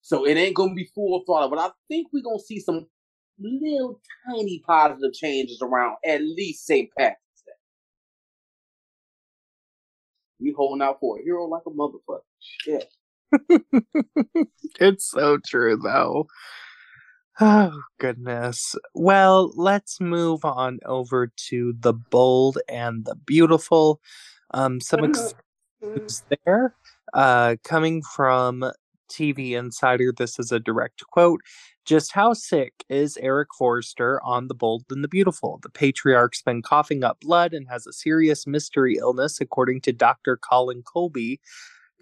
So 0.02 0.26
it 0.26 0.36
ain't 0.36 0.56
gonna 0.56 0.74
be 0.74 0.90
full 0.94 1.22
throttle, 1.26 1.50
but 1.50 1.58
I 1.58 1.70
think 1.88 2.08
we're 2.12 2.22
gonna 2.22 2.38
see 2.38 2.58
some 2.60 2.86
little 3.38 4.00
tiny 4.26 4.62
positive 4.66 5.12
changes 5.12 5.60
around 5.62 5.96
at 6.04 6.22
least 6.22 6.66
St. 6.66 6.90
Patrick's 6.96 7.42
Day. 7.46 7.52
We 10.40 10.54
holding 10.56 10.82
out 10.82 10.98
for 11.00 11.18
a 11.18 11.22
hero 11.22 11.44
like 11.46 11.62
a 11.66 11.70
motherfucker. 11.70 12.20
Shit. 12.40 12.92
it's 14.80 15.10
so 15.10 15.38
true 15.46 15.76
though. 15.76 16.26
Oh 17.40 17.80
goodness. 17.98 18.74
Well, 18.94 19.52
let's 19.56 20.00
move 20.00 20.44
on 20.44 20.80
over 20.84 21.32
to 21.48 21.74
the 21.78 21.92
bold 21.92 22.58
and 22.68 23.04
the 23.04 23.14
beautiful. 23.14 24.00
Um, 24.52 24.80
some 24.80 25.04
ex- 25.04 25.34
who's 25.80 26.22
there. 26.44 26.74
Uh, 27.12 27.56
coming 27.64 28.02
from 28.02 28.70
TV 29.10 29.52
Insider, 29.52 30.12
this 30.16 30.38
is 30.38 30.52
a 30.52 30.60
direct 30.60 31.02
quote. 31.06 31.40
Just 31.84 32.12
how 32.12 32.34
sick 32.34 32.84
is 32.88 33.16
Eric 33.16 33.48
Forrester 33.58 34.20
on 34.22 34.48
The 34.48 34.54
Bold 34.54 34.84
and 34.90 35.02
the 35.02 35.08
Beautiful? 35.08 35.58
The 35.62 35.70
patriarch's 35.70 36.42
been 36.42 36.62
coughing 36.62 37.02
up 37.02 37.20
blood 37.20 37.52
and 37.52 37.68
has 37.68 37.86
a 37.86 37.92
serious 37.92 38.46
mystery 38.46 38.96
illness, 38.96 39.40
according 39.40 39.80
to 39.82 39.92
Dr. 39.92 40.36
Colin 40.36 40.82
Colby. 40.82 41.40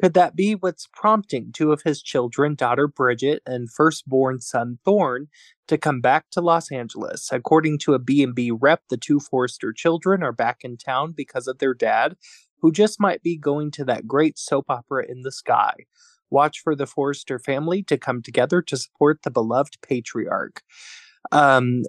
Could 0.01 0.14
that 0.14 0.37
be 0.37 0.55
what's 0.55 0.89
prompting 0.93 1.51
two 1.53 1.72
of 1.72 1.83
his 1.83 2.03
children, 2.03 2.55
daughter 2.55 2.87
Bridget 2.87 3.43
and 3.47 3.72
firstborn 3.72 4.41
son 4.41 4.79
Thorne, 4.85 5.26
to 5.66 5.76
come 5.76 6.01
back 6.01 6.26
to 6.31 6.41
Los 6.41 6.70
Angeles? 6.70 7.31
According 7.33 7.79
to 7.81 7.95
a 7.95 7.99
B&B 7.99 8.53
rep, 8.53 8.83
the 8.91 8.97
two 8.97 9.18
Forrester 9.18 9.72
children 9.72 10.22
are 10.22 10.33
back 10.33 10.59
in 10.62 10.76
town 10.76 11.14
because 11.16 11.49
of 11.49 11.59
their 11.59 11.74
dad, 11.74 12.16
who 12.61 12.72
just 12.72 13.00
might 13.00 13.22
be 13.22 13.36
going 13.36 13.70
to 13.72 13.84
that 13.84 14.06
great 14.06 14.38
soap 14.38 14.66
opera 14.68 15.04
in 15.09 15.22
the 15.22 15.32
sky. 15.32 15.74
Watch 16.30 16.61
for 16.61 16.74
the 16.74 16.86
Forrester 16.86 17.38
family 17.38 17.82
to 17.84 17.96
come 17.96 18.22
together 18.22 18.61
to 18.62 18.76
support 18.76 19.22
the 19.22 19.30
beloved 19.30 19.78
patriarch. 19.80 20.62
Um, 21.32 21.84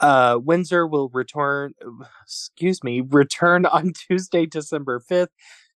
uh, 0.00 0.38
Winsor 0.42 0.86
will 0.86 1.08
return, 1.10 1.74
excuse 2.22 2.82
me, 2.82 3.00
return 3.00 3.64
on 3.66 3.92
Tuesday, 4.08 4.46
December 4.46 5.00
5th, 5.00 5.28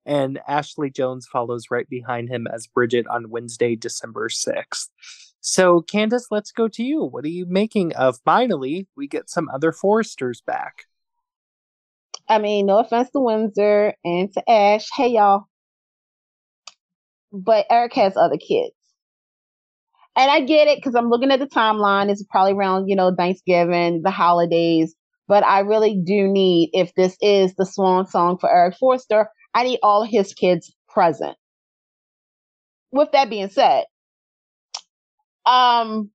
and 0.04 0.40
Ashley 0.46 0.90
Jones 0.90 1.26
follows 1.26 1.66
right 1.70 1.88
behind 1.88 2.28
him 2.28 2.46
as 2.46 2.66
Bridget 2.66 3.06
on 3.06 3.30
Wednesday, 3.30 3.76
December 3.76 4.28
6th. 4.28 4.88
So, 5.40 5.80
Candice, 5.80 6.26
let's 6.30 6.50
go 6.50 6.66
to 6.68 6.82
you. 6.82 7.04
What 7.04 7.24
are 7.24 7.28
you 7.28 7.46
making 7.46 7.94
of 7.94 8.18
finally 8.24 8.88
we 8.96 9.06
get 9.06 9.30
some 9.30 9.48
other 9.48 9.70
Forresters 9.70 10.40
back? 10.44 10.86
I 12.28 12.38
mean, 12.38 12.66
no 12.66 12.78
offense 12.78 13.10
to 13.10 13.20
Winsor 13.20 13.94
and 14.04 14.32
to 14.32 14.50
Ash. 14.50 14.88
Hey, 14.96 15.08
y'all. 15.08 15.44
But 17.32 17.66
Eric 17.70 17.94
has 17.94 18.16
other 18.16 18.36
kids. 18.36 18.74
And 20.16 20.30
I 20.30 20.40
get 20.40 20.66
it 20.66 20.78
because 20.78 20.94
I'm 20.94 21.10
looking 21.10 21.30
at 21.30 21.40
the 21.40 21.46
timeline. 21.46 22.10
It's 22.10 22.24
probably 22.30 22.54
around, 22.54 22.88
you 22.88 22.96
know, 22.96 23.14
Thanksgiving, 23.14 24.00
the 24.02 24.10
holidays. 24.10 24.94
But 25.28 25.44
I 25.44 25.60
really 25.60 26.00
do 26.04 26.26
need, 26.28 26.70
if 26.72 26.94
this 26.94 27.16
is 27.20 27.54
the 27.56 27.66
swan 27.66 28.06
song 28.06 28.38
for 28.38 28.50
Eric 28.50 28.76
Forrester, 28.78 29.28
I 29.54 29.64
need 29.64 29.78
all 29.82 30.04
his 30.04 30.32
kids 30.32 30.74
present. 30.88 31.36
With 32.92 33.12
that 33.12 33.28
being 33.28 33.50
said, 33.50 33.84
um, 35.44 36.10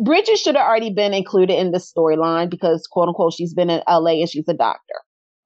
Bridget 0.00 0.38
should 0.38 0.56
have 0.56 0.66
already 0.66 0.92
been 0.92 1.14
included 1.14 1.58
in 1.58 1.70
this 1.70 1.92
storyline 1.92 2.50
because, 2.50 2.86
quote 2.86 3.08
unquote, 3.08 3.32
she's 3.32 3.54
been 3.54 3.70
in 3.70 3.82
LA 3.88 4.20
and 4.20 4.28
she's 4.28 4.48
a 4.48 4.54
doctor. 4.54 4.94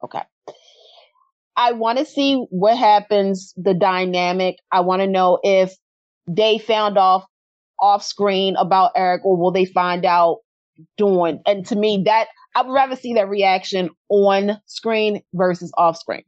Okay. 0.03 0.23
I 1.57 1.73
want 1.73 1.99
to 1.99 2.05
see 2.05 2.47
what 2.51 2.79
happens, 2.79 3.53
the 3.57 3.75
dynamic. 3.75 4.57
I 4.71 4.81
want 4.81 5.03
to 5.03 5.09
know 5.09 5.41
if 5.43 5.75
they 6.29 6.59
found 6.59 6.97
off 6.97 7.25
off 7.81 8.03
screen 8.03 8.57
about 8.57 8.93
Eric 8.97 9.25
or 9.25 9.37
will 9.37 9.53
they 9.53 9.65
find 9.65 10.05
out 10.05 10.39
doing. 10.97 11.41
And 11.47 11.67
to 11.67 11.77
me, 11.77 12.03
that 12.07 12.29
I 12.55 12.63
would 12.63 12.73
rather 12.73 12.97
see 12.97 13.15
that 13.15 13.29
reaction 13.29 13.91
on 14.09 14.61
screen 14.67 15.23
versus 15.35 15.73
off 15.77 15.97
screen. 15.99 16.25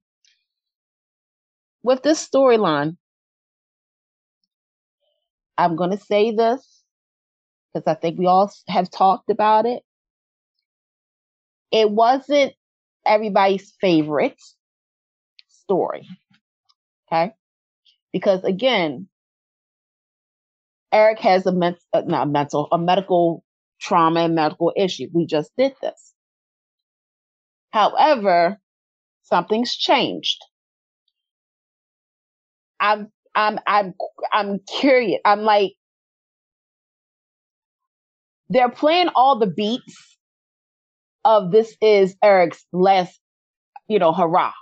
With 1.82 2.02
this 2.02 2.26
storyline, 2.26 2.96
I'm 5.56 5.76
going 5.76 5.90
to 5.90 6.04
say 6.04 6.34
this 6.34 6.79
because 7.74 7.86
I 7.86 7.94
think 7.94 8.18
we 8.18 8.26
all 8.26 8.52
have 8.68 8.90
talked 8.90 9.30
about 9.30 9.66
it. 9.66 9.82
It 11.72 11.90
wasn't 11.90 12.54
everybody's 13.06 13.74
favorite 13.80 14.40
story. 15.48 16.08
Okay. 17.12 17.32
Because 18.12 18.44
again, 18.44 19.08
Eric 20.92 21.20
has 21.20 21.46
a 21.46 21.52
men- 21.52 21.76
uh, 21.92 22.02
not 22.06 22.28
mental, 22.30 22.68
a 22.72 22.78
medical 22.78 23.44
trauma 23.80 24.20
and 24.22 24.34
medical 24.34 24.72
issue. 24.76 25.08
We 25.14 25.26
just 25.26 25.50
did 25.56 25.74
this. 25.82 26.14
However, 27.72 28.60
something's 29.24 29.76
changed. 29.76 30.38
I'm 32.80 33.12
I'm 33.34 33.58
I'm 33.66 33.94
I'm 34.32 34.60
curious. 34.60 35.20
I'm 35.24 35.42
like 35.42 35.72
they're 38.50 38.68
playing 38.68 39.08
all 39.14 39.38
the 39.38 39.46
beats 39.46 40.18
of 41.24 41.52
this 41.52 41.74
is 41.80 42.16
Eric's 42.22 42.66
last, 42.72 43.18
you 43.88 43.98
know, 43.98 44.12
hurrah. 44.12 44.52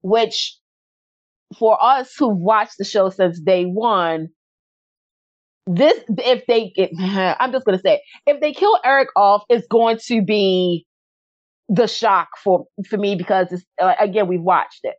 Which 0.00 0.56
for 1.58 1.78
us 1.80 2.12
who've 2.18 2.36
watched 2.36 2.78
the 2.78 2.84
show 2.84 3.10
since 3.10 3.38
day 3.38 3.64
one, 3.64 4.28
this 5.66 6.02
if 6.08 6.44
they 6.46 6.72
get 6.74 6.90
I'm 6.98 7.52
just 7.52 7.66
gonna 7.66 7.78
say 7.78 8.00
if 8.26 8.40
they 8.40 8.52
kill 8.52 8.80
Eric 8.84 9.08
off, 9.14 9.44
it's 9.48 9.66
going 9.68 9.98
to 10.06 10.22
be 10.22 10.86
the 11.68 11.86
shock 11.86 12.28
for 12.42 12.64
for 12.88 12.96
me 12.96 13.14
because 13.14 13.52
it's 13.52 13.64
again 13.78 14.26
we've 14.28 14.40
watched 14.40 14.80
it. 14.82 14.94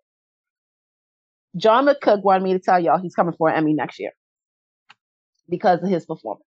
John 1.57 1.85
McCook 1.87 2.23
wanted 2.23 2.43
me 2.43 2.53
to 2.53 2.59
tell 2.59 2.79
y'all 2.79 2.99
he's 2.99 3.15
coming 3.15 3.33
for 3.37 3.49
an 3.49 3.55
Emmy 3.55 3.73
next 3.73 3.99
year 3.99 4.11
because 5.49 5.81
of 5.83 5.89
his 5.89 6.05
performance. 6.05 6.45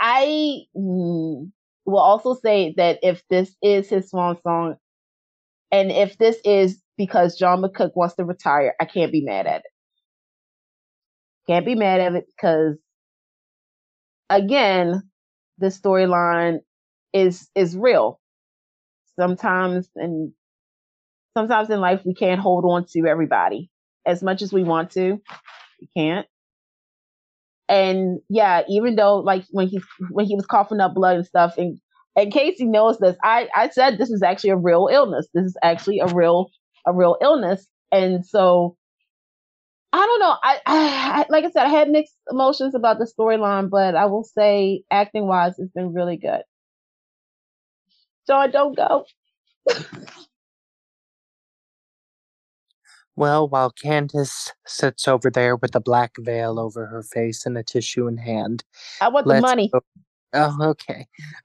I 0.00 0.62
mm, 0.76 1.50
will 1.86 1.98
also 1.98 2.34
say 2.34 2.74
that 2.76 3.00
if 3.02 3.22
this 3.28 3.54
is 3.62 3.88
his 3.88 4.10
swan 4.10 4.38
song, 4.42 4.76
and 5.72 5.90
if 5.90 6.18
this 6.18 6.38
is 6.44 6.82
because 6.96 7.38
John 7.38 7.62
McCook 7.62 7.92
wants 7.94 8.16
to 8.16 8.24
retire, 8.24 8.74
I 8.80 8.84
can't 8.84 9.12
be 9.12 9.22
mad 9.22 9.46
at 9.46 9.60
it. 9.60 9.72
Can't 11.46 11.66
be 11.66 11.74
mad 11.74 12.00
at 12.00 12.14
it 12.14 12.26
because, 12.36 12.76
again, 14.30 15.02
the 15.58 15.68
storyline 15.68 16.60
is 17.12 17.48
is 17.54 17.76
real. 17.76 18.20
Sometimes 19.18 19.88
and 19.96 20.32
sometimes 21.36 21.70
in 21.70 21.80
life 21.80 22.02
we 22.04 22.14
can't 22.14 22.40
hold 22.40 22.64
on 22.64 22.86
to 22.92 23.06
everybody 23.08 23.70
as 24.06 24.22
much 24.22 24.42
as 24.42 24.52
we 24.52 24.64
want 24.64 24.90
to. 24.92 25.20
We 25.80 25.88
can't. 25.96 26.26
And 27.68 28.20
yeah, 28.28 28.62
even 28.68 28.96
though 28.96 29.18
like 29.18 29.44
when 29.50 29.68
he 29.68 29.80
when 30.10 30.26
he 30.26 30.36
was 30.36 30.46
coughing 30.46 30.80
up 30.80 30.94
blood 30.94 31.16
and 31.16 31.26
stuff, 31.26 31.58
and 31.58 31.78
and 32.16 32.32
Casey 32.32 32.66
knows 32.66 32.98
this, 32.98 33.16
I 33.22 33.48
I 33.54 33.68
said 33.70 33.98
this 33.98 34.10
is 34.10 34.22
actually 34.22 34.50
a 34.50 34.56
real 34.56 34.88
illness. 34.92 35.28
This 35.34 35.46
is 35.46 35.56
actually 35.62 36.00
a 36.00 36.06
real 36.06 36.50
a 36.86 36.92
real 36.94 37.16
illness, 37.22 37.66
and 37.92 38.24
so 38.26 38.76
I 39.92 40.06
don't 40.06 40.20
know. 40.20 40.36
I, 40.42 40.60
I, 40.66 41.26
like 41.30 41.44
I 41.44 41.50
said, 41.50 41.66
I 41.66 41.70
had 41.70 41.90
mixed 41.90 42.16
emotions 42.30 42.74
about 42.76 42.98
the 43.00 43.10
storyline, 43.18 43.70
but 43.70 43.96
I 43.96 44.06
will 44.06 44.24
say 44.24 44.82
acting 44.90 45.26
wise, 45.26 45.58
it's 45.58 45.72
been 45.72 45.94
really 45.94 46.16
good. 46.18 46.42
John, 48.26 48.50
don't 48.50 48.76
go. 48.76 49.04
Well, 53.18 53.48
while 53.48 53.72
Candice 53.72 54.52
sits 54.64 55.08
over 55.08 55.28
there 55.28 55.56
with 55.56 55.74
a 55.74 55.80
black 55.80 56.12
veil 56.20 56.60
over 56.60 56.86
her 56.86 57.02
face 57.02 57.44
and 57.46 57.58
a 57.58 57.64
tissue 57.64 58.06
in 58.06 58.16
hand, 58.16 58.62
I 59.00 59.08
want 59.08 59.26
the 59.26 59.40
money. 59.40 59.70
Go- 59.72 59.80
oh, 60.34 60.56
okay. 60.62 61.08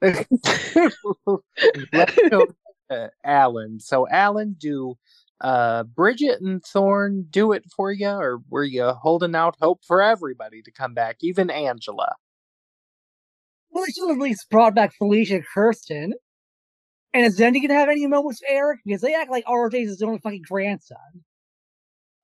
let's 1.92 2.16
go 2.30 2.46
to 2.90 3.10
Alan. 3.24 3.80
So, 3.80 4.06
Alan, 4.08 4.54
do 4.56 4.94
uh, 5.40 5.82
Bridget 5.82 6.40
and 6.40 6.64
Thorne 6.64 7.26
do 7.28 7.50
it 7.50 7.64
for 7.76 7.90
you, 7.90 8.06
or 8.06 8.40
were 8.48 8.62
you 8.62 8.90
holding 8.90 9.34
out 9.34 9.56
hope 9.60 9.80
for 9.84 10.00
everybody 10.00 10.62
to 10.62 10.70
come 10.70 10.94
back, 10.94 11.16
even 11.22 11.50
Angela? 11.50 12.14
Well, 13.72 13.84
they 13.84 13.90
should 13.90 14.12
at 14.12 14.18
least 14.18 14.48
brought 14.48 14.76
back 14.76 14.94
Felicia 14.94 15.42
Kristen. 15.42 16.14
And 17.12 17.26
is 17.26 17.36
Zende 17.36 17.60
gonna 17.60 17.74
have 17.74 17.88
any 17.88 18.06
moments 18.06 18.42
with 18.42 18.48
Eric? 18.48 18.78
Because 18.86 19.00
they 19.00 19.16
act 19.16 19.32
like 19.32 19.44
RJ 19.46 19.82
is 19.82 19.88
his 19.88 20.02
own 20.02 20.20
fucking 20.20 20.44
grandson. 20.46 21.24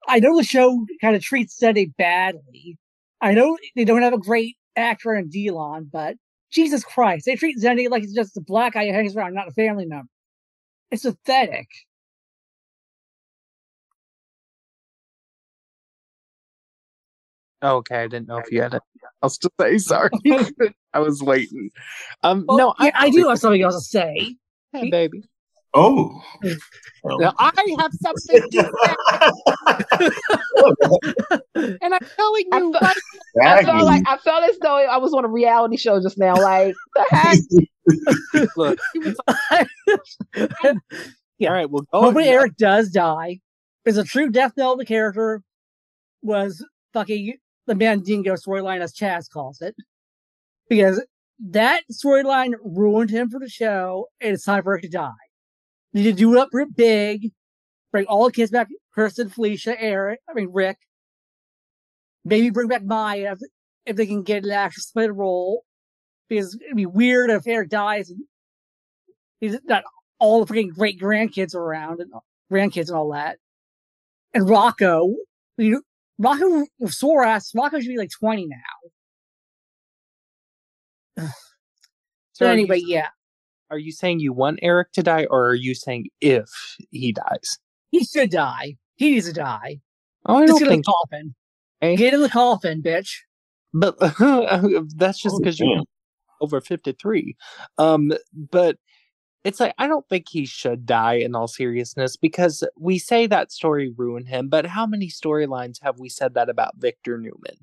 I 0.09 0.19
know 0.19 0.37
the 0.37 0.45
show 0.45 0.85
kind 1.01 1.15
of 1.15 1.23
treats 1.23 1.59
Zende 1.59 1.95
badly. 1.97 2.79
I 3.21 3.35
know 3.35 3.57
they 3.77 3.85
don't 3.85 4.03
have 4.03 4.13
a 4.13 4.19
great 4.19 4.57
actor 4.77 5.15
in 5.15 5.31
Delon, 5.31 5.91
but 5.91 6.17
Jesus 6.51 6.85
Christ, 6.85 7.27
they 7.27 7.37
treat 7.37 7.59
Zende 7.59 7.91
like 7.91 8.03
he's 8.03 8.15
just 8.15 8.37
a 8.37 8.41
black 8.41 8.75
guy 8.75 8.87
who 8.87 8.93
hangs 8.93 9.15
around, 9.15 9.35
not 9.35 9.49
a 9.49 9.53
family 9.53 9.87
member. 9.87 10.09
It's 10.91 11.05
pathetic. 11.05 11.69
Okay, 17.63 17.97
I 17.97 18.09
didn't 18.09 18.29
know 18.29 18.39
if 18.39 18.51
you 18.51 18.63
had 18.63 18.75
it 18.75 18.83
else 19.23 19.37
to 19.39 19.51
say. 19.61 19.79
Sorry, 19.79 20.11
I 20.95 20.99
was 20.99 21.23
waiting. 21.23 21.71
Um, 22.23 22.47
Well, 22.49 22.57
no, 22.57 22.75
yeah, 22.81 22.91
I, 22.95 23.11
do 23.11 23.29
have 23.29 23.39
something 23.39 23.63
else 23.63 23.85
to 23.85 23.99
say. 23.99 24.37
Hey, 24.73 24.91
baby. 24.91 25.25
Oh. 25.73 26.21
Now, 27.05 27.33
I 27.39 27.53
have 27.79 27.93
something 28.01 28.43
to 28.51 28.51
say, 28.51 30.11
and 31.83 31.95
I'm 31.95 32.01
telling 32.17 32.45
you 32.53 32.73
fe- 32.73 32.95
right 33.37 33.59
I 33.59 33.65
felt 33.65 33.85
like 33.85 34.03
I 34.09 34.17
felt 34.17 34.43
as 34.51 34.59
though 34.59 34.77
I 34.79 34.97
was 34.97 35.15
on 35.15 35.25
a 35.25 35.29
reality 35.29 35.77
show 35.77 36.01
just 36.03 36.19
now. 36.19 36.35
Like 36.35 36.75
the 36.95 37.05
heck? 37.11 37.39
Look, 38.57 38.79
he 38.95 39.15
Yeah. 41.39 41.51
all 41.51 41.55
right. 41.55 41.71
Well, 41.71 41.83
go 41.93 42.01
Hopefully 42.03 42.25
ahead. 42.25 42.35
Eric 42.35 42.57
does 42.57 42.91
die. 42.91 43.39
Because 43.85 43.97
a 43.97 44.05
true 44.05 44.29
death 44.31 44.53
knell 44.57 44.73
of 44.73 44.79
the 44.79 44.85
character 44.85 45.43
was 46.23 46.65
fucking 46.93 47.35
the 47.67 47.75
Mandingo 47.75 48.35
storyline, 48.35 48.81
as 48.81 48.93
Chaz 48.93 49.31
calls 49.31 49.63
it. 49.63 49.75
Because 50.69 51.03
that 51.49 51.83
storyline 51.91 52.55
ruined 52.63 53.11
him 53.11 53.31
for 53.31 53.39
the 53.39 53.49
show, 53.49 54.09
and 54.21 54.33
it's 54.35 54.45
time 54.45 54.63
for 54.65 54.73
Eric 54.73 54.83
to 54.83 54.89
die. 54.91 55.11
Need 55.93 56.05
to 56.05 56.13
do 56.13 56.33
it 56.35 56.39
up 56.39 56.49
real 56.53 56.67
big, 56.75 57.33
bring 57.91 58.07
all 58.07 58.27
the 58.27 58.33
kids 58.33 58.51
back, 58.51 58.69
Kristen, 58.93 59.29
Felicia, 59.29 59.81
Eric, 59.81 60.21
I 60.29 60.35
mean 60.35 60.51
Rick. 60.53 60.79
Maybe 62.25 62.51
bring 62.51 62.69
back 62.69 62.85
Maya 62.85 63.33
if, 63.33 63.39
if 63.87 63.97
they 63.97 64.07
can 64.07 64.23
get 64.23 64.45
an 64.45 64.51
to 64.71 64.81
the 64.95 65.13
role. 65.13 65.65
Because 66.29 66.55
it'd 66.55 66.77
be 66.77 66.87
weird 66.87 67.31
if 67.31 67.47
Eric 67.47 67.71
dies 67.71 68.09
and 68.11 68.21
he's 69.41 69.59
not 69.65 69.83
all 70.21 70.45
the 70.45 70.53
freaking 70.55 70.69
great 70.69 71.01
grandkids 71.01 71.55
around 71.57 72.01
and 72.01 72.13
grandkids 72.53 72.87
and 72.89 72.97
all 72.97 73.11
that. 73.13 73.39
And 74.33 74.49
Rocco, 74.49 75.13
you 75.59 75.83
Rocco 76.19 76.67
with 76.79 76.93
sore 76.93 77.25
ass, 77.25 77.51
Rocco 77.53 77.81
should 77.81 77.89
be 77.89 77.97
like 77.99 78.11
20 78.21 78.47
now. 81.17 81.27
So 82.33 82.47
But 82.47 82.51
are 82.53 82.55
you- 82.55 82.61
anyway, 82.61 82.81
yeah, 82.87 83.09
are 83.71 83.79
you 83.79 83.93
saying 83.93 84.21
you 84.21 84.33
want 84.33 84.59
Eric 84.63 84.93
to 84.93 85.03
die, 85.03 85.27
or 85.31 85.49
are 85.49 85.55
you 85.55 85.75
saying 85.75 86.09
if 86.21 86.49
he 86.91 87.13
dies? 87.13 87.59
he 87.91 88.05
should 88.05 88.31
die. 88.31 88.77
He 88.97 89.11
needs 89.13 89.27
to 89.27 89.33
die. 89.33 89.81
Oh, 90.27 90.37
I 90.37 90.47
Just 90.47 90.51
don't 90.51 90.59
get 90.61 90.67
in 90.67 90.73
think. 90.75 90.85
the 90.85 90.93
coffin. 90.93 91.35
Eh? 91.83 91.97
Get 91.97 92.15
in 92.15 92.21
the 92.21 92.29
coffin, 92.29 92.83
bitch. 92.83 93.17
But 93.73 93.99
that's 94.97 95.21
just 95.21 95.37
Oh, 95.37 95.39
because 95.39 95.59
you're 95.59 95.83
over 96.41 96.61
53. 96.61 97.37
Um, 97.79 98.13
but 98.35 98.77
it's 99.45 99.59
like 99.59 99.75
I 99.79 99.87
don't 99.87 100.07
think 100.09 100.27
he 100.29 100.45
should 100.45 100.85
die 100.87 101.15
in 101.15 101.35
all 101.35 101.49
seriousness 101.49 102.17
because 102.17 102.63
we 102.79 102.99
say 102.99 103.27
that 103.27 103.51
story 103.51 103.93
ruined 103.97 104.29
him, 104.29 104.49
but 104.49 104.67
how 104.67 104.87
many 104.87 105.09
storylines 105.09 105.79
have 105.83 105.99
we 105.99 106.09
said 106.09 106.35
that 106.35 106.49
about 106.49 106.77
Victor 106.77 107.17
Newman? 107.17 107.57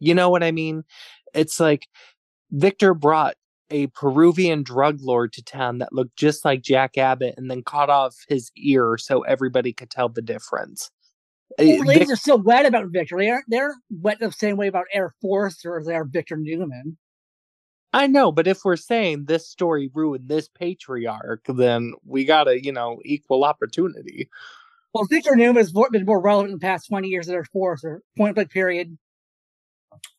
You 0.00 0.14
know 0.14 0.30
what 0.30 0.42
I 0.42 0.50
mean? 0.50 0.82
It's 1.32 1.60
like 1.60 1.86
Victor 2.50 2.92
brought 2.92 3.36
a 3.72 3.86
Peruvian 3.88 4.62
drug 4.62 4.98
lord 5.00 5.32
to 5.32 5.42
town 5.42 5.78
that 5.78 5.92
looked 5.92 6.16
just 6.16 6.44
like 6.44 6.62
Jack 6.62 6.98
Abbott 6.98 7.34
and 7.36 7.50
then 7.50 7.62
cut 7.62 7.90
off 7.90 8.14
his 8.28 8.50
ear 8.56 8.96
so 8.98 9.22
everybody 9.22 9.72
could 9.72 9.90
tell 9.90 10.08
the 10.08 10.22
difference. 10.22 10.90
Uh, 11.58 11.64
Well, 11.64 11.86
ladies 11.86 12.08
Vic- 12.08 12.14
are 12.14 12.16
still 12.16 12.42
wet 12.42 12.66
about 12.66 12.88
Victor. 12.90 13.16
They 13.18 13.30
aren't, 13.30 13.46
they're 13.48 13.74
wet 13.90 14.20
the 14.20 14.30
same 14.32 14.56
way 14.56 14.68
about 14.68 14.86
Eric 14.92 15.14
Forrester 15.20 15.78
as 15.78 15.86
they 15.86 15.94
are 15.94 16.04
Victor 16.04 16.36
Newman. 16.36 16.96
I 17.94 18.06
know, 18.06 18.32
but 18.32 18.46
if 18.46 18.64
we're 18.64 18.76
saying 18.76 19.24
this 19.26 19.48
story 19.48 19.90
ruined 19.92 20.28
this 20.28 20.48
patriarch, 20.48 21.44
then 21.46 21.92
we 22.06 22.24
gotta, 22.24 22.62
you 22.62 22.72
know, 22.72 23.00
equal 23.04 23.44
opportunity. 23.44 24.30
Well, 24.94 25.04
Victor 25.04 25.36
Newman 25.36 25.56
has 25.56 25.72
been 25.72 26.04
more 26.04 26.20
relevant 26.20 26.52
in 26.52 26.58
the 26.58 26.64
past 26.66 26.88
20 26.88 27.08
years 27.08 27.26
than 27.26 27.34
Eric 27.34 27.48
Forrester. 27.52 28.02
Point 28.16 28.34
blank 28.34 28.50
period. 28.50 28.96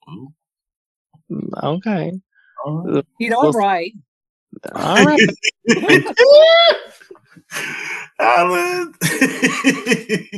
Mm, 0.07 0.33
Okay. 1.63 2.11
All 2.63 2.83
right. 2.85 3.05
You 3.19 3.29
know, 3.29 3.39
Well, 3.39 3.49
I'm 3.49 3.55
right. 3.55 3.93
All 4.73 5.05
right. 5.05 5.21
Alan. 8.19 8.93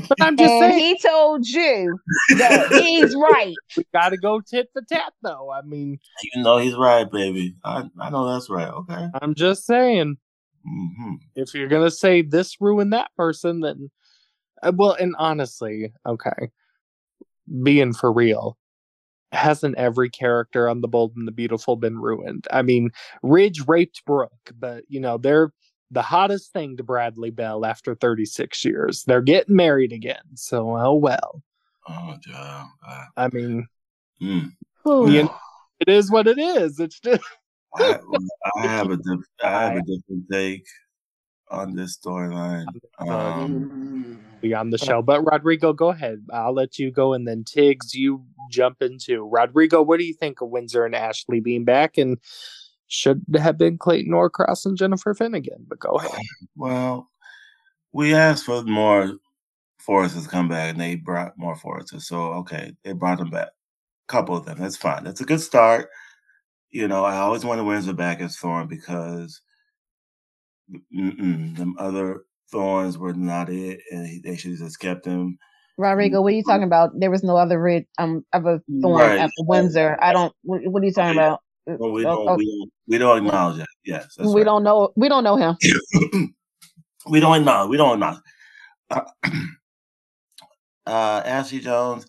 But 0.08 0.22
I'm 0.22 0.38
just 0.38 0.54
And 0.54 0.74
saying 0.74 0.80
he 0.80 1.00
told 1.00 1.48
you 1.48 2.00
that 2.38 2.68
he's 2.72 3.16
right. 3.34 3.56
we 3.76 3.84
gotta 3.92 4.18
go 4.18 4.40
tit 4.40 4.70
for 4.72 4.84
tat 4.84 5.12
though. 5.24 5.52
I 5.52 5.62
mean, 5.64 6.00
you 6.36 6.44
know 6.44 6.58
he's 6.58 6.76
right, 6.76 7.10
baby. 7.10 7.56
I, 7.64 7.90
I 8.00 8.10
know 8.12 8.32
that's 8.32 8.50
right. 8.50 8.70
Okay. 8.70 9.08
I'm 9.22 9.34
just 9.34 9.66
saying 9.66 10.18
hmm 10.64 11.14
if 11.36 11.54
you're 11.54 11.68
gonna 11.68 11.92
say 11.92 12.22
this 12.22 12.58
ruined 12.62 12.94
that 12.94 13.10
person, 13.18 13.62
then 13.62 13.90
uh, 14.62 14.72
well, 14.76 14.96
and 15.00 15.16
honestly, 15.18 15.92
okay, 16.06 16.50
being 17.64 17.94
for 17.94 18.12
real, 18.12 18.58
hasn't 19.36 19.78
every 19.78 20.10
character 20.10 20.68
on 20.70 20.82
The 20.82 20.88
Bold 20.88 21.14
and 21.16 21.28
the 21.28 21.32
Beautiful 21.32 21.76
been 21.76 22.00
ruined? 22.00 22.48
I 22.52 22.62
mean, 22.62 22.92
Ridge 23.22 23.68
raped 23.68 24.04
Brooke, 24.06 24.52
but 24.58 24.84
you 24.88 25.00
know 25.00 25.18
they're 25.18 25.52
the 25.92 26.02
hottest 26.02 26.52
thing 26.52 26.78
to 26.78 26.84
Bradley 26.84 27.32
Bell 27.32 27.66
after 27.66 27.96
36 27.96 28.66
years. 28.66 29.04
They're 29.04 29.22
getting 29.22 29.56
married 29.56 29.94
again. 29.94 30.24
So, 30.36 30.76
oh 30.76 30.96
well. 30.96 31.44
Oh, 31.88 32.16
yeah. 32.28 32.66
Uh, 32.88 33.06
I 33.16 33.30
mean, 33.32 33.68
mm. 34.22 34.52
you 34.86 35.24
know, 35.24 35.36
it 35.80 35.90
is 35.90 36.10
what 36.10 36.28
it 36.28 36.40
is. 36.40 36.80
It's 36.80 37.00
just. 37.00 37.24
I, 37.78 38.00
I 38.58 38.68
have 38.68 38.90
a 38.90 38.98
diff- 38.98 39.28
I 39.44 39.64
have 39.64 39.76
a 39.76 39.82
different 39.86 40.26
take 40.32 40.66
on 41.50 41.76
this 41.76 41.98
storyline. 41.98 42.66
Um, 43.00 44.20
on 44.56 44.70
the 44.70 44.78
show, 44.78 45.02
but 45.02 45.22
Rodrigo, 45.22 45.74
go 45.74 45.90
ahead. 45.90 46.26
I'll 46.32 46.54
let 46.54 46.78
you 46.78 46.92
go, 46.92 47.14
and 47.14 47.28
then 47.28 47.44
Tiggz, 47.44 47.94
you 47.94 48.24
jump 48.52 48.82
into 48.82 49.28
Rodrigo. 49.28 49.82
What 49.82 50.00
do 50.00 50.06
you 50.06 50.14
think 50.14 50.42
of 50.42 50.50
Winsor 50.50 50.86
and 50.86 50.96
Ashley 50.96 51.40
being 51.40 51.66
back? 51.66 51.98
And 51.98 52.20
should 52.88 53.24
have 53.36 53.58
been 53.58 53.78
Clayton 53.78 54.12
Norcross 54.12 54.66
and 54.66 54.78
Jennifer 54.78 55.14
Finnigan, 55.14 55.66
but 55.68 55.80
go 55.80 55.96
ahead. 55.96 56.22
Well, 56.56 57.10
we 57.92 58.14
asked 58.14 58.46
for 58.46 58.64
more 58.64 59.14
Forresters 59.80 60.24
to 60.24 60.30
come 60.30 60.48
back, 60.48 60.72
and 60.72 60.80
they 60.80 60.96
brought 60.96 61.38
more 61.38 61.56
Forresters. 61.56 62.04
So 62.04 62.34
okay, 62.34 62.74
they 62.84 62.94
brought 62.94 63.18
them 63.18 63.30
back. 63.30 63.50
A 64.08 64.12
couple 64.12 64.36
of 64.36 64.46
them. 64.46 64.60
That's 64.60 64.78
fine. 64.78 65.04
That's 65.04 65.22
a 65.22 65.26
good 65.26 65.42
start. 65.42 65.90
You 66.70 66.88
know, 66.88 67.06
I 67.06 67.18
always 67.18 67.46
wanted 67.46 67.64
Winsor 67.64 67.94
back 67.94 68.20
as 68.22 68.38
Thorne 68.38 68.68
because 68.68 69.42
mm-mm, 70.94 71.56
them 71.58 71.76
other 71.80 72.26
Thornes 72.52 72.98
were 72.98 73.14
not 73.14 73.50
it, 73.50 73.80
and 73.92 74.24
they 74.24 74.36
should 74.36 74.52
have 74.52 74.60
just 74.60 74.80
kept 74.80 75.06
him. 75.06 75.38
Rodrigo, 75.78 76.22
what 76.22 76.32
are 76.32 76.36
you 76.36 76.44
talking 76.44 76.64
about? 76.64 76.92
There 76.98 77.12
was 77.12 77.24
no 77.24 77.36
other 77.36 77.60
red 77.60 77.86
um 77.98 78.26
of 78.34 78.46
a 78.46 78.62
thorn 78.82 79.02
right. 79.02 79.20
at 79.20 79.32
Winsor. 79.40 79.98
I 80.02 80.14
don't. 80.14 80.34
What, 80.44 80.62
what 80.66 80.84
are 80.84 80.86
you 80.86 80.94
talking 80.94 81.18
about? 81.18 81.42
Well, 81.66 81.92
we 81.92 82.04
don't, 82.04 82.30
oh, 82.30 82.36
we 82.36 82.46
don't, 82.46 82.72
we 82.88 82.98
don't 83.00 83.26
acknowledge 83.26 83.58
that. 83.58 83.68
Yes, 83.84 84.08
we 84.20 84.28
right. 84.28 84.46
don't 84.46 84.64
know. 84.64 84.94
We 84.96 85.10
don't 85.10 85.24
know 85.24 85.36
him. 85.36 85.58
we 87.10 87.20
don't 87.20 87.44
know. 87.44 87.68
We 87.68 87.78
don't 87.78 88.00
know. 88.00 88.18
Uh, 88.92 89.02
uh, 90.86 91.22
Ashley 91.26 91.60
Jones, 91.60 92.06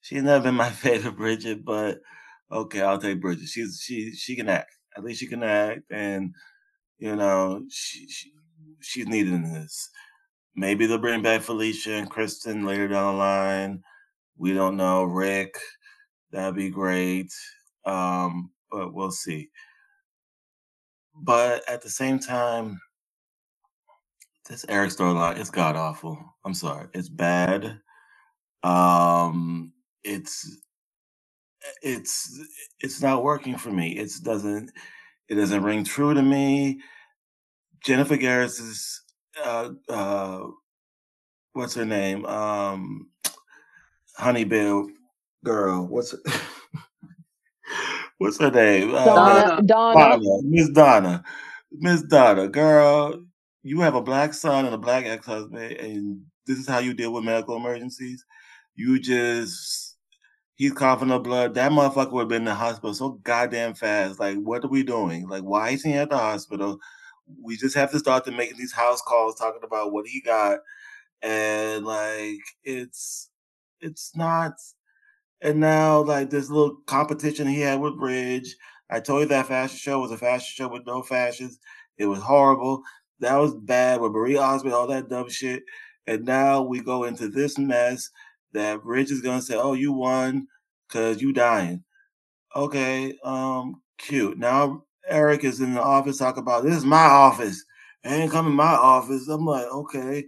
she's 0.00 0.22
never 0.22 0.44
been 0.44 0.54
my 0.54 0.70
favorite 0.70 1.16
Bridget, 1.16 1.64
but 1.64 1.98
okay, 2.50 2.80
I'll 2.80 2.98
take 2.98 3.20
Bridget. 3.20 3.48
She's 3.48 3.82
she 3.84 4.12
she 4.12 4.34
can 4.34 4.48
act. 4.48 4.70
At 4.96 5.04
least 5.04 5.20
she 5.20 5.26
can 5.26 5.42
act, 5.42 5.82
and 5.90 6.34
you 6.98 7.14
know 7.14 7.64
she, 7.70 8.08
she 8.08 8.32
she's 8.80 9.06
needed 9.06 9.32
in 9.32 9.52
this. 9.52 9.90
Maybe 10.54 10.86
they'll 10.86 10.98
bring 10.98 11.22
back 11.22 11.42
Felicia 11.42 11.92
and 11.92 12.10
Kristen 12.10 12.64
later 12.64 12.88
down 12.88 13.14
the 13.14 13.18
line. 13.18 13.82
We 14.38 14.54
don't 14.54 14.76
know. 14.76 15.04
Rick, 15.04 15.58
that'd 16.30 16.54
be 16.54 16.70
great. 16.70 17.32
Um, 17.84 18.50
but 18.70 18.94
we'll 18.94 19.10
see. 19.10 19.50
But 21.14 21.68
at 21.68 21.82
the 21.82 21.90
same 21.90 22.18
time, 22.18 22.80
this 24.48 24.64
Eric 24.68 24.90
storyline 24.90 25.38
is 25.38 25.50
god 25.50 25.76
awful. 25.76 26.18
I'm 26.44 26.54
sorry, 26.54 26.88
it's 26.94 27.08
bad. 27.08 27.80
Um, 28.62 29.72
it's 30.04 30.58
it's 31.82 32.40
it's 32.80 33.02
not 33.02 33.24
working 33.24 33.56
for 33.56 33.70
me. 33.70 33.92
It 33.98 34.10
doesn't 34.22 34.70
it 35.28 35.34
doesn't 35.34 35.62
ring 35.62 35.84
true 35.84 36.14
to 36.14 36.22
me. 36.22 36.80
Jennifer 37.86 38.16
Gareis's 38.16 39.02
uh, 39.42 39.70
uh, 39.88 40.40
what's 41.52 41.74
her 41.74 41.84
name? 41.84 42.26
Um, 42.26 43.08
Honey 44.16 44.42
Bill 44.42 44.88
girl. 45.44 45.86
What's 45.86 46.10
her, 46.10 46.18
what's 48.18 48.40
her 48.40 48.50
name? 48.50 48.90
Donna. 48.90 49.54
Uh, 49.54 49.60
Donna. 49.60 50.18
Miss 50.42 50.68
Donna. 50.70 51.22
Miss 51.70 52.02
Donna. 52.02 52.48
Girl, 52.48 53.24
you 53.62 53.80
have 53.82 53.94
a 53.94 54.02
black 54.02 54.34
son 54.34 54.64
and 54.64 54.74
a 54.74 54.78
black 54.78 55.04
ex-husband, 55.06 55.72
and 55.74 56.22
this 56.48 56.58
is 56.58 56.68
how 56.68 56.78
you 56.78 56.92
deal 56.92 57.12
with 57.12 57.22
medical 57.22 57.56
emergencies. 57.56 58.24
You 58.74 58.98
just 58.98 59.96
he's 60.56 60.72
coughing 60.72 61.12
up 61.12 61.22
blood. 61.22 61.54
That 61.54 61.70
motherfucker 61.70 62.10
would 62.12 62.22
have 62.22 62.28
been 62.28 62.42
in 62.42 62.46
the 62.46 62.54
hospital 62.54 62.94
so 62.94 63.10
goddamn 63.22 63.74
fast. 63.74 64.18
Like, 64.18 64.38
what 64.38 64.64
are 64.64 64.68
we 64.68 64.82
doing? 64.82 65.28
Like, 65.28 65.44
why 65.44 65.70
is 65.70 65.84
he 65.84 65.92
at 65.92 66.10
the 66.10 66.18
hospital? 66.18 66.80
We 67.42 67.56
just 67.56 67.74
have 67.76 67.90
to 67.90 67.98
start 67.98 68.24
to 68.24 68.30
making 68.32 68.56
these 68.58 68.72
house 68.72 69.02
calls 69.02 69.34
talking 69.36 69.62
about 69.64 69.92
what 69.92 70.06
he 70.06 70.20
got 70.20 70.60
and 71.22 71.84
like 71.84 72.40
it's 72.64 73.30
it's 73.80 74.16
not 74.16 74.54
and 75.42 75.60
now 75.60 76.00
like 76.02 76.30
this 76.30 76.50
little 76.50 76.76
competition 76.86 77.46
he 77.46 77.60
had 77.60 77.80
with 77.80 77.98
bridge 77.98 78.56
i 78.90 79.00
told 79.00 79.22
you 79.22 79.26
that 79.28 79.46
fashion 79.46 79.76
show 79.78 80.00
was 80.00 80.10
a 80.10 80.18
fashion 80.18 80.52
show 80.54 80.68
with 80.68 80.86
no 80.86 81.02
fashions. 81.02 81.58
It 81.98 82.06
was 82.06 82.20
horrible. 82.20 82.82
That 83.20 83.36
was 83.36 83.54
bad 83.54 84.00
with 84.00 84.12
marie 84.12 84.36
osmond 84.36 84.74
all 84.74 84.86
that 84.88 85.08
dumb 85.08 85.28
shit 85.30 85.64
and 86.06 86.24
now 86.24 86.62
we 86.62 86.80
go 86.80 87.04
into 87.04 87.28
this 87.28 87.58
mess 87.58 88.10
that 88.52 88.82
bridge 88.82 89.10
is 89.10 89.20
gonna 89.22 89.42
say 89.42 89.56
oh 89.56 89.74
you 89.74 89.92
won 89.92 90.48
because 90.88 91.20
you 91.22 91.32
dying. 91.32 91.84
Okay 92.54 93.18
um 93.24 93.82
cute. 93.98 94.38
Now 94.38 94.85
Eric 95.08 95.44
is 95.44 95.60
in 95.60 95.74
the 95.74 95.82
office 95.82 96.18
talking 96.18 96.42
about 96.42 96.64
this 96.64 96.76
is 96.76 96.84
my 96.84 97.04
office. 97.04 97.64
I 98.04 98.14
ain't 98.14 98.32
coming 98.32 98.54
my 98.54 98.74
office. 98.74 99.28
I'm 99.28 99.44
like, 99.44 99.66
okay, 99.66 100.24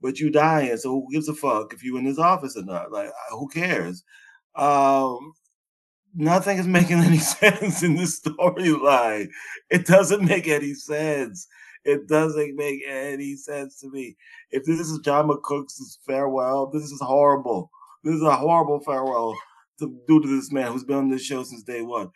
but 0.00 0.18
you 0.18 0.30
dying, 0.30 0.76
so 0.76 0.90
who 0.90 1.12
gives 1.12 1.28
a 1.28 1.34
fuck 1.34 1.72
if 1.72 1.82
you 1.82 1.96
in 1.96 2.04
this 2.04 2.18
office 2.18 2.56
or 2.56 2.64
not? 2.64 2.90
Like, 2.90 3.10
who 3.30 3.48
cares? 3.48 4.02
Um, 4.54 5.32
nothing 6.14 6.58
is 6.58 6.66
making 6.66 6.98
any 7.00 7.18
sense 7.18 7.82
in 7.82 7.96
this 7.96 8.20
storyline. 8.20 9.28
It 9.70 9.86
doesn't 9.86 10.24
make 10.24 10.48
any 10.48 10.74
sense. 10.74 11.46
It 11.84 12.08
doesn't 12.08 12.56
make 12.56 12.82
any 12.86 13.36
sense 13.36 13.80
to 13.80 13.90
me. 13.90 14.16
If 14.50 14.64
this 14.64 14.80
is 14.80 14.98
John 14.98 15.28
McCook's 15.28 15.98
farewell, 16.06 16.66
this 16.66 16.84
is 16.84 17.00
horrible. 17.00 17.70
This 18.04 18.14
is 18.14 18.22
a 18.22 18.36
horrible 18.36 18.80
farewell 18.80 19.34
to 19.78 19.98
do 20.06 20.20
to 20.20 20.28
this 20.28 20.52
man 20.52 20.72
who's 20.72 20.84
been 20.84 20.96
on 20.96 21.10
this 21.10 21.24
show 21.24 21.42
since 21.42 21.62
day 21.62 21.82
one. 21.82 22.10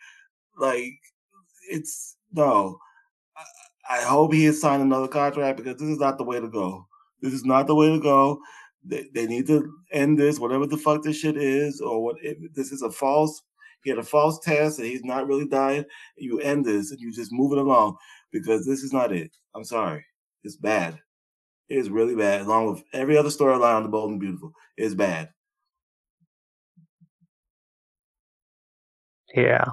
Like, 0.57 0.93
it's 1.69 2.17
no. 2.33 2.79
I, 3.89 4.01
hope 4.01 4.33
he 4.33 4.45
has 4.45 4.59
signed 4.59 4.81
another 4.81 5.07
contract 5.07 5.57
because 5.57 5.77
this 5.77 5.89
is 5.89 5.99
not 5.99 6.17
the 6.17 6.23
way 6.23 6.39
to 6.39 6.47
go. 6.47 6.87
This 7.21 7.33
is 7.33 7.45
not 7.45 7.67
the 7.67 7.75
way 7.75 7.89
to 7.89 7.99
go. 7.99 8.39
They, 8.83 9.05
they 9.13 9.27
need 9.27 9.47
to 9.47 9.71
end 9.91 10.17
this, 10.17 10.39
whatever 10.39 10.65
the 10.65 10.77
fuck 10.77 11.03
this 11.03 11.17
shit 11.17 11.37
is, 11.37 11.81
or 11.81 12.03
what. 12.03 12.15
If 12.21 12.37
this 12.53 12.71
is 12.71 12.81
a 12.81 12.91
false. 12.91 13.41
He 13.83 13.91
had 13.91 13.99
a 13.99 14.03
false 14.03 14.39
test, 14.39 14.79
and 14.79 14.87
he's 14.87 15.03
not 15.03 15.27
really 15.27 15.47
dying. 15.47 15.85
You 16.17 16.39
end 16.39 16.65
this, 16.65 16.89
and 16.89 16.99
you 16.99 17.13
just 17.13 17.31
move 17.31 17.51
it 17.51 17.59
along 17.59 17.97
because 18.31 18.65
this 18.65 18.81
is 18.81 18.91
not 18.91 19.11
it. 19.11 19.29
I'm 19.53 19.63
sorry, 19.63 20.03
it's 20.43 20.55
bad. 20.55 20.99
It 21.69 21.77
is 21.77 21.91
really 21.91 22.15
bad, 22.15 22.41
along 22.41 22.71
with 22.71 22.83
every 22.93 23.15
other 23.15 23.29
storyline 23.29 23.75
on 23.75 23.83
the 23.83 23.89
Bold 23.89 24.09
and 24.09 24.19
Beautiful. 24.19 24.53
It's 24.75 24.95
bad. 24.95 25.29
Yeah. 29.35 29.65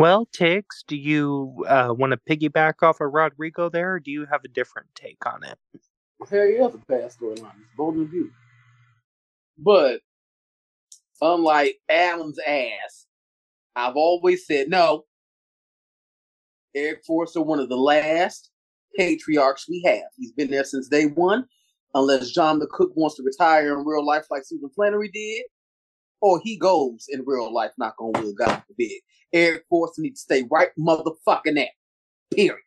Well, 0.00 0.24
Tiggz, 0.34 0.82
do 0.86 0.96
you 0.96 1.62
uh, 1.68 1.92
want 1.94 2.14
to 2.14 2.16
piggyback 2.16 2.82
off 2.82 3.02
of 3.02 3.12
Rodrigo 3.12 3.68
there, 3.68 3.96
or 3.96 4.00
do 4.00 4.10
you 4.10 4.24
have 4.32 4.40
a 4.46 4.48
different 4.48 4.88
take 4.94 5.26
on 5.26 5.44
it? 5.44 5.58
Hell 6.30 6.46
yeah, 6.46 6.64
it's 6.64 6.74
a 6.74 6.78
bad 6.88 7.10
storyline. 7.10 7.52
It's 7.60 7.76
bold 7.76 7.96
and 7.96 8.10
beautiful. 8.10 8.34
But 9.58 10.00
unlike 11.20 11.76
Adam's 11.90 12.38
ass, 12.38 13.08
I've 13.76 13.96
always 13.96 14.46
said 14.46 14.70
no. 14.70 15.04
Eric 16.74 17.02
Forrester, 17.06 17.42
one 17.42 17.58
of 17.58 17.68
the 17.68 17.76
last 17.76 18.50
patriarchs 18.96 19.68
we 19.68 19.82
have. 19.84 20.08
He's 20.16 20.32
been 20.32 20.50
there 20.50 20.64
since 20.64 20.88
day 20.88 21.08
one. 21.08 21.44
Unless 21.92 22.30
John 22.30 22.58
McCook 22.58 22.92
wants 22.94 23.16
to 23.16 23.22
retire 23.22 23.78
in 23.78 23.84
real 23.84 24.06
life 24.06 24.24
like 24.30 24.44
Susan 24.46 24.70
Flannery 24.74 25.10
did, 25.12 25.44
or 26.20 26.40
he 26.42 26.56
goes 26.56 27.06
in 27.08 27.24
real 27.26 27.52
life, 27.52 27.72
not 27.78 27.94
on 27.98 28.12
will, 28.20 28.34
God 28.34 28.62
forbid. 28.66 29.00
Eric 29.32 29.64
Forrester 29.68 30.02
needs 30.02 30.20
to 30.20 30.24
stay 30.24 30.46
right 30.50 30.70
motherfucking 30.78 31.54
there. 31.54 31.68
Period. 32.34 32.58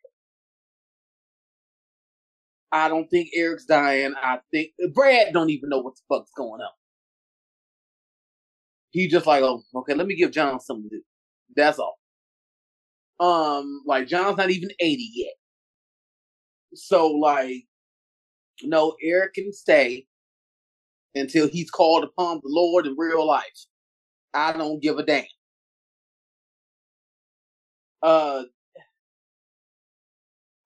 I 2.72 2.88
don't 2.88 3.08
think 3.08 3.30
Eric's 3.34 3.66
dying. 3.66 4.14
I 4.20 4.40
think 4.50 4.72
Brad 4.92 5.32
don't 5.32 5.50
even 5.50 5.68
know 5.68 5.78
what 5.78 5.94
the 5.94 6.02
fuck's 6.08 6.32
going 6.36 6.60
on. 6.60 6.72
He 8.90 9.06
just 9.08 9.26
like, 9.26 9.42
oh, 9.42 9.62
okay, 9.76 9.94
let 9.94 10.06
me 10.06 10.16
give 10.16 10.32
John 10.32 10.58
something 10.60 10.90
to 10.90 10.96
do. 10.96 11.02
That's 11.54 11.78
all. 11.78 11.98
Um, 13.20 13.82
like 13.86 14.08
John's 14.08 14.36
not 14.36 14.50
even 14.50 14.70
80 14.80 15.10
yet. 15.14 15.34
So 16.74 17.08
like, 17.08 17.64
no, 18.62 18.96
Eric 19.02 19.34
can 19.34 19.52
stay 19.52 20.06
until 21.14 21.48
he's 21.48 21.70
called 21.70 22.04
upon 22.04 22.36
the 22.42 22.48
Lord 22.48 22.86
in 22.86 22.94
real 22.96 23.26
life. 23.26 23.66
I 24.32 24.52
don't 24.52 24.82
give 24.82 24.98
a 24.98 25.04
damn. 25.04 25.24
Uh, 28.02 28.42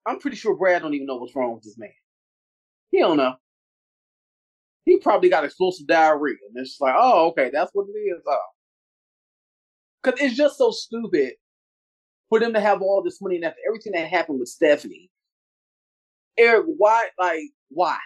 I'm 0.05 0.19
pretty 0.19 0.37
sure 0.37 0.55
Brad 0.55 0.81
don't 0.81 0.93
even 0.93 1.07
know 1.07 1.17
what's 1.17 1.35
wrong 1.35 1.53
with 1.53 1.63
this 1.63 1.77
man. 1.77 1.91
He 2.91 2.99
don't 2.99 3.17
know. 3.17 3.35
He 4.85 4.97
probably 4.97 5.29
got 5.29 5.45
explosive 5.45 5.85
diarrhea, 5.87 6.37
and 6.47 6.57
it's 6.65 6.81
like, 6.81 6.95
oh, 6.97 7.27
okay, 7.29 7.51
that's 7.53 7.71
what 7.73 7.85
it 7.93 7.97
is. 7.97 8.21
Oh. 8.27 8.37
Cause 10.01 10.15
it's 10.19 10.35
just 10.35 10.57
so 10.57 10.71
stupid 10.71 11.33
for 12.29 12.39
them 12.39 12.53
to 12.53 12.59
have 12.59 12.81
all 12.81 13.03
this 13.03 13.21
money 13.21 13.35
and 13.35 13.45
after 13.45 13.59
everything 13.67 13.93
that 13.93 14.07
happened 14.07 14.39
with 14.39 14.49
Stephanie, 14.49 15.11
Eric, 16.37 16.65
why? 16.77 17.09
Like, 17.19 17.43
why? 17.69 17.97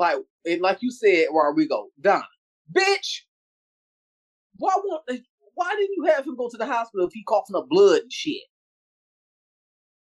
Like, 0.00 0.16
and 0.46 0.62
like 0.62 0.78
you 0.80 0.90
said, 0.90 1.26
Rodrigo, 1.32 1.88
Donna, 2.00 2.24
bitch. 2.72 3.20
Why 4.56 4.74
won't? 4.82 5.02
Why 5.54 5.74
didn't 5.78 5.96
you 5.96 6.04
have 6.06 6.26
him 6.26 6.36
go 6.36 6.48
to 6.48 6.56
the 6.56 6.66
hospital 6.66 7.06
if 7.06 7.12
he 7.12 7.22
coughing 7.24 7.54
up 7.56 7.68
blood 7.68 8.02
and 8.02 8.12
shit? 8.12 8.44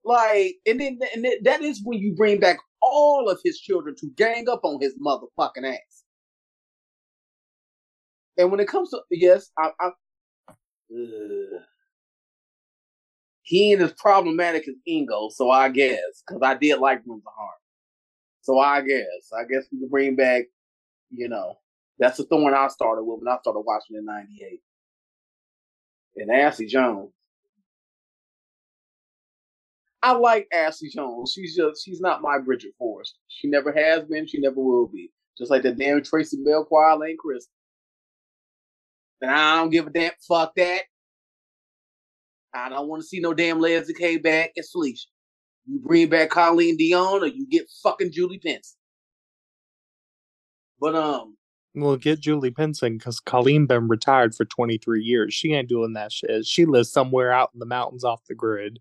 Like, 0.03 0.55
and 0.65 0.81
then 0.81 0.99
and 1.15 1.27
that 1.43 1.61
is 1.61 1.81
when 1.83 1.99
you 1.99 2.15
bring 2.15 2.39
back 2.39 2.57
all 2.81 3.29
of 3.29 3.39
his 3.45 3.59
children 3.59 3.95
to 3.99 4.07
gang 4.17 4.49
up 4.49 4.61
on 4.63 4.81
his 4.81 4.95
motherfucking 4.99 5.71
ass. 5.71 6.03
And 8.37 8.51
when 8.51 8.59
it 8.59 8.67
comes 8.67 8.89
to 8.91 9.01
yes, 9.11 9.51
I, 9.59 9.71
I 9.79 9.87
uh, 10.91 11.59
he 13.43 13.73
ain't 13.73 13.81
as 13.81 13.93
problematic 13.93 14.67
as 14.67 14.75
Ingo, 14.89 15.31
so 15.31 15.51
I 15.51 15.69
guess 15.69 16.23
because 16.27 16.41
I 16.43 16.55
did 16.55 16.79
like 16.79 17.01
Rooms 17.05 17.23
of 17.27 17.33
Harm. 17.37 17.62
So 18.43 18.59
I 18.59 18.81
guess 18.81 19.31
I 19.35 19.43
guess 19.45 19.65
we 19.71 19.79
can 19.79 19.89
bring 19.89 20.15
back, 20.17 20.43
you 21.11 21.29
know, 21.29 21.55
that's 21.97 22.17
the 22.17 22.25
Thorne 22.25 22.53
I 22.53 22.67
started 22.67 23.03
with 23.03 23.21
when 23.21 23.33
I 23.33 23.39
started 23.41 23.61
watching 23.61 23.95
in 23.95 24.05
'98. 24.05 24.61
And 26.17 26.29
Ashley 26.29 26.67
Jones, 26.67 27.11
I 30.03 30.11
like 30.11 30.49
Ashley 30.53 30.89
Jones. 30.89 31.31
She's 31.33 31.55
just 31.55 31.85
she's 31.85 32.01
not 32.01 32.21
my 32.21 32.37
Bridget 32.37 32.73
Forrest. 32.77 33.17
She 33.29 33.47
never 33.47 33.71
has 33.71 34.03
been. 34.03 34.27
She 34.27 34.39
never 34.39 34.59
will 34.61 34.87
be. 34.87 35.09
Just 35.37 35.49
like 35.49 35.63
the 35.63 35.71
damn 35.71 36.03
Tracy 36.03 36.37
Bell 36.43 36.65
Choir 36.65 36.97
Lane 36.97 37.17
Chris. 37.17 37.47
And 39.21 39.31
I 39.31 39.55
don't 39.55 39.69
give 39.69 39.87
a 39.87 39.89
damn. 39.89 40.11
Fuck 40.27 40.53
that. 40.57 40.81
I 42.53 42.67
don't 42.67 42.89
want 42.89 43.01
to 43.01 43.07
see 43.07 43.21
no 43.21 43.33
damn 43.33 43.59
Lesli 43.59 43.95
Kay 43.97 44.17
back 44.17 44.51
as 44.57 44.69
Felicia. 44.69 45.07
You 45.65 45.79
bring 45.79 46.09
back 46.09 46.29
Colleen 46.29 46.77
Dion 46.77 47.23
or 47.23 47.27
you 47.27 47.47
get 47.47 47.69
fucking 47.81 48.11
Julie 48.11 48.39
Pence. 48.39 48.75
But 50.79 50.95
um 50.95 51.37
We'll 51.75 51.97
get 51.97 52.19
Julie 52.19 52.51
Pinson 52.51 52.97
because 52.97 53.19
Colleen 53.19 53.65
been 53.65 53.87
retired 53.87 54.35
for 54.35 54.45
23 54.45 55.01
years. 55.01 55.33
She 55.33 55.53
ain't 55.53 55.69
doing 55.69 55.93
that 55.93 56.11
shit. 56.11 56.45
She 56.45 56.65
lives 56.65 56.91
somewhere 56.91 57.31
out 57.31 57.49
in 57.53 57.59
the 57.59 57.65
mountains 57.65 58.03
off 58.03 58.21
the 58.27 58.35
grid. 58.35 58.79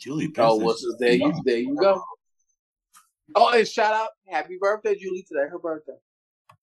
Julie 0.00 0.28
Pence. 0.28 0.38
Oh, 0.38 0.58
Pinson. 0.58 0.64
what's 0.66 0.96
there 1.00 1.14
you 1.14 1.34
there 1.44 1.58
you 1.58 1.76
go. 1.80 2.00
Oh, 3.34 3.52
and 3.52 3.66
shout 3.66 3.92
out, 3.92 4.10
happy 4.28 4.56
birthday, 4.60 4.94
Julie, 4.94 5.26
today, 5.26 5.48
her 5.50 5.58
birthday. 5.58 5.96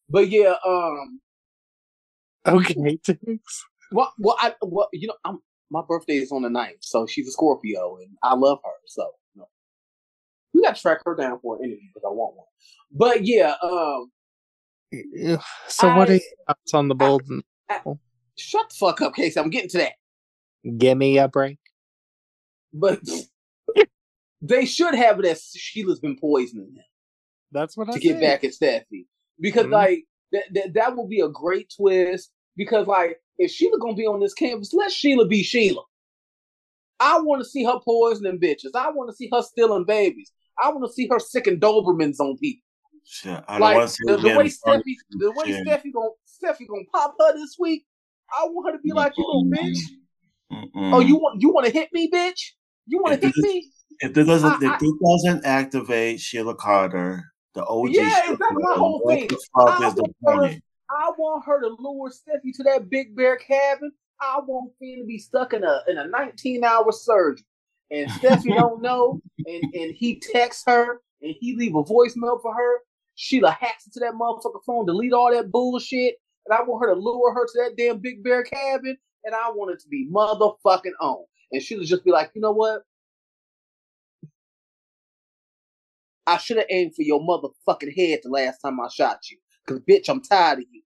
But 0.09 0.29
yeah, 0.29 0.53
um, 0.65 1.19
Okay, 2.45 2.99
thanks. 3.05 3.65
well, 3.91 4.13
well, 4.17 4.37
I, 4.39 4.53
well, 4.61 4.89
you 4.93 5.07
know, 5.07 5.15
I'm 5.25 5.39
my 5.69 5.81
birthday 5.87 6.17
is 6.17 6.31
on 6.31 6.43
the 6.43 6.49
9th, 6.49 6.81
so 6.81 7.07
she's 7.07 7.27
a 7.27 7.31
Scorpio, 7.31 7.97
and 7.97 8.11
I 8.21 8.35
love 8.35 8.59
her, 8.63 8.71
so 8.85 9.01
you 9.01 9.07
know. 9.07 9.22
We 10.53 10.61
got 10.61 10.75
to 10.75 10.81
track 10.81 10.99
her 11.05 11.15
down 11.15 11.39
for 11.41 11.55
an 11.57 11.63
interview 11.63 11.87
because 11.93 12.05
I 12.07 12.11
want 12.11 12.35
one. 12.35 12.45
But 12.91 13.25
yeah, 13.25 13.53
um, 13.63 14.11
So, 15.67 15.87
what 15.95 16.09
are 16.09 16.13
your 16.13 16.21
thoughts 16.47 16.73
on 16.73 16.87
the 16.87 16.95
Bolden? 16.95 17.43
shut 18.35 18.69
the 18.69 18.75
fuck 18.75 19.01
up, 19.01 19.15
Casey. 19.15 19.39
I'm 19.39 19.49
getting 19.49 19.69
to 19.69 19.77
that. 19.79 19.93
Give 20.77 20.97
me 20.97 21.17
a 21.17 21.27
break. 21.27 21.59
But 22.71 23.01
they 24.41 24.65
should 24.65 24.95
have 24.95 25.19
it 25.19 25.25
as 25.25 25.51
Sheila's 25.55 25.99
been 25.99 26.17
poisoning 26.17 26.73
them. 26.75 26.85
That's 27.51 27.77
what 27.77 27.89
I 27.89 27.93
to 27.93 27.99
get 27.99 28.19
back 28.19 28.43
at 28.43 28.51
Steffy 28.51 29.05
because 29.39 29.67
Mhm. 29.67 29.71
like 29.71 30.05
that, 30.31 30.43
that 30.53 30.73
that 30.73 30.95
will 30.95 31.07
be 31.07 31.21
a 31.21 31.29
great 31.29 31.71
twist 31.75 32.31
because 32.55 32.87
like 32.87 33.19
if 33.37 33.51
Sheila 33.51 33.79
gonna 33.79 33.95
be 33.95 34.07
on 34.07 34.19
this 34.19 34.33
campus, 34.33 34.73
let 34.73 34.91
Sheila 34.91 35.27
be 35.27 35.43
Sheila. 35.43 35.83
I 36.99 37.19
want 37.21 37.43
to 37.43 37.49
see 37.49 37.63
her 37.63 37.79
poisoning 37.83 38.39
bitches. 38.39 38.71
I 38.75 38.89
want 38.91 39.09
to 39.09 39.15
see 39.15 39.29
her 39.31 39.41
stealing 39.41 39.83
babies. 39.83 40.31
I 40.61 40.69
want 40.69 40.85
to 40.87 40.93
see 40.93 41.07
her 41.09 41.19
sicking 41.19 41.59
Dobermans 41.59 42.19
on 42.19 42.37
people. 42.37 42.63
Shit, 43.05 43.43
I 43.47 43.57
Like 43.57 43.77
want 43.77 43.89
to 43.89 43.93
see 43.95 44.03
the, 44.05 44.17
the 44.17 44.37
way 44.37 44.45
Steffy, 44.45 44.95
the 45.11 45.31
way 45.31 45.45
shit. 45.45 45.67
Steffy 45.67 45.91
gonna 45.93 46.09
Steffy 46.27 46.67
gonna 46.67 46.83
pop 46.93 47.15
her 47.19 47.33
this 47.33 47.57
week. 47.59 47.85
I 48.31 48.45
want 48.45 48.71
her 48.71 48.77
to 48.77 48.81
be 48.81 48.93
like, 48.93 49.13
you 49.17 49.23
know, 49.23 49.57
bitch. 49.57 49.77
Mm-mm. 50.51 50.93
Oh, 50.93 50.99
you 50.99 51.15
want 51.17 51.41
you 51.41 51.49
want 51.49 51.65
to 51.67 51.71
hit 51.73 51.89
me, 51.91 52.09
bitch? 52.09 52.39
You 52.87 52.99
want 52.99 53.19
to 53.19 53.27
hit 53.27 53.35
this- 53.35 53.43
me? 53.43 53.69
If 53.99 54.13
this 54.13 54.25
doesn't, 54.27 54.63
I- 54.63 54.73
if 54.75 54.79
this 54.79 54.91
doesn't 55.05 55.45
activate 55.45 56.19
Sheila 56.19 56.55
Carter, 56.55 57.23
the 57.53 57.63
OG, 57.65 57.89
Yeah, 57.93 58.31
exactly 58.31 58.63
my 58.63 58.73
whole 58.75 59.03
thing. 59.07 59.29
I 59.55 59.79
want 59.95 60.15
her- 60.25 60.59
I 60.89 61.11
want 61.17 61.45
her 61.45 61.61
to 61.61 61.75
lure 61.79 62.09
Steffy 62.09 62.51
to 62.55 62.63
that 62.63 62.89
big 62.89 63.15
bear 63.15 63.37
cabin. 63.37 63.91
I 64.21 64.39
want 64.45 64.71
Finn 64.79 64.99
to 64.99 65.05
be 65.05 65.17
stuck 65.17 65.53
in 65.53 65.63
a 65.63 65.81
in 65.87 65.97
a 65.97 66.07
19 66.07 66.63
hour 66.63 66.91
surgery. 66.91 67.45
And 67.93 68.09
Steffy 68.09 68.53
don't 68.55 68.81
know, 68.81 69.21
and, 69.45 69.63
and 69.73 69.93
he 69.93 70.19
texts 70.19 70.63
her 70.67 71.01
and 71.21 71.35
he 71.39 71.55
leave 71.55 71.75
a 71.75 71.83
voicemail 71.83 72.41
for 72.41 72.53
her. 72.53 72.79
Sheila 73.15 73.51
hacks 73.51 73.85
into 73.85 73.99
that 73.99 74.15
motherfucker 74.15 74.63
phone, 74.65 74.87
delete 74.87 75.13
all 75.13 75.31
that 75.31 75.51
bullshit, 75.51 76.15
and 76.45 76.57
I 76.57 76.63
want 76.63 76.83
her 76.83 76.93
to 76.93 76.99
lure 76.99 77.33
her 77.33 77.45
to 77.45 77.63
that 77.63 77.77
damn 77.77 77.99
big 77.99 78.23
bear 78.23 78.43
cabin, 78.43 78.97
and 79.23 79.35
I 79.35 79.51
want 79.51 79.71
it 79.71 79.79
to 79.81 79.87
be 79.87 80.09
motherfucking 80.11 80.93
on. 80.99 81.23
And 81.51 81.61
Sheila 81.61 81.85
just 81.85 82.03
be 82.03 82.11
like, 82.11 82.31
you 82.33 82.41
know 82.41 82.51
what? 82.51 82.81
I 86.25 86.37
should 86.37 86.57
have 86.57 86.65
aimed 86.69 86.95
for 86.95 87.03
your 87.03 87.21
motherfucking 87.21 87.95
head 87.95 88.21
the 88.23 88.29
last 88.29 88.59
time 88.59 88.79
I 88.79 88.87
shot 88.87 89.19
you. 89.29 89.37
Cause 89.67 89.79
bitch, 89.87 90.09
I'm 90.09 90.21
tired 90.21 90.59
of 90.59 90.65
you. 90.71 90.81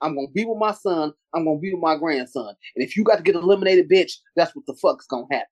I'm 0.00 0.14
gonna 0.14 0.28
be 0.28 0.44
with 0.44 0.58
my 0.58 0.72
son. 0.72 1.12
I'm 1.34 1.44
gonna 1.44 1.58
be 1.58 1.72
with 1.72 1.82
my 1.82 1.96
grandson. 1.96 2.54
And 2.74 2.84
if 2.84 2.96
you 2.96 3.04
got 3.04 3.16
to 3.16 3.22
get 3.22 3.34
eliminated, 3.34 3.90
bitch, 3.90 4.14
that's 4.34 4.56
what 4.56 4.64
the 4.66 4.74
fuck's 4.74 5.06
gonna 5.06 5.26
happen. 5.30 5.46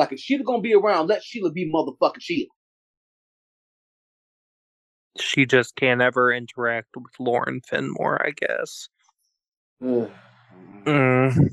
Like 0.00 0.12
if 0.12 0.18
Sheila 0.18 0.44
gonna 0.44 0.62
be 0.62 0.74
around, 0.74 1.08
let 1.08 1.22
Sheila 1.22 1.52
be 1.52 1.70
motherfucking 1.70 2.20
Sheila. 2.22 2.48
She 5.20 5.44
just 5.44 5.76
can't 5.76 6.00
ever 6.00 6.32
interact 6.32 6.88
with 6.96 7.12
Lauren 7.18 7.60
Fenmore, 7.68 8.26
I 8.26 8.30
guess. 8.30 8.88
Mm. 10.86 11.50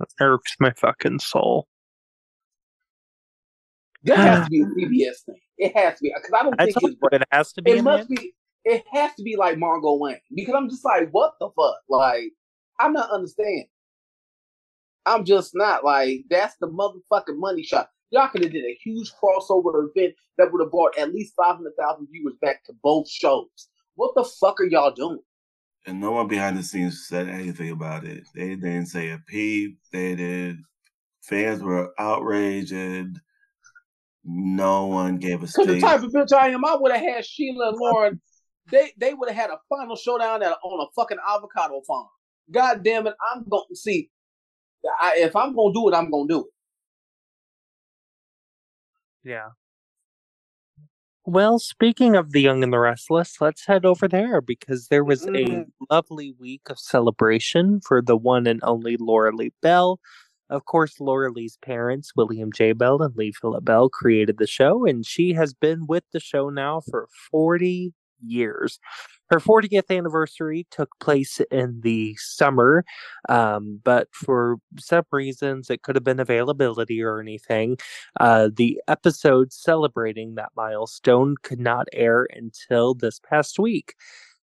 That 0.00 0.08
irks 0.20 0.56
my 0.58 0.72
fucking 0.72 1.20
soul. 1.20 1.68
That 4.02 4.18
has 4.18 4.44
to 4.46 4.50
be 4.50 4.62
a 4.62 4.64
PBS 4.66 5.24
thing. 5.24 5.38
It 5.58 5.76
has 5.76 5.94
to 5.98 6.02
be 6.02 6.12
because 6.12 6.32
I 6.36 6.42
don't 6.42 6.60
I 6.60 6.64
think 6.64 6.76
it's, 6.82 6.96
you 7.00 7.08
it 7.12 7.22
has 7.30 7.52
to 7.52 7.62
be. 7.62 7.70
it 7.70 7.84
must 7.84 8.10
man. 8.10 8.16
be. 8.18 8.34
It 8.64 8.82
has 8.92 9.14
to 9.14 9.22
be 9.22 9.36
like 9.36 9.58
Margot 9.58 9.96
Wayne 9.96 10.18
because 10.34 10.56
I'm 10.56 10.68
just 10.68 10.84
like, 10.84 11.10
what 11.12 11.34
the 11.38 11.50
fuck? 11.56 11.76
Like, 11.88 12.32
I'm 12.80 12.92
not 12.92 13.10
understanding. 13.10 13.68
I'm 15.06 15.24
just 15.24 15.52
not 15.54 15.84
like 15.84 16.24
that's 16.30 16.56
the 16.60 16.68
motherfucking 16.68 17.38
money 17.38 17.62
shot. 17.62 17.88
Y'all 18.10 18.28
could 18.28 18.42
have 18.42 18.52
did 18.52 18.64
a 18.64 18.78
huge 18.82 19.10
crossover 19.12 19.88
event 19.88 20.14
that 20.38 20.52
would 20.52 20.62
have 20.62 20.70
brought 20.70 20.98
at 20.98 21.12
least 21.12 21.34
five 21.36 21.56
hundred 21.56 21.72
thousand 21.78 22.08
viewers 22.10 22.34
back 22.40 22.64
to 22.64 22.72
both 22.82 23.08
shows. 23.08 23.48
What 23.94 24.14
the 24.14 24.24
fuck 24.24 24.60
are 24.60 24.66
y'all 24.66 24.92
doing? 24.92 25.20
And 25.86 26.00
no 26.00 26.12
one 26.12 26.28
behind 26.28 26.56
the 26.56 26.62
scenes 26.62 27.06
said 27.08 27.28
anything 27.28 27.70
about 27.70 28.04
it. 28.04 28.24
They 28.34 28.54
didn't 28.54 28.86
say 28.86 29.10
a 29.10 29.18
peep. 29.26 29.78
They 29.92 30.14
did. 30.14 30.58
Fans 31.22 31.62
were 31.62 31.92
outraged, 31.98 32.72
and 32.72 33.20
no 34.24 34.86
one 34.86 35.16
gave 35.18 35.42
a 35.42 35.46
Because 35.46 35.66
the 35.66 35.80
type 35.80 36.02
of 36.02 36.12
bitch 36.12 36.32
I 36.32 36.50
am, 36.50 36.64
I 36.64 36.76
would 36.76 36.92
have 36.92 37.00
had 37.00 37.24
Sheila 37.24 37.70
and 37.70 37.78
Lauren. 37.78 38.20
They 38.70 38.92
they 38.96 39.14
would 39.14 39.28
have 39.28 39.36
had 39.36 39.50
a 39.50 39.58
final 39.68 39.96
showdown 39.96 40.42
at, 40.42 40.56
on 40.62 40.86
a 40.86 40.90
fucking 40.94 41.18
avocado 41.28 41.80
farm. 41.86 42.06
God 42.50 42.84
damn 42.84 43.06
it! 43.06 43.14
I'm 43.34 43.44
going 43.48 43.64
to 43.68 43.76
see. 43.76 44.10
I, 45.00 45.14
if 45.18 45.34
I'm 45.36 45.54
gonna 45.54 45.72
do 45.74 45.88
it, 45.88 45.94
I'm 45.94 46.10
gonna 46.10 46.28
do 46.28 46.40
it. 46.40 46.46
Yeah. 49.24 49.50
Well, 51.24 51.58
speaking 51.60 52.16
of 52.16 52.32
the 52.32 52.40
young 52.40 52.64
and 52.64 52.72
the 52.72 52.78
restless, 52.80 53.40
let's 53.40 53.66
head 53.66 53.84
over 53.84 54.08
there 54.08 54.40
because 54.40 54.88
there 54.88 55.04
was 55.04 55.24
a 55.24 55.30
Mhm. 55.30 55.72
lovely 55.88 56.32
week 56.32 56.62
of 56.68 56.78
celebration 56.80 57.80
for 57.80 58.02
the 58.02 58.16
one 58.16 58.46
and 58.46 58.60
only 58.64 58.96
Lauralee 58.96 59.52
Bell. 59.62 60.00
Of 60.50 60.64
course, 60.64 60.98
Lauralee's 60.98 61.56
parents, 61.58 62.12
William 62.16 62.50
J. 62.52 62.72
Bell 62.72 63.00
and 63.02 63.16
Lee 63.16 63.32
Phillip 63.32 63.64
Bell, 63.64 63.88
created 63.88 64.38
the 64.38 64.46
show, 64.48 64.84
and 64.84 65.06
she 65.06 65.32
has 65.34 65.54
been 65.54 65.86
with 65.86 66.04
the 66.12 66.20
show 66.20 66.50
now 66.50 66.80
for 66.80 67.08
40 67.30 67.94
years. 68.20 68.80
Her 69.32 69.40
40th 69.40 69.88
anniversary 69.88 70.66
took 70.70 70.90
place 71.00 71.40
in 71.50 71.80
the 71.80 72.14
summer, 72.16 72.84
um, 73.30 73.80
but 73.82 74.08
for 74.12 74.56
some 74.78 75.06
reasons, 75.10 75.70
it 75.70 75.80
could 75.80 75.96
have 75.96 76.04
been 76.04 76.20
availability 76.20 77.02
or 77.02 77.18
anything. 77.18 77.78
Uh, 78.20 78.50
the 78.54 78.78
episode 78.88 79.50
celebrating 79.50 80.34
that 80.34 80.50
milestone 80.54 81.36
could 81.42 81.60
not 81.60 81.88
air 81.94 82.28
until 82.30 82.92
this 82.92 83.20
past 83.20 83.58
week. 83.58 83.94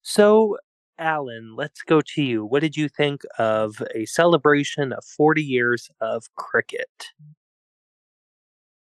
So, 0.01 0.57
Alan, 0.97 1.55
let's 1.55 1.83
go 1.83 2.01
to 2.15 2.23
you. 2.23 2.43
What 2.43 2.61
did 2.61 2.75
you 2.75 2.89
think 2.89 3.21
of 3.37 3.83
a 3.93 4.05
celebration 4.05 4.91
of 4.91 5.05
40 5.05 5.43
years 5.43 5.91
of 6.01 6.33
cricket? 6.35 6.89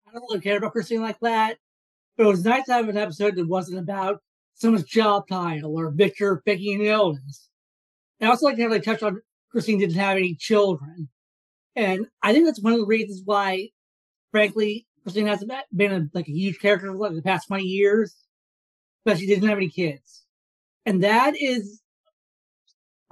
I 0.08 0.12
don't 0.12 0.22
really 0.30 0.42
care 0.42 0.58
about 0.58 0.74
Christine 0.74 1.02
like 1.02 1.20
that, 1.22 1.58
but 2.18 2.26
it 2.26 2.30
was 2.30 2.46
nice 2.46 2.66
to 2.66 2.74
have 2.74 2.88
an 2.88 2.98
episode 2.98 3.36
that 3.38 3.48
wasn't 3.48 3.80
about 3.80 4.22
someone's 4.58 4.86
job 4.86 5.28
title 5.28 5.80
or 5.80 5.92
Victor 5.92 6.42
picking 6.44 6.82
an 6.82 6.88
illness. 6.88 7.50
I 8.20 8.26
also 8.26 8.48
like 8.48 8.56
to 8.58 8.64
have 8.64 8.72
like 8.72 8.84
touch 8.84 9.04
on 9.04 9.22
Christine 9.52 9.80
didn't 9.80 9.96
have 9.96 10.18
any 10.18 10.36
children. 10.36 11.08
And 11.76 12.08
I 12.24 12.34
think 12.34 12.46
that's 12.46 12.62
one 12.62 12.74
of 12.74 12.80
the 12.80 12.86
reasons 12.86 13.22
why, 13.24 13.70
frankly, 14.32 14.88
Christine 15.04 15.28
hasn't 15.28 15.52
been 15.76 15.94
a, 15.94 16.10
like 16.14 16.28
a 16.28 16.32
huge 16.32 16.60
character 16.60 16.88
for 16.88 16.98
like 16.98 17.14
the 17.14 17.22
past 17.22 17.48
20 17.48 17.64
years, 17.64 18.16
but 19.06 19.20
she 19.20 19.28
doesn't 19.28 19.48
have 19.48 19.58
any 19.58 19.70
kids. 19.70 20.26
And 20.86 21.04
that 21.04 21.36
is, 21.40 21.82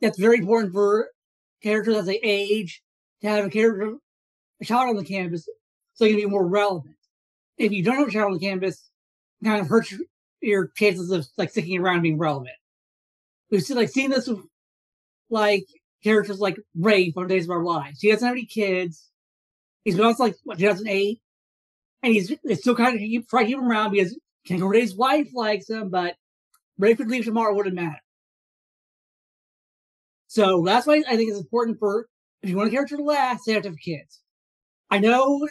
that's 0.02 0.20
very 0.20 0.40
important 0.40 0.74
for 0.74 1.10
characters 1.62 1.96
as 1.96 2.06
they 2.08 2.20
age 2.24 2.82
to 3.22 3.30
have 3.30 3.46
a 3.46 3.50
character, 3.50 3.98
a 4.62 4.66
child 4.66 4.90
on 4.90 4.96
the 4.96 5.06
canvas 5.06 5.48
so 5.94 6.06
you 6.06 6.16
can 6.16 6.26
be 6.26 6.30
more 6.30 6.48
relevant. 6.48 6.96
If 7.58 7.72
you 7.72 7.84
don't 7.84 7.98
have 7.98 8.08
a 8.08 8.12
child 8.12 8.28
on 8.28 8.34
the 8.34 8.46
canvas, 8.46 8.90
kind 9.44 9.62
of 9.62 9.68
hurts 9.68 9.94
your, 10.46 10.72
chances 10.76 11.12
of 11.12 11.28
like 11.38 11.50
sticking 11.52 11.80
around 11.80 12.02
being 12.02 12.18
relevant. 12.18 12.56
We've 13.52 13.64
seen 13.64 13.78
like 13.78 13.90
seen 13.90 14.10
this 14.10 14.28
with 14.28 14.40
like 15.30 15.66
characters 16.04 16.40
like 16.40 16.58
Ray 16.76 17.12
from 17.12 17.28
Days 17.28 17.46
of 17.46 17.52
Our 17.52 17.64
Lives. 17.64 18.00
He 18.02 18.12
doesn't 18.12 18.26
have 18.26 18.36
any 18.36 18.46
kids. 18.46 19.10
He's 19.84 19.96
been 19.96 20.06
on 20.06 20.16
like 20.18 20.36
what 20.44 20.58
2008, 20.58 21.22
and 22.04 22.14
he's 22.14 22.36
still 22.60 22.76
kind 22.76 22.96
of 22.96 23.00
keep, 23.00 23.28
trying 23.30 23.46
to 23.46 23.52
keep 23.52 23.60
him 23.60 23.70
around 23.70 23.92
because 23.92 24.16
Ray's 24.50 24.96
wife 24.96 25.28
likes 25.34 25.70
him, 25.70 25.90
but 25.90 26.16
Ray 26.78 26.96
could 26.96 27.10
leave 27.10 27.26
tomorrow, 27.26 27.56
wouldn't 27.56 27.76
matter. 27.76 28.02
So 30.28 30.64
that's 30.66 30.88
why 30.88 31.04
I 31.08 31.16
think 31.16 31.30
it's 31.30 31.40
important 31.40 31.80
for 31.80 32.08
if 32.42 32.50
you 32.50 32.58
want 32.58 32.68
a 32.68 32.72
character 32.72 32.98
to 32.98 33.04
last, 33.04 33.44
they 33.46 33.54
have 33.54 33.64
to 33.64 33.70
have 33.70 33.80
kids. 33.80 34.22
I 34.92 35.00
know 35.00 35.48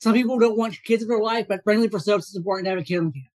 some 0.00 0.14
people 0.14 0.38
don't 0.38 0.56
want 0.56 0.82
kids 0.84 1.02
in 1.02 1.08
their 1.08 1.20
life, 1.20 1.46
but 1.48 1.62
frankly, 1.64 1.88
for 1.88 1.98
soaps, 1.98 2.28
it's 2.28 2.36
important 2.36 2.66
to 2.66 2.70
have 2.70 2.78
a 2.78 2.82
kid 2.82 2.98
on 2.98 3.12
campus. 3.12 3.30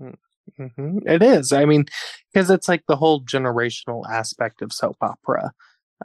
Mm-hmm. 0.00 0.98
It 1.06 1.22
is. 1.22 1.52
I 1.52 1.64
mean, 1.64 1.86
because 2.32 2.50
it's 2.50 2.68
like 2.68 2.84
the 2.86 2.96
whole 2.96 3.22
generational 3.22 4.08
aspect 4.10 4.62
of 4.62 4.72
soap 4.72 4.96
opera. 5.00 5.52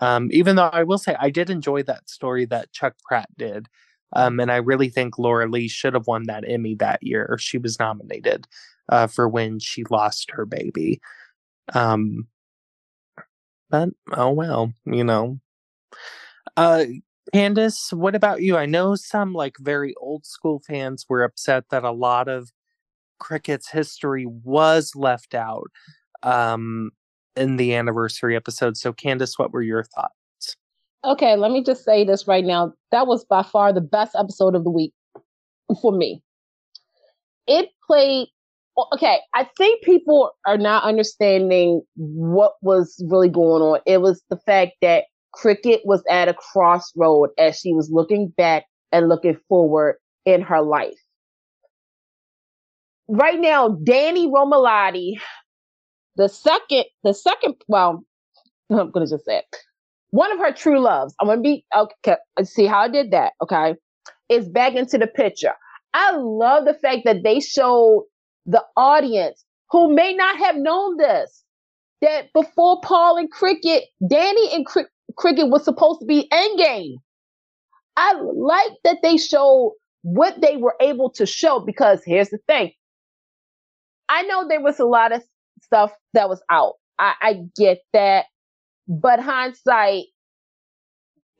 Um, 0.02 0.30
even 0.32 0.56
though 0.56 0.70
I 0.74 0.84
will 0.84 0.98
say 0.98 1.16
I 1.20 1.30
did 1.30 1.50
enjoy 1.50 1.84
that 1.84 2.10
story 2.10 2.46
that 2.46 2.74
Chuck 2.74 2.96
Pratt 3.08 3.30
did. 3.38 3.68
Um, 4.14 4.40
and 4.40 4.52
I 4.52 4.58
really 4.58 4.90
think 4.90 5.16
Lauralee 5.16 5.70
should 5.70 5.94
have 5.94 6.08
won 6.08 6.24
that 6.28 6.44
Emmy 6.48 6.76
that 6.76 7.02
year. 7.02 7.38
She 7.40 7.58
was 7.58 7.80
nominated 7.80 8.48
uh, 8.90 9.08
for 9.08 9.28
when 9.28 9.60
she 9.60 9.84
lost 9.90 10.32
her 10.32 10.46
baby. 10.46 11.02
Um, 11.74 12.28
but 13.70 13.90
oh 14.14 14.32
well, 14.32 14.74
you 14.86 15.04
know. 15.04 15.40
Uh, 16.56 16.86
Candice, 17.34 17.92
what 17.92 18.16
about 18.16 18.42
you? 18.42 18.56
I 18.56 18.66
know 18.66 18.96
some 18.96 19.34
like 19.34 19.56
very 19.60 19.94
old 20.00 20.26
school 20.26 20.62
fans 20.66 21.06
were 21.10 21.24
upset 21.24 21.66
that 21.72 21.84
a 21.84 21.92
lot 21.92 22.28
of 22.28 22.52
Cricket's 23.20 23.70
history 23.70 24.26
was 24.26 24.92
left 24.96 25.34
out 25.34 25.72
um, 26.24 26.92
in 27.36 27.58
the 27.58 27.76
anniversary 27.76 28.36
episode. 28.36 28.78
So, 28.78 28.94
Candice, 28.94 29.38
what 29.38 29.52
were 29.52 29.62
your 29.62 29.84
thoughts? 29.84 30.58
Okay, 31.04 31.36
let 31.36 31.52
me 31.52 31.64
just 31.64 31.86
say 31.86 32.04
this 32.04 32.28
right 32.28 32.44
now. 32.44 32.74
That 32.92 33.08
was 33.08 33.24
by 33.26 33.44
far 33.44 33.72
the 33.72 33.82
best 33.82 34.16
episode 34.18 34.56
of 34.56 34.64
the 34.64 34.72
week 34.72 34.94
for 35.82 35.92
me. 35.92 36.22
It 37.48 37.70
played 37.86 38.28
okay, 38.94 39.20
I 39.34 39.48
think 39.58 39.84
people 39.84 40.32
are 40.46 40.58
not 40.58 40.84
understanding 40.84 41.82
what 41.96 42.54
was 42.62 43.02
really 43.10 43.30
going 43.30 43.62
on. 43.62 43.80
It 43.86 44.02
was 44.02 44.22
the 44.30 44.38
fact 44.46 44.74
that 44.82 45.06
Cricket 45.34 45.82
was 45.86 46.04
at 46.10 46.28
a 46.28 46.34
crossroad 46.34 47.30
as 47.38 47.58
she 47.58 47.74
was 47.74 47.90
looking 47.92 48.34
back 48.38 48.66
and 48.92 49.10
looking 49.10 49.38
forward 49.48 49.96
in 50.26 50.42
her 50.42 50.62
life. 50.62 50.94
Right 53.08 53.40
now, 53.40 53.70
Danny 53.84 54.28
Romalotti, 54.28 55.16
the 56.18 56.30
second, 56.30 56.86
the 57.04 57.14
second, 57.14 57.56
well, 57.68 58.04
I'm 58.72 58.92
gonna 58.92 59.08
just 59.08 59.26
say 59.26 59.40
it. 59.40 59.46
One 60.12 60.32
of 60.32 60.40
her 60.40 60.54
true 60.54 60.80
loves. 60.82 61.16
I'm 61.22 61.28
gonna 61.28 61.42
be 61.42 61.66
okay. 61.76 62.18
See 62.44 62.66
how 62.68 62.82
I 62.82 62.90
did 62.90 63.12
that. 63.12 63.34
Okay, 63.44 63.76
is 64.30 64.50
back 64.50 64.76
into 64.76 64.98
the 64.98 65.08
picture. 65.08 65.54
I 65.94 66.14
love 66.16 66.66
the 66.66 66.74
fact 66.76 67.02
that 67.06 67.24
they 67.24 67.40
showed 67.40 68.06
the 68.46 68.64
audience 68.78 69.46
who 69.72 69.94
may 69.94 70.14
not 70.14 70.38
have 70.38 70.58
known 70.58 70.98
this 70.98 71.44
that 72.02 72.34
before 72.34 72.82
Paul 72.82 73.18
and 73.18 73.32
Cricket, 73.32 73.86
Danny 74.08 74.54
and 74.54 74.66
Cr- 74.66 74.82
Cricket 75.18 75.50
was 75.50 75.64
supposed 75.66 76.02
to 76.02 76.06
be 76.06 76.28
endgame. 76.32 76.96
I 77.98 78.14
like 78.22 78.74
that 78.84 79.00
they 79.04 79.18
showed 79.18 79.76
what 80.04 80.42
they 80.42 80.58
were 80.58 80.76
able 80.82 81.10
to 81.12 81.26
show 81.26 81.60
because 81.60 82.02
here's 82.06 82.30
the 82.30 82.40
thing. 82.48 82.72
I 84.10 84.24
know 84.24 84.48
there 84.48 84.62
was 84.62 84.80
a 84.80 84.86
lot 84.86 85.12
of 85.14 85.24
stuff 85.62 85.92
that 86.14 86.30
was 86.30 86.42
out. 86.50 86.74
I, 87.00 87.14
I 87.22 87.40
get 87.58 87.80
that. 87.94 88.26
But 88.88 89.20
hindsight, 89.20 90.06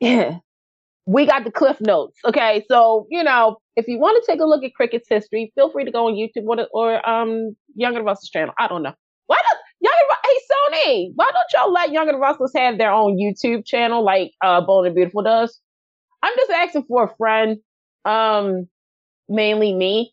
we 0.00 1.26
got 1.26 1.44
the 1.44 1.52
cliff 1.52 1.80
notes. 1.80 2.18
Okay. 2.24 2.64
So, 2.68 3.06
you 3.10 3.22
know, 3.22 3.58
if 3.76 3.86
you 3.88 3.98
want 3.98 4.22
to 4.24 4.30
take 4.32 4.40
a 4.40 4.44
look 4.44 4.64
at 4.64 4.74
cricket's 4.74 5.08
history, 5.08 5.52
feel 5.54 5.70
free 5.70 5.84
to 5.84 5.90
go 5.90 6.08
on 6.08 6.14
YouTube 6.14 6.46
or, 6.46 6.66
or 6.72 7.08
um 7.08 7.56
Younger 7.74 8.02
Russell's 8.02 8.30
channel. 8.30 8.54
I 8.58 8.68
don't 8.68 8.82
know. 8.82 8.94
Why 9.26 9.36
don't 9.36 9.60
Younger 9.80 10.14
Hey 10.24 10.38
Sony, 10.50 11.12
why 11.14 11.30
don't 11.32 11.46
y'all 11.62 11.72
let 11.72 11.92
Younger 11.92 12.18
Russells 12.18 12.52
have 12.56 12.78
their 12.78 12.90
own 12.92 13.16
YouTube 13.18 13.64
channel 13.66 14.04
like 14.04 14.32
uh 14.42 14.60
Bold 14.60 14.86
and 14.86 14.94
Beautiful 14.94 15.22
does? 15.22 15.60
I'm 16.22 16.34
just 16.36 16.50
asking 16.50 16.84
for 16.88 17.04
a 17.04 17.16
friend. 17.16 17.58
Um 18.04 18.68
mainly 19.28 19.74
me. 19.74 20.12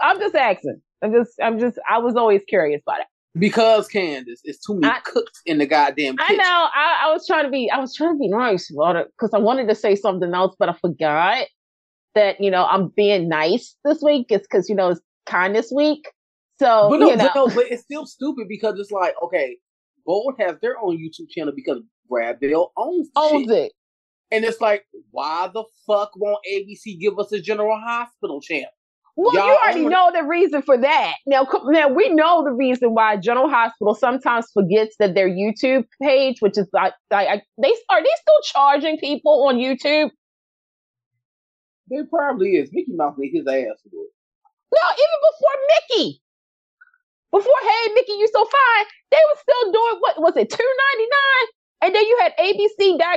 I'm 0.00 0.18
just 0.18 0.34
asking. 0.34 0.80
I'm 1.02 1.12
just 1.12 1.32
I'm 1.42 1.58
just 1.58 1.78
I 1.88 1.98
was 1.98 2.16
always 2.16 2.42
curious 2.48 2.82
about 2.86 3.00
it. 3.00 3.06
Because 3.38 3.88
Candice, 3.88 4.40
it's 4.44 4.64
too 4.64 4.74
many 4.74 4.92
I- 4.92 5.00
cooks 5.00 5.40
in 5.46 5.58
the 5.58 5.66
goddamn 5.66 6.16
Kitchen. 6.16 6.40
I 6.40 6.42
know. 6.42 6.68
I, 6.74 7.04
I 7.06 7.12
was 7.12 7.26
trying 7.26 7.44
to 7.44 7.50
be. 7.50 7.70
I 7.70 7.78
was 7.78 7.94
trying 7.94 8.14
to 8.14 8.18
be 8.18 8.28
nice 8.28 8.70
about 8.70 8.96
it 8.96 9.08
because 9.16 9.32
I 9.32 9.38
wanted 9.38 9.68
to 9.68 9.74
say 9.74 9.94
something 9.94 10.32
else, 10.34 10.56
but 10.58 10.68
I 10.68 10.72
forgot 10.72 11.46
that 12.14 12.40
you 12.40 12.50
know 12.50 12.64
I'm 12.64 12.88
being 12.88 13.28
nice 13.28 13.76
this 13.84 14.02
week. 14.02 14.26
It's 14.30 14.46
because 14.46 14.68
you 14.68 14.74
know 14.74 14.88
it's 14.90 15.00
kindness 15.26 15.70
week. 15.74 16.08
So 16.58 16.88
But 16.90 17.00
no, 17.00 17.10
you 17.10 17.16
know, 17.16 17.24
but 17.24 17.34
no, 17.34 17.48
but 17.54 17.70
it's 17.70 17.82
still 17.82 18.06
stupid 18.06 18.48
because 18.48 18.80
it's 18.80 18.90
like, 18.90 19.14
okay, 19.22 19.58
Bold 20.04 20.34
has 20.40 20.56
their 20.60 20.76
own 20.78 20.96
YouTube 20.98 21.28
channel 21.30 21.52
because 21.54 21.80
Brad 22.08 22.40
Bell 22.40 22.72
owns 22.76 23.08
owns 23.14 23.46
shit. 23.46 23.56
it. 23.56 23.72
And 24.30 24.44
it's 24.44 24.60
like, 24.60 24.84
why 25.10 25.48
the 25.52 25.64
fuck 25.86 26.10
won't 26.16 26.44
ABC 26.50 26.98
give 27.00 27.18
us 27.18 27.32
a 27.32 27.40
General 27.40 27.78
Hospital 27.78 28.40
channel? 28.40 28.68
Well, 29.20 29.34
Y'all 29.34 29.46
you 29.48 29.52
already 29.56 29.84
own- 29.86 29.90
know 29.90 30.12
the 30.14 30.22
reason 30.22 30.62
for 30.62 30.78
that. 30.78 31.14
Now, 31.26 31.44
now 31.64 31.88
we 31.88 32.08
know 32.10 32.44
the 32.44 32.52
reason 32.52 32.94
why 32.94 33.16
General 33.16 33.48
Hospital 33.50 33.96
sometimes 33.96 34.46
forgets 34.54 34.94
that 35.00 35.14
their 35.16 35.28
YouTube 35.28 35.86
page, 36.00 36.40
which 36.40 36.56
is 36.56 36.68
like, 36.72 36.92
like 37.10 37.42
they 37.60 37.74
are 37.90 38.00
they 38.00 38.10
still 38.14 38.40
charging 38.44 38.96
people 38.98 39.48
on 39.48 39.56
YouTube? 39.56 40.10
It 41.90 42.08
probably 42.10 42.50
is. 42.50 42.70
Mickey 42.72 42.92
Mouse 42.92 43.16
made 43.18 43.32
his 43.32 43.44
ass 43.44 43.80
for 43.82 43.88
it. 44.04 44.12
No, 44.72 44.84
even 44.92 45.18
before 45.32 45.56
Mickey. 45.72 46.20
Before 47.32 47.60
Hey 47.60 47.92
Mickey, 47.94 48.12
you 48.12 48.28
so 48.32 48.44
fine, 48.44 48.86
they 49.10 49.18
were 49.32 49.40
still 49.40 49.72
doing 49.72 49.96
what 49.98 50.20
was 50.22 50.36
it, 50.36 50.48
two 50.48 50.62
ninety 50.92 51.08
nine? 51.10 51.48
And 51.80 51.94
then 51.94 52.04
you 52.06 52.18
had 52.20 52.32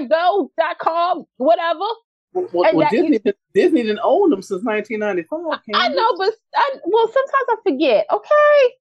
abc.go.com, 0.09 1.25
whatever. 1.37 1.85
Well, 2.33 2.47
well, 2.53 2.75
well, 2.75 2.87
that 2.89 2.91
Disney, 2.91 3.19
Disney 3.53 3.83
didn't 3.83 3.99
own 4.03 4.29
them 4.29 4.41
since 4.41 4.63
1995. 4.63 5.59
I 5.75 5.89
Candice. 5.89 5.95
know, 5.95 6.15
but 6.17 6.33
I, 6.55 6.75
well, 6.85 7.07
sometimes 7.07 7.47
I 7.49 7.55
forget. 7.63 8.05
Okay, 8.11 8.73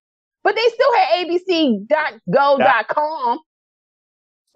but 0.44 0.54
they 0.54 0.68
still 0.68 0.94
had 0.94 1.26
abc.go.com 2.28 3.38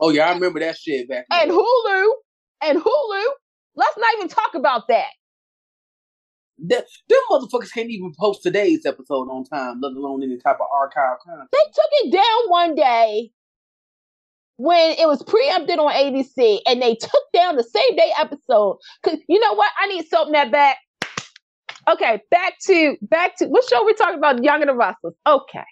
Oh 0.00 0.10
yeah, 0.10 0.28
I 0.28 0.32
remember 0.34 0.60
that 0.60 0.76
shit 0.76 1.08
back. 1.08 1.26
and. 1.30 1.50
Hulu 1.50 2.08
and 2.62 2.78
Hulu. 2.78 3.24
Let's 3.76 3.96
not 3.98 4.14
even 4.14 4.28
talk 4.28 4.54
about 4.54 4.86
that. 4.88 5.08
That, 6.66 6.84
them 7.08 7.18
motherfuckers 7.30 7.72
can't 7.72 7.90
even 7.90 8.12
post 8.18 8.42
today's 8.42 8.86
episode 8.86 9.28
on 9.28 9.44
time, 9.44 9.80
let 9.80 9.92
alone 9.92 10.22
any 10.22 10.38
type 10.38 10.56
of 10.60 10.66
archive 10.72 11.18
content. 11.24 11.48
They 11.52 11.58
took 11.58 11.90
it 12.04 12.12
down 12.12 12.48
one 12.48 12.74
day 12.76 13.30
when 14.56 14.92
it 14.92 15.06
was 15.06 15.22
preempted 15.22 15.78
on 15.78 15.92
ABC, 15.92 16.60
and 16.66 16.80
they 16.80 16.94
took 16.94 17.24
down 17.34 17.56
the 17.56 17.64
same 17.64 17.96
day 17.96 18.12
episode. 18.18 18.78
Cause 19.04 19.18
you 19.28 19.40
know 19.40 19.54
what? 19.54 19.70
I 19.80 19.88
need 19.88 20.06
something 20.06 20.32
that 20.32 20.52
back. 20.52 20.78
Okay, 21.88 22.20
back 22.30 22.54
to 22.66 22.96
back 23.02 23.36
to 23.38 23.46
what 23.46 23.68
show 23.68 23.84
we're 23.84 23.94
talking 23.94 24.18
about? 24.18 24.42
Young 24.42 24.62
and 24.62 24.70
the 24.70 24.74
Restless. 24.74 25.14
Okay, 25.26 25.64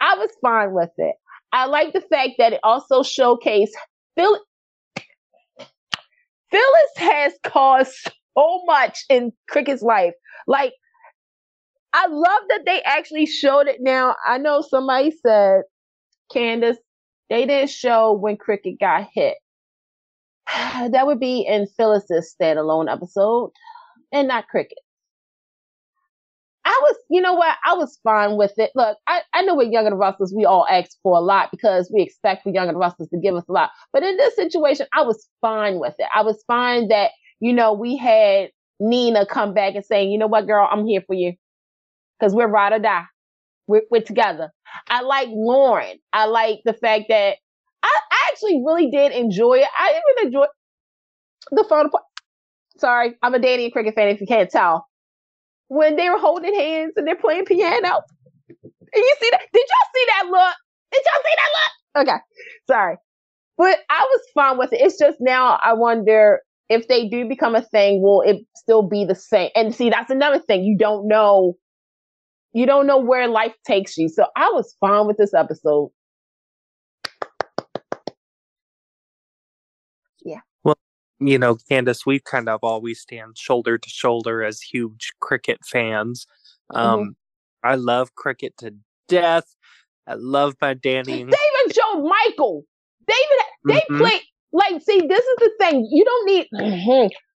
I 0.00 0.16
was 0.16 0.30
fine 0.40 0.72
with 0.72 0.90
it. 0.96 1.16
I 1.52 1.66
like 1.66 1.92
the 1.92 2.00
fact 2.00 2.32
that 2.38 2.54
it 2.54 2.60
also 2.62 3.02
showcased 3.02 3.72
Phil. 4.16 4.40
Phyllis 6.50 6.92
has 6.96 7.32
caused 7.44 8.10
so 8.36 8.62
much 8.66 8.98
in 9.08 9.32
Cricket's 9.48 9.82
life. 9.82 10.12
Like, 10.46 10.72
I 11.94 12.06
love 12.08 12.40
that 12.48 12.62
they 12.66 12.82
actually 12.82 13.26
showed 13.26 13.68
it 13.68 13.78
now. 13.80 14.14
I 14.26 14.38
know 14.38 14.62
somebody 14.62 15.12
said, 15.24 15.62
Candice, 16.34 16.76
they 17.32 17.46
didn't 17.46 17.70
show 17.70 18.12
when 18.12 18.36
Cricket 18.36 18.78
got 18.78 19.08
hit. 19.12 19.36
that 20.46 21.06
would 21.06 21.20
be 21.20 21.40
in 21.40 21.66
Phyllis's 21.66 22.34
standalone 22.38 22.92
episode 22.92 23.52
and 24.12 24.28
not 24.28 24.48
Cricket. 24.48 24.78
I 26.64 26.78
was, 26.82 26.96
you 27.10 27.20
know 27.20 27.34
what? 27.34 27.56
I 27.64 27.74
was 27.74 27.98
fine 28.04 28.36
with 28.36 28.52
it. 28.56 28.70
Look, 28.76 28.96
I, 29.08 29.22
I 29.34 29.42
know 29.42 29.56
with 29.56 29.72
Young 29.72 29.86
and 29.86 29.94
the 29.94 29.98
Restless, 29.98 30.32
we 30.34 30.44
all 30.44 30.66
ask 30.70 30.90
for 31.02 31.16
a 31.16 31.20
lot 31.20 31.50
because 31.50 31.90
we 31.92 32.02
expect 32.02 32.44
for 32.44 32.50
Young 32.50 32.68
and 32.68 32.76
the 32.76 32.80
Restless 32.80 33.08
to 33.08 33.18
give 33.18 33.34
us 33.34 33.44
a 33.48 33.52
lot. 33.52 33.70
But 33.92 34.04
in 34.04 34.16
this 34.16 34.36
situation, 34.36 34.86
I 34.94 35.02
was 35.02 35.28
fine 35.40 35.80
with 35.80 35.94
it. 35.98 36.06
I 36.14 36.22
was 36.22 36.44
fine 36.46 36.88
that 36.88 37.10
you 37.42 37.52
know, 37.52 37.72
we 37.72 37.96
had 37.96 38.50
Nina 38.78 39.26
come 39.26 39.52
back 39.52 39.74
and 39.74 39.84
saying, 39.84 40.12
you 40.12 40.16
know 40.18 40.28
what, 40.28 40.46
girl, 40.46 40.68
I'm 40.70 40.86
here 40.86 41.02
for 41.04 41.14
you. 41.14 41.32
Cause 42.20 42.32
we're 42.36 42.46
ride 42.46 42.72
or 42.72 42.78
die. 42.78 43.02
We're, 43.72 43.82
we're 43.90 44.02
together. 44.02 44.50
I 44.88 45.00
like 45.00 45.28
Lauren. 45.30 45.96
I 46.12 46.26
like 46.26 46.60
the 46.66 46.74
fact 46.74 47.04
that 47.08 47.36
I, 47.82 47.88
I 48.10 48.30
actually 48.30 48.62
really 48.66 48.90
did 48.90 49.12
enjoy 49.12 49.54
it. 49.54 49.68
I 49.78 49.98
even 50.18 50.26
enjoyed 50.26 50.48
the 51.50 51.64
photo 51.64 51.88
part. 51.88 52.04
Sorry, 52.76 53.14
I'm 53.22 53.32
a 53.32 53.38
Danny 53.38 53.64
and 53.64 53.72
Cricket 53.72 53.94
fan 53.94 54.08
if 54.08 54.20
you 54.20 54.26
can't 54.26 54.50
tell. 54.50 54.86
When 55.68 55.96
they 55.96 56.10
were 56.10 56.18
holding 56.18 56.54
hands 56.54 56.92
and 56.96 57.06
they're 57.06 57.16
playing 57.16 57.46
piano. 57.46 58.02
And 58.62 58.72
you 58.94 59.16
see 59.20 59.30
that? 59.30 59.40
Did 59.54 59.66
y'all 59.66 59.90
see 59.94 60.06
that 60.08 60.26
look? 60.26 60.54
Did 60.92 61.02
y'all 61.06 61.22
see 61.24 61.36
that 61.36 62.02
look? 62.04 62.08
Okay. 62.08 62.18
Sorry. 62.66 62.96
But 63.56 63.78
I 63.88 64.06
was 64.10 64.20
fine 64.34 64.58
with 64.58 64.72
it. 64.74 64.82
It's 64.82 64.98
just 64.98 65.16
now 65.18 65.58
I 65.64 65.72
wonder 65.74 66.40
if 66.68 66.88
they 66.88 67.08
do 67.08 67.26
become 67.26 67.54
a 67.54 67.62
thing, 67.62 68.02
will 68.02 68.22
it 68.22 68.44
still 68.54 68.82
be 68.82 69.06
the 69.06 69.14
same? 69.14 69.50
And 69.54 69.74
see, 69.74 69.88
that's 69.88 70.10
another 70.10 70.40
thing. 70.40 70.64
You 70.64 70.76
don't 70.78 71.08
know. 71.08 71.54
You 72.52 72.66
don't 72.66 72.86
know 72.86 72.98
where 72.98 73.28
life 73.28 73.54
takes 73.66 73.96
you. 73.96 74.08
So 74.08 74.26
I 74.36 74.50
was 74.50 74.76
fine 74.78 75.06
with 75.06 75.16
this 75.16 75.32
episode. 75.32 75.90
Yeah. 80.24 80.40
Well, 80.62 80.76
you 81.18 81.38
know, 81.38 81.56
Candice, 81.70 82.04
we've 82.04 82.24
kind 82.24 82.48
of 82.48 82.60
always 82.62 83.00
stand 83.00 83.38
shoulder 83.38 83.78
to 83.78 83.88
shoulder 83.88 84.42
as 84.42 84.60
huge 84.60 85.12
cricket 85.20 85.60
fans. 85.64 86.26
Um, 86.70 87.00
mm-hmm. 87.00 87.08
I 87.64 87.76
love 87.76 88.14
cricket 88.14 88.54
to 88.58 88.74
death. 89.08 89.44
I 90.06 90.14
love 90.14 90.54
my 90.60 90.74
Danny. 90.74 91.04
They 91.04 91.20
even 91.20 91.72
showed 91.72 92.02
Michael. 92.02 92.64
They 93.06 93.14
even 93.14 93.74
they 93.74 93.80
mm-hmm. 93.80 93.98
play 93.98 94.20
like. 94.52 94.82
See, 94.82 95.06
this 95.06 95.24
is 95.24 95.36
the 95.38 95.50
thing. 95.58 95.88
You 95.90 96.04
don't 96.04 96.26
need. 96.26 97.10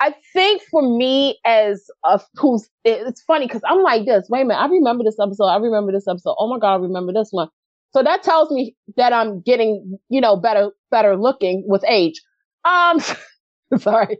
I 0.00 0.14
think 0.32 0.62
for 0.70 0.82
me 0.82 1.38
as 1.44 1.84
a 2.04 2.20
who's 2.36 2.68
it's 2.84 3.22
funny 3.22 3.46
because 3.46 3.62
I'm 3.66 3.82
like 3.82 4.06
this. 4.06 4.26
Wait 4.30 4.42
a 4.42 4.44
minute, 4.44 4.60
I 4.60 4.66
remember 4.66 5.04
this 5.04 5.18
episode. 5.20 5.44
I 5.44 5.58
remember 5.58 5.92
this 5.92 6.08
episode. 6.08 6.34
Oh 6.38 6.48
my 6.48 6.58
god, 6.58 6.74
I 6.74 6.78
remember 6.78 7.12
this 7.12 7.28
one. 7.30 7.48
So 7.92 8.02
that 8.02 8.22
tells 8.22 8.50
me 8.50 8.74
that 8.96 9.12
I'm 9.12 9.40
getting, 9.40 9.98
you 10.08 10.20
know, 10.20 10.36
better 10.36 10.70
better 10.90 11.16
looking 11.16 11.64
with 11.66 11.84
age. 11.86 12.20
Um, 12.64 13.00
sorry, 13.78 14.18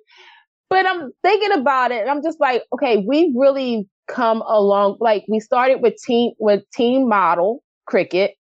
but 0.68 0.86
I'm 0.86 1.12
thinking 1.22 1.52
about 1.52 1.92
it, 1.92 2.02
and 2.02 2.10
I'm 2.10 2.22
just 2.22 2.40
like, 2.40 2.64
okay, 2.74 2.98
we 3.06 3.34
really 3.36 3.88
come 4.08 4.42
along. 4.42 4.98
Like 5.00 5.24
we 5.28 5.40
started 5.40 5.80
with 5.80 5.94
team 6.04 6.32
with 6.38 6.62
team 6.74 7.08
model 7.08 7.62
cricket 7.86 8.34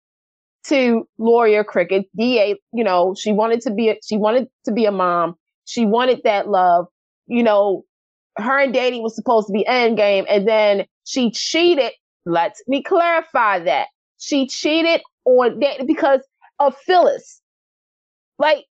to 0.66 1.08
lawyer 1.18 1.64
cricket. 1.64 2.06
Da, 2.18 2.56
you 2.74 2.84
know, 2.84 3.16
she 3.18 3.32
wanted 3.32 3.62
to 3.62 3.74
be 3.74 3.90
a, 3.90 3.98
she 4.08 4.18
wanted 4.18 4.48
to 4.66 4.72
be 4.72 4.86
a 4.86 4.92
mom. 4.92 5.36
She 5.66 5.86
wanted 5.86 6.22
that 6.24 6.48
love. 6.48 6.88
You 7.28 7.44
know, 7.44 7.84
her 8.38 8.60
and 8.60 8.74
Danny 8.74 9.02
was 9.02 9.16
supposed 9.16 9.48
to 9.48 9.54
be 9.54 9.66
end 9.68 9.98
game, 9.98 10.26
and 10.30 10.48
then 10.48 10.86
she 11.06 11.32
cheated. 11.32 11.92
Let 12.26 12.56
me 12.68 12.84
clarify 12.84 13.60
that 13.60 13.88
she 14.20 14.48
cheated 14.48 15.02
on 15.26 15.60
Danny 15.60 15.86
because 15.86 16.22
of 16.60 16.76
Phyllis. 16.86 17.42
Like, 18.40 18.66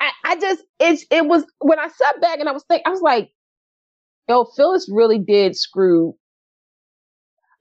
I, 0.00 0.10
I 0.24 0.36
just 0.40 0.62
it 0.80 1.00
it 1.10 1.26
was 1.26 1.44
when 1.60 1.78
I 1.78 1.88
sat 1.88 2.20
back 2.20 2.40
and 2.40 2.48
I 2.48 2.52
was 2.52 2.64
thinking, 2.68 2.84
I 2.86 2.90
was 2.90 3.02
like, 3.02 3.30
yo, 4.28 4.44
Phyllis 4.56 4.88
really 4.90 5.18
did 5.18 5.56
screw 5.56 6.16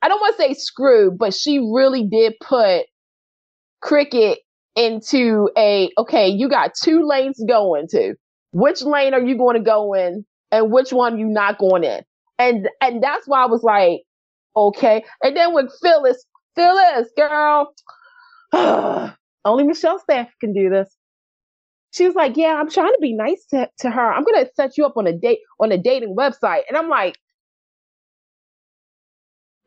I 0.05 0.07
don't 0.07 0.21
want 0.21 0.37
to 0.37 0.43
say 0.43 0.53
screw, 0.53 1.11
but 1.11 1.33
she 1.33 1.57
really 1.57 2.03
did 2.03 2.35
put 2.39 2.85
cricket 3.81 4.39
into 4.75 5.49
a 5.57 5.89
okay, 5.97 6.27
you 6.27 6.47
got 6.47 6.73
two 6.79 7.07
lanes 7.07 7.43
going 7.47 7.87
to. 7.89 8.13
Which 8.51 8.83
lane 8.83 9.15
are 9.15 9.21
you 9.21 9.35
going 9.35 9.55
to 9.55 9.63
go 9.63 9.95
in 9.95 10.23
and 10.55 10.71
which 10.71 10.91
one 10.91 11.19
you 11.19 11.27
not 11.27 11.57
going 11.57 11.83
in? 11.83 12.01
And 12.39 12.69
and 12.81 13.03
that's 13.03 13.27
why 13.27 13.43
I 13.43 13.47
was 13.47 13.63
like, 13.63 14.01
okay. 14.55 15.03
And 15.21 15.35
then 15.35 15.53
with 15.53 15.71
Phyllis, 15.81 16.25
Phyllis, 16.55 17.09
girl, 17.17 17.73
only 19.45 19.63
Michelle 19.63 19.99
Staff 19.99 20.29
can 20.39 20.53
do 20.53 20.69
this. 20.69 20.95
She 21.93 22.05
was 22.05 22.15
like, 22.15 22.37
Yeah, 22.37 22.55
I'm 22.55 22.69
trying 22.69 22.93
to 22.93 22.99
be 23.01 23.13
nice 23.13 23.45
to, 23.51 23.69
to 23.79 23.89
her. 23.89 24.13
I'm 24.13 24.23
gonna 24.23 24.47
set 24.55 24.77
you 24.77 24.85
up 24.85 24.97
on 24.97 25.07
a 25.07 25.13
date 25.13 25.39
on 25.59 25.71
a 25.71 25.77
dating 25.77 26.15
website. 26.17 26.61
And 26.67 26.77
I'm 26.77 26.89
like, 26.89 27.17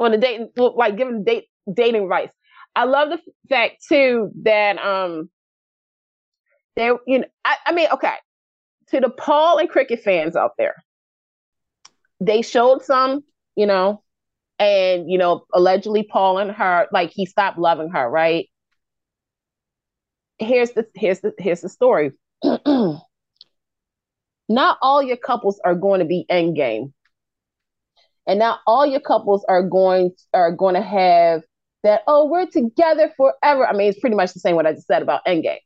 on 0.00 0.12
a 0.14 0.18
dating, 0.18 0.50
like 0.56 0.96
giving 0.96 1.24
date 1.24 1.46
dating 1.72 2.04
advice. 2.04 2.30
I 2.76 2.84
love 2.84 3.08
the 3.10 3.18
fact 3.48 3.84
too 3.88 4.30
that 4.44 4.78
um 4.78 5.30
they 6.76 6.90
you 7.06 7.20
know 7.20 7.26
I, 7.44 7.56
I 7.66 7.72
mean 7.72 7.88
okay 7.92 8.14
to 8.90 9.00
the 9.00 9.10
Paul 9.10 9.58
and 9.58 9.68
cricket 9.68 10.02
fans 10.02 10.36
out 10.36 10.52
there, 10.58 10.76
they 12.20 12.42
showed 12.42 12.84
some 12.84 13.22
you 13.56 13.66
know, 13.66 14.02
and 14.58 15.10
you 15.10 15.18
know 15.18 15.44
allegedly 15.52 16.04
Paul 16.04 16.38
and 16.38 16.52
her 16.52 16.86
like 16.92 17.10
he 17.10 17.26
stopped 17.26 17.58
loving 17.58 17.90
her 17.90 18.08
right. 18.08 18.48
Here's 20.38 20.70
the 20.72 20.86
here's 20.94 21.20
the 21.20 21.34
here's 21.38 21.60
the 21.62 21.68
story. 21.68 22.12
Not 24.50 24.78
all 24.80 25.02
your 25.02 25.16
couples 25.16 25.60
are 25.64 25.74
going 25.74 25.98
to 25.98 26.06
be 26.06 26.24
end 26.28 26.56
game 26.56 26.94
and 28.28 28.38
now 28.38 28.58
all 28.66 28.86
your 28.86 29.00
couples 29.00 29.44
are 29.48 29.62
going 29.62 30.12
are 30.34 30.52
going 30.52 30.74
to 30.74 30.82
have 30.82 31.42
that 31.82 32.02
oh 32.06 32.26
we're 32.26 32.46
together 32.46 33.10
forever. 33.16 33.66
I 33.66 33.72
mean 33.72 33.88
it's 33.88 33.98
pretty 33.98 34.14
much 34.14 34.34
the 34.34 34.40
same 34.40 34.54
what 34.54 34.66
i 34.66 34.72
just 34.72 34.86
said 34.86 35.02
about 35.02 35.24
endgame. 35.26 35.58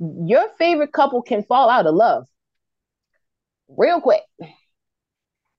Your 0.00 0.48
favorite 0.58 0.92
couple 0.92 1.22
can 1.22 1.44
fall 1.44 1.70
out 1.70 1.86
of 1.86 1.94
love 1.94 2.26
real 3.76 4.00
quick 4.00 4.22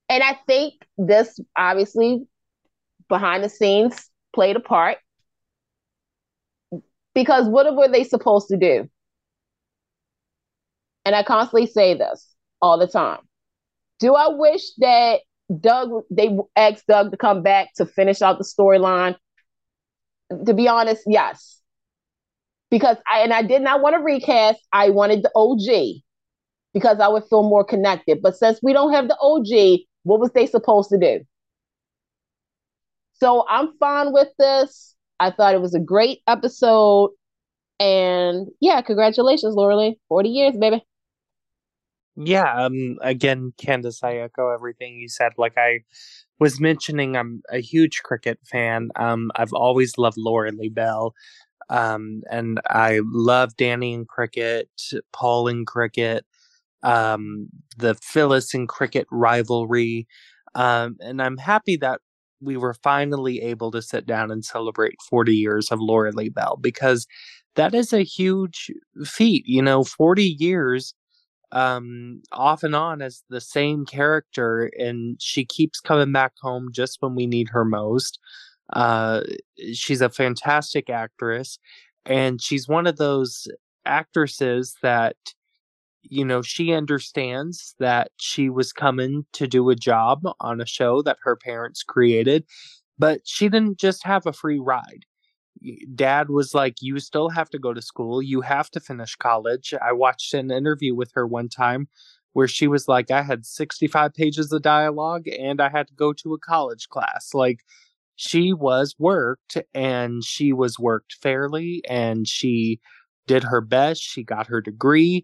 and 0.10 0.23
i 0.23 0.38
think 0.48 0.73
this 0.98 1.40
obviously 1.57 2.26
behind 3.10 3.44
the 3.44 3.49
scenes 3.49 4.10
played 4.34 4.56
a 4.56 4.60
part 4.60 4.98
because 7.14 7.48
what 7.48 7.73
were 7.76 7.88
they 7.88 8.03
supposed 8.03 8.48
to 8.48 8.57
do 8.57 8.90
and 11.06 11.15
i 11.15 11.23
constantly 11.23 11.68
say 11.68 11.94
this 11.94 12.34
all 12.61 12.77
the 12.77 12.88
time 12.88 13.19
do 13.99 14.15
i 14.15 14.27
wish 14.30 14.64
that 14.77 15.19
Doug, 15.60 16.03
they 16.10 16.38
asked 16.56 16.88
Doug 16.88 17.11
to 17.11 17.18
come 17.18 17.44
back 17.44 17.73
to 17.76 17.85
finish 17.85 18.22
out 18.22 18.38
the 18.38 18.44
storyline. 18.44 19.15
To 20.45 20.53
be 20.53 20.68
honest, 20.68 21.03
yes. 21.06 21.60
Because 22.72 22.98
I 23.11 23.19
and 23.19 23.34
I 23.34 23.44
did 23.44 23.61
not 23.61 23.81
want 23.81 23.95
to 23.95 24.02
recast. 24.02 24.60
I 24.72 24.90
wanted 24.90 25.22
the 25.22 25.31
OG 25.35 26.02
because 26.73 26.99
I 26.99 27.07
would 27.07 27.23
feel 27.29 27.43
more 27.43 27.63
connected. 27.63 28.21
But 28.21 28.35
since 28.35 28.59
we 28.63 28.73
don't 28.73 28.93
have 28.93 29.07
the 29.07 29.17
OG, 29.19 29.85
what 30.03 30.19
was 30.19 30.31
they 30.31 30.45
supposed 30.45 30.89
to 30.89 30.97
do? 30.97 31.21
So 33.13 33.45
I'm 33.47 33.77
fine 33.79 34.11
with 34.11 34.29
this. 34.37 34.95
I 35.19 35.31
thought 35.31 35.55
it 35.55 35.61
was 35.61 35.75
a 35.75 35.79
great 35.79 36.21
episode. 36.27 37.11
And 37.79 38.47
yeah, 38.59 38.81
congratulations, 38.81 39.55
Laura 39.55 39.91
40 40.09 40.29
years, 40.29 40.57
baby. 40.57 40.83
Yeah, 42.15 42.65
um 42.65 42.97
again, 43.01 43.53
Candice, 43.57 44.03
I 44.03 44.17
echo 44.17 44.49
everything 44.53 44.95
you 44.95 45.09
said. 45.09 45.33
Like 45.37 45.57
I 45.57 45.79
was 46.39 46.59
mentioning 46.59 47.17
I'm 47.17 47.41
a 47.49 47.59
huge 47.59 48.01
cricket 48.03 48.39
fan. 48.45 48.91
Um 48.95 49.31
I've 49.35 49.53
always 49.53 49.97
loved 49.97 50.17
Laura 50.17 50.51
Bell. 50.71 51.15
Um 51.69 52.21
and 52.29 52.61
I 52.69 53.01
love 53.03 53.57
Danny 53.57 53.93
and 53.93 54.07
cricket, 54.07 54.69
Paul 55.11 55.47
and 55.47 55.65
cricket, 55.65 56.25
um 56.84 57.47
the 57.77 57.95
Phyllis 57.95 58.53
and 58.53 58.68
cricket 58.69 59.07
rivalry. 59.11 60.07
Um 60.55 60.97
and 61.01 61.22
I'm 61.22 61.38
happy 61.38 61.77
that 61.77 62.01
we 62.41 62.57
were 62.57 62.76
finally 62.84 63.41
able 63.41 63.72
to 63.72 63.81
sit 63.81 64.05
down 64.05 64.31
and 64.31 64.43
celebrate 64.45 64.95
40 65.10 65.35
years 65.35 65.72
of 65.72 65.80
Lauralee 65.80 66.34
Bell 66.34 66.57
because 66.61 67.07
that 67.55 67.73
is 67.73 67.93
a 67.93 68.03
huge 68.03 68.72
feat. 69.05 69.43
You 69.47 69.61
know, 69.61 69.84
40 69.84 70.35
years 70.39 70.93
um, 71.51 72.22
off 72.31 72.64
and 72.64 72.76
on 72.76 73.01
as 73.01 73.23
the 73.30 73.41
same 73.41 73.85
character, 73.85 74.72
and 74.80 75.22
she 75.22 75.45
keeps 75.45 75.80
coming 75.80 76.11
back 76.11 76.34
home 76.41 76.69
just 76.72 76.97
when 77.01 77.15
we 77.15 77.27
need 77.27 77.49
her 77.49 77.64
most. 77.65 78.19
Uh, 78.73 79.22
she's 79.73 80.01
a 80.01 80.10
fantastic 80.10 80.89
actress, 80.89 81.60
and 82.05 82.41
she's 82.41 82.68
one 82.68 82.88
of 82.88 82.97
those 82.97 83.47
actresses 83.85 84.76
that 84.81 85.15
you 86.03 86.25
know 86.25 86.41
she 86.41 86.73
understands 86.73 87.75
that 87.80 88.11
she 88.17 88.49
was 88.49 88.73
coming 88.73 89.25
to 89.34 89.47
do 89.47 89.69
a 89.69 89.75
job 89.75 90.21
on 90.39 90.61
a 90.61 90.65
show 90.65 91.01
that 91.01 91.17
her 91.23 91.35
parents 91.35 91.84
created 91.84 92.45
but 92.99 93.21
she 93.25 93.49
didn't 93.49 93.80
just 93.80 94.05
have 94.05 94.25
a 94.25 94.34
free 94.34 94.59
ride 94.59 95.05
dad 95.95 96.30
was 96.30 96.53
like, 96.53 96.75
You 96.81 96.99
still 96.99 97.30
have 97.30 97.49
to 97.51 97.59
go 97.59 97.73
to 97.73 97.81
school. 97.81 98.21
You 98.21 98.41
have 98.41 98.69
to 98.71 98.80
finish 98.80 99.15
college. 99.15 99.73
I 99.81 99.93
watched 99.93 100.34
an 100.34 100.51
interview 100.51 100.95
with 100.95 101.11
her 101.13 101.25
one 101.27 101.49
time 101.49 101.88
where 102.34 102.47
she 102.47 102.67
was 102.67 102.88
like, 102.88 103.11
I 103.11 103.21
had 103.21 103.45
65 103.45 104.13
pages 104.13 104.51
of 104.51 104.61
dialogue 104.61 105.27
and 105.27 105.61
I 105.61 105.69
had 105.69 105.88
to 105.88 105.93
go 105.93 106.13
to 106.13 106.34
a 106.34 106.39
college 106.39 106.89
class. 106.89 107.30
Like, 107.34 107.59
she 108.15 108.53
was 108.53 108.95
worked 108.99 109.57
and 109.73 110.23
she 110.23 110.53
was 110.53 110.77
worked 110.80 111.15
fairly 111.21 111.81
and 111.89 112.27
she 112.27 112.80
did 113.27 113.43
her 113.43 113.61
best. 113.61 114.01
She 114.01 114.23
got 114.23 114.47
her 114.47 114.61
degree. 114.61 115.23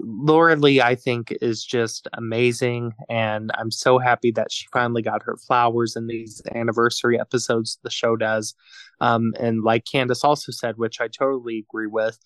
Lauralee, 0.00 0.80
I 0.80 0.94
think, 0.94 1.32
is 1.40 1.64
just 1.64 2.08
amazing. 2.12 2.92
And 3.08 3.50
I'm 3.54 3.70
so 3.70 3.98
happy 3.98 4.30
that 4.32 4.50
she 4.50 4.66
finally 4.72 5.02
got 5.02 5.22
her 5.22 5.36
flowers 5.36 5.96
in 5.96 6.06
these 6.06 6.42
anniversary 6.54 7.18
episodes 7.18 7.78
the 7.82 7.90
show 7.90 8.16
does. 8.16 8.54
Um, 9.00 9.32
and 9.38 9.62
like 9.62 9.84
Candice 9.84 10.24
also 10.24 10.52
said, 10.52 10.76
which 10.76 11.00
I 11.00 11.08
totally 11.08 11.64
agree 11.68 11.86
with, 11.86 12.18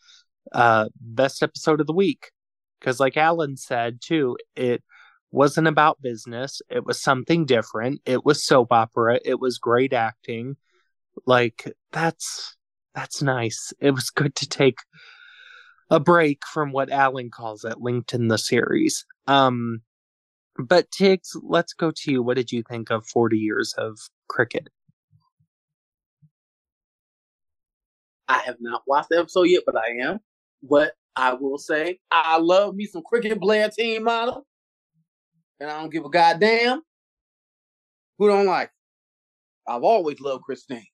uh, 0.53 0.89
best 1.01 1.43
episode 1.43 1.81
of 1.81 1.87
the 1.87 1.93
week. 1.93 2.31
Because, 2.79 2.99
like 2.99 3.19
Alan 3.19 3.57
said 3.59 4.01
too, 4.01 4.39
it 4.57 4.83
wasn't 5.31 5.69
about 5.69 6.01
business, 6.01 6.63
it 6.71 6.87
was 6.87 7.01
something 7.01 7.45
different. 7.45 8.01
It 8.07 8.25
was 8.25 8.45
soap 8.45 8.73
opera, 8.73 9.21
it 9.25 9.39
was 9.39 9.59
great 9.59 9.93
acting. 9.93 10.57
Like, 11.27 11.71
that's 11.93 12.57
that's 12.95 13.23
nice. 13.23 13.73
It 13.81 13.91
was 13.93 14.11
good 14.11 14.35
to 14.37 14.49
take 14.49 14.79
a 15.91 16.01
break 16.01 16.47
from 16.47 16.73
what 16.73 16.91
Alan 16.91 17.31
calls 17.31 17.65
it, 17.65 17.75
LinkedIn 17.75 18.29
the 18.29 18.39
series. 18.39 19.05
Um, 19.27 19.83
but 20.59 20.91
Tiggz, 20.91 21.37
let's 21.43 21.73
go 21.73 21.91
to 21.91 22.13
you. 22.13 22.23
What 22.23 22.37
did 22.37 22.53
you 22.53 22.63
think 22.63 22.91
of 22.91 23.07
40 23.07 23.37
years 23.37 23.75
of 23.77 23.99
cricket? 24.29 24.69
I 28.29 28.39
have 28.45 28.57
not 28.61 28.83
watched 28.87 29.09
the 29.11 29.19
episode 29.19 29.45
yet, 29.45 29.65
but 29.67 29.77
I 29.77 29.89
am. 30.03 30.21
But 30.63 30.93
I 31.17 31.35
will 31.35 31.59
say, 31.59 31.99
I 32.13 32.39
love 32.39 32.77
me 32.77 32.87
some 32.87 33.03
cricket 33.05 33.41
player 33.41 33.69
team 33.69 34.05
model. 34.05 34.47
And 35.59 35.69
I 35.71 35.81
don't 35.81 35.93
give 35.93 36.05
a 36.05 36.11
goddamn 36.11 36.83
who 38.19 38.29
don't 38.29 38.47
like 38.47 38.69
it. 38.69 39.71
I've 39.71 39.83
always 39.83 40.21
loved 40.21 40.45
Christine. 40.45 40.87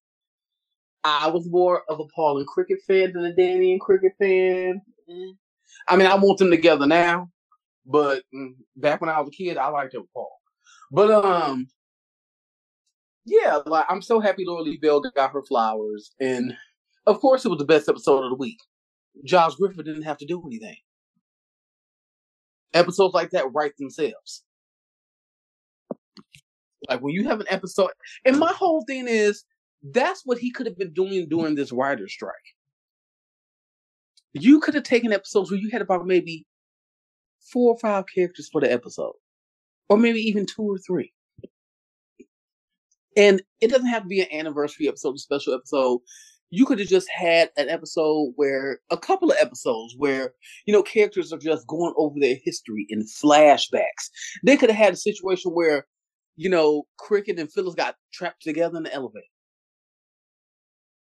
I 1.07 1.29
was 1.29 1.49
more 1.49 1.83
of 1.89 2.01
a 2.01 2.05
Paul 2.15 2.39
and 2.39 2.47
cricket 2.49 2.79
fan 2.85 3.13
than 3.13 3.25
a 3.25 3.33
Danny 3.33 3.71
and 3.71 3.81
cricket 3.81 4.13
fan. 4.19 4.83
Mm. 5.09 5.37
I 5.87 5.97
mean, 5.97 6.09
I 6.09 6.17
want 6.17 6.39
them 6.39 6.51
together 6.51 6.85
now, 6.85 7.31
but 7.85 8.25
mm, 8.35 8.55
back 8.75 9.01
when 9.01 9.09
I 9.09 9.21
was 9.21 9.29
a 9.29 9.31
kid, 9.31 9.57
I 9.57 9.69
liked 9.69 9.93
them 9.93 10.09
Paul. 10.13 10.33
But 10.91 11.13
um, 11.13 11.69
yeah, 13.25 13.61
like 13.67 13.87
I'm 13.89 14.03
so 14.03 14.19
happy 14.19 14.45
Lauralee 14.45 14.81
Bell 14.81 15.01
got 15.01 15.31
her 15.31 15.45
flowers, 15.45 16.11
and 16.21 16.57
of 17.07 17.21
course, 17.21 17.45
it 17.45 17.51
was 17.51 17.59
the 17.59 17.65
best 17.65 17.89
episode 17.89 18.25
of 18.25 18.31
the 18.31 18.37
week. 18.37 18.59
Josh 19.25 19.55
Griffith 19.55 19.85
didn't 19.85 20.03
have 20.03 20.19
to 20.19 20.27
do 20.27 20.43
anything. 20.45 20.77
Episodes 22.75 23.15
like 23.15 23.31
that 23.31 23.53
write 23.55 23.77
themselves. 23.79 24.43
Like 26.89 27.01
when 27.01 27.15
you 27.15 27.29
have 27.29 27.39
an 27.39 27.47
episode, 27.49 27.91
and 28.25 28.39
my 28.39 28.53
whole 28.53 28.85
thing 28.87 29.07
is 29.07 29.45
that's 29.83 30.23
what 30.25 30.39
he 30.39 30.51
could 30.51 30.67
have 30.67 30.79
been 30.79 30.93
doing 30.93 31.29
during 31.29 31.55
this 31.55 31.73
writer 31.73 32.09
strike. 32.09 32.35
You 34.33 34.61
could 34.61 34.75
have 34.75 34.85
taken 34.85 35.13
episodes 35.13 35.51
where 35.51 35.61
you 35.61 35.71
had 35.71 35.83
about 35.83 36.07
maybe 36.07 36.47
four 37.53 37.73
or 37.73 37.79
five 37.79 38.05
characters 38.13 38.49
for 38.51 38.61
the 38.61 38.71
episode, 38.71 39.15
or 39.89 39.97
maybe 39.97 40.21
even 40.21 40.47
two 40.47 40.63
or 40.63 40.79
three. 40.79 41.13
And 43.17 43.41
it 43.61 43.71
doesn't 43.71 43.87
have 43.87 44.03
to 44.03 44.09
be 44.09 44.21
an 44.21 44.33
anniversary 44.33 44.89
episode, 44.89 45.15
a 45.15 45.19
special 45.19 45.55
episode. 45.55 46.01
You 46.51 46.67
could 46.67 46.79
have 46.79 46.89
just 46.89 47.09
had 47.11 47.51
an 47.57 47.69
episode 47.69 48.33
where 48.37 48.81
a 48.91 48.97
couple 48.97 49.31
of 49.31 49.39
episodes 49.41 49.95
where, 49.97 50.35
you 50.67 50.73
know, 50.73 50.83
characters 50.83 51.33
are 51.33 51.39
just 51.39 51.67
going 51.67 51.95
over 51.97 52.21
their 52.21 52.37
history 52.45 52.87
in 52.89 53.03
flashbacks. 53.03 54.11
They 54.45 54.57
could 54.57 54.71
have 54.71 54.79
had 54.79 54.93
a 54.93 54.99
situation 54.99 55.53
where, 55.53 55.87
you 56.37 56.51
know, 56.51 56.87
Cricket 56.99 57.39
and 57.39 57.51
Phyllis 57.51 57.75
got 57.75 57.97
trapped 58.13 58.43
together 58.43 58.77
in 58.77 58.83
the 58.83 58.95
elevator 58.95 59.27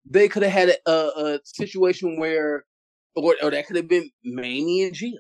they 0.06 0.28
could 0.28 0.44
have 0.44 0.52
had 0.52 0.78
a, 0.86 0.92
a, 0.92 1.40
situation 1.44 2.20
where, 2.20 2.66
or, 3.16 3.36
or 3.42 3.52
that 3.52 3.68
could 3.68 3.76
have 3.76 3.88
been 3.88 4.10
Mamie 4.24 4.84
and 4.84 4.94
Gia. 4.94 5.12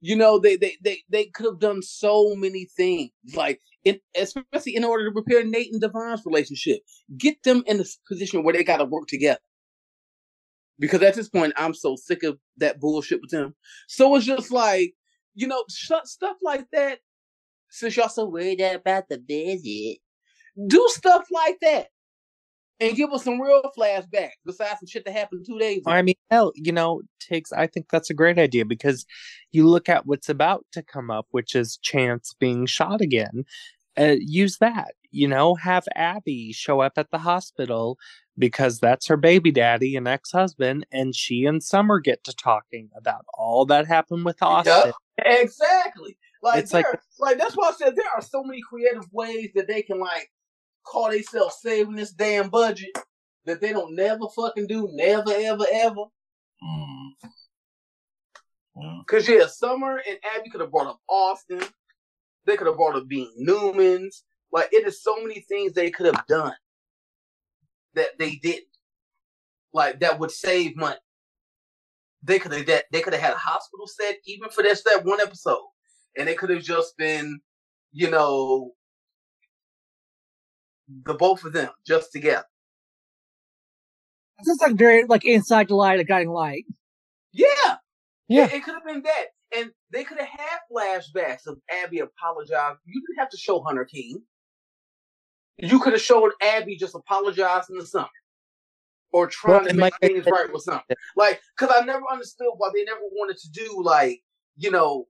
You 0.00 0.16
know, 0.16 0.40
they 0.40 0.56
they 0.56 0.76
they 0.82 1.02
they 1.08 1.26
could 1.26 1.46
have 1.46 1.60
done 1.60 1.80
so 1.80 2.34
many 2.34 2.64
things, 2.76 3.10
like 3.36 3.60
in, 3.84 4.00
especially 4.16 4.74
in 4.74 4.84
order 4.84 5.08
to 5.08 5.14
repair 5.14 5.44
Nate 5.44 5.72
and 5.72 5.80
Devon's 5.80 6.26
relationship, 6.26 6.80
get 7.16 7.40
them 7.44 7.62
in 7.66 7.80
a 7.80 7.84
position 8.08 8.42
where 8.42 8.52
they 8.52 8.64
got 8.64 8.78
to 8.78 8.84
work 8.84 9.06
together. 9.06 9.38
Because 10.78 11.02
at 11.02 11.14
this 11.14 11.28
point, 11.28 11.52
I'm 11.56 11.74
so 11.74 11.94
sick 11.94 12.24
of 12.24 12.38
that 12.56 12.80
bullshit 12.80 13.20
with 13.20 13.30
them. 13.30 13.54
So 13.86 14.16
it's 14.16 14.26
just 14.26 14.50
like, 14.50 14.94
you 15.34 15.46
know, 15.46 15.62
stuff 15.68 16.36
like 16.42 16.66
that. 16.72 16.98
Since 17.70 17.96
y'all 17.96 18.08
so 18.08 18.26
worried 18.26 18.60
about 18.60 19.08
the 19.08 19.22
visit, 19.24 19.98
do 20.66 20.84
stuff 20.90 21.26
like 21.30 21.58
that 21.62 21.91
and 22.82 22.96
give 22.96 23.12
us 23.12 23.24
some 23.24 23.40
real 23.40 23.62
flashbacks 23.78 24.30
besides 24.44 24.80
some 24.80 24.86
shit 24.88 25.04
that 25.04 25.12
happened 25.12 25.46
two 25.46 25.58
days 25.58 25.78
ago. 25.78 25.90
I 25.90 26.02
mean, 26.02 26.16
hell, 26.30 26.52
you 26.56 26.72
know, 26.72 27.02
takes. 27.20 27.52
I 27.52 27.68
think 27.68 27.86
that's 27.90 28.10
a 28.10 28.14
great 28.14 28.38
idea 28.38 28.64
because 28.64 29.06
you 29.52 29.68
look 29.68 29.88
at 29.88 30.04
what's 30.04 30.28
about 30.28 30.66
to 30.72 30.82
come 30.82 31.10
up, 31.10 31.26
which 31.30 31.54
is 31.54 31.76
Chance 31.78 32.34
being 32.40 32.66
shot 32.66 33.00
again. 33.00 33.44
Uh, 33.96 34.16
use 34.18 34.58
that, 34.58 34.94
you 35.10 35.28
know, 35.28 35.54
have 35.54 35.84
Abby 35.94 36.52
show 36.52 36.80
up 36.80 36.94
at 36.96 37.10
the 37.10 37.18
hospital 37.18 37.98
because 38.38 38.80
that's 38.80 39.06
her 39.06 39.18
baby 39.18 39.52
daddy 39.52 39.94
and 39.94 40.08
ex 40.08 40.32
husband, 40.32 40.86
and 40.90 41.14
she 41.14 41.44
and 41.44 41.62
Summer 41.62 42.00
get 42.00 42.24
to 42.24 42.34
talking 42.34 42.88
about 42.96 43.24
all 43.34 43.66
that 43.66 43.86
happened 43.86 44.24
with 44.24 44.42
Austin. 44.42 44.92
Yep, 45.18 45.36
exactly. 45.42 46.16
Like, 46.42 46.72
like, 46.72 46.86
like 47.20 47.38
that's 47.38 47.54
why 47.54 47.68
I 47.68 47.72
said 47.72 47.94
there 47.94 48.06
are 48.16 48.22
so 48.22 48.42
many 48.42 48.60
creative 48.68 49.06
ways 49.12 49.50
that 49.54 49.68
they 49.68 49.82
can 49.82 50.00
like 50.00 50.30
call 50.84 51.10
themselves 51.10 51.56
saving 51.60 51.96
this 51.96 52.12
damn 52.12 52.48
budget 52.48 52.96
that 53.44 53.60
they 53.60 53.72
don't 53.72 53.94
never 53.94 54.28
fucking 54.34 54.66
do, 54.66 54.88
never, 54.92 55.32
ever, 55.32 55.64
ever. 55.72 56.04
Mm. 56.62 57.08
Yeah. 58.76 58.98
Cause 59.06 59.28
yeah, 59.28 59.46
Summer 59.46 60.00
and 60.08 60.18
Abby 60.34 60.50
could 60.50 60.60
have 60.60 60.70
brought 60.70 60.86
up 60.86 61.00
Austin. 61.08 61.60
They 62.46 62.56
could 62.56 62.66
have 62.66 62.76
brought 62.76 62.96
up 62.96 63.08
Being 63.08 63.32
Newman's. 63.36 64.24
Like 64.50 64.68
it 64.72 64.86
is 64.86 65.02
so 65.02 65.16
many 65.22 65.40
things 65.40 65.72
they 65.72 65.90
could 65.90 66.06
have 66.06 66.26
done 66.26 66.54
that 67.94 68.18
they 68.18 68.36
didn't. 68.36 68.66
Like 69.72 70.00
that 70.00 70.18
would 70.18 70.30
save 70.30 70.76
money. 70.76 70.96
They 72.22 72.38
could 72.38 72.52
have 72.52 72.66
that 72.66 72.84
they 72.92 73.00
could 73.00 73.14
have 73.14 73.22
had 73.22 73.34
a 73.34 73.38
hospital 73.38 73.86
set 73.86 74.16
even 74.26 74.48
for 74.50 74.62
this 74.62 74.82
that 74.84 75.04
one 75.04 75.20
episode, 75.20 75.68
and 76.16 76.28
they 76.28 76.34
could 76.34 76.50
have 76.50 76.62
just 76.62 76.96
been, 76.96 77.40
you 77.92 78.10
know, 78.10 78.72
the 81.04 81.14
both 81.14 81.44
of 81.44 81.52
them 81.52 81.70
just 81.86 82.12
together. 82.12 82.44
It's 84.38 84.60
like 84.60 84.74
very 84.74 85.04
like 85.04 85.24
inside 85.24 85.68
the 85.68 85.76
light, 85.76 86.00
a 86.00 86.04
guiding 86.04 86.30
light. 86.30 86.64
Yeah, 87.32 87.46
yeah. 88.28 88.46
It, 88.46 88.54
it 88.54 88.64
could 88.64 88.74
have 88.74 88.84
been 88.84 89.02
that, 89.02 89.26
and 89.56 89.70
they 89.90 90.04
could 90.04 90.18
have 90.18 90.28
had 90.28 90.58
flashbacks 90.70 91.46
of 91.46 91.58
Abby 91.84 92.00
apologizing. 92.00 92.78
You 92.84 93.00
didn't 93.06 93.18
have 93.18 93.30
to 93.30 93.36
show 93.36 93.62
Hunter 93.62 93.84
King. 93.84 94.22
You 95.58 95.78
could 95.78 95.92
have 95.92 96.02
showed 96.02 96.32
Abby 96.42 96.76
just 96.76 96.94
apologizing 96.94 97.78
to 97.78 97.86
something, 97.86 98.10
or 99.12 99.28
trying 99.28 99.64
well, 99.64 99.68
to 99.68 99.74
make 99.74 99.94
things 100.00 100.26
right 100.26 100.52
with 100.52 100.62
something. 100.62 100.96
Like, 101.16 101.40
because 101.56 101.74
I 101.78 101.84
never 101.84 102.02
understood 102.10 102.48
why 102.56 102.70
they 102.74 102.82
never 102.84 103.02
wanted 103.12 103.36
to 103.38 103.50
do 103.50 103.82
like 103.84 104.22
you 104.56 104.70
know, 104.70 105.06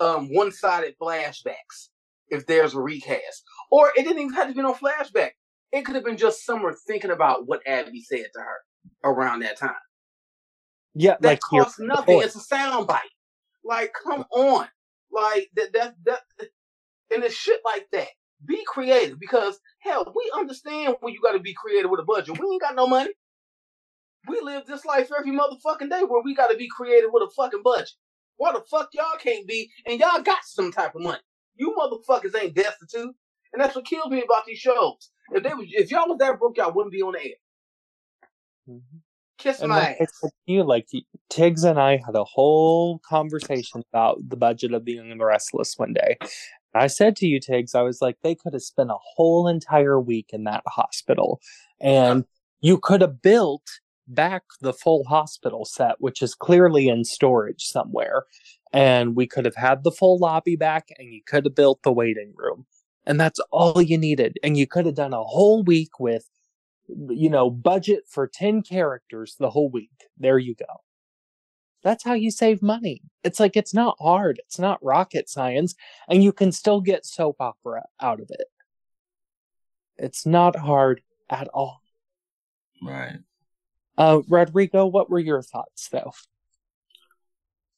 um, 0.00 0.32
one-sided 0.32 0.94
flashbacks 1.00 1.88
if 2.28 2.46
there's 2.46 2.74
a 2.74 2.80
recast. 2.80 3.42
Or 3.70 3.90
it 3.96 4.02
didn't 4.02 4.20
even 4.20 4.34
have 4.34 4.48
to 4.48 4.54
be 4.54 4.62
no 4.62 4.74
flashback. 4.74 5.30
It 5.72 5.84
could 5.84 5.94
have 5.94 6.04
been 6.04 6.16
just 6.16 6.44
Summer 6.44 6.74
thinking 6.86 7.10
about 7.10 7.46
what 7.46 7.66
Abby 7.66 8.02
said 8.02 8.26
to 8.34 8.40
her 8.40 8.58
around 9.04 9.40
that 9.40 9.58
time. 9.58 9.74
Yeah, 10.94 11.16
that 11.20 11.28
like 11.28 11.40
costs 11.40 11.78
nothing. 11.78 12.20
It's 12.22 12.36
a 12.36 12.54
soundbite. 12.54 13.00
Like, 13.64 13.92
come 14.02 14.24
on. 14.32 14.66
Like 15.12 15.48
that 15.56 15.72
that 15.74 15.94
that 16.04 16.20
and 17.14 17.24
it's 17.24 17.34
shit 17.34 17.60
like 17.64 17.86
that. 17.92 18.08
Be 18.46 18.62
creative 18.66 19.18
because 19.18 19.58
hell, 19.80 20.12
we 20.14 20.30
understand 20.34 20.96
when 21.00 21.12
you 21.12 21.20
gotta 21.22 21.40
be 21.40 21.54
creative 21.54 21.90
with 21.90 22.00
a 22.00 22.04
budget. 22.04 22.38
We 22.38 22.46
ain't 22.46 22.62
got 22.62 22.76
no 22.76 22.86
money. 22.86 23.10
We 24.28 24.40
live 24.40 24.66
this 24.66 24.84
life 24.84 25.10
every 25.16 25.32
motherfucking 25.32 25.90
day 25.90 26.02
where 26.06 26.22
we 26.22 26.34
gotta 26.34 26.56
be 26.56 26.68
creative 26.68 27.10
with 27.12 27.28
a 27.28 27.32
fucking 27.34 27.62
budget. 27.64 27.90
Why 28.36 28.52
the 28.52 28.62
fuck 28.70 28.90
y'all 28.92 29.18
can't 29.18 29.46
be 29.46 29.70
and 29.86 29.98
y'all 29.98 30.22
got 30.22 30.44
some 30.44 30.70
type 30.70 30.94
of 30.94 31.02
money? 31.02 31.20
You 31.56 31.74
motherfuckers 31.76 32.40
ain't 32.40 32.54
destitute. 32.54 33.14
And 33.58 33.64
that's 33.64 33.74
what 33.74 33.86
kills 33.86 34.08
me 34.08 34.22
about 34.22 34.46
these 34.46 34.60
shows. 34.60 35.10
If 35.32 35.42
they 35.42 35.52
was, 35.52 35.66
if 35.70 35.90
y'all 35.90 36.08
was 36.08 36.18
that 36.18 36.38
broke, 36.38 36.58
y'all 36.58 36.72
wouldn't 36.72 36.92
be 36.92 37.02
on 37.02 37.14
the 37.14 37.18
air. 37.18 37.34
Mm-hmm. 38.70 38.98
Kiss 39.36 39.58
and 39.58 39.70
my 39.70 39.96
ass. 40.00 40.30
You 40.46 40.62
like 40.62 40.86
Tiggz 41.28 41.68
and 41.68 41.76
I 41.76 42.00
had 42.06 42.14
a 42.14 42.22
whole 42.22 43.00
conversation 43.00 43.82
about 43.92 44.18
the 44.28 44.36
budget 44.36 44.74
of 44.74 44.84
Being 44.84 45.18
the 45.18 45.24
Restless 45.24 45.74
one 45.76 45.92
day. 45.92 46.18
I 46.72 46.86
said 46.86 47.16
to 47.16 47.26
you, 47.26 47.40
Tiggz, 47.40 47.74
I 47.74 47.82
was 47.82 48.00
like, 48.00 48.18
they 48.22 48.36
could 48.36 48.52
have 48.52 48.62
spent 48.62 48.92
a 48.92 48.96
whole 49.16 49.48
entire 49.48 50.00
week 50.00 50.30
in 50.32 50.44
that 50.44 50.62
hospital, 50.68 51.40
and 51.80 52.26
you 52.60 52.78
could 52.78 53.00
have 53.00 53.20
built 53.20 53.66
back 54.06 54.44
the 54.60 54.72
full 54.72 55.02
hospital 55.02 55.64
set, 55.64 55.96
which 55.98 56.22
is 56.22 56.36
clearly 56.36 56.86
in 56.86 57.04
storage 57.04 57.64
somewhere, 57.64 58.22
and 58.72 59.16
we 59.16 59.26
could 59.26 59.44
have 59.44 59.56
had 59.56 59.82
the 59.82 59.90
full 59.90 60.16
lobby 60.18 60.54
back, 60.54 60.90
and 60.96 61.12
you 61.12 61.22
could 61.26 61.44
have 61.44 61.56
built 61.56 61.82
the 61.82 61.92
waiting 61.92 62.32
room 62.36 62.64
and 63.08 63.18
that's 63.18 63.40
all 63.50 63.82
you 63.82 63.98
needed 63.98 64.38
and 64.44 64.56
you 64.56 64.66
could 64.66 64.86
have 64.86 64.94
done 64.94 65.12
a 65.12 65.24
whole 65.24 65.64
week 65.64 65.98
with 65.98 66.28
you 67.08 67.28
know 67.28 67.50
budget 67.50 68.04
for 68.08 68.28
10 68.28 68.62
characters 68.62 69.34
the 69.40 69.50
whole 69.50 69.68
week 69.68 69.90
there 70.18 70.38
you 70.38 70.54
go 70.54 70.80
That's 71.82 72.04
how 72.04 72.14
you 72.14 72.30
save 72.30 72.60
money. 72.60 73.02
It's 73.22 73.38
like 73.38 73.56
it's 73.56 73.72
not 73.72 73.96
hard. 74.00 74.40
It's 74.44 74.58
not 74.58 74.82
rocket 74.82 75.28
science, 75.28 75.74
and 76.08 76.22
you 76.24 76.32
can 76.32 76.50
still 76.52 76.80
get 76.80 77.06
soap 77.06 77.36
opera 77.40 77.84
out 78.00 78.20
of 78.20 78.30
it. 78.30 78.46
It's 79.96 80.26
not 80.26 80.56
hard 80.56 81.02
at 81.30 81.48
all. 81.48 81.80
Right. 82.82 83.18
Uh, 83.96 84.22
Rodrigo, 84.28 84.86
what 84.86 85.10
were 85.10 85.18
your 85.18 85.42
thoughts 85.42 85.88
though? 85.88 86.12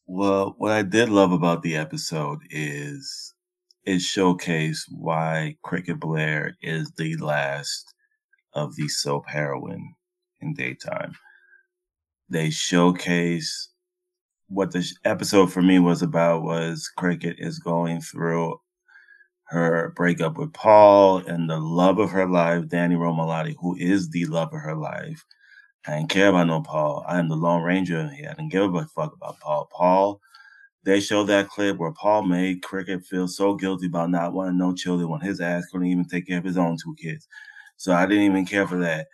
Well, 0.07 0.55
what 0.59 0.73
I 0.73 0.83
did 0.83 1.09
love 1.09 1.33
about 1.33 1.63
the 1.63 1.77
episode 1.77 2.41
is 2.51 3.35
it 3.85 3.97
showcased 3.97 4.85
why 4.91 5.57
Cricket 5.63 6.01
Blair 6.01 6.57
is 6.63 6.91
the 6.93 7.17
last 7.17 7.95
of 8.53 8.77
the 8.77 8.89
soap 8.89 9.29
heroine 9.29 9.95
in 10.41 10.55
daytime. 10.55 11.15
They 12.29 12.51
showcase 12.51 13.71
what 14.49 14.73
the 14.73 14.87
episode 15.05 15.53
for 15.53 15.63
me 15.63 15.79
was 15.79 16.03
about 16.03 16.43
was 16.43 16.91
Cricket 16.97 17.37
is 17.39 17.59
going 17.59 18.01
through 18.01 18.61
her 19.45 19.93
breakup 19.97 20.39
with 20.39 20.53
Paul 20.53 21.19
and 21.19 21.49
the 21.49 21.59
love 21.59 21.99
of 21.99 22.11
her 22.11 22.27
life, 22.27 22.69
Danny 22.69 22.95
Romalotti, 22.95 23.57
who 23.61 23.77
is 23.77 24.11
the 24.11 24.27
love 24.27 24.53
of 24.53 24.61
her 24.61 24.77
life. 24.77 25.25
I 25.87 25.97
didn't 25.97 26.11
care 26.11 26.29
about 26.29 26.47
no 26.47 26.61
Paul. 26.61 27.05
I 27.09 27.19
am 27.19 27.29
the 27.29 27.37
Lone 27.37 27.63
Ranger. 27.63 28.09
Here. 28.09 28.29
I 28.31 28.35
didn't 28.35 28.53
give 28.53 28.75
a 28.75 28.85
fuck 28.87 29.15
about 29.15 29.41
Paul. 29.41 29.69
Paul, 29.73 30.21
they 30.85 31.01
showed 31.01 31.25
that 31.25 31.49
clip 31.49 31.77
where 31.77 31.93
Paul 31.93 32.23
made 32.23 32.63
Cricket 32.63 33.05
feel 33.05 33.29
so 33.29 33.55
guilty 33.55 33.87
about 33.87 34.11
not 34.11 34.33
wanting 34.33 34.59
no 34.59 34.75
children 34.75 35.11
when 35.11 35.21
his 35.21 35.41
ass 35.41 35.67
couldn't 35.71 35.89
even 35.89 36.07
take 36.07 36.27
care 36.27 36.39
of 36.39 36.45
his 36.45 36.57
own 36.57 36.77
two 36.83 36.95
kids. 36.95 37.29
So 37.77 37.93
I 37.93 38.07
didn't 38.07 38.25
even 38.25 38.47
care 38.47 38.67
for 38.67 38.79
that. 38.79 39.09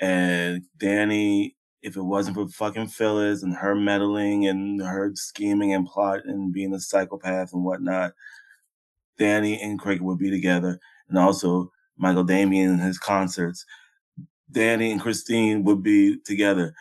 And 0.00 0.62
Danny, 0.78 1.56
if 1.82 1.96
it 1.96 2.02
wasn't 2.02 2.36
for 2.36 2.48
fucking 2.48 2.88
Phyllis 2.88 3.42
and 3.42 3.54
her 3.54 3.74
meddling 3.74 4.46
and 4.46 4.80
her 4.80 5.12
scheming 5.14 5.74
and 5.74 5.86
plot 5.86 6.20
and 6.24 6.52
being 6.52 6.74
a 6.74 6.80
psychopath 6.80 7.52
and 7.52 7.64
whatnot, 7.64 8.12
Danny 9.18 9.60
and 9.60 9.78
Cricket 9.78 10.02
would 10.02 10.18
be 10.18 10.30
together. 10.30 10.78
And 11.08 11.18
also 11.18 11.70
Michael 11.96 12.24
Damian 12.24 12.70
and 12.70 12.80
his 12.80 12.98
concerts. 12.98 13.66
Danny 14.50 14.90
and 14.90 15.00
Christine 15.00 15.64
would 15.64 15.82
be 15.82 16.18
together 16.24 16.74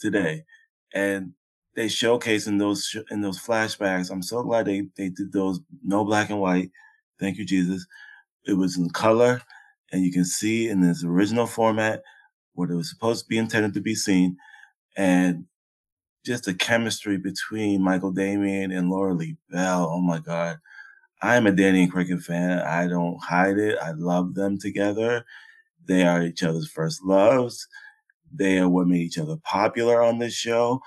today. 0.00 0.44
And 0.94 1.34
they 1.74 1.88
showcase 1.88 2.46
in 2.46 2.58
those 2.58 2.96
in 3.10 3.20
those 3.20 3.38
flashbacks. 3.38 4.10
I'm 4.10 4.22
so 4.22 4.42
glad 4.42 4.66
they 4.66 4.88
they 4.96 5.08
did 5.08 5.32
those 5.32 5.60
no 5.84 6.04
black 6.04 6.30
and 6.30 6.40
white. 6.40 6.70
Thank 7.18 7.38
you, 7.38 7.44
Jesus. 7.44 7.86
It 8.46 8.54
was 8.54 8.76
in 8.76 8.90
color, 8.90 9.42
and 9.92 10.04
you 10.04 10.12
can 10.12 10.24
see 10.24 10.68
in 10.68 10.80
this 10.80 11.04
original 11.04 11.46
format 11.46 12.02
what 12.54 12.70
it 12.70 12.74
was 12.74 12.90
supposed 12.90 13.24
to 13.24 13.28
be 13.28 13.38
intended 13.38 13.74
to 13.74 13.80
be 13.80 13.94
seen, 13.94 14.36
and 14.96 15.46
just 16.24 16.44
the 16.44 16.54
chemistry 16.54 17.16
between 17.16 17.82
Michael 17.82 18.12
Damian 18.12 18.70
and 18.72 18.90
Lauralee 18.90 19.36
Bell. 19.50 19.88
Oh 19.90 20.00
my 20.00 20.18
God. 20.18 20.58
I 21.22 21.36
am 21.36 21.46
a 21.46 21.52
Danny 21.52 21.84
and 21.84 21.92
Cricket 21.92 22.20
fan. 22.20 22.58
I 22.60 22.88
don't 22.88 23.22
hide 23.22 23.58
it. 23.58 23.78
I 23.80 23.92
love 23.92 24.34
them 24.34 24.58
together. 24.58 25.24
They 25.86 26.04
are 26.04 26.22
each 26.22 26.42
other's 26.42 26.68
first 26.68 27.02
loves. 27.04 27.66
They 28.32 28.58
are 28.58 28.68
what 28.68 28.88
made 28.88 29.02
each 29.02 29.18
other 29.18 29.36
popular 29.44 30.02
on 30.02 30.18
this 30.18 30.34
show. 30.34 30.80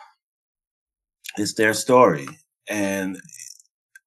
It's 1.38 1.54
their 1.54 1.74
story. 1.74 2.28
And 2.70 3.20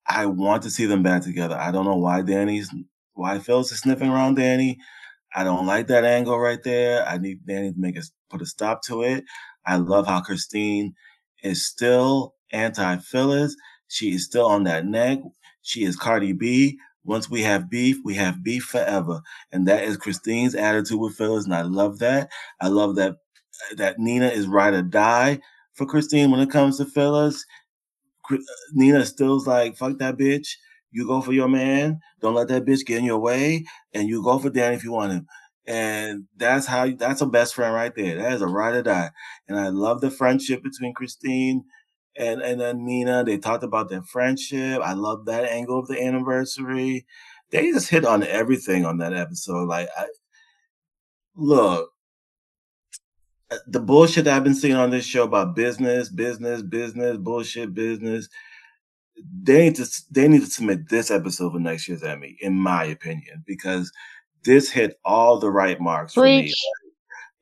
I 0.06 0.26
want 0.26 0.62
to 0.62 0.70
see 0.70 0.86
them 0.86 1.02
back 1.02 1.22
together. 1.22 1.56
I 1.56 1.70
don't 1.70 1.84
know 1.84 1.96
why 1.96 2.22
Danny's, 2.22 2.70
why 3.14 3.38
Phyllis 3.38 3.72
is 3.72 3.80
sniffing 3.80 4.10
around 4.10 4.36
Danny. 4.36 4.78
I 5.34 5.44
don't 5.44 5.66
like 5.66 5.88
that 5.88 6.04
angle 6.04 6.38
right 6.38 6.62
there. 6.62 7.06
I 7.06 7.18
need 7.18 7.46
Danny 7.46 7.72
to 7.72 7.78
make 7.78 7.98
us 7.98 8.10
put 8.30 8.40
a 8.40 8.46
stop 8.46 8.82
to 8.84 9.02
it. 9.02 9.24
I 9.66 9.76
love 9.76 10.06
how 10.06 10.20
Christine 10.20 10.94
is 11.42 11.66
still 11.66 12.34
anti 12.52 12.96
Phyllis. 12.96 13.54
She 13.88 14.14
is 14.14 14.24
still 14.24 14.46
on 14.46 14.64
that 14.64 14.86
neck. 14.86 15.18
She 15.62 15.84
is 15.84 15.96
Cardi 15.96 16.32
B. 16.32 16.78
Once 17.04 17.30
we 17.30 17.42
have 17.42 17.70
beef, 17.70 17.98
we 18.04 18.14
have 18.14 18.42
beef 18.42 18.64
forever. 18.64 19.20
And 19.52 19.68
that 19.68 19.84
is 19.84 19.96
Christine's 19.96 20.54
attitude 20.54 20.98
with 20.98 21.16
Phyllis. 21.16 21.44
And 21.44 21.54
I 21.54 21.62
love 21.62 21.98
that. 21.98 22.30
I 22.60 22.68
love 22.68 22.96
that 22.96 23.16
that 23.76 23.98
Nina 23.98 24.28
is 24.28 24.46
ride 24.46 24.74
or 24.74 24.82
die 24.82 25.40
for 25.78 25.86
Christine 25.86 26.30
when 26.30 26.40
it 26.40 26.50
comes 26.50 26.76
to 26.76 26.84
Phyllis. 26.84 27.46
Nina 28.74 29.06
still's 29.06 29.46
like, 29.46 29.76
fuck 29.76 29.98
that 29.98 30.18
bitch. 30.18 30.48
You 30.90 31.06
go 31.06 31.22
for 31.22 31.32
your 31.32 31.48
man. 31.48 32.00
Don't 32.20 32.34
let 32.34 32.48
that 32.48 32.66
bitch 32.66 32.84
get 32.84 32.98
in 32.98 33.04
your 33.04 33.18
way. 33.18 33.64
And 33.94 34.08
you 34.08 34.22
go 34.22 34.38
for 34.38 34.50
Danny 34.50 34.76
if 34.76 34.84
you 34.84 34.92
want 34.92 35.12
him. 35.12 35.26
And 35.66 36.24
that's 36.36 36.66
how 36.66 36.90
that's 36.90 37.20
a 37.20 37.26
best 37.26 37.54
friend 37.54 37.74
right 37.74 37.94
there. 37.94 38.16
That 38.16 38.32
is 38.32 38.42
a 38.42 38.46
ride 38.46 38.74
or 38.74 38.82
die. 38.82 39.10
And 39.48 39.58
I 39.58 39.68
love 39.68 40.00
the 40.00 40.10
friendship 40.10 40.62
between 40.62 40.94
Christine 40.94 41.64
and 42.16 42.40
and 42.40 42.60
then 42.60 42.84
Nina. 42.86 43.22
They 43.22 43.36
talked 43.38 43.64
about 43.64 43.90
their 43.90 44.02
friendship. 44.02 44.80
I 44.82 44.94
love 44.94 45.26
that 45.26 45.44
angle 45.44 45.78
of 45.78 45.86
the 45.86 46.02
anniversary. 46.02 47.06
They 47.50 47.70
just 47.70 47.90
hit 47.90 48.06
on 48.06 48.22
everything 48.22 48.86
on 48.86 48.98
that 48.98 49.12
episode. 49.12 49.68
Like, 49.68 49.88
I, 49.96 50.06
look, 51.36 51.90
the 53.66 53.80
bullshit 53.80 54.24
that 54.24 54.36
I've 54.36 54.44
been 54.44 54.54
seeing 54.54 54.74
on 54.74 54.90
this 54.90 55.06
show 55.06 55.24
about 55.24 55.56
business, 55.56 56.08
business, 56.08 56.62
business, 56.62 57.16
bullshit, 57.16 57.74
business. 57.74 58.28
They 59.42 59.64
need 59.64 59.76
to 59.76 59.86
they 60.10 60.28
need 60.28 60.42
to 60.42 60.50
submit 60.50 60.88
this 60.88 61.10
episode 61.10 61.52
for 61.52 61.58
next 61.58 61.88
year's 61.88 62.02
Emmy, 62.02 62.36
in 62.40 62.54
my 62.54 62.84
opinion, 62.84 63.42
because 63.46 63.90
this 64.44 64.70
hit 64.70 64.98
all 65.04 65.38
the 65.40 65.50
right 65.50 65.80
marks 65.80 66.14
Preach. 66.14 66.54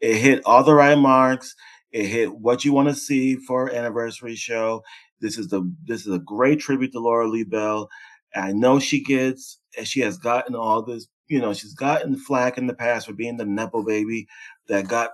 for 0.01 0.07
me. 0.07 0.13
It 0.13 0.17
hit 0.19 0.43
all 0.47 0.65
the 0.65 0.75
right 0.75 0.97
marks. 0.97 1.55
It 1.93 2.07
hit 2.07 2.35
what 2.35 2.65
you 2.65 2.73
want 2.73 2.89
to 2.89 2.95
see 2.95 3.37
for 3.37 3.73
anniversary 3.73 4.37
show. 4.37 4.83
This 5.21 5.39
is 5.39 5.49
the 5.49 5.71
this 5.85 6.07
is 6.07 6.15
a 6.15 6.21
great 6.21 6.61
tribute 6.61 6.93
to 6.93 6.99
Lauralee 6.99 7.49
Bell. 7.49 7.89
I 8.35 8.53
know 8.53 8.79
she 8.79 9.03
gets 9.03 9.59
she 9.85 10.01
has 10.01 10.17
gotten 10.17 10.55
all 10.55 10.83
this, 10.83 11.09
you 11.29 11.41
know, 11.41 11.53
she's 11.53 11.75
gotten 11.75 12.17
flack 12.17 12.57
in 12.57 12.67
the 12.67 12.75
past 12.75 13.07
for 13.07 13.13
being 13.13 13.37
the 13.37 13.45
nepo 13.45 13.83
baby 13.83 14.27
that 14.69 14.89
got 14.89 15.11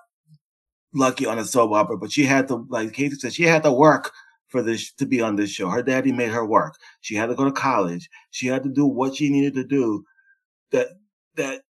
lucky 0.95 1.27
on 1.27 1.39
a 1.39 1.45
soap 1.45 1.73
opera, 1.73 1.97
but 1.97 2.13
she 2.13 2.25
had 2.25 2.49
to, 2.49 2.67
like 2.69 2.93
Katie 2.93 3.17
said, 3.17 3.33
she 3.33 3.45
had 3.45 3.63
to 3.63 3.73
work 3.73 4.13
for 4.49 4.63
this 4.63 4.93
to 4.93 5.07
be 5.07 5.21
on 5.21 5.37
this 5.37 5.51
show. 5.51 5.69
Her 5.69 5.83
daddy 5.83 6.13
made 6.13 6.31
her 6.31 6.45
work. 6.45 6.77
She 7.01 7.15
had 7.15 7.27
to 7.27 7.35
go 7.35 7.45
to 7.45 7.53
college. 7.53 8.09
She 8.31 8.47
had 8.47 8.63
to 8.63 8.69
do 8.69 8.87
what 8.87 9.17
she 9.17 9.31
needed 9.31 9.55
to 9.55 9.65
do 9.65 10.05
that 10.71 10.89
that 11.37 11.63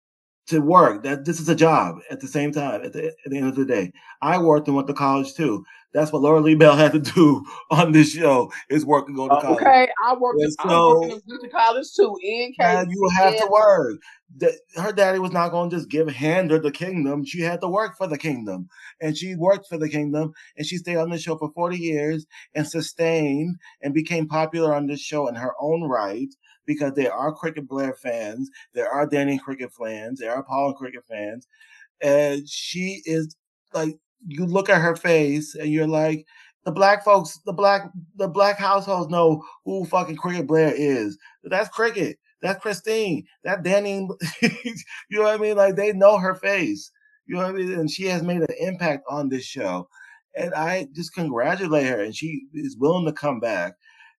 to 0.47 0.61
work. 0.61 1.03
That 1.03 1.25
this 1.25 1.39
is 1.39 1.49
a 1.49 1.55
job 1.55 1.99
at 2.11 2.21
the 2.21 2.27
same 2.27 2.53
time. 2.53 2.83
At 2.83 2.95
the, 2.95 3.09
at 3.09 3.31
the 3.31 3.37
end 3.37 3.49
of 3.49 3.57
the 3.57 3.67
day, 3.67 3.93
I 4.23 4.39
worked 4.39 4.67
and 4.67 4.77
went 4.77 4.89
to 4.89 4.95
college 4.95 5.35
too. 5.35 5.65
That's 5.93 6.13
what 6.13 6.23
Lauralee 6.23 6.59
Bell 6.59 6.77
had 6.77 6.93
to 6.93 6.99
do 7.15 7.45
on 7.71 7.93
this 7.93 8.13
show 8.13 8.53
is 8.69 8.87
work 8.87 9.09
and 9.09 9.17
go 9.17 9.29
to 9.29 9.41
college. 9.41 9.63
Okay, 9.63 9.89
I 10.05 10.15
worked. 10.15 10.41
And 10.41 10.53
so, 10.53 11.05
I 11.05 11.09
worked 11.09 11.43
to 11.43 11.49
college 11.49 11.87
too. 11.95 12.17
In 12.23 12.53
case 12.59 12.87
you 12.89 13.09
have 13.17 13.37
to 13.37 13.47
work. 13.51 14.01
Her 14.77 14.93
daddy 14.93 15.19
was 15.19 15.33
not 15.33 15.51
going 15.51 15.71
to 15.71 15.77
just 15.77 15.91
give 15.91 16.09
hand 16.09 16.53
her 16.53 16.61
the 16.61 16.71
kingdom. 16.71 17.25
She 17.25 17.41
had 17.41 17.61
to 17.63 17.69
work 17.69 17.97
for 17.99 18.07
the 18.07 18.17
kingdom, 18.17 18.69
and 19.01 19.19
she 19.19 19.35
worked 19.35 19.67
for 19.69 19.77
the 19.77 19.89
kingdom, 19.89 20.33
and 20.57 20.65
she 20.65 20.77
stayed 20.77 20.99
on 20.99 21.11
the 21.11 21.19
show 21.19 21.37
for 21.37 21.51
forty 21.53 21.77
years 21.77 22.27
and 22.55 22.67
sustained 22.67 23.57
and 23.83 23.93
became 23.93 24.29
popular 24.29 24.73
on 24.73 24.87
this 24.87 25.01
show 25.01 25.27
in 25.27 25.35
her 25.35 25.55
own 25.61 25.83
right 25.83 26.29
because 26.67 26.93
there 26.95 27.13
are 27.13 27.35
Cricket 27.35 27.67
Blair 27.67 27.95
fans, 27.95 28.49
there 28.75 28.89
are 28.89 29.05
Danny 29.05 29.39
Cricket 29.39 29.73
fans, 29.73 30.21
there 30.21 30.33
are 30.33 30.45
Paul 30.45 30.69
and 30.69 30.77
Cricket 30.77 31.05
fans, 31.05 31.49
and 32.01 32.49
she 32.49 33.03
is 33.05 33.35
like 33.75 33.97
you 34.27 34.47
look 34.47 34.69
at 34.69 34.83
her 34.83 34.97
face 34.97 35.55
and 35.55 35.71
you're 35.71 35.87
like, 35.89 36.27
the 36.65 36.73
black 36.73 37.05
folks, 37.05 37.39
the 37.47 37.53
black 37.53 37.91
the 38.17 38.29
black 38.29 38.59
households 38.59 39.11
know 39.11 39.43
who 39.65 39.85
fucking 39.87 40.17
Cricket 40.17 40.47
Blair 40.47 40.73
is. 40.75 41.17
That's 41.45 41.69
Cricket. 41.69 42.19
That's 42.43 42.61
Christine. 42.61 43.25
That 43.45 43.63
Danny. 43.63 44.09
you 44.43 44.49
know 45.11 45.23
what 45.23 45.35
I 45.35 45.39
mean? 45.39 45.57
Like 45.57 45.77
they 45.77 45.93
know 45.93 46.19
her 46.19 46.35
face. 46.35 46.91
You 47.27 47.37
know 47.37 47.43
what 47.43 47.51
I 47.51 47.53
mean? 47.53 47.73
And 47.73 47.91
she 47.91 48.05
has 48.07 48.23
made 48.23 48.41
an 48.43 48.55
impact 48.59 49.05
on 49.09 49.29
this 49.29 49.45
show. 49.45 49.89
And 50.37 50.55
I 50.55 50.89
just 50.95 51.15
congratulate 51.15 51.87
her. 51.87 52.03
And 52.03 52.15
she 52.15 52.43
is 52.55 52.77
willing 52.79 53.07
to 53.07 53.13
come 53.13 53.41
back. 53.41 53.75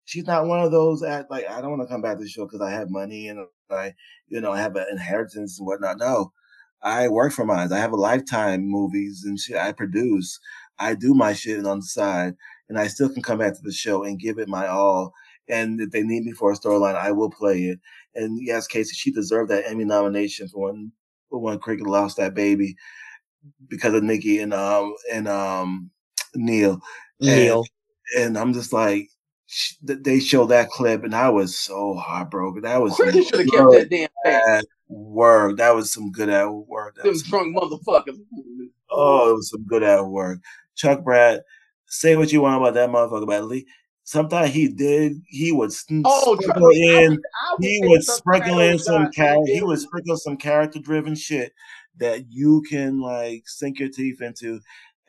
She's 0.05 0.25
not 0.25 0.47
one 0.47 0.61
of 0.61 0.71
those 0.71 1.03
at 1.03 1.29
like 1.29 1.47
I 1.49 1.61
don't 1.61 1.71
want 1.77 1.83
to 1.83 1.93
come 1.93 2.01
back 2.01 2.17
to 2.17 2.23
the 2.23 2.29
show 2.29 2.45
because 2.45 2.61
I 2.61 2.71
have 2.71 2.89
money 2.89 3.27
and 3.27 3.45
I, 3.69 3.93
you 4.27 4.41
know, 4.41 4.51
I 4.51 4.59
have 4.59 4.75
an 4.75 4.85
inheritance 4.91 5.59
and 5.59 5.67
whatnot. 5.67 5.99
No, 5.99 6.33
I 6.83 7.07
work 7.07 7.33
for 7.33 7.45
mine. 7.45 7.71
I 7.71 7.77
have 7.79 7.93
a 7.93 7.97
lifetime 7.97 8.65
movies 8.67 9.23
and 9.25 9.39
shit 9.39 9.57
I 9.57 9.71
produce. 9.71 10.39
I 10.79 10.95
do 10.95 11.13
my 11.13 11.33
shit 11.33 11.65
on 11.65 11.79
the 11.79 11.85
side 11.85 12.35
and 12.69 12.79
I 12.79 12.87
still 12.87 13.09
can 13.09 13.21
come 13.21 13.39
back 13.39 13.53
to 13.53 13.61
the 13.61 13.71
show 13.71 14.03
and 14.03 14.19
give 14.19 14.39
it 14.39 14.47
my 14.47 14.67
all. 14.67 15.13
And 15.47 15.79
if 15.81 15.91
they 15.91 16.01
need 16.01 16.23
me 16.23 16.31
for 16.31 16.51
a 16.51 16.55
storyline, 16.55 16.95
I 16.95 17.11
will 17.11 17.29
play 17.29 17.63
it. 17.63 17.79
And 18.15 18.39
yes, 18.41 18.67
Casey, 18.67 18.93
she 18.95 19.11
deserved 19.11 19.51
that 19.51 19.69
Emmy 19.69 19.85
nomination 19.85 20.47
for 20.47 20.71
when 20.71 20.91
for 21.29 21.39
when 21.39 21.59
Cricket 21.59 21.87
lost 21.87 22.17
that 22.17 22.33
baby 22.33 22.75
because 23.67 23.93
of 23.93 24.03
Nikki 24.03 24.39
and 24.39 24.53
um 24.53 24.95
and 25.11 25.27
um 25.27 25.91
Neil. 26.35 26.79
Neil. 27.19 27.63
And, 28.15 28.25
and 28.25 28.37
I'm 28.37 28.53
just 28.53 28.73
like, 28.73 29.09
they 29.81 30.19
showed 30.19 30.47
that 30.47 30.69
clip, 30.69 31.03
and 31.03 31.15
I 31.15 31.29
was 31.29 31.57
so 31.57 31.95
heartbroken. 31.95 32.61
That 32.61 32.81
was 32.81 32.95
should 32.95 33.13
have 33.13 33.15
kept 33.15 33.71
that 33.71 33.87
damn 33.89 34.09
face. 34.23 34.63
Work. 34.87 35.57
That 35.57 35.75
was 35.75 35.91
some 35.91 36.11
good 36.11 36.29
at 36.29 36.45
work. 36.45 36.95
That 36.95 37.03
Them 37.03 37.17
drunk 37.25 37.55
motherfuckers. 37.55 38.19
Oh, 38.89 39.29
it 39.29 39.33
was 39.33 39.49
some 39.49 39.65
good 39.65 39.83
at 39.83 40.05
work. 40.05 40.39
Chuck 40.75 41.03
Pratt, 41.03 41.43
say 41.85 42.15
what 42.15 42.31
you 42.31 42.41
want 42.41 42.61
about 42.61 42.73
that 42.73 42.89
motherfucker, 42.89 43.27
but 43.27 43.37
at 43.37 43.45
least 43.45 43.67
sometimes 44.03 44.53
he 44.53 44.67
did. 44.67 45.21
He 45.27 45.51
would 45.51 45.71
Oh, 46.03 46.35
sprinkle 46.35 46.61
trust 46.61 46.77
me, 46.77 46.91
I 46.91 47.03
in. 47.03 47.11
would, 47.11 47.19
I 47.19 47.53
would 47.53 47.63
He 47.65 47.81
would 47.83 48.03
sprinkle 48.03 48.59
in 48.59 48.79
some 48.79 49.11
character. 49.11 49.53
He 49.53 49.61
would 49.63 49.79
sprinkle 49.79 50.17
some 50.17 50.37
character 50.37 50.79
driven 50.79 51.15
shit 51.15 51.53
that 51.97 52.25
you 52.29 52.63
can 52.69 52.99
like 52.99 53.43
sink 53.47 53.79
your 53.79 53.89
teeth 53.89 54.21
into. 54.21 54.59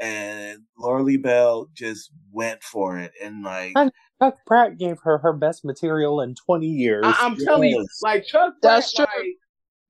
And 0.02 0.62
Lauralee 0.76 1.22
Bell 1.22 1.68
just 1.74 2.10
went 2.32 2.62
for 2.64 2.98
it, 2.98 3.12
and 3.22 3.44
like 3.44 3.72
And 3.76 3.92
Chuck 4.20 4.36
Pratt 4.46 4.76
gave 4.76 4.96
her 5.04 5.18
her 5.18 5.32
best 5.32 5.64
material 5.64 6.20
in 6.22 6.34
20 6.34 6.66
years. 6.66 7.04
I, 7.04 7.14
I'm 7.20 7.36
telling 7.36 7.70
you, 7.70 7.86
like 8.02 8.26
Chuck 8.26 8.54
Pratt, 8.60 8.62
That's 8.62 8.92
true. 8.92 9.06
like, 9.16 9.36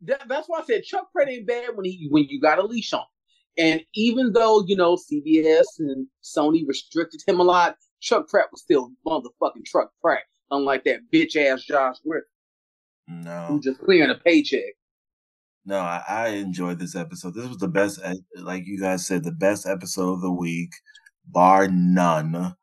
that, 0.02 0.28
that's 0.28 0.48
why 0.48 0.60
I 0.60 0.64
said 0.64 0.82
Chuck 0.82 1.10
Pratt 1.12 1.30
ain't 1.30 1.47
bad 1.47 1.70
when 1.74 1.86
he 1.86 2.09
when 2.10 2.26
you 2.28 2.43
got 2.43 2.59
a 2.59 2.62
leash 2.62 2.93
on. 2.93 3.05
And 3.56 3.82
even 3.94 4.32
though 4.34 4.62
you 4.66 4.76
know 4.76 4.97
CBS 4.97 5.64
and 5.78 6.06
Sony 6.22 6.68
restricted 6.68 7.22
him 7.26 7.40
a 7.40 7.44
lot, 7.44 7.76
Chuck 8.01 8.28
Pratt 8.28 8.48
was 8.52 8.60
still 8.60 8.90
motherfucking 9.06 9.64
Chuck 9.64 9.90
Pratt, 10.02 10.24
unlike 10.51 10.84
that 10.84 11.01
bitch 11.10 11.36
ass 11.36 11.64
Josh 11.64 11.97
Griffith 12.06 12.28
no, 13.09 13.47
who 13.47 13.60
just 13.60 13.80
clearing 13.80 14.10
a 14.10 14.14
paycheck. 14.14 14.74
No, 15.64 15.78
I, 15.78 16.02
I 16.09 16.28
enjoyed 16.28 16.78
this 16.78 16.97
episode. 16.97 17.34
This 17.34 17.48
was 17.48 17.59
the 17.59 17.68
best, 17.68 18.01
like 18.36 18.66
you 18.66 18.80
guys 18.80 19.06
said, 19.06 19.22
the 19.22 19.32
best 19.32 19.66
episode 19.66 20.14
of 20.14 20.20
the 20.20 20.32
week, 20.32 20.72
bar 21.26 21.68
none. 21.68 22.56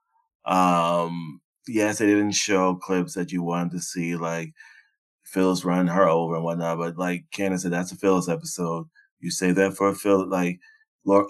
Um, 0.46 1.42
yes, 1.68 2.00
they 2.00 2.08
didn't 2.08 2.32
show 2.32 2.76
clips 2.76 3.14
that 3.14 3.32
you 3.32 3.42
wanted 3.42 3.72
to 3.72 3.80
see, 3.80 4.16
like 4.16 4.54
Phyllis 5.24 5.64
running 5.64 5.94
her 5.94 6.08
over 6.08 6.36
and 6.36 6.44
whatnot. 6.44 6.78
But 6.78 6.98
like 6.98 7.26
Candice 7.34 7.62
said, 7.62 7.72
that's 7.72 7.92
a 7.92 7.96
Phyllis 7.96 8.28
episode. 8.28 8.88
You 9.22 9.32
say 9.32 9.52
that 9.52 9.76
for 9.78 9.90
a 9.90 9.96
Phyllis, 9.96 10.28
like, 10.30 10.60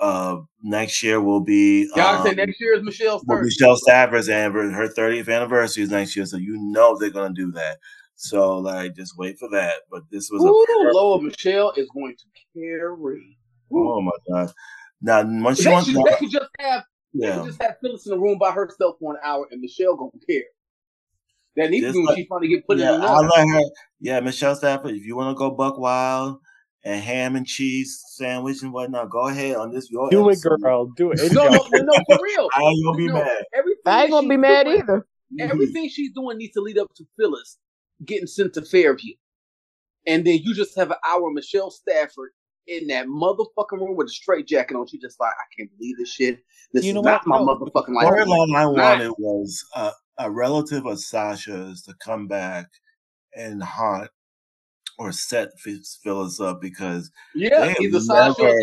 uh, 0.01 0.37
next 0.63 1.03
year 1.03 1.21
will 1.21 1.41
be 1.41 1.89
Y'all 1.95 2.17
um, 2.17 2.27
say 2.27 2.33
next 2.33 2.59
year 2.59 2.73
is 2.73 2.83
Michelle's. 2.83 3.23
Michelle 3.25 3.77
Stafford's 3.77 4.27
anniversary, 4.27 4.73
her 4.73 4.87
30th 4.87 5.33
anniversary 5.33 5.83
is 5.83 5.89
next 5.89 6.15
year, 6.15 6.25
so 6.25 6.37
you 6.37 6.57
know 6.59 6.97
they're 6.97 7.11
gonna 7.11 7.33
do 7.33 7.51
that. 7.51 7.77
So 8.21 8.57
like, 8.57 8.95
just 8.97 9.17
wait 9.17 9.39
for 9.39 9.49
that. 9.51 9.75
But 9.89 10.03
this 10.11 10.29
was 10.29 10.43
a 10.43 10.47
Ooh, 10.47 10.91
Lord, 10.93 11.23
Michelle 11.23 11.71
is 11.77 11.87
going 11.93 12.15
to 12.17 12.25
carry. 12.53 13.37
Oh 13.73 14.01
my 14.01 14.11
god! 14.29 14.51
Now 15.01 15.23
once 15.41 15.59
They, 15.59 15.69
you 15.69 15.71
want, 15.71 15.85
should, 15.85 15.95
they 15.95 16.15
could 16.19 16.29
just 16.31 16.49
have 16.59 16.83
they 17.13 17.27
yeah, 17.27 17.35
could 17.37 17.45
just 17.45 17.61
have 17.61 17.75
Phyllis 17.81 18.05
in 18.05 18.11
the 18.11 18.19
room 18.19 18.37
by 18.37 18.51
herself 18.51 18.97
for 18.99 19.13
an 19.13 19.19
hour, 19.23 19.47
and 19.51 19.61
Michelle 19.61 19.95
gonna 19.95 20.11
care. 20.29 20.43
That 21.55 21.69
needs 21.71 21.85
to 21.87 21.93
be 21.93 21.97
when 21.99 22.05
like- 22.07 22.17
she's 22.17 22.27
trying 22.27 22.41
to 22.41 22.47
get 22.49 22.67
put 22.67 22.77
yeah, 22.77 22.95
in 22.95 22.99
the 23.01 23.07
I'll 23.07 23.23
water. 23.23 23.29
let 23.37 23.47
her. 23.47 23.61
Yeah, 24.01 24.19
Michelle 24.19 24.55
Stafford. 24.55 24.95
If 24.95 25.05
you 25.05 25.15
want 25.15 25.33
to 25.35 25.39
go 25.39 25.51
buck 25.51 25.77
wild 25.79 26.39
and 26.83 27.01
ham 27.01 27.37
and 27.37 27.47
cheese 27.47 28.03
sandwich 28.15 28.61
and 28.63 28.73
whatnot, 28.73 29.09
go 29.09 29.27
ahead 29.29 29.55
on 29.55 29.71
this. 29.71 29.89
Your 29.89 30.09
do 30.09 30.27
it, 30.29 30.39
girl. 30.41 30.87
Do 30.97 31.11
it. 31.11 31.31
No, 31.31 31.45
no, 31.47 31.51
no, 31.71 31.81
no, 31.83 31.93
for 32.05 32.19
real. 32.21 32.49
I 32.55 32.61
ain't 32.63 32.85
gonna 32.85 32.97
be 32.97 33.07
No, 33.07 33.13
mad. 33.13 33.43
Everything 33.55 33.81
I 33.85 34.01
ain't 34.01 34.11
gonna 34.11 34.27
be 34.27 34.37
mad 34.37 34.65
doing- 34.65 34.79
either. 34.79 34.97
Mm-hmm. 34.99 35.51
Everything 35.51 35.87
she's 35.89 36.11
doing 36.13 36.37
needs 36.37 36.53
to 36.53 36.61
lead 36.61 36.77
up 36.79 36.91
to 36.95 37.05
Phyllis 37.17 37.57
getting 38.05 38.27
sent 38.27 38.53
to 38.53 38.61
Fairview, 38.63 39.13
and 40.07 40.25
then 40.25 40.39
you 40.43 40.53
just 40.53 40.75
have 40.77 40.91
an 40.91 40.97
hour 41.07 41.31
Michelle 41.31 41.71
Stafford 41.71 42.31
in 42.67 42.87
that 42.87 43.07
motherfucking 43.07 43.79
room 43.79 43.95
with 43.95 44.07
a 44.07 44.11
straight 44.11 44.47
jacket 44.47 44.75
on. 44.75 44.87
She 44.87 44.99
just 44.99 45.19
like, 45.19 45.31
I 45.31 45.45
can't 45.57 45.69
believe 45.77 45.97
this 45.97 46.11
shit. 46.13 46.39
This 46.73 46.85
You 46.85 46.89
is 46.91 46.95
know 46.95 47.01
not 47.01 47.25
what? 47.27 47.47
my 47.47 47.53
motherfucking 47.53 47.93
life. 47.93 48.07
Storyline 48.07 48.55
I 48.55 48.63
Not- 48.63 48.73
wanted 48.73 49.11
was 49.17 49.65
uh, 49.75 49.91
a 50.19 50.29
relative 50.29 50.85
of 50.85 50.99
Sasha's 50.99 51.81
to 51.83 51.93
come 52.03 52.27
back 52.27 52.67
and 53.35 53.61
haunt 53.63 54.09
or 54.97 55.11
set 55.11 55.49
Phyllis 55.59 56.39
up 56.39 56.61
because 56.61 57.09
Yeah, 57.33 57.73
either 57.79 57.99
never, 58.05 58.57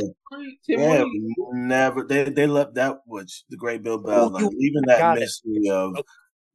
they 0.69 0.89
have 0.89 1.07
never 1.53 2.05
they 2.05 2.25
they 2.25 2.47
left 2.47 2.75
that 2.75 2.99
which 3.07 3.45
the 3.49 3.57
great 3.57 3.83
Bill 3.83 3.99
Bell 3.99 4.27
Oh, 4.27 4.29
like 4.29 4.45
leaving 4.45 4.83
that 4.87 4.99
got 4.99 5.17
it. 5.17 5.21
mystery 5.21 5.71
of 5.71 5.97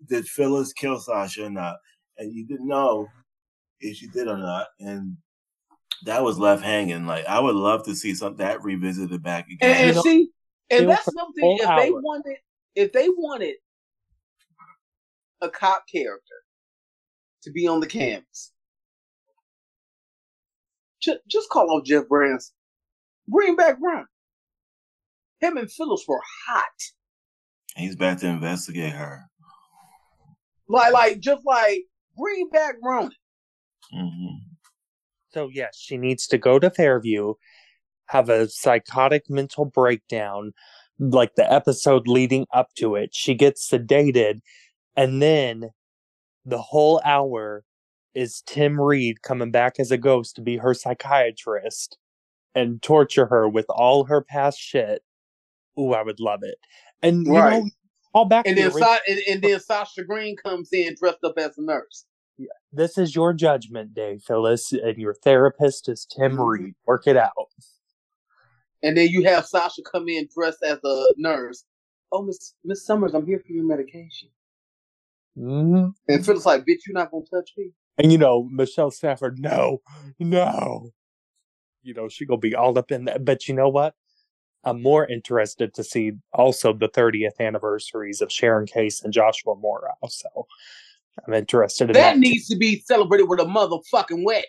did 0.08 0.28
Phyllis 0.28 0.72
kill 0.74 1.00
Sasha 1.00 1.46
or 1.46 1.50
not, 1.50 1.78
and 2.22 2.34
you 2.34 2.46
didn't 2.46 2.68
know 2.68 3.08
if 3.80 3.98
she 3.98 4.08
did 4.08 4.28
or 4.28 4.38
not, 4.38 4.68
and 4.80 5.18
that 6.06 6.24
was 6.24 6.38
left 6.38 6.64
hanging. 6.64 7.06
Like 7.06 7.26
I 7.26 7.40
would 7.40 7.56
love 7.56 7.84
to 7.86 7.96
see 7.96 8.14
some 8.14 8.36
that 8.38 8.64
revisited 8.64 9.22
back 9.24 9.48
again. 9.50 9.88
and 9.88 9.96
You 9.96 10.02
see, 10.02 10.30
and 10.70 10.90
that's 10.90 11.06
something. 11.06 11.58
If 11.60 11.68
they 11.84 11.92
wanted, 11.92 12.38
if 12.76 12.94
they 12.94 13.10
wanted 13.10 13.56
a 15.42 15.50
cop 15.50 15.84
character 15.92 16.36
to 17.44 17.52
be 17.52 17.68
on 17.68 17.80
the 17.80 17.88
canvas, 17.88 18.52
just, 21.02 21.20
just 21.28 21.50
call 21.50 21.72
off 21.72 21.84
Jeff 21.84 22.08
Branson. 22.08 22.54
Bring 23.28 23.56
back 23.56 23.78
Ron. 23.82 24.06
Him 25.40 25.58
and 25.58 25.72
Phyllis 25.72 26.06
were 26.08 26.22
hot. 26.48 26.66
He's 27.76 27.96
back 27.96 28.20
to 28.20 28.28
investigate 28.28 28.94
her. 28.94 29.24
Like, 30.68 30.94
like, 30.94 31.20
just 31.20 31.44
like 31.46 31.82
bring 32.18 32.50
back 32.50 32.76
Ronan. 32.84 33.12
hmm 33.92 34.36
So 35.34 35.50
yes, 35.52 35.78
she 35.78 35.98
needs 35.98 36.28
to 36.28 36.38
go 36.38 36.60
to 36.60 36.70
Fairview, 36.70 37.34
have 38.08 38.30
a 38.30 38.50
psychotic 38.50 39.30
mental 39.30 39.66
breakdown, 39.66 40.54
like 41.00 41.36
the 41.36 41.52
episode 41.52 42.08
leading 42.08 42.46
up 42.54 42.74
to 42.76 42.96
it. 42.96 43.14
She 43.14 43.34
gets 43.34 43.70
sedated, 43.70 44.42
and 44.96 45.22
then 45.22 45.70
the 46.46 46.62
whole 46.62 47.02
hour 47.06 47.64
is 48.14 48.44
Tim 48.46 48.80
Reed 48.80 49.22
coming 49.22 49.52
back 49.52 49.80
as 49.80 49.92
a 49.92 49.98
ghost 49.98 50.36
to 50.36 50.42
be 50.42 50.58
her 50.58 50.74
psychiatrist 50.74 51.98
and 52.54 52.82
torture 52.82 53.28
her 53.28 53.48
with 53.48 53.66
all 53.70 54.04
her 54.06 54.22
past 54.22 54.60
shit. 54.60 55.04
Ooh, 55.80 55.94
I 55.94 56.04
would 56.04 56.20
love 56.20 56.44
it. 56.44 56.58
And 57.02 57.26
you 57.26 57.34
Right. 57.34 57.64
know, 57.64 57.70
all 58.14 58.26
back 58.26 58.46
And 58.48 58.56
to 58.58 58.64
then, 58.64 58.72
the 58.74 58.80
Sa- 58.80 58.98
and, 59.08 59.20
and 59.30 59.42
then 59.42 59.60
Sasha 59.60 60.04
Green 60.04 60.36
comes 60.36 60.70
in 60.74 60.96
dressed 61.00 61.24
up 61.24 61.36
as 61.38 61.58
a 61.58 61.62
nurse. 61.62 62.06
Yeah. 62.38 62.48
this 62.74 62.98
is 62.98 63.16
your 63.16 63.34
judgment 63.34 63.94
day, 63.94 64.18
Phyllis, 64.18 64.72
and 64.72 64.98
your 64.98 65.14
therapist 65.14 65.88
is 65.90 66.06
Tim 66.06 66.38
Mhm. 66.38 66.48
Reed. 66.48 66.76
Work 66.86 67.06
it 67.08 67.18
out. 67.18 67.50
And 68.84 68.98
then 68.98 69.10
you 69.10 69.24
have 69.26 69.46
Sasha 69.46 69.82
come 69.84 70.08
in 70.10 70.28
dressed 70.34 70.64
as 70.64 70.80
a 70.84 71.06
nurse. 71.18 71.66
Oh, 72.12 72.24
Miss 72.24 72.56
Miss 72.64 72.84
Summers, 72.86 73.14
I'm 73.14 73.26
here 73.28 73.40
for 73.46 73.52
your 73.54 73.64
medication. 73.66 74.30
hmm 75.36 75.90
And 76.10 76.26
Phyllis 76.26 76.46
like, 76.46 76.64
bitch, 76.64 76.80
you're 76.88 76.94
not 76.94 77.12
gonna 77.12 77.26
touch 77.26 77.52
me. 77.58 77.72
And 77.98 78.12
you 78.12 78.18
know, 78.18 78.44
Michelle 78.52 78.92
Stafford, 78.92 79.38
no, 79.40 79.82
no. 80.20 80.90
You 81.84 81.94
know, 81.94 82.10
she 82.10 82.26
gonna 82.26 82.40
be 82.40 82.56
all 82.56 82.78
up 82.78 82.92
in 82.92 83.06
that. 83.06 83.24
But 83.24 83.48
you 83.48 83.54
know 83.54 83.70
what? 83.70 83.94
I'm 84.64 84.82
more 84.82 85.08
interested 85.08 85.74
to 85.74 85.84
see 85.84 86.14
also 86.34 86.74
the 86.74 86.88
30th 86.90 87.40
anniversaries 87.40 88.22
of 88.22 88.32
Sharon 88.32 88.68
Case 88.68 89.02
and 89.02 89.12
Joshua 89.12 89.56
Morrow. 89.56 89.96
So 90.10 90.48
I'm 91.28 91.34
interested 91.34 91.90
in 91.90 91.94
That 91.94 92.14
that, 92.14 92.18
needs 92.20 92.48
to 92.50 92.58
be 92.58 92.80
celebrated 92.86 93.26
with 93.28 93.40
a 93.40 93.46
motherfucking 93.46 94.24
wet. 94.24 94.46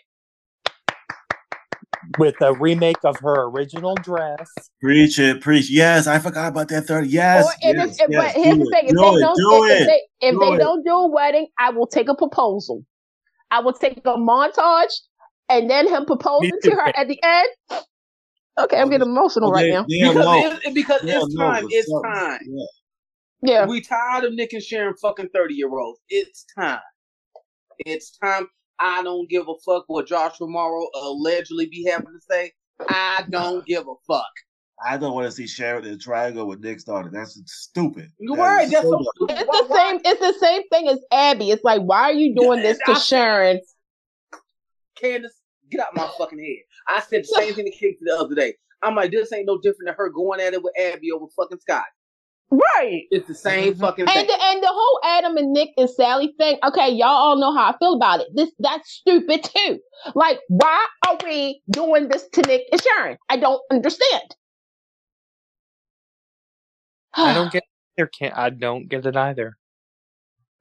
with 2.19 2.35
a 2.41 2.53
remake 2.53 2.97
of 3.05 3.17
her 3.21 3.43
original 3.45 3.95
dress. 3.95 4.51
Preach 4.81 5.17
it, 5.19 5.41
preach. 5.41 5.71
Yes, 5.71 6.05
I 6.05 6.19
forgot 6.19 6.49
about 6.49 6.67
that 6.67 6.85
third. 6.85 7.07
Yes, 7.07 7.45
Or 7.45 7.51
if 7.61 7.75
yes, 7.77 7.97
if- 8.01 8.09
yes, 8.09 8.33
but 8.33 8.41
here's 8.43 8.57
do 8.57 8.65
the 8.65 8.69
thing: 8.71 8.85
it, 8.85 8.89
if 8.89 8.93
do 8.93 9.01
they 9.01 9.07
it, 9.07 9.19
don't, 9.21 9.35
do 9.37 9.63
if, 9.65 9.81
it. 9.81 9.85
they 9.87 10.27
if 10.27 10.33
Do 10.33 10.39
they 10.39 10.51
it. 10.55 10.57
don't 10.59 10.83
do 10.85 10.91
a 10.91 11.07
wedding, 11.07 11.47
I 11.57 11.69
will 11.71 11.87
take 11.87 12.09
a 12.09 12.15
proposal. 12.15 12.85
I 13.51 13.61
will 13.61 13.73
take 13.73 13.97
a 14.05 14.17
montage, 14.17 14.93
and 15.49 15.69
then 15.69 15.87
him 15.87 16.05
proposing 16.05 16.51
to 16.63 16.71
her 16.71 16.91
at 16.95 17.07
the 17.07 17.19
end. 17.23 17.49
Okay, 18.59 18.77
I'm 18.77 18.87
oh, 18.87 18.89
getting 18.91 19.07
emotional 19.07 19.49
Oh, 19.49 19.53
right 19.53 19.69
now. 19.71 19.85
Because, 19.87 20.59
it, 20.63 20.73
because 20.73 21.01
it's 21.03 21.33
low, 21.35 21.51
time. 21.51 21.65
It's 21.69 21.89
something. 21.89 22.11
time. 22.11 22.39
Yeah. 22.45 22.65
Yeah, 23.45 23.65
We 23.65 23.81
tired 23.81 24.23
of 24.23 24.33
Nick 24.33 24.53
and 24.53 24.63
Sharon 24.63 24.93
fucking 25.01 25.29
30 25.33 25.53
year 25.55 25.69
olds. 25.77 25.99
It's 26.07 26.45
time. 26.57 26.79
It's 27.79 28.17
time. 28.17 28.47
I 28.79 29.03
don't 29.03 29.29
give 29.29 29.47
a 29.49 29.53
fuck 29.65 29.83
what 29.87 30.07
Joshua 30.07 30.47
Morrow 30.47 30.87
allegedly 30.95 31.65
be 31.65 31.85
having 31.89 32.07
to 32.07 32.19
say. 32.29 32.53
I 32.87 33.25
don't 33.29 33.65
give 33.65 33.83
a 33.87 33.93
fuck. 34.07 34.23
I 34.85 34.97
don't 34.97 35.13
want 35.13 35.25
to 35.27 35.31
see 35.31 35.45
Sharon 35.47 35.83
in 35.85 35.93
a 35.93 35.97
triangle 35.97 36.47
with 36.47 36.61
Nick 36.61 36.79
started. 36.79 37.11
That's 37.11 37.41
stupid. 37.45 38.09
You're 38.19 38.37
That 38.37 38.41
right. 38.43 38.69
That's 38.71 38.83
so 38.83 38.91
so 38.91 39.05
stupid. 39.15 39.35
it's 39.39 39.59
the 39.59 39.65
why- 39.67 39.77
same. 39.91 40.01
It's 40.05 40.19
the 40.21 40.45
same 40.45 40.61
thing 40.69 40.87
as 40.89 40.99
Abby. 41.11 41.51
It's 41.51 41.63
like, 41.65 41.81
why 41.81 42.03
are 42.03 42.13
you 42.13 42.33
doing 42.35 42.59
Yeah, 42.59 42.63
this 42.63 42.77
to 42.85 42.91
I- 42.91 42.99
Sharon? 42.99 43.59
Candice, 45.01 45.29
get 45.69 45.81
out 45.81 45.95
my 45.95 46.09
fucking 46.17 46.39
head. 46.39 46.63
I 46.87 47.01
said 47.01 47.23
the 47.23 47.27
same 47.27 47.53
thing 47.55 47.65
to 47.65 47.71
Kate 47.71 47.97
the 48.01 48.15
other 48.15 48.35
day. 48.35 48.55
I'm 48.81 48.95
like, 48.95 49.11
this 49.11 49.31
ain't 49.33 49.47
no 49.47 49.57
different 49.59 49.87
than 49.87 49.95
her 49.97 50.09
going 50.09 50.41
at 50.41 50.53
it 50.53 50.63
with 50.63 50.73
Abby 50.79 51.11
over 51.11 51.25
fucking 51.35 51.59
Scott. 51.59 51.85
Right. 52.51 53.03
It's 53.11 53.27
the 53.27 53.33
same 53.35 53.73
Mhm. 53.73 53.79
fucking 53.79 54.05
thing. 54.05 54.17
And 54.17 54.29
the, 54.29 54.37
and 54.43 54.61
the 54.63 54.67
whole 54.69 54.99
Adam 55.05 55.37
and 55.37 55.53
Nick 55.53 55.69
and 55.77 55.89
Sally 55.89 56.35
thing. 56.37 56.59
Okay, 56.63 56.89
y'all 56.91 57.07
all 57.09 57.39
know 57.39 57.53
how 57.55 57.71
I 57.71 57.77
feel 57.79 57.95
about 57.95 58.19
it. 58.21 58.27
This 58.35 58.51
that's 58.59 58.89
stupid 58.91 59.43
too. 59.43 59.79
Like, 60.13 60.39
why 60.49 60.85
are 61.07 61.17
we 61.23 61.61
doing 61.71 62.09
this 62.09 62.27
to 62.33 62.41
Nick 62.43 62.63
and 62.71 62.81
Sharon? 62.81 63.17
I 63.29 63.37
don't 63.37 63.61
understand. 63.71 64.35
I 67.15 67.33
don't 67.33 67.51
get 67.51 67.63
there 67.97 68.07
can't 68.07 68.35
I 68.37 68.49
don't 68.49 68.87
get 68.87 69.05
it 69.05 69.15
either. 69.15 69.57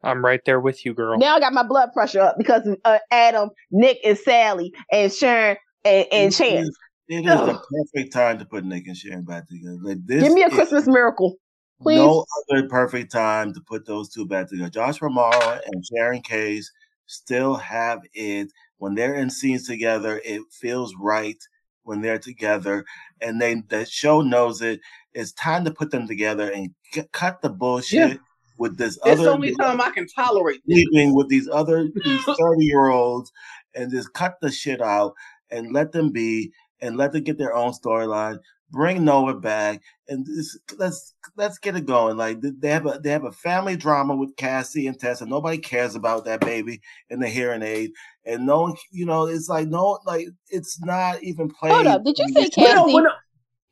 I'm 0.03 0.25
right 0.25 0.41
there 0.45 0.61
with 0.61 0.85
you, 0.85 0.95
girl. 0.95 1.19
Now 1.19 1.37
I 1.37 1.41
got 1.41 1.53
my 1.53 1.63
blood 1.63 1.93
pressure 1.93 2.21
up 2.21 2.37
because 2.39 2.67
of 2.67 2.77
uh, 2.85 2.99
Adam, 3.11 3.51
Nick, 3.71 3.99
and 4.05 4.19
Sally, 4.19 4.73
and 4.91 5.13
Sharon 5.13 5.57
and, 5.85 6.07
and 6.13 6.33
It 6.33 6.37
Chance. 6.37 6.69
is- 6.69 6.79
It 7.09 7.27
is 7.27 7.41
the 7.41 7.61
perfect 7.93 8.13
time 8.13 8.39
to 8.39 8.45
put 8.45 8.65
Nick 8.65 8.87
and 8.87 8.97
Sharon 8.97 9.25
back 9.25 9.49
together. 9.49 9.77
Like 9.83 9.99
this 10.07 10.23
Give 10.23 10.33
me 10.33 10.43
a 10.43 10.47
is- 10.49 10.55
Christmas 10.55 10.87
miracle. 10.87 11.37
Please. 11.81 11.97
No 11.97 12.25
other 12.51 12.69
perfect 12.69 13.11
time 13.11 13.53
to 13.55 13.61
put 13.67 13.85
those 13.87 14.09
two 14.09 14.25
back 14.25 14.49
together. 14.49 14.71
Josh 14.71 15.03
Romero 15.03 15.61
and 15.67 15.85
Sharon 15.85 16.23
Case 16.23 16.71
still 17.07 17.57
have 17.57 18.01
it 18.15 18.53
when 18.79 18.95
they're 18.95 19.17
in 19.17 19.31
scenes 19.31 19.67
together. 19.67 20.21
It 20.25 20.43
feels 20.53 20.95
right 21.01 21.37
when 21.83 22.01
they're 22.01 22.21
together, 22.21 22.85
and 23.21 23.41
they 23.43 23.57
the 23.69 23.85
show 23.85 24.21
knows 24.21 24.63
it. 24.63 24.79
It's 25.13 25.33
time 25.33 25.65
to 25.65 25.73
put 25.73 25.91
them 25.91 26.07
together 26.07 26.51
and 26.53 26.71
get, 26.93 27.11
cut 27.11 27.43
the 27.43 27.51
bullshit 27.51 28.11
Yeah. 28.13 28.17
with 28.59 28.77
this 28.79 28.97
It's 29.05 29.19
other 29.19 29.25
the 29.25 29.31
only 29.33 29.55
time 29.57 29.81
I 29.81 29.91
can 29.91 30.07
tolerate 30.07 30.63
sleeping 30.65 31.17
with 31.17 31.29
these 31.29 31.49
other 31.49 31.89
these 32.05 32.25
30 32.25 32.39
year 32.65 32.91
olds 32.91 33.33
and 33.75 33.91
just 33.91 34.13
cut 34.13 34.37
the 34.41 34.53
shit 34.53 34.81
out 34.81 35.15
and 35.53 35.73
let 35.73 35.93
them 35.93 36.11
be 36.11 36.51
and 36.81 36.97
let 36.97 37.13
them 37.13 37.23
get 37.23 37.39
their 37.39 37.55
own 37.55 37.73
storyline 37.73 38.39
bring 38.73 39.05
noah 39.05 39.35
back 39.35 39.81
and 40.09 40.25
this, 40.27 40.59
let's 40.79 41.15
let's 41.37 41.59
get 41.59 41.77
it 41.77 41.87
going 41.87 42.17
like 42.17 42.39
they 42.41 42.71
have 42.71 42.87
a 42.87 42.99
they 43.03 43.11
have 43.11 43.25
a 43.25 43.33
family 43.33 43.77
drama 43.77 44.17
with 44.17 44.35
cassie 44.37 44.87
and 44.87 44.99
tessa 44.99 45.27
nobody 45.27 45.59
cares 45.59 45.95
about 45.95 46.25
that 46.25 46.41
baby 46.41 46.81
and 47.11 47.23
the 47.23 47.29
hearing 47.29 47.63
aid 47.63 47.93
and 48.25 48.47
no 48.47 48.63
one 48.63 48.75
you 48.91 49.05
know 49.05 49.27
it's 49.27 49.49
like 49.49 49.69
no 49.69 49.99
like 50.07 50.27
it's 50.49 50.81
not 50.83 51.23
even 51.23 51.49
played 51.51 51.73
Hold 51.73 51.87
up. 51.87 52.05
Did 52.05 52.19
you 52.19 52.29
say 52.29 52.49
Well, 52.57 52.75
no, 52.75 52.83
Cassie? 52.85 52.95
well, 52.95 53.05
no, 53.05 53.11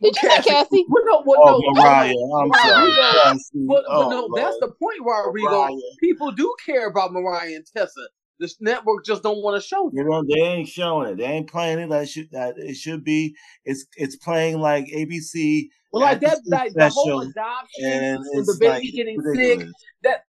Did 0.02 0.16
you 0.22 0.30
say 0.30 0.42
Cassie? 0.42 0.84
Well, 0.88 1.04
no, 1.06 1.22
well, 1.24 1.40
oh 1.42 1.60
no, 1.64 1.82
mariah 1.82 2.10
i'm 2.10 2.52
sorry 2.60 2.90
Rodrigo, 2.90 3.22
Cassie. 3.22 3.66
But, 3.66 3.84
oh, 3.88 4.04
but 4.04 4.10
no, 4.10 4.28
that's 4.36 4.58
the 4.60 4.68
point, 4.68 5.00
Rodrigo. 5.00 5.50
Mariah. 5.50 5.76
People 6.00 6.30
do 6.32 6.54
care 6.64 6.88
about 6.88 7.12
Mariah 7.12 7.56
and 7.56 7.66
Tessa. 7.66 8.08
This 8.40 8.56
network 8.60 9.04
just 9.04 9.22
don't 9.22 9.42
want 9.42 9.60
to 9.60 9.66
show 9.66 9.90
them. 9.90 9.98
You 9.98 10.04
know, 10.04 10.24
they 10.26 10.40
ain't 10.40 10.68
showing 10.68 11.10
it. 11.10 11.18
They 11.18 11.24
ain't 11.24 11.48
playing 11.50 11.78
it. 11.78 11.90
That 11.90 12.08
should 12.08 12.30
that 12.32 12.54
it 12.56 12.74
should 12.74 13.04
be. 13.04 13.36
It's 13.64 13.84
it's 13.96 14.16
playing 14.16 14.60
like 14.60 14.86
ABC. 14.86 15.66
Well, 15.92 16.02
like 16.02 16.20
that, 16.20 16.38
like 16.46 16.72
the 16.72 16.88
whole 16.88 17.20
adoption 17.20 17.84
and 17.84 18.16
and 18.32 18.46
the 18.46 18.56
baby 18.58 18.86
like 18.86 18.94
getting 18.94 19.20
sick. 19.34 19.66
That, 20.02 20.24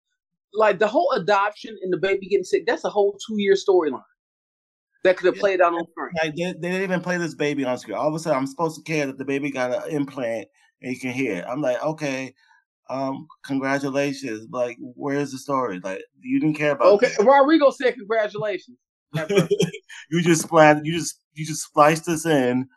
like 0.54 0.78
the 0.78 0.88
whole 0.88 1.12
adoption 1.12 1.76
and 1.82 1.92
the 1.92 1.98
baby 1.98 2.28
getting 2.28 2.44
sick. 2.44 2.64
That's 2.66 2.84
a 2.84 2.90
whole 2.90 3.18
two 3.28 3.34
year 3.38 3.54
storyline 3.54 4.02
that 5.04 5.16
could 5.16 5.26
have 5.26 5.36
Yeah. 5.36 5.40
played 5.40 5.60
out 5.60 5.74
on 5.74 5.84
screen. 5.90 6.10
Like 6.22 6.34
they, 6.34 6.44
they 6.44 6.70
didn't 6.70 6.82
even 6.82 7.00
play 7.00 7.18
this 7.18 7.34
baby 7.34 7.64
on 7.64 7.76
screen. 7.78 7.98
All 7.98 8.08
of 8.08 8.14
a 8.14 8.18
sudden, 8.18 8.38
I'm 8.38 8.46
supposed 8.46 8.76
to 8.76 8.82
care 8.82 9.06
that 9.06 9.18
the 9.18 9.24
baby 9.24 9.50
got 9.50 9.86
an 9.86 9.94
implant 9.94 10.48
and 10.80 10.92
you 10.94 10.98
can 10.98 11.12
hear. 11.12 11.36
it. 11.36 11.44
I'm 11.46 11.60
like, 11.60 11.82
okay, 11.82 12.34
um, 12.90 13.26
congratulations. 13.44 14.48
Like, 14.50 14.76
where's 14.80 15.32
the 15.32 15.38
story? 15.38 15.80
Like, 15.82 16.02
you 16.20 16.40
didn't 16.40 16.56
care 16.56 16.72
about. 16.72 16.92
Okay, 16.94 17.12
that. 17.18 17.24
Rodrigo 17.24 17.70
said 17.70 17.94
congratulations. 17.94 18.76
at 19.16 19.28
first. 19.28 19.54
you 20.10 20.22
just 20.22 20.42
splat. 20.42 20.84
You 20.84 20.92
just 20.92 21.20
you 21.34 21.44
just 21.44 21.62
spliced 21.62 22.06
this 22.06 22.26
in 22.26 22.68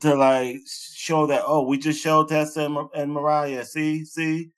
to 0.00 0.14
like 0.14 0.58
show 0.94 1.26
that. 1.26 1.42
Oh, 1.46 1.66
we 1.66 1.78
just 1.78 2.02
showed 2.02 2.28
Tessa 2.28 2.64
and, 2.64 2.74
Mar- 2.74 2.90
and 2.94 3.12
Mariah. 3.12 3.64
See, 3.64 4.04
see. 4.04 4.50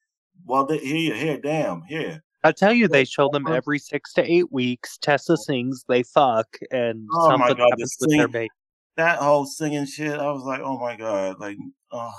Well, 0.45 0.67
they, 0.67 0.79
here, 0.79 1.15
here, 1.15 1.39
damn, 1.39 1.83
here. 1.83 2.23
I 2.45 2.53
tell 2.53 2.73
you, 2.73 2.87
they 2.87 3.05
show 3.05 3.29
them 3.29 3.49
every 3.49 3.81
six 3.81 4.13
to 4.13 4.23
eight 4.31 4.53
weeks. 4.53 4.99
Tessa 4.99 5.37
sings, 5.37 5.85
they 5.89 6.05
fuck, 6.05 6.47
and 6.71 7.09
Oh 7.13 7.37
my 7.37 7.49
something 7.49 7.57
God, 7.57 7.71
happens 7.71 7.97
the 7.99 8.07
with 8.07 8.17
their 8.17 8.29
baby. 8.29 8.51
that 8.97 9.19
whole 9.19 9.47
singing 9.47 9.87
shit, 9.87 10.13
I 10.13 10.31
was 10.31 10.45
like, 10.45 10.61
oh 10.63 10.79
my 10.79 10.95
god, 10.95 11.41
like, 11.41 11.57
oh, 11.91 12.13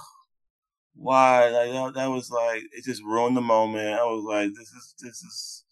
why? 0.98 1.50
Like 1.50 1.72
that, 1.72 1.94
that 1.96 2.08
was 2.08 2.30
like 2.32 2.64
it 2.76 2.84
just 2.84 3.04
ruined 3.04 3.38
the 3.38 3.42
moment. 3.42 4.00
I 4.00 4.04
was 4.04 4.24
like, 4.24 4.50
this 4.54 4.72
is 4.72 4.96
this 5.00 5.24
is. 5.24 5.64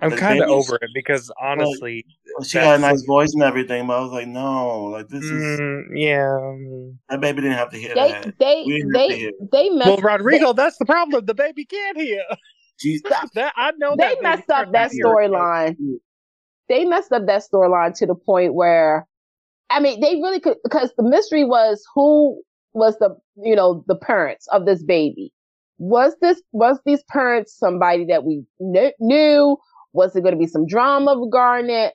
I'm 0.00 0.10
kind 0.10 0.42
of 0.42 0.48
over 0.50 0.74
it 0.74 0.90
because 0.92 1.30
honestly, 1.40 2.04
She 2.44 2.58
got 2.58 2.76
a 2.76 2.78
nice 2.80 3.04
voice 3.04 3.32
and 3.32 3.44
everything, 3.44 3.86
but 3.86 3.96
I 3.96 4.00
was 4.00 4.10
like, 4.10 4.26
no, 4.26 4.86
like 4.86 5.06
this 5.06 5.22
is 5.22 5.60
mm, 5.60 5.84
yeah. 5.94 6.26
mm. 6.26 6.96
that 7.08 7.20
baby 7.20 7.42
didn't 7.42 7.58
have 7.58 7.70
to 7.70 7.76
hear 7.78 7.94
They 7.94 8.10
that. 8.10 8.38
they 8.40 8.64
We 8.66 8.78
didn't 8.78 8.92
they 8.92 9.18
hear. 9.18 9.30
they 9.52 9.68
messed 9.70 9.86
Well, 9.88 9.98
Rodrigo, 9.98 10.52
that's 10.52 10.76
the 10.78 10.84
problem. 10.84 11.26
The 11.26 11.34
baby 11.34 11.64
can't 11.64 11.96
hear. 11.96 12.22
She, 12.76 13.00
That 13.34 13.52
I 13.56 13.70
know. 13.78 13.94
they 13.96 14.16
that 14.16 14.22
messed 14.22 14.50
up 14.50 14.72
that 14.72 14.90
storyline. 14.90 15.76
They 16.68 16.84
messed 16.84 17.12
up 17.12 17.24
that 17.26 17.44
storyline 17.48 17.96
to 17.98 18.06
the 18.06 18.16
point 18.16 18.54
where, 18.54 19.06
I 19.70 19.78
mean, 19.78 20.00
they 20.00 20.16
really 20.16 20.40
could 20.40 20.56
because 20.64 20.92
the 20.96 21.04
mystery 21.04 21.44
was 21.44 21.86
who 21.94 22.42
was 22.74 22.98
the 22.98 23.16
you 23.36 23.56
know 23.56 23.84
the 23.88 23.96
parents 23.96 24.46
of 24.52 24.66
this 24.66 24.82
baby. 24.82 25.32
Was 25.78 26.14
this 26.20 26.42
was 26.52 26.78
these 26.86 27.02
parents 27.10 27.56
somebody 27.58 28.06
that 28.06 28.24
we 28.24 28.44
kn- 28.60 28.92
knew? 29.00 29.56
Was 29.92 30.16
it 30.16 30.22
going 30.22 30.34
to 30.34 30.38
be 30.38 30.46
some 30.46 30.66
drama 30.66 31.16
regarding 31.18 31.70
it? 31.70 31.94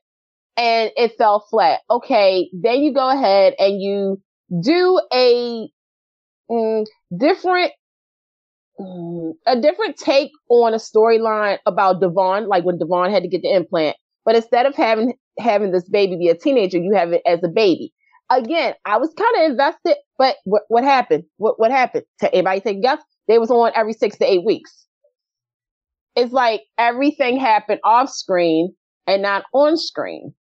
And 0.58 0.92
it 0.98 1.14
fell 1.18 1.46
flat. 1.50 1.82
Okay, 1.90 2.50
then 2.54 2.82
you 2.82 2.94
go 2.94 3.10
ahead 3.10 3.56
and 3.60 3.82
you 3.82 4.22
do 4.64 5.02
a 5.14 5.70
mm, 6.52 6.86
different 7.18 7.74
mm, 8.80 9.34
a 9.48 9.60
different 9.60 9.98
take 9.98 10.32
on 10.50 10.74
a 10.74 10.78
storyline 10.78 11.60
about 11.66 12.02
Devon, 12.02 12.48
like 12.48 12.66
when 12.66 12.78
Devon 12.78 13.12
had 13.12 13.24
to 13.24 13.30
get 13.30 13.42
the 13.42 13.54
implant. 13.54 13.98
But 14.26 14.36
instead 14.36 14.66
of 14.66 14.76
having 14.76 15.14
having 15.40 15.72
this 15.72 15.88
baby 15.90 16.18
be 16.18 16.30
a 16.30 16.36
teenager, 16.38 16.78
you 16.80 16.94
have 16.96 17.14
it 17.14 17.22
as 17.26 17.44
a 17.44 17.48
baby. 17.50 17.94
Again, 18.30 18.76
I 18.86 18.98
was 18.98 19.14
kind 19.18 19.36
of 19.38 19.52
invested, 19.52 19.98
but 20.18 20.38
what 20.44 20.64
what 20.68 20.84
happened? 20.84 21.24
What 21.38 21.60
what 21.60 21.72
happened? 21.72 22.04
To 22.20 22.28
everybody 22.28 22.62
take 22.62 22.78
a 22.78 22.82
guess? 22.82 23.02
They 23.28 23.40
was 23.40 23.52
on 23.52 23.72
every 23.76 23.94
six 23.94 24.18
to 24.18 24.26
eight 24.26 24.46
weeks. 24.46 24.86
It's 26.16 26.34
like 26.34 26.62
everything 26.78 27.40
happened 27.40 27.80
off 27.84 28.10
screen 28.10 28.76
and 29.08 29.22
not 29.22 29.46
on 29.54 29.78
screen. 29.78 30.34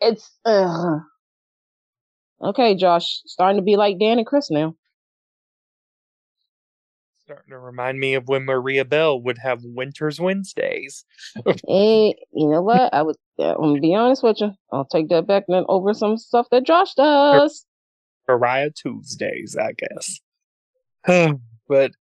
It's 0.00 0.30
uh 0.44 0.98
okay, 2.42 2.74
Josh, 2.74 3.22
starting 3.26 3.58
to 3.58 3.64
be 3.64 3.76
like 3.76 3.98
Dan 3.98 4.18
and 4.18 4.26
Chris 4.26 4.50
now. 4.50 4.74
Starting 7.24 7.50
to 7.50 7.58
remind 7.58 7.98
me 7.98 8.14
of 8.14 8.28
when 8.28 8.44
Maria 8.44 8.84
Bell 8.84 9.20
would 9.20 9.38
have 9.38 9.60
Winter's 9.64 10.20
Wednesdays. 10.20 11.04
Hey, 11.66 12.14
you 12.32 12.48
know 12.48 12.62
what? 12.62 12.94
I 12.94 13.02
would. 13.02 13.16
Uh, 13.38 13.54
I'm 13.54 13.60
gonna 13.60 13.80
be 13.80 13.94
honest 13.94 14.22
with 14.22 14.40
you. 14.40 14.52
I'll 14.72 14.86
take 14.86 15.08
that 15.08 15.26
back 15.26 15.44
then 15.48 15.64
over 15.68 15.92
some 15.94 16.16
stuff 16.16 16.46
that 16.50 16.64
Josh 16.64 16.94
does. 16.94 17.66
Mariah 18.28 18.70
Tuesdays, 18.70 19.56
I 19.56 19.72
guess. 19.72 20.20
but 21.68 21.92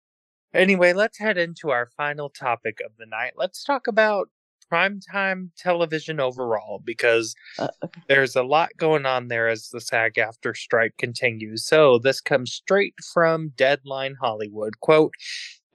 anyway, 0.54 0.94
let's 0.94 1.20
head 1.20 1.38
into 1.38 1.70
our 1.70 1.90
final 1.98 2.30
topic 2.30 2.80
of 2.84 2.92
the 2.98 3.06
night. 3.06 3.34
Let's 3.36 3.64
talk 3.64 3.88
about 3.88 4.30
primetime 4.72 5.50
television 5.58 6.20
overall 6.20 6.82
because 6.84 7.36
Uh, 7.60 7.68
there's 8.08 8.36
a 8.36 8.44
lot 8.44 8.70
going 8.78 9.06
on 9.06 9.28
there 9.28 9.48
as 9.48 9.70
the 9.70 9.80
SAG-AFTRA 9.80 10.56
strike 10.56 10.98
continues. 10.98 11.66
So 11.66 12.00
this 12.00 12.20
comes 12.20 12.52
straight 12.52 12.96
from 13.14 13.50
Deadline 13.50 14.16
Hollywood. 14.20 14.80
Quote 14.80 15.14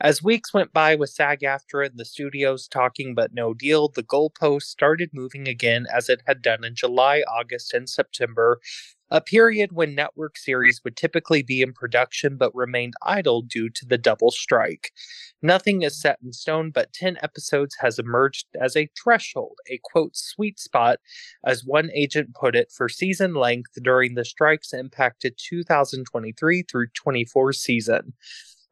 as 0.00 0.22
weeks 0.22 0.54
went 0.54 0.72
by 0.72 0.94
with 0.94 1.10
SAG 1.10 1.40
AFTRA 1.40 1.90
and 1.90 1.98
the 1.98 2.04
studios 2.04 2.66
talking 2.66 3.14
but 3.14 3.34
no 3.34 3.52
deal, 3.52 3.88
the 3.88 4.02
goalpost 4.02 4.62
started 4.62 5.10
moving 5.12 5.46
again 5.46 5.86
as 5.92 6.08
it 6.08 6.22
had 6.26 6.40
done 6.40 6.64
in 6.64 6.74
July, 6.74 7.22
August, 7.28 7.74
and 7.74 7.88
September, 7.88 8.60
a 9.10 9.20
period 9.20 9.72
when 9.72 9.94
network 9.94 10.38
series 10.38 10.80
would 10.84 10.96
typically 10.96 11.42
be 11.42 11.62
in 11.62 11.72
production 11.72 12.36
but 12.36 12.54
remained 12.54 12.94
idle 13.02 13.42
due 13.42 13.68
to 13.68 13.84
the 13.84 13.98
double 13.98 14.30
strike. 14.30 14.92
Nothing 15.42 15.82
is 15.82 16.00
set 16.00 16.18
in 16.24 16.32
stone, 16.32 16.70
but 16.70 16.92
10 16.92 17.18
episodes 17.22 17.76
has 17.80 17.98
emerged 17.98 18.46
as 18.58 18.76
a 18.76 18.88
threshold, 19.02 19.58
a 19.68 19.80
quote, 19.82 20.16
sweet 20.16 20.60
spot, 20.60 20.98
as 21.44 21.64
one 21.64 21.90
agent 21.92 22.34
put 22.34 22.54
it, 22.54 22.70
for 22.70 22.88
season 22.88 23.34
length 23.34 23.72
during 23.82 24.14
the 24.14 24.24
strikes 24.24 24.72
impacted 24.72 25.34
2023 25.36 26.62
through 26.62 26.86
24 26.94 27.52
season. 27.52 28.12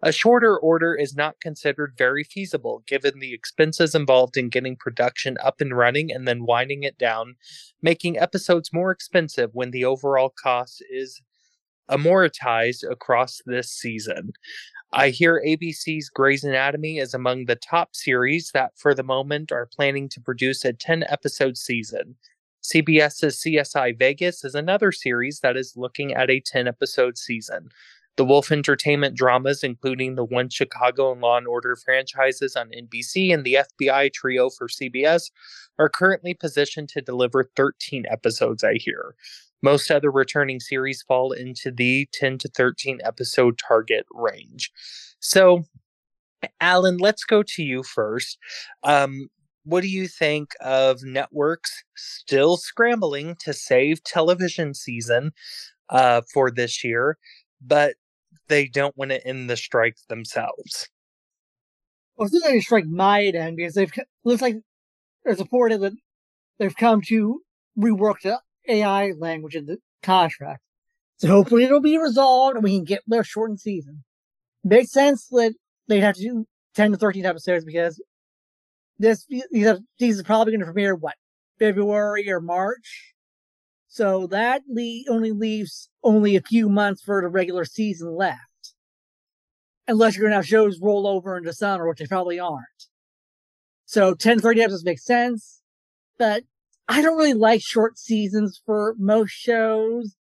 A 0.01 0.13
shorter 0.13 0.57
order 0.57 0.95
is 0.95 1.17
not 1.17 1.41
considered 1.41 1.95
very 1.99 2.23
feasible 2.23 2.85
given 2.87 3.19
the 3.19 3.35
expenses 3.35 3.97
involved 3.97 4.37
in 4.37 4.49
getting 4.49 4.77
production 4.77 5.37
up 5.43 5.61
and 5.61 5.77
running 5.77 6.13
and 6.13 6.27
then 6.27 6.45
winding 6.45 6.85
it 6.85 6.99
down, 6.99 7.35
making 7.83 8.17
episodes 8.17 8.73
more 8.73 8.93
expensive 8.93 9.51
when 9.55 9.73
the 9.73 9.85
overall 9.85 10.33
cost 10.41 10.85
is 10.89 11.21
amortized 11.91 12.89
across 12.89 13.41
this 13.45 13.73
season. 13.73 14.33
I 14.93 15.11
hear 15.11 15.43
ABC's 15.45 16.09
Grey's 16.09 16.45
Anatomy 16.45 16.99
is 16.99 17.13
among 17.13 17.45
the 17.45 17.57
top 17.57 17.95
series 17.95 18.51
that, 18.55 18.73
for 18.77 18.95
the 18.95 19.03
moment, 19.03 19.51
are 19.51 19.67
planning 19.67 20.09
to 20.11 20.21
produce 20.21 20.65
a 20.65 20.73
10 20.73 21.05
episode 21.09 21.57
season. 21.57 22.15
CBS's 22.63 23.43
CSI 23.45 23.99
Vegas 23.99 24.45
is 24.45 24.55
another 24.55 24.93
series 24.93 25.41
that 25.41 25.57
is 25.57 25.75
looking 25.77 26.15
at 26.15 26.31
a 26.31 26.41
10 26.41 26.69
episode 26.69 27.19
season. 27.19 27.69
The 28.19 28.25
Wolf 28.25 28.51
Entertainment 28.51 29.17
dramas, 29.17 29.63
including 29.63 30.17
the 30.17 30.25
One 30.25 30.49
Chicago 30.49 31.13
and 31.13 31.21
Law 31.21 31.39
and 31.39 31.47
Order 31.47 31.77
franchises 31.77 32.57
on 32.57 32.71
NBC 32.71 33.33
and 33.33 33.45
the 33.45 33.59
FBI 33.81 34.13
trio 34.13 34.51
for 34.51 34.67
CBS, 34.67 35.31
are 35.79 35.89
currently 35.89 36.35
positioned 36.35 36.89
to 36.89 37.01
deliver 37.01 37.49
13 37.55 38.07
episodes, 38.11 38.65
I 38.65 38.75
hear. 38.75 39.15
Most 39.63 39.89
other 39.89 40.11
returning 40.11 40.59
series 40.59 41.01
fall 41.01 41.31
into 41.31 41.71
the 41.71 42.09
10 42.13 42.39
to 42.39 42.49
13 42.49 42.99
episode 43.05 43.57
target 43.57 44.05
range. 44.11 44.73
So, 45.21 45.63
Alan, 46.61 46.97
let's 46.97 47.23
go 47.23 47.45
to 47.45 47.63
you 47.63 47.85
first. 47.85 48.37
Um, 48.83 49.29
what 49.63 49.83
do 49.83 49.89
you 49.89 50.09
think 50.09 50.55
of 50.61 51.05
networks 51.05 51.85
still 51.95 52.57
scrambling 52.57 53.37
to 53.45 53.53
save 53.53 54.03
television 54.03 54.75
season 54.75 55.31
uh, 55.89 56.23
for 56.35 56.51
this 56.51 56.83
year, 56.83 57.17
but 57.61 57.95
they 58.49 58.67
don't 58.67 58.97
want 58.97 59.11
to 59.11 59.27
end 59.27 59.49
the 59.49 59.57
strike 59.57 59.97
themselves. 60.09 60.89
Well, 62.17 62.29
going 62.29 62.59
to 62.59 62.63
strike 62.63 62.87
my 62.87 63.23
end 63.23 63.57
because 63.57 63.75
they've 63.75 63.93
looks 64.25 64.43
like 64.43 64.57
there's 65.25 65.41
a 65.41 65.45
report 65.45 65.73
that 65.73 65.95
they've 66.59 66.77
come 66.77 67.01
to 67.03 67.43
rework 67.79 68.23
the 68.23 68.41
AI 68.69 69.13
language 69.19 69.55
in 69.55 69.67
the 69.67 69.79
contract. 70.03 70.61
So 71.19 71.29
hopefully 71.29 71.65
it'll 71.65 71.81
be 71.81 71.99
resolved 71.99 72.57
and 72.57 72.65
we 72.65 72.77
can 72.77 72.85
get 72.85 73.03
their 73.07 73.25
shortened 73.25 73.61
season. 73.61 74.05
Makes 74.65 74.93
sense 74.93 75.27
that 75.29 75.55
they'd 75.87 76.01
have 76.01 76.17
to 76.17 76.23
do 76.23 76.47
10 76.75 76.93
to 76.93 76.97
13 76.97 77.25
episodes 77.25 77.65
because 77.65 78.03
this 78.99 79.27
these 79.99 80.21
are 80.21 80.25
probably 80.25 80.53
going 80.53 80.61
to 80.61 80.67
premiere 80.67 80.95
what 80.95 81.15
February 81.59 82.31
or 82.31 82.41
March. 82.41 83.15
So 83.89 84.27
that 84.29 84.63
le- 84.69 85.05
only 85.09 85.33
leaves 85.33 85.89
only 86.05 86.37
a 86.37 86.43
few 86.43 86.69
months 86.69 87.03
for 87.03 87.23
the 87.23 87.29
regular 87.29 87.65
season 87.65 88.15
left. 88.15 88.39
Unless 89.89 90.17
you're 90.17 90.25
going 90.25 90.33
to 90.33 90.37
have 90.37 90.47
shows 90.47 90.79
roll 90.81 91.07
over 91.07 91.37
into 91.37 91.53
summer, 91.55 91.89
which 91.89 91.99
they 91.99 92.07
probably 92.07 92.39
aren't. 92.39 92.87
So 93.87 94.15
10 94.15 94.41
30 94.41 94.61
episodes 94.61 94.85
makes 94.85 95.05
sense. 95.05 95.63
But 96.19 96.45
I 96.87 97.01
don't 97.01 97.17
really 97.17 97.33
like 97.33 97.63
short 97.63 97.99
seasons 97.99 98.61
for 98.65 98.95
most 98.99 99.31
shows. 99.31 100.15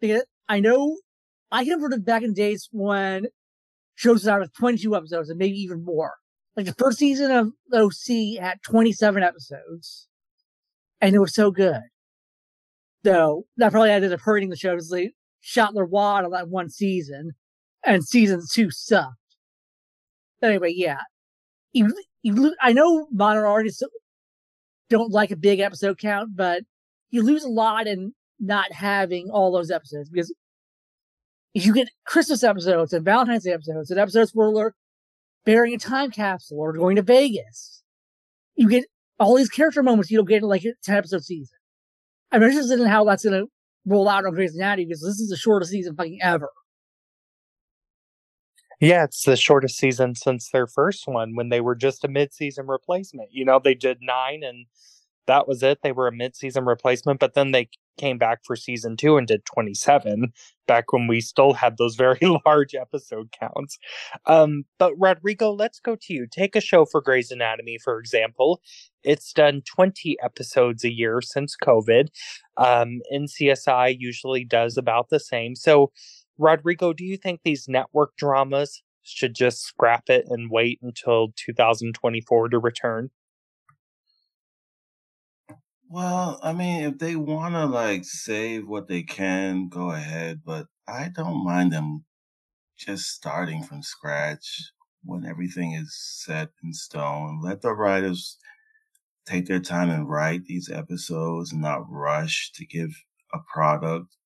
Because 0.00 0.24
I 0.48 0.60
know 0.60 0.96
I 1.52 1.64
can 1.64 1.74
remember 1.74 1.98
back 1.98 2.22
in 2.22 2.30
the 2.30 2.34
days 2.34 2.68
when 2.72 3.26
shows 3.94 4.14
was 4.14 4.28
out 4.28 4.42
of 4.42 4.52
22 4.54 4.96
episodes 4.96 5.28
and 5.28 5.38
maybe 5.38 5.58
even 5.58 5.84
more. 5.84 6.14
Like 6.56 6.66
the 6.66 6.74
first 6.74 6.98
season 6.98 7.30
of 7.30 7.52
OC 7.74 8.40
had 8.40 8.62
27 8.62 9.22
episodes. 9.22 10.08
And 11.02 11.14
it 11.14 11.18
was 11.18 11.34
so 11.34 11.50
good. 11.50 11.82
So 13.06 13.46
that 13.56 13.70
probably 13.70 13.92
ended 13.92 14.12
up 14.12 14.18
hurting 14.18 14.48
the 14.48 14.56
show 14.56 14.72
because 14.72 14.90
they 14.90 15.12
shot 15.40 15.74
their 15.74 15.84
wad 15.84 16.24
on 16.24 16.32
that 16.32 16.48
one 16.48 16.68
season 16.68 17.34
and 17.84 18.04
season 18.04 18.42
two 18.50 18.72
sucked. 18.72 19.14
But 20.40 20.48
Anyway, 20.48 20.72
yeah. 20.74 20.98
You, 21.72 21.94
you, 22.22 22.56
I 22.60 22.72
know 22.72 23.06
modern 23.12 23.44
artists 23.44 23.80
don't 24.90 25.12
like 25.12 25.30
a 25.30 25.36
big 25.36 25.60
episode 25.60 25.98
count, 25.98 26.30
but 26.34 26.64
you 27.10 27.22
lose 27.22 27.44
a 27.44 27.48
lot 27.48 27.86
in 27.86 28.12
not 28.40 28.72
having 28.72 29.30
all 29.30 29.52
those 29.52 29.70
episodes 29.70 30.10
because 30.10 30.34
you 31.54 31.72
get 31.72 31.88
Christmas 32.06 32.42
episodes 32.42 32.92
and 32.92 33.04
Valentine's 33.04 33.44
Day 33.44 33.52
episodes 33.52 33.88
and 33.92 34.00
episodes 34.00 34.32
where 34.34 34.52
they're 34.52 34.74
bearing 35.44 35.74
a 35.74 35.78
time 35.78 36.10
capsule 36.10 36.58
or 36.58 36.72
going 36.72 36.96
to 36.96 37.02
Vegas, 37.02 37.84
you 38.56 38.68
get 38.68 38.86
all 39.20 39.36
these 39.36 39.48
character 39.48 39.84
moments 39.84 40.10
you 40.10 40.18
don't 40.18 40.28
get 40.28 40.42
in 40.42 40.48
like 40.48 40.64
a 40.64 40.72
10 40.82 40.96
episode 40.96 41.22
season. 41.22 41.55
I'm 42.32 42.42
interested 42.42 42.80
in 42.80 42.86
how 42.86 43.04
that's 43.04 43.24
going 43.24 43.40
to 43.40 43.50
roll 43.86 44.08
out 44.08 44.26
on 44.26 44.34
Grey's 44.34 44.54
Anatomy 44.54 44.86
because 44.86 45.02
this 45.02 45.20
is 45.20 45.30
the 45.30 45.36
shortest 45.36 45.70
season 45.70 45.94
fucking 45.94 46.18
ever. 46.22 46.48
Yeah, 48.80 49.04
it's 49.04 49.24
the 49.24 49.36
shortest 49.36 49.78
season 49.78 50.14
since 50.14 50.50
their 50.50 50.66
first 50.66 51.08
one 51.08 51.34
when 51.34 51.48
they 51.48 51.62
were 51.62 51.74
just 51.74 52.04
a 52.04 52.08
mid-season 52.08 52.66
replacement. 52.66 53.30
You 53.32 53.44
know, 53.44 53.58
they 53.58 53.74
did 53.74 53.98
nine 54.02 54.42
and 54.42 54.66
that 55.26 55.48
was 55.48 55.62
it. 55.62 55.78
They 55.82 55.92
were 55.92 56.08
a 56.08 56.12
mid-season 56.12 56.66
replacement, 56.66 57.18
but 57.18 57.34
then 57.34 57.52
they 57.52 57.70
came 57.96 58.18
back 58.18 58.40
for 58.44 58.56
season 58.56 58.96
two 58.96 59.16
and 59.16 59.26
did 59.26 59.44
27 59.44 60.32
back 60.66 60.92
when 60.92 61.06
we 61.06 61.20
still 61.20 61.52
had 61.52 61.76
those 61.76 61.94
very 61.96 62.18
large 62.46 62.74
episode 62.74 63.32
counts. 63.38 63.78
Um, 64.26 64.64
but 64.78 64.94
Rodrigo, 64.98 65.52
let's 65.52 65.80
go 65.80 65.96
to 65.96 66.12
you. 66.12 66.26
Take 66.30 66.56
a 66.56 66.60
show 66.60 66.84
for 66.84 67.00
Grey's 67.00 67.30
Anatomy, 67.30 67.78
for 67.78 67.98
example. 67.98 68.60
It's 69.02 69.32
done 69.32 69.62
20 69.62 70.16
episodes 70.22 70.84
a 70.84 70.92
year 70.92 71.20
since 71.20 71.56
COVID. 71.62 72.08
Um, 72.56 73.00
NCSI 73.12 73.96
usually 73.98 74.44
does 74.44 74.76
about 74.76 75.08
the 75.10 75.20
same. 75.20 75.54
So, 75.54 75.92
Rodrigo, 76.38 76.92
do 76.92 77.04
you 77.04 77.16
think 77.16 77.40
these 77.44 77.66
network 77.68 78.16
dramas 78.16 78.82
should 79.02 79.34
just 79.34 79.62
scrap 79.62 80.08
it 80.08 80.26
and 80.28 80.50
wait 80.50 80.80
until 80.82 81.32
2024 81.36 82.48
to 82.48 82.58
return? 82.58 83.10
Well, 85.88 86.40
I 86.42 86.52
mean, 86.52 86.82
if 86.82 86.98
they 86.98 87.14
want 87.14 87.54
to 87.54 87.64
like 87.66 88.04
save 88.04 88.66
what 88.66 88.88
they 88.88 89.02
can, 89.02 89.68
go 89.68 89.92
ahead. 89.92 90.40
But 90.44 90.66
I 90.88 91.10
don't 91.14 91.44
mind 91.44 91.72
them 91.72 92.04
just 92.76 93.06
starting 93.06 93.62
from 93.62 93.82
scratch 93.82 94.72
when 95.04 95.24
everything 95.24 95.72
is 95.72 95.96
set 95.96 96.50
in 96.64 96.72
stone. 96.72 97.40
Let 97.42 97.62
the 97.62 97.72
writers 97.72 98.36
take 99.26 99.46
their 99.46 99.60
time 99.60 99.90
and 99.90 100.08
write 100.08 100.44
these 100.46 100.70
episodes 100.70 101.52
not 101.52 101.84
rush 101.88 102.50
to 102.54 102.66
give 102.66 102.90
a 103.32 103.38
product. 103.52 104.16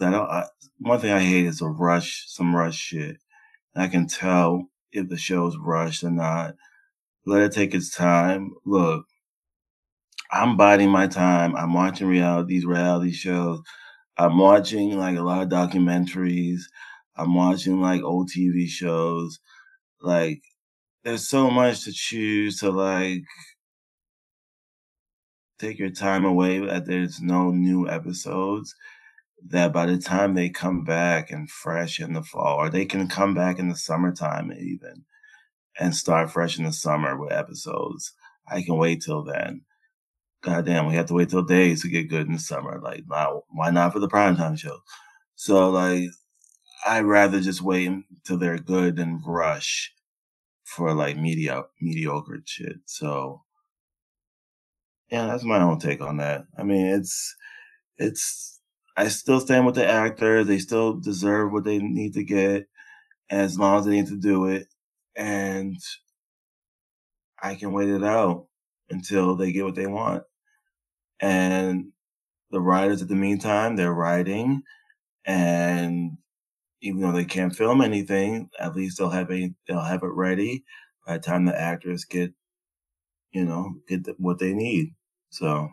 I 0.00 0.10
don't. 0.10 0.28
I, 0.28 0.46
one 0.78 1.00
thing 1.00 1.12
I 1.12 1.20
hate 1.20 1.46
is 1.46 1.62
a 1.62 1.68
rush, 1.68 2.24
some 2.28 2.54
rush 2.54 2.76
shit. 2.76 3.16
And 3.74 3.84
I 3.84 3.88
can 3.88 4.06
tell 4.06 4.70
if 4.92 5.08
the 5.08 5.16
show's 5.16 5.56
rushed 5.56 6.04
or 6.04 6.10
not. 6.10 6.56
Let 7.26 7.42
it 7.42 7.52
take 7.52 7.74
its 7.74 7.94
time. 7.94 8.52
Look, 8.66 9.06
I'm 10.34 10.56
biding 10.56 10.90
my 10.90 11.06
time. 11.06 11.56
I'm 11.56 11.74
watching 11.74 12.08
reality 12.08 12.54
these 12.54 12.66
reality 12.66 13.12
shows. 13.12 13.62
I'm 14.18 14.38
watching 14.38 14.98
like 14.98 15.16
a 15.16 15.22
lot 15.22 15.42
of 15.44 15.48
documentaries. 15.48 16.62
I'm 17.16 17.34
watching 17.34 17.80
like 17.80 18.02
old 18.02 18.30
TV 18.30 18.66
shows. 18.68 19.38
Like 20.00 20.42
there's 21.04 21.28
so 21.28 21.50
much 21.50 21.84
to 21.84 21.92
choose 21.92 22.60
to 22.60 22.70
like 22.70 23.22
take 25.58 25.78
your 25.78 25.90
time 25.90 26.24
away 26.24 26.58
that 26.60 26.86
there's 26.86 27.20
no 27.20 27.50
new 27.50 27.88
episodes 27.88 28.74
that 29.48 29.72
by 29.72 29.86
the 29.86 29.98
time 29.98 30.34
they 30.34 30.48
come 30.48 30.84
back 30.84 31.30
and 31.30 31.50
fresh 31.50 32.00
in 32.00 32.12
the 32.14 32.22
fall 32.22 32.56
or 32.56 32.70
they 32.70 32.84
can 32.84 33.08
come 33.08 33.34
back 33.34 33.58
in 33.58 33.68
the 33.68 33.76
summertime 33.76 34.52
even 34.52 35.04
and 35.78 35.94
start 35.94 36.30
fresh 36.30 36.58
in 36.58 36.64
the 36.64 36.72
summer 36.72 37.18
with 37.18 37.32
episodes 37.32 38.14
i 38.48 38.62
can 38.62 38.76
wait 38.76 39.02
till 39.02 39.22
then 39.24 39.62
goddamn, 40.44 40.86
we 40.86 40.94
have 40.94 41.06
to 41.06 41.14
wait 41.14 41.30
till 41.30 41.42
days 41.42 41.82
to 41.82 41.88
get 41.88 42.10
good 42.10 42.26
in 42.26 42.34
the 42.34 42.38
summer. 42.38 42.80
Like, 42.80 43.04
why 43.08 43.70
not 43.70 43.92
for 43.92 43.98
the 43.98 44.08
primetime 44.08 44.58
show? 44.58 44.78
So, 45.36 45.70
like, 45.70 46.10
I'd 46.86 47.04
rather 47.04 47.40
just 47.40 47.62
wait 47.62 47.86
until 47.86 48.38
they're 48.38 48.58
good 48.58 48.96
than 48.96 49.22
rush 49.26 49.92
for 50.64 50.94
like 50.94 51.16
media 51.16 51.64
mediocre 51.80 52.42
shit. 52.44 52.76
So, 52.86 53.42
yeah, 55.10 55.26
that's 55.26 55.44
my 55.44 55.60
own 55.60 55.78
take 55.78 56.00
on 56.00 56.18
that. 56.18 56.46
I 56.58 56.62
mean, 56.62 56.86
it's 56.86 57.34
it's 57.98 58.60
I 58.96 59.08
still 59.08 59.40
stand 59.40 59.66
with 59.66 59.76
the 59.76 59.86
actor. 59.86 60.44
They 60.44 60.58
still 60.58 60.94
deserve 60.94 61.52
what 61.52 61.64
they 61.64 61.78
need 61.78 62.14
to 62.14 62.24
get, 62.24 62.68
as 63.30 63.58
long 63.58 63.80
as 63.80 63.86
they 63.86 63.92
need 63.92 64.08
to 64.08 64.16
do 64.16 64.46
it, 64.46 64.68
and 65.16 65.76
I 67.42 67.54
can 67.54 67.72
wait 67.72 67.88
it 67.88 68.04
out 68.04 68.48
until 68.90 69.36
they 69.36 69.52
get 69.52 69.64
what 69.64 69.74
they 69.74 69.86
want. 69.86 70.24
And 71.24 71.86
the 72.50 72.60
writers 72.60 73.00
at 73.00 73.08
the 73.08 73.14
meantime, 73.14 73.76
they're 73.76 73.94
writing 73.94 74.62
and 75.24 76.18
even 76.82 77.00
though 77.00 77.12
they 77.12 77.24
can't 77.24 77.56
film 77.56 77.80
anything, 77.80 78.50
at 78.60 78.76
least 78.76 78.98
they'll 78.98 79.08
have 79.08 79.30
a 79.30 79.50
they'll 79.66 79.80
have 79.80 80.02
it 80.02 80.12
ready 80.12 80.64
by 81.06 81.14
the 81.14 81.22
time 81.22 81.46
the 81.46 81.58
actors 81.58 82.04
get, 82.04 82.32
you 83.32 83.44
know, 83.44 83.74
get 83.88 84.04
the, 84.04 84.14
what 84.18 84.38
they 84.38 84.52
need. 84.52 84.94
So. 85.30 85.70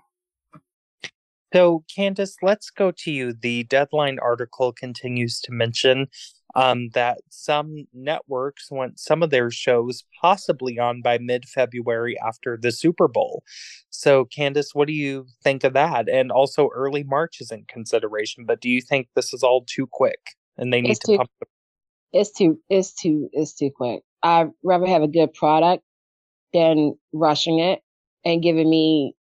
So, 1.53 1.83
Candice, 1.93 2.35
let's 2.41 2.69
go 2.69 2.93
to 2.99 3.11
you. 3.11 3.33
The 3.33 3.65
deadline 3.65 4.19
article 4.19 4.71
continues 4.71 5.41
to 5.41 5.51
mention 5.51 6.07
um, 6.55 6.89
that 6.89 7.19
some 7.29 7.87
networks 7.93 8.71
want 8.71 8.99
some 8.99 9.23
of 9.23 9.29
their 9.29 9.51
shows 9.51 10.03
possibly 10.21 10.79
on 10.79 11.01
by 11.01 11.17
mid 11.17 11.45
February 11.45 12.17
after 12.19 12.57
the 12.61 12.71
Super 12.71 13.07
Bowl. 13.07 13.43
So, 13.89 14.25
Candice, 14.25 14.73
what 14.73 14.87
do 14.87 14.93
you 14.93 15.27
think 15.43 15.63
of 15.63 15.73
that? 15.73 16.09
And 16.09 16.31
also, 16.31 16.69
early 16.75 17.03
March 17.03 17.41
is 17.41 17.51
in 17.51 17.65
consideration, 17.65 18.45
but 18.45 18.61
do 18.61 18.69
you 18.69 18.81
think 18.81 19.07
this 19.15 19.33
is 19.33 19.43
all 19.43 19.63
too 19.65 19.87
quick 19.87 20.19
and 20.57 20.71
they 20.71 20.81
need 20.81 20.91
It's 20.91 20.99
to 21.01 21.13
too 21.13 21.17
pump? 21.17 21.31
it's 22.13 22.31
too 22.31 22.59
it's 22.69 22.93
too 22.93 23.29
it's 23.31 23.53
too 23.53 23.71
quick. 23.75 24.01
I'd 24.23 24.49
rather 24.63 24.87
have 24.87 25.01
a 25.01 25.07
good 25.07 25.33
product 25.33 25.83
than 26.53 26.95
rushing 27.13 27.59
it 27.59 27.81
and 28.25 28.43
giving 28.43 28.69
me 28.69 29.15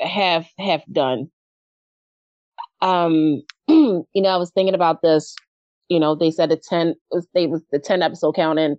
half 0.00 0.50
half 0.58 0.82
done. 0.90 1.30
Um, 2.80 3.42
you 3.68 4.06
know, 4.14 4.28
I 4.28 4.36
was 4.36 4.50
thinking 4.50 4.74
about 4.74 5.02
this. 5.02 5.34
You 5.88 6.00
know, 6.00 6.14
they 6.14 6.30
said 6.30 6.50
ten 6.62 6.94
was 7.10 7.26
they 7.34 7.46
was 7.46 7.62
the 7.70 7.78
ten 7.78 8.02
episode 8.02 8.34
count, 8.34 8.58
and 8.58 8.76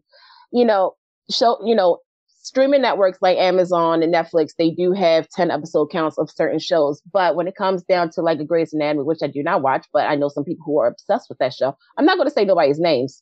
you 0.51 0.65
know, 0.65 0.95
show 1.29 1.57
you 1.65 1.75
know, 1.75 1.99
streaming 2.27 2.81
networks 2.81 3.19
like 3.21 3.37
Amazon 3.37 4.01
and 4.03 4.13
Netflix, 4.13 4.51
they 4.57 4.71
do 4.71 4.91
have 4.93 5.27
ten 5.29 5.51
episode 5.51 5.87
counts 5.91 6.17
of 6.17 6.29
certain 6.29 6.59
shows. 6.59 7.01
But 7.11 7.35
when 7.35 7.47
it 7.47 7.55
comes 7.55 7.83
down 7.83 8.11
to 8.11 8.21
like 8.21 8.39
a 8.39 8.45
Grey's 8.45 8.73
Anatomy, 8.73 9.03
which 9.03 9.19
I 9.23 9.27
do 9.27 9.43
not 9.43 9.61
watch, 9.61 9.85
but 9.93 10.07
I 10.07 10.15
know 10.15 10.29
some 10.29 10.43
people 10.43 10.63
who 10.65 10.79
are 10.79 10.87
obsessed 10.87 11.29
with 11.29 11.39
that 11.39 11.53
show. 11.53 11.75
I'm 11.97 12.05
not 12.05 12.17
going 12.17 12.27
to 12.27 12.33
say 12.33 12.45
nobody's 12.45 12.79
names, 12.79 13.21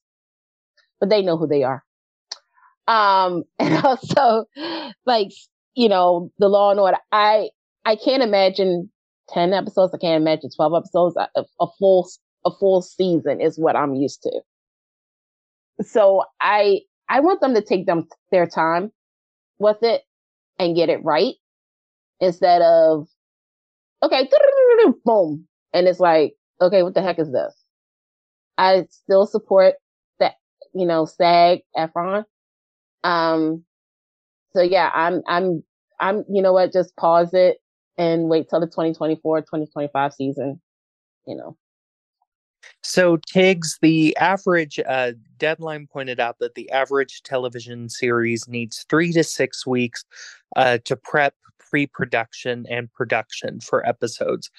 but 0.99 1.09
they 1.09 1.21
know 1.21 1.37
who 1.37 1.47
they 1.47 1.63
are. 1.63 1.83
Um, 2.87 3.43
and 3.59 3.85
also, 3.85 4.45
like 5.05 5.31
you 5.75 5.89
know, 5.89 6.31
the 6.39 6.49
Law 6.49 6.71
and 6.71 6.79
Order. 6.79 6.97
I 7.11 7.49
I 7.85 7.95
can't 7.95 8.23
imagine 8.23 8.89
10 9.29 9.53
episodes. 9.53 9.93
I 9.93 9.97
can't 9.97 10.21
imagine 10.21 10.49
12 10.55 10.73
episodes. 10.75 11.15
A, 11.15 11.43
a 11.59 11.67
full 11.79 12.09
a 12.45 12.51
full 12.51 12.81
season 12.81 13.41
is 13.41 13.57
what 13.59 13.75
I'm 13.75 13.95
used 13.95 14.23
to. 14.23 14.41
So 15.81 16.23
I 16.41 16.81
I 17.09 17.19
want 17.19 17.41
them 17.41 17.53
to 17.55 17.61
take 17.61 17.85
them 17.85 18.07
their 18.31 18.47
time 18.47 18.91
with 19.59 19.77
it 19.81 20.01
and 20.59 20.75
get 20.75 20.89
it 20.89 21.03
right 21.03 21.35
instead 22.19 22.61
of 22.61 23.07
okay, 24.03 24.29
boom. 25.05 25.47
And 25.73 25.87
it's 25.87 25.99
like, 25.99 26.33
okay, 26.61 26.83
what 26.83 26.93
the 26.93 27.01
heck 27.01 27.19
is 27.19 27.31
this? 27.31 27.53
I 28.57 28.85
still 28.89 29.25
support 29.25 29.75
that, 30.19 30.35
you 30.73 30.85
know, 30.85 31.05
SAG 31.05 31.59
Efron. 31.75 32.25
Um, 33.03 33.63
so 34.53 34.61
yeah, 34.61 34.89
I'm, 34.93 35.21
I'm, 35.27 35.63
I'm, 35.99 36.23
you 36.29 36.41
know 36.41 36.53
what, 36.53 36.73
just 36.73 36.95
pause 36.95 37.33
it 37.33 37.57
and 37.97 38.29
wait 38.29 38.49
till 38.49 38.59
the 38.59 38.67
2024, 38.67 39.41
2025 39.41 40.13
season, 40.13 40.61
you 41.25 41.35
know. 41.35 41.57
So, 42.83 43.17
Tiggz, 43.17 43.79
the 43.81 44.15
average 44.17 44.79
uh, 44.87 45.13
deadline 45.37 45.87
pointed 45.87 46.19
out 46.19 46.37
that 46.39 46.55
the 46.55 46.69
average 46.71 47.23
television 47.23 47.89
series 47.89 48.47
needs 48.47 48.85
three 48.89 49.11
to 49.13 49.23
six 49.23 49.65
weeks 49.65 50.05
uh, 50.55 50.79
to 50.85 50.95
prep 50.95 51.33
pre 51.69 51.87
production 51.87 52.65
and 52.69 52.91
production 52.93 53.59
for 53.59 53.87
episodes. 53.87 54.49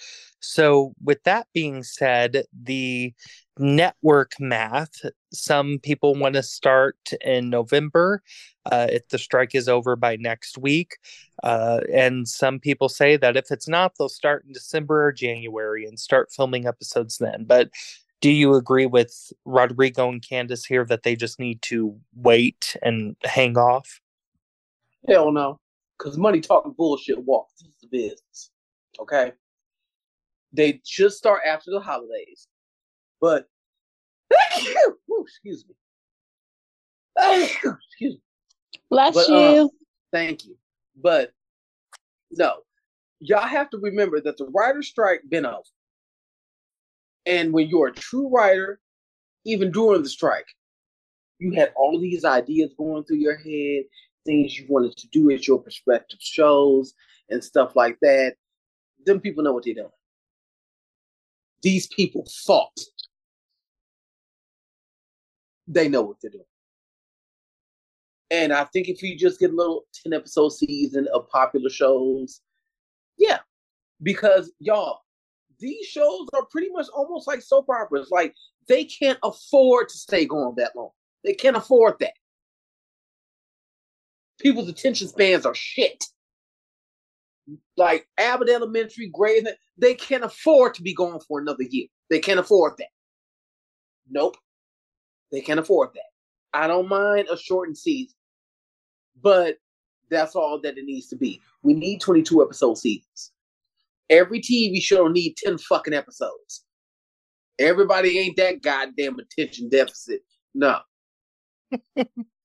So, 0.40 0.94
with 1.02 1.22
that 1.24 1.48
being 1.52 1.82
said, 1.82 2.44
the 2.52 3.12
network 3.58 4.32
math, 4.38 5.04
some 5.32 5.78
people 5.82 6.14
want 6.14 6.34
to 6.34 6.42
start 6.42 6.96
in 7.24 7.50
November 7.50 8.22
uh, 8.70 8.86
if 8.90 9.08
the 9.08 9.18
strike 9.18 9.54
is 9.54 9.68
over 9.68 9.96
by 9.96 10.16
next 10.16 10.58
week. 10.58 10.98
Uh, 11.42 11.80
and 11.92 12.28
some 12.28 12.60
people 12.60 12.88
say 12.88 13.16
that 13.16 13.36
if 13.36 13.50
it's 13.50 13.68
not, 13.68 13.92
they'll 13.98 14.08
start 14.08 14.44
in 14.46 14.52
December 14.52 15.06
or 15.06 15.12
January 15.12 15.84
and 15.84 15.98
start 15.98 16.30
filming 16.30 16.66
episodes 16.66 17.18
then. 17.18 17.44
But 17.44 17.70
do 18.20 18.30
you 18.30 18.54
agree 18.54 18.86
with 18.86 19.32
Rodrigo 19.44 20.08
and 20.08 20.22
Candice 20.22 20.66
here 20.66 20.84
that 20.86 21.02
they 21.02 21.16
just 21.16 21.38
need 21.38 21.62
to 21.62 21.98
wait 22.14 22.76
and 22.82 23.16
hang 23.24 23.56
off? 23.56 24.00
Hell 25.06 25.32
no. 25.32 25.60
Because 25.98 26.16
money 26.16 26.40
talking 26.40 26.72
bullshit 26.76 27.18
walks. 27.18 27.54
This 27.60 27.68
is 27.70 27.76
the 27.82 27.88
business. 27.88 28.50
Okay? 29.00 29.32
They 30.52 30.80
should 30.86 31.12
start 31.12 31.42
after 31.46 31.70
the 31.70 31.80
holidays. 31.80 32.46
But, 33.20 33.48
Ooh, 35.10 35.22
excuse 35.22 35.64
me. 35.66 35.74
excuse 37.44 38.14
me. 38.14 38.20
Bless 38.90 39.14
But, 39.14 39.28
you. 39.28 39.36
uh, 39.36 39.68
Thank 40.12 40.46
you. 40.46 40.56
But, 41.00 41.32
no. 42.30 42.58
Y'all 43.20 43.40
have 43.46 43.68
to 43.70 43.78
remember 43.78 44.20
that 44.20 44.36
the 44.36 44.46
writer 44.54 44.82
strike 44.82 45.22
been 45.28 45.44
over. 45.44 45.62
And 47.26 47.52
when 47.52 47.68
you're 47.68 47.88
a 47.88 47.92
true 47.92 48.30
writer, 48.30 48.80
even 49.44 49.72
during 49.72 50.02
the 50.02 50.08
strike, 50.08 50.46
you 51.40 51.52
had 51.52 51.72
all 51.76 52.00
these 52.00 52.24
ideas 52.24 52.72
going 52.78 53.04
through 53.04 53.18
your 53.18 53.36
head, 53.36 53.84
things 54.28 54.58
you 54.58 54.66
wanted 54.68 54.94
to 54.94 55.08
do 55.08 55.30
at 55.30 55.48
your 55.48 55.58
prospective 55.58 56.18
shows 56.20 56.92
and 57.30 57.42
stuff 57.42 57.74
like 57.74 57.98
that. 58.02 58.34
Them 59.06 59.20
people 59.20 59.42
know 59.42 59.54
what 59.54 59.64
they're 59.64 59.74
doing. 59.74 59.88
These 61.62 61.86
people 61.86 62.26
thought 62.46 62.78
they 65.66 65.88
know 65.88 66.02
what 66.02 66.16
they're 66.20 66.30
doing. 66.30 66.44
And 68.30 68.52
I 68.52 68.64
think 68.64 68.88
if 68.88 69.02
you 69.02 69.16
just 69.16 69.40
get 69.40 69.50
a 69.50 69.56
little 69.56 69.86
10 70.04 70.12
episode 70.12 70.50
season 70.50 71.08
of 71.14 71.28
popular 71.30 71.70
shows, 71.70 72.42
yeah. 73.16 73.38
Because 74.02 74.52
y'all, 74.58 75.00
these 75.58 75.86
shows 75.86 76.28
are 76.34 76.44
pretty 76.50 76.68
much 76.70 76.86
almost 76.94 77.26
like 77.26 77.40
soap 77.40 77.70
operas. 77.70 78.10
Like 78.10 78.34
they 78.68 78.84
can't 78.84 79.18
afford 79.22 79.88
to 79.88 79.96
stay 79.96 80.26
going 80.26 80.54
that 80.58 80.76
long. 80.76 80.90
They 81.24 81.32
can't 81.32 81.56
afford 81.56 81.94
that. 82.00 82.12
People's 84.38 84.68
attention 84.68 85.08
spans 85.08 85.44
are 85.44 85.54
shit. 85.54 86.04
Like 87.76 88.06
Abbott 88.18 88.50
Elementary, 88.50 89.08
grade, 89.08 89.46
they 89.76 89.94
can't 89.94 90.24
afford 90.24 90.74
to 90.74 90.82
be 90.82 90.94
gone 90.94 91.20
for 91.26 91.40
another 91.40 91.64
year. 91.64 91.86
They 92.10 92.20
can't 92.20 92.40
afford 92.40 92.74
that. 92.78 92.88
Nope. 94.10 94.36
They 95.32 95.40
can't 95.40 95.60
afford 95.60 95.90
that. 95.94 96.02
I 96.52 96.66
don't 96.66 96.88
mind 96.88 97.28
a 97.30 97.36
shortened 97.36 97.76
season, 97.76 98.14
but 99.22 99.56
that's 100.10 100.34
all 100.34 100.60
that 100.62 100.78
it 100.78 100.84
needs 100.84 101.08
to 101.08 101.16
be. 101.16 101.40
We 101.62 101.74
need 101.74 102.00
22 102.00 102.42
episode 102.42 102.78
seasons. 102.78 103.32
Every 104.10 104.40
TV 104.40 104.80
show 104.80 105.08
need 105.08 105.36
10 105.36 105.58
fucking 105.58 105.92
episodes. 105.92 106.64
Everybody 107.58 108.18
ain't 108.18 108.36
that 108.36 108.62
goddamn 108.62 109.18
attention 109.18 109.68
deficit. 109.68 110.22
No. 110.54 110.78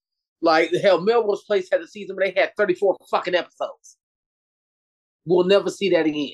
like 0.43 0.71
hell, 0.81 1.01
Melrose 1.01 1.43
Place 1.45 1.67
had 1.71 1.81
a 1.81 1.87
season 1.87 2.15
where 2.15 2.29
they 2.31 2.39
had 2.39 2.51
34 2.57 2.97
fucking 3.09 3.33
episodes. 3.33 3.97
We'll 5.25 5.45
never 5.45 5.69
see 5.71 5.89
that 5.91 6.05
again. 6.05 6.33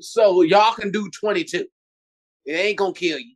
So 0.00 0.42
y'all 0.42 0.72
can 0.74 0.90
do 0.90 1.10
22. 1.20 1.66
It 2.46 2.52
ain't 2.52 2.78
gonna 2.78 2.94
kill 2.94 3.18
you. 3.18 3.34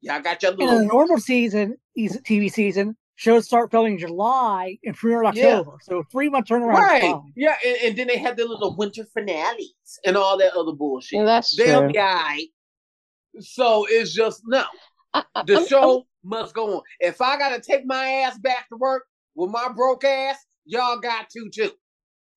Y'all 0.00 0.20
got 0.20 0.42
your 0.42 0.52
In 0.54 0.62
a 0.62 0.64
little 0.64 0.86
normal 0.86 1.18
season, 1.18 1.76
TV 1.96 2.50
season, 2.50 2.96
shows 3.14 3.46
start 3.46 3.70
filming 3.70 3.92
in 3.94 3.98
July 3.98 4.76
and 4.84 4.96
premiere 4.96 5.22
in 5.24 5.34
Yeah. 5.34 5.58
October. 5.58 5.76
So 5.82 6.02
three 6.10 6.28
month 6.28 6.46
turnaround. 6.48 6.74
right. 6.74 7.02
fine. 7.02 7.32
Yeah, 7.36 7.54
and, 7.64 7.76
and 7.84 7.96
then 7.98 8.06
they 8.08 8.18
had 8.18 8.36
their 8.36 8.46
little 8.46 8.74
winter 8.76 9.04
finales 9.14 9.74
and 10.04 10.16
all 10.16 10.36
that 10.38 10.54
other 10.54 10.72
bullshit. 10.72 11.18
Yeah, 11.20 11.24
that's 11.24 11.56
They'll 11.56 11.82
true. 11.82 11.92
be 11.92 11.98
all 11.98 12.04
right. 12.04 12.48
So 13.40 13.86
it's 13.88 14.12
just 14.12 14.42
no. 14.46 14.64
I, 15.14 15.22
I, 15.34 15.42
The 15.46 15.56
I'm- 15.58 15.66
show 15.66 16.06
must 16.24 16.54
go 16.54 16.76
on. 16.76 16.82
If 17.00 17.20
I 17.20 17.36
gotta 17.38 17.60
take 17.60 17.86
my 17.86 18.06
ass 18.06 18.38
back 18.38 18.68
to 18.68 18.76
work 18.76 19.04
with 19.34 19.50
my 19.50 19.68
broke 19.74 20.04
ass, 20.04 20.36
y'all 20.64 20.98
got 20.98 21.30
to 21.30 21.50
too. 21.50 21.72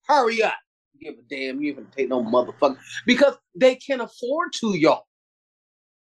Hurry 0.06 0.42
up. 0.42 0.54
Give 1.00 1.14
a 1.14 1.22
damn. 1.28 1.60
You 1.60 1.72
even 1.72 1.86
take 1.96 2.08
no 2.08 2.22
motherfucker 2.22 2.78
because 3.06 3.34
they 3.54 3.76
can't 3.76 4.00
afford 4.00 4.52
to, 4.60 4.76
y'all. 4.76 5.04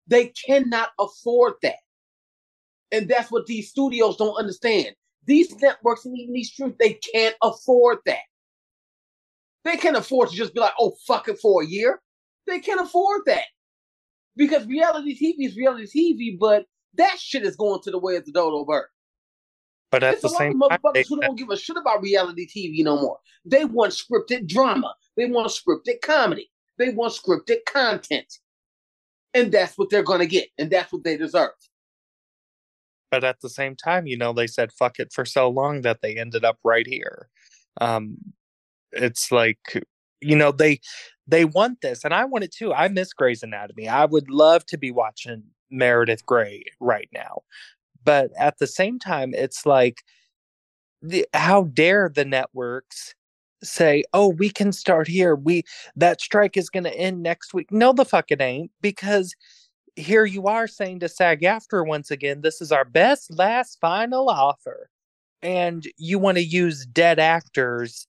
They 0.06 0.32
cannot 0.46 0.90
afford 0.98 1.54
that, 1.62 1.76
and 2.90 3.08
that's 3.08 3.30
what 3.30 3.46
these 3.46 3.70
studios 3.70 4.16
don't 4.16 4.36
understand. 4.36 4.90
These 5.26 5.54
networks 5.60 6.04
and 6.04 6.18
even 6.18 6.34
these 6.34 6.52
truths, 6.52 6.76
they 6.78 6.94
can't 7.14 7.36
afford 7.42 7.98
that. 8.06 8.18
They 9.64 9.76
can't 9.76 9.96
afford 9.96 10.30
to 10.30 10.36
just 10.36 10.54
be 10.54 10.60
like, 10.60 10.74
"Oh, 10.78 10.94
fuck 11.06 11.28
it 11.28 11.38
for 11.38 11.62
a 11.62 11.66
year." 11.66 12.02
They 12.46 12.58
can't 12.58 12.80
afford 12.80 13.22
that 13.26 13.44
because 14.36 14.66
reality 14.66 15.14
TV 15.16 15.46
is 15.46 15.56
reality 15.56 15.86
TV, 15.86 16.38
but 16.38 16.66
that 16.94 17.18
shit 17.18 17.44
is 17.44 17.56
going 17.56 17.80
to 17.82 17.90
the 17.90 17.98
way 17.98 18.16
of 18.16 18.24
the 18.24 18.32
dodo 18.32 18.64
bird. 18.64 18.86
But 19.90 20.02
at 20.02 20.12
There's 20.12 20.22
the 20.22 20.28
same 20.30 20.58
time, 20.58 20.78
motherfuckers 20.82 21.08
who 21.08 21.20
don't 21.20 21.36
give 21.36 21.50
a 21.50 21.56
shit 21.56 21.76
about 21.76 22.02
reality 22.02 22.46
TV 22.46 22.82
no 22.82 23.00
more. 23.00 23.18
They 23.44 23.66
want 23.66 23.92
scripted 23.92 24.46
drama. 24.48 24.94
They 25.16 25.26
want 25.26 25.48
scripted 25.48 26.00
comedy. 26.02 26.50
They 26.78 26.90
want 26.90 27.12
scripted 27.12 27.58
content. 27.66 28.32
And 29.34 29.52
that's 29.52 29.76
what 29.76 29.90
they're 29.90 30.02
gonna 30.02 30.26
get, 30.26 30.48
and 30.58 30.70
that's 30.70 30.92
what 30.92 31.04
they 31.04 31.16
deserve. 31.16 31.50
but 33.10 33.24
at 33.24 33.42
the 33.42 33.50
same 33.50 33.76
time, 33.76 34.06
you 34.06 34.16
know, 34.16 34.32
they 34.32 34.46
said 34.46 34.72
fuck 34.72 34.98
it 34.98 35.12
for 35.12 35.26
so 35.26 35.48
long 35.48 35.82
that 35.82 36.00
they 36.00 36.16
ended 36.16 36.44
up 36.44 36.58
right 36.64 36.86
here. 36.86 37.28
Um, 37.80 38.16
it's 38.92 39.30
like, 39.30 39.84
you 40.20 40.34
know, 40.34 40.52
they 40.52 40.80
they 41.26 41.44
want 41.44 41.82
this, 41.82 42.04
and 42.04 42.14
I 42.14 42.24
want 42.24 42.44
it 42.44 42.52
too. 42.52 42.72
I 42.72 42.88
miss 42.88 43.12
Grey's 43.12 43.42
Anatomy. 43.42 43.88
I 43.88 44.06
would 44.06 44.30
love 44.30 44.64
to 44.66 44.78
be 44.78 44.90
watching 44.90 45.44
Meredith 45.72 46.24
Grey 46.26 46.64
right 46.80 47.08
now, 47.12 47.42
but 48.04 48.30
at 48.38 48.58
the 48.58 48.66
same 48.66 48.98
time, 48.98 49.34
it's 49.34 49.66
like, 49.66 50.02
the, 51.02 51.26
how 51.34 51.64
dare 51.64 52.08
the 52.14 52.24
networks 52.24 53.14
say, 53.64 54.04
"Oh, 54.12 54.28
we 54.28 54.50
can 54.50 54.72
start 54.72 55.08
here. 55.08 55.34
We 55.36 55.64
that 55.96 56.20
strike 56.20 56.56
is 56.56 56.70
going 56.70 56.84
to 56.84 56.94
end 56.96 57.22
next 57.22 57.54
week." 57.54 57.72
No, 57.72 57.92
the 57.92 58.04
fuck 58.04 58.30
it 58.30 58.40
ain't, 58.40 58.70
because 58.80 59.34
here 59.96 60.24
you 60.24 60.46
are 60.46 60.66
saying 60.66 61.00
to 61.00 61.08
SAG-AFTRA 61.08 61.86
once 61.86 62.10
again, 62.10 62.40
this 62.40 62.60
is 62.60 62.72
our 62.72 62.84
best, 62.84 63.30
last, 63.30 63.78
final 63.80 64.28
offer. 64.28 64.88
And 65.42 65.84
you 65.98 66.18
want 66.18 66.38
to 66.38 66.44
use 66.44 66.86
dead 66.86 67.18
actors 67.18 68.06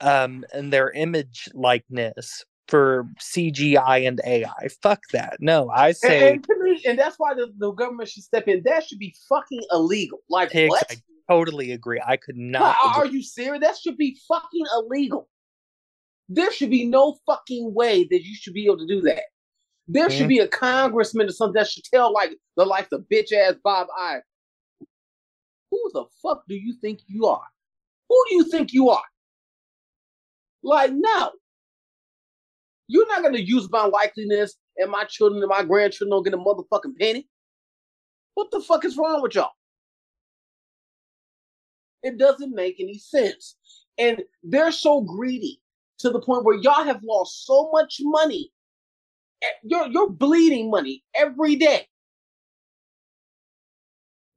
um, 0.00 0.44
and 0.52 0.72
their 0.72 0.90
image 0.90 1.48
likeness 1.54 2.44
for 2.68 3.08
CGI 3.20 4.06
and 4.08 4.20
AI. 4.26 4.68
Fuck 4.82 5.02
that. 5.12 5.36
No, 5.40 5.70
I 5.70 5.92
say, 5.92 6.32
and, 6.32 6.44
to 6.44 6.54
me- 6.62 6.82
and 6.86 6.98
that's 6.98 7.16
why 7.18 7.34
the, 7.34 7.52
the 7.58 7.70
government 7.72 8.08
should 8.08 8.24
step 8.24 8.48
in. 8.48 8.62
That 8.64 8.84
should 8.84 8.98
be 8.98 9.14
fucking 9.28 9.62
illegal. 9.72 10.18
Like 10.28 10.52
what? 10.52 10.84
I 10.90 10.96
totally 11.30 11.72
agree. 11.72 12.00
I 12.04 12.16
could 12.16 12.36
not. 12.36 12.76
are 12.84 13.04
agree. 13.04 13.18
you 13.18 13.22
serious? 13.22 13.60
That 13.62 13.76
should 13.76 13.96
be 13.96 14.18
fucking 14.28 14.64
illegal. 14.76 15.28
There 16.28 16.52
should 16.52 16.70
be 16.70 16.84
no 16.86 17.16
fucking 17.26 17.72
way 17.72 18.02
that 18.10 18.22
you 18.24 18.34
should 18.34 18.52
be 18.54 18.64
able 18.66 18.78
to 18.78 18.86
do 18.86 19.00
that. 19.02 19.22
There 19.88 20.10
should 20.10 20.26
Mhm. 20.26 20.28
be 20.30 20.38
a 20.40 20.48
congressman 20.48 21.28
or 21.28 21.32
something 21.32 21.54
that 21.60 21.68
should 21.68 21.84
tell 21.84 22.12
like 22.12 22.32
the 22.56 22.64
like 22.64 22.88
the 22.90 22.98
bitch 22.98 23.32
ass 23.32 23.54
Bob 23.62 23.86
I. 23.96 24.18
Who 25.70 25.90
the 25.94 26.06
fuck 26.20 26.42
do 26.48 26.56
you 26.56 26.74
think 26.80 27.00
you 27.06 27.26
are? 27.26 27.44
Who 28.08 28.24
do 28.28 28.34
you 28.34 28.44
think 28.50 28.72
you 28.72 28.90
are? 28.90 29.04
Like, 30.64 30.90
no. 30.92 31.30
You're 32.88 33.06
not 33.08 33.22
gonna 33.22 33.38
use 33.38 33.68
my 33.70 33.88
likeliness 33.88 34.52
and 34.76 34.90
my 34.90 35.04
children 35.04 35.42
and 35.42 35.48
my 35.48 35.62
grandchildren 35.62 36.10
don't 36.10 36.22
get 36.22 36.34
a 36.34 36.38
motherfucking 36.38 36.96
penny? 36.98 37.28
What 38.34 38.50
the 38.50 38.60
fuck 38.60 38.84
is 38.84 38.96
wrong 38.96 39.22
with 39.22 39.34
y'all? 39.34 39.52
It 42.02 42.18
doesn't 42.18 42.54
make 42.54 42.76
any 42.78 42.98
sense. 42.98 43.56
And 43.98 44.22
they're 44.42 44.72
so 44.72 45.00
greedy 45.00 45.60
to 45.98 46.10
the 46.10 46.20
point 46.20 46.44
where 46.44 46.56
y'all 46.56 46.84
have 46.84 47.02
lost 47.02 47.46
so 47.46 47.70
much 47.72 47.96
money. 48.00 48.52
You're, 49.62 49.86
you're 49.88 50.10
bleeding 50.10 50.70
money 50.70 51.02
every 51.14 51.56
day 51.56 51.86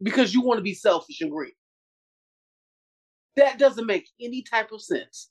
because 0.01 0.33
you 0.33 0.41
want 0.41 0.57
to 0.57 0.63
be 0.63 0.73
selfish 0.73 1.21
and 1.21 1.31
greedy. 1.31 1.55
That 3.35 3.59
doesn't 3.59 3.85
make 3.85 4.09
any 4.19 4.41
type 4.41 4.71
of 4.71 4.81
sense. 4.81 5.29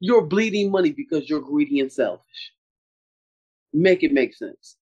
You're 0.00 0.26
bleeding 0.26 0.70
money 0.70 0.92
because 0.92 1.28
you're 1.28 1.40
greedy 1.40 1.80
and 1.80 1.92
selfish. 1.92 2.52
Make 3.72 4.02
it 4.02 4.12
make 4.12 4.34
sense. 4.34 4.76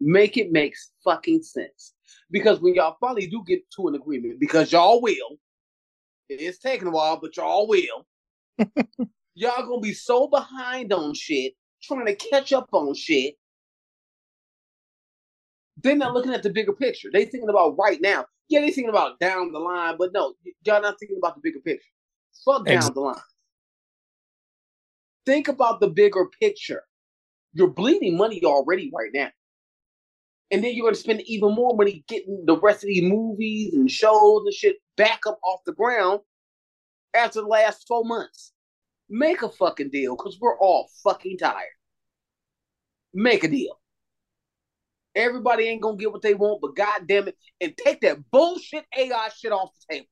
Make 0.00 0.36
it 0.36 0.50
makes 0.50 0.92
fucking 1.04 1.42
sense. 1.42 1.94
Because 2.30 2.60
when 2.60 2.74
y'all 2.74 2.96
finally 3.00 3.26
do 3.26 3.42
get 3.46 3.68
to 3.76 3.88
an 3.88 3.96
agreement, 3.96 4.40
because 4.40 4.72
y'all 4.72 5.02
will, 5.02 5.38
it's 6.28 6.58
taking 6.58 6.88
a 6.88 6.90
while, 6.90 7.18
but 7.20 7.36
y'all 7.36 7.66
will. 7.66 8.06
y'all 9.34 9.66
gonna 9.66 9.80
be 9.80 9.92
so 9.92 10.28
behind 10.28 10.92
on 10.92 11.12
shit, 11.12 11.54
trying 11.82 12.06
to 12.06 12.14
catch 12.14 12.52
up 12.52 12.68
on 12.72 12.94
shit. 12.94 13.34
They're 15.82 15.96
not 15.96 16.14
looking 16.14 16.32
at 16.32 16.42
the 16.42 16.50
bigger 16.50 16.72
picture. 16.72 17.08
They 17.12 17.24
thinking 17.24 17.48
about 17.48 17.76
right 17.76 18.00
now. 18.00 18.26
Yeah, 18.48 18.60
they 18.60 18.70
thinking 18.70 18.90
about 18.90 19.18
down 19.18 19.52
the 19.52 19.58
line, 19.58 19.96
but 19.98 20.12
no, 20.12 20.34
y'all 20.64 20.82
not 20.82 20.98
thinking 20.98 21.18
about 21.18 21.36
the 21.36 21.40
bigger 21.42 21.60
picture. 21.60 21.88
Fuck 22.44 22.66
down 22.66 22.76
exactly. 22.76 22.94
the 22.94 23.00
line. 23.00 23.20
Think 25.26 25.48
about 25.48 25.80
the 25.80 25.88
bigger 25.88 26.26
picture. 26.40 26.82
You're 27.52 27.68
bleeding 27.68 28.16
money 28.16 28.42
already 28.44 28.90
right 28.94 29.10
now. 29.12 29.30
And 30.50 30.64
then 30.64 30.74
you're 30.74 30.84
going 30.84 30.94
to 30.94 31.00
spend 31.00 31.22
even 31.26 31.54
more 31.54 31.76
money 31.76 32.04
getting 32.08 32.44
the 32.46 32.58
rest 32.58 32.82
of 32.82 32.88
these 32.88 33.04
movies 33.04 33.72
and 33.74 33.90
shows 33.90 34.42
and 34.44 34.54
shit 34.54 34.76
back 34.96 35.20
up 35.26 35.38
off 35.44 35.60
the 35.64 35.72
ground 35.72 36.20
after 37.14 37.40
the 37.40 37.46
last 37.46 37.86
four 37.86 38.04
months. 38.04 38.52
Make 39.08 39.42
a 39.42 39.48
fucking 39.48 39.90
deal 39.90 40.16
because 40.16 40.38
we're 40.40 40.58
all 40.58 40.88
fucking 41.04 41.38
tired. 41.38 41.66
Make 43.12 43.44
a 43.44 43.48
deal. 43.48 43.80
Everybody 45.14 45.64
ain't 45.64 45.82
gonna 45.82 45.96
get 45.96 46.12
what 46.12 46.22
they 46.22 46.34
want, 46.34 46.60
but 46.60 46.76
god 46.76 47.06
damn 47.08 47.28
it, 47.28 47.36
and 47.60 47.76
take 47.76 48.00
that 48.02 48.30
bullshit 48.30 48.84
AI 48.96 49.28
shit 49.36 49.50
off 49.50 49.70
the 49.88 49.94
table. 49.94 50.06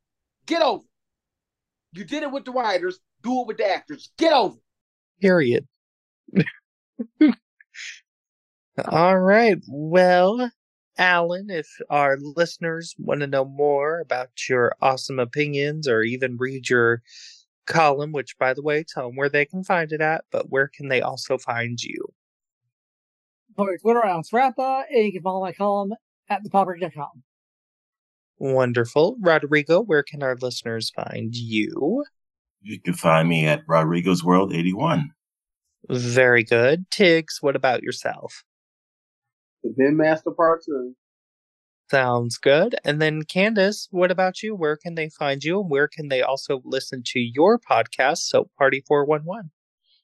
Get 0.47 0.63
over 0.63 0.83
it. 0.83 1.99
You 1.99 2.05
did 2.05 2.25
it 2.25 2.33
with 2.33 2.45
the 2.45 2.51
writers, 2.51 2.99
do 3.23 3.43
it 3.43 3.47
with 3.47 3.59
the 3.59 3.71
actors. 3.71 4.11
Get 4.19 4.33
over 4.33 4.57
it. 4.57 4.63
Period. 5.21 5.67
All 8.87 9.19
right. 9.19 9.59
Well, 9.69 10.51
Alan, 10.97 11.51
if 11.51 11.69
our 11.91 12.19
listeners 12.21 12.95
want 12.99 13.21
to 13.21 13.27
know 13.27 13.45
more 13.45 14.01
about 14.01 14.31
your 14.49 14.75
awesome 14.81 15.19
opinions 15.19 15.89
or 15.89 16.03
even 16.03 16.37
read 16.37 16.69
your 16.69 17.03
column, 17.67 18.13
which, 18.13 18.39
by 18.39 18.55
the 18.55 18.63
way, 18.63 18.85
tell 18.85 19.09
them 19.09 19.17
where 19.17 19.29
they 19.29 19.45
can 19.45 19.63
find 19.63 19.93
it 19.93 20.01
at, 20.01 20.25
but 20.31 20.51
where 20.51 20.69
can 20.69 20.89
they 20.89 21.01
also 21.01 21.39
find 21.39 21.83
you? 21.83 22.05
On 23.57 23.67
Twitter, 23.79 24.05
I'm 24.05 24.23
Rappa, 24.33 24.85
and 24.91 25.07
you 25.07 25.13
can 25.13 25.23
follow 25.23 25.41
my 25.41 25.53
column 25.53 25.93
at 26.29 26.45
thepopper.com. 26.45 27.23
Wonderful. 28.39 29.17
Rodrigo, 29.21 29.81
where 29.81 30.05
can 30.05 30.23
our 30.23 30.37
listeners 30.41 30.91
find 30.91 31.35
you? 31.35 32.05
You 32.61 32.81
can 32.81 32.95
find 32.95 33.29
me 33.29 33.47
at 33.47 33.63
Rodrigo's 33.69 34.25
World 34.25 34.53
81. 34.53 35.11
Very 35.89 36.45
good. 36.45 36.91
Tiggz, 36.91 37.41
what 37.41 37.57
about 37.57 37.83
yourself? 37.83 38.45
The 39.63 39.73
Zen 39.75 39.97
Master 39.97 40.31
Part 40.31 40.63
2. 40.67 40.95
Sounds 41.91 42.37
good. 42.37 42.77
And 42.85 43.01
then 43.01 43.23
Candice, 43.23 43.89
what 43.91 44.11
about 44.11 44.43
you? 44.43 44.55
Where 44.55 44.77
can 44.77 44.95
they 44.95 45.09
find 45.09 45.43
you? 45.43 45.61
And 45.61 45.71
where 45.71 45.89
can 45.89 46.09
they 46.09 46.21
also 46.21 46.61
listen 46.65 47.03
to 47.07 47.21
your 47.21 47.59
podcast, 47.59 48.19
Soap 48.19 48.51
Party 48.59 48.83
411? 48.87 49.51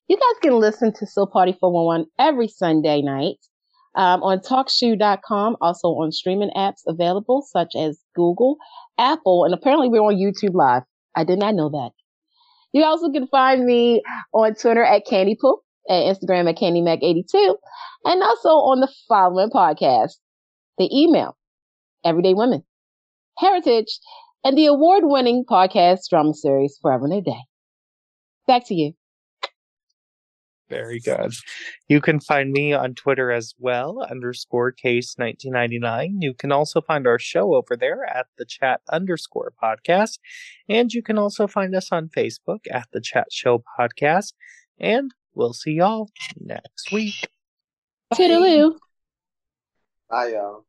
You 0.09 0.17
guys 0.17 0.41
can 0.43 0.59
listen 0.59 0.93
to 0.95 1.07
Soap 1.07 1.33
Party 1.33 1.57
411 1.59 2.07
every 2.19 2.49
Sunday 2.49 3.03
night 3.03 3.37
um, 3.95 4.23
on 4.23 4.39
TalkShoe.com, 4.39 5.57
also 5.61 5.89
on 5.89 6.13
streaming 6.13 6.51
apps 6.57 6.83
available 6.87 7.43
such 7.47 7.75
as 7.77 8.01
Google, 8.15 8.57
Apple, 8.99 9.45
and 9.45 9.55
apparently 9.55 9.89
we're 9.89 10.01
on 10.01 10.17
YouTube 10.17 10.55
Live. 10.55 10.83
I 11.17 11.25
did 11.25 11.39
not 11.39 11.55
know 11.55 11.69
that. 11.71 11.91
You 12.75 12.83
also 12.83 13.09
can 13.13 13.29
find 13.29 13.65
me 13.65 14.03
on 14.33 14.57
Twitter 14.57 14.83
at 14.83 15.07
Candy 15.07 15.39
Poo 15.41 15.61
and 15.87 16.17
Instagram 16.17 16.51
at 16.51 16.57
CandyMac82, 16.57 17.55
and 18.05 18.23
also 18.23 18.49
on 18.49 18.81
the 18.81 18.93
following 19.09 19.49
podcast, 19.49 20.15
the 20.77 20.91
email, 20.93 21.37
Everyday 22.05 22.35
Women, 22.35 22.65
Heritage, 23.39 24.01
and 24.43 24.59
the 24.59 24.67
award-winning 24.67 25.45
podcast 25.49 26.09
drama 26.11 26.35
series 26.35 26.77
Forever 26.83 27.05
and 27.05 27.15
a 27.15 27.21
Day. 27.21 27.41
Back 28.49 28.67
to 28.67 28.75
you. 28.75 28.95
Very 30.71 30.99
good. 30.99 31.35
You 31.89 32.01
can 32.01 32.21
find 32.21 32.51
me 32.51 32.73
on 32.73 32.95
Twitter 32.95 33.31
as 33.31 33.55
well, 33.59 34.03
underscore 34.11 34.73
case 34.73 35.15
1999. 35.17 36.23
You 36.23 36.33
can 36.35 36.53
also 36.53 36.81
find 36.81 37.07
our 37.07 37.19
show 37.19 37.55
over 37.55 37.77
there 37.77 38.05
at 38.05 38.27
the 38.39 38.47
chat 38.47 38.81
underscore 38.91 39.53
podcast. 39.63 40.19
And 40.69 40.93
you 40.93 41.03
can 41.03 41.19
also 41.19 41.47
find 41.47 41.75
us 41.75 41.93
on 41.93 42.09
Facebook 42.09 42.61
at 42.71 42.89
the 42.93 43.01
chat 43.01 43.27
show 43.31 43.63
podcast. 43.79 44.33
And 44.79 45.13
we'll 45.35 45.53
see 45.53 45.73
y'all 45.73 46.09
next 46.41 46.91
week. 46.91 47.29
Toodaloo. 48.15 48.77
Bye, 50.09 50.33
y'all. 50.33 50.65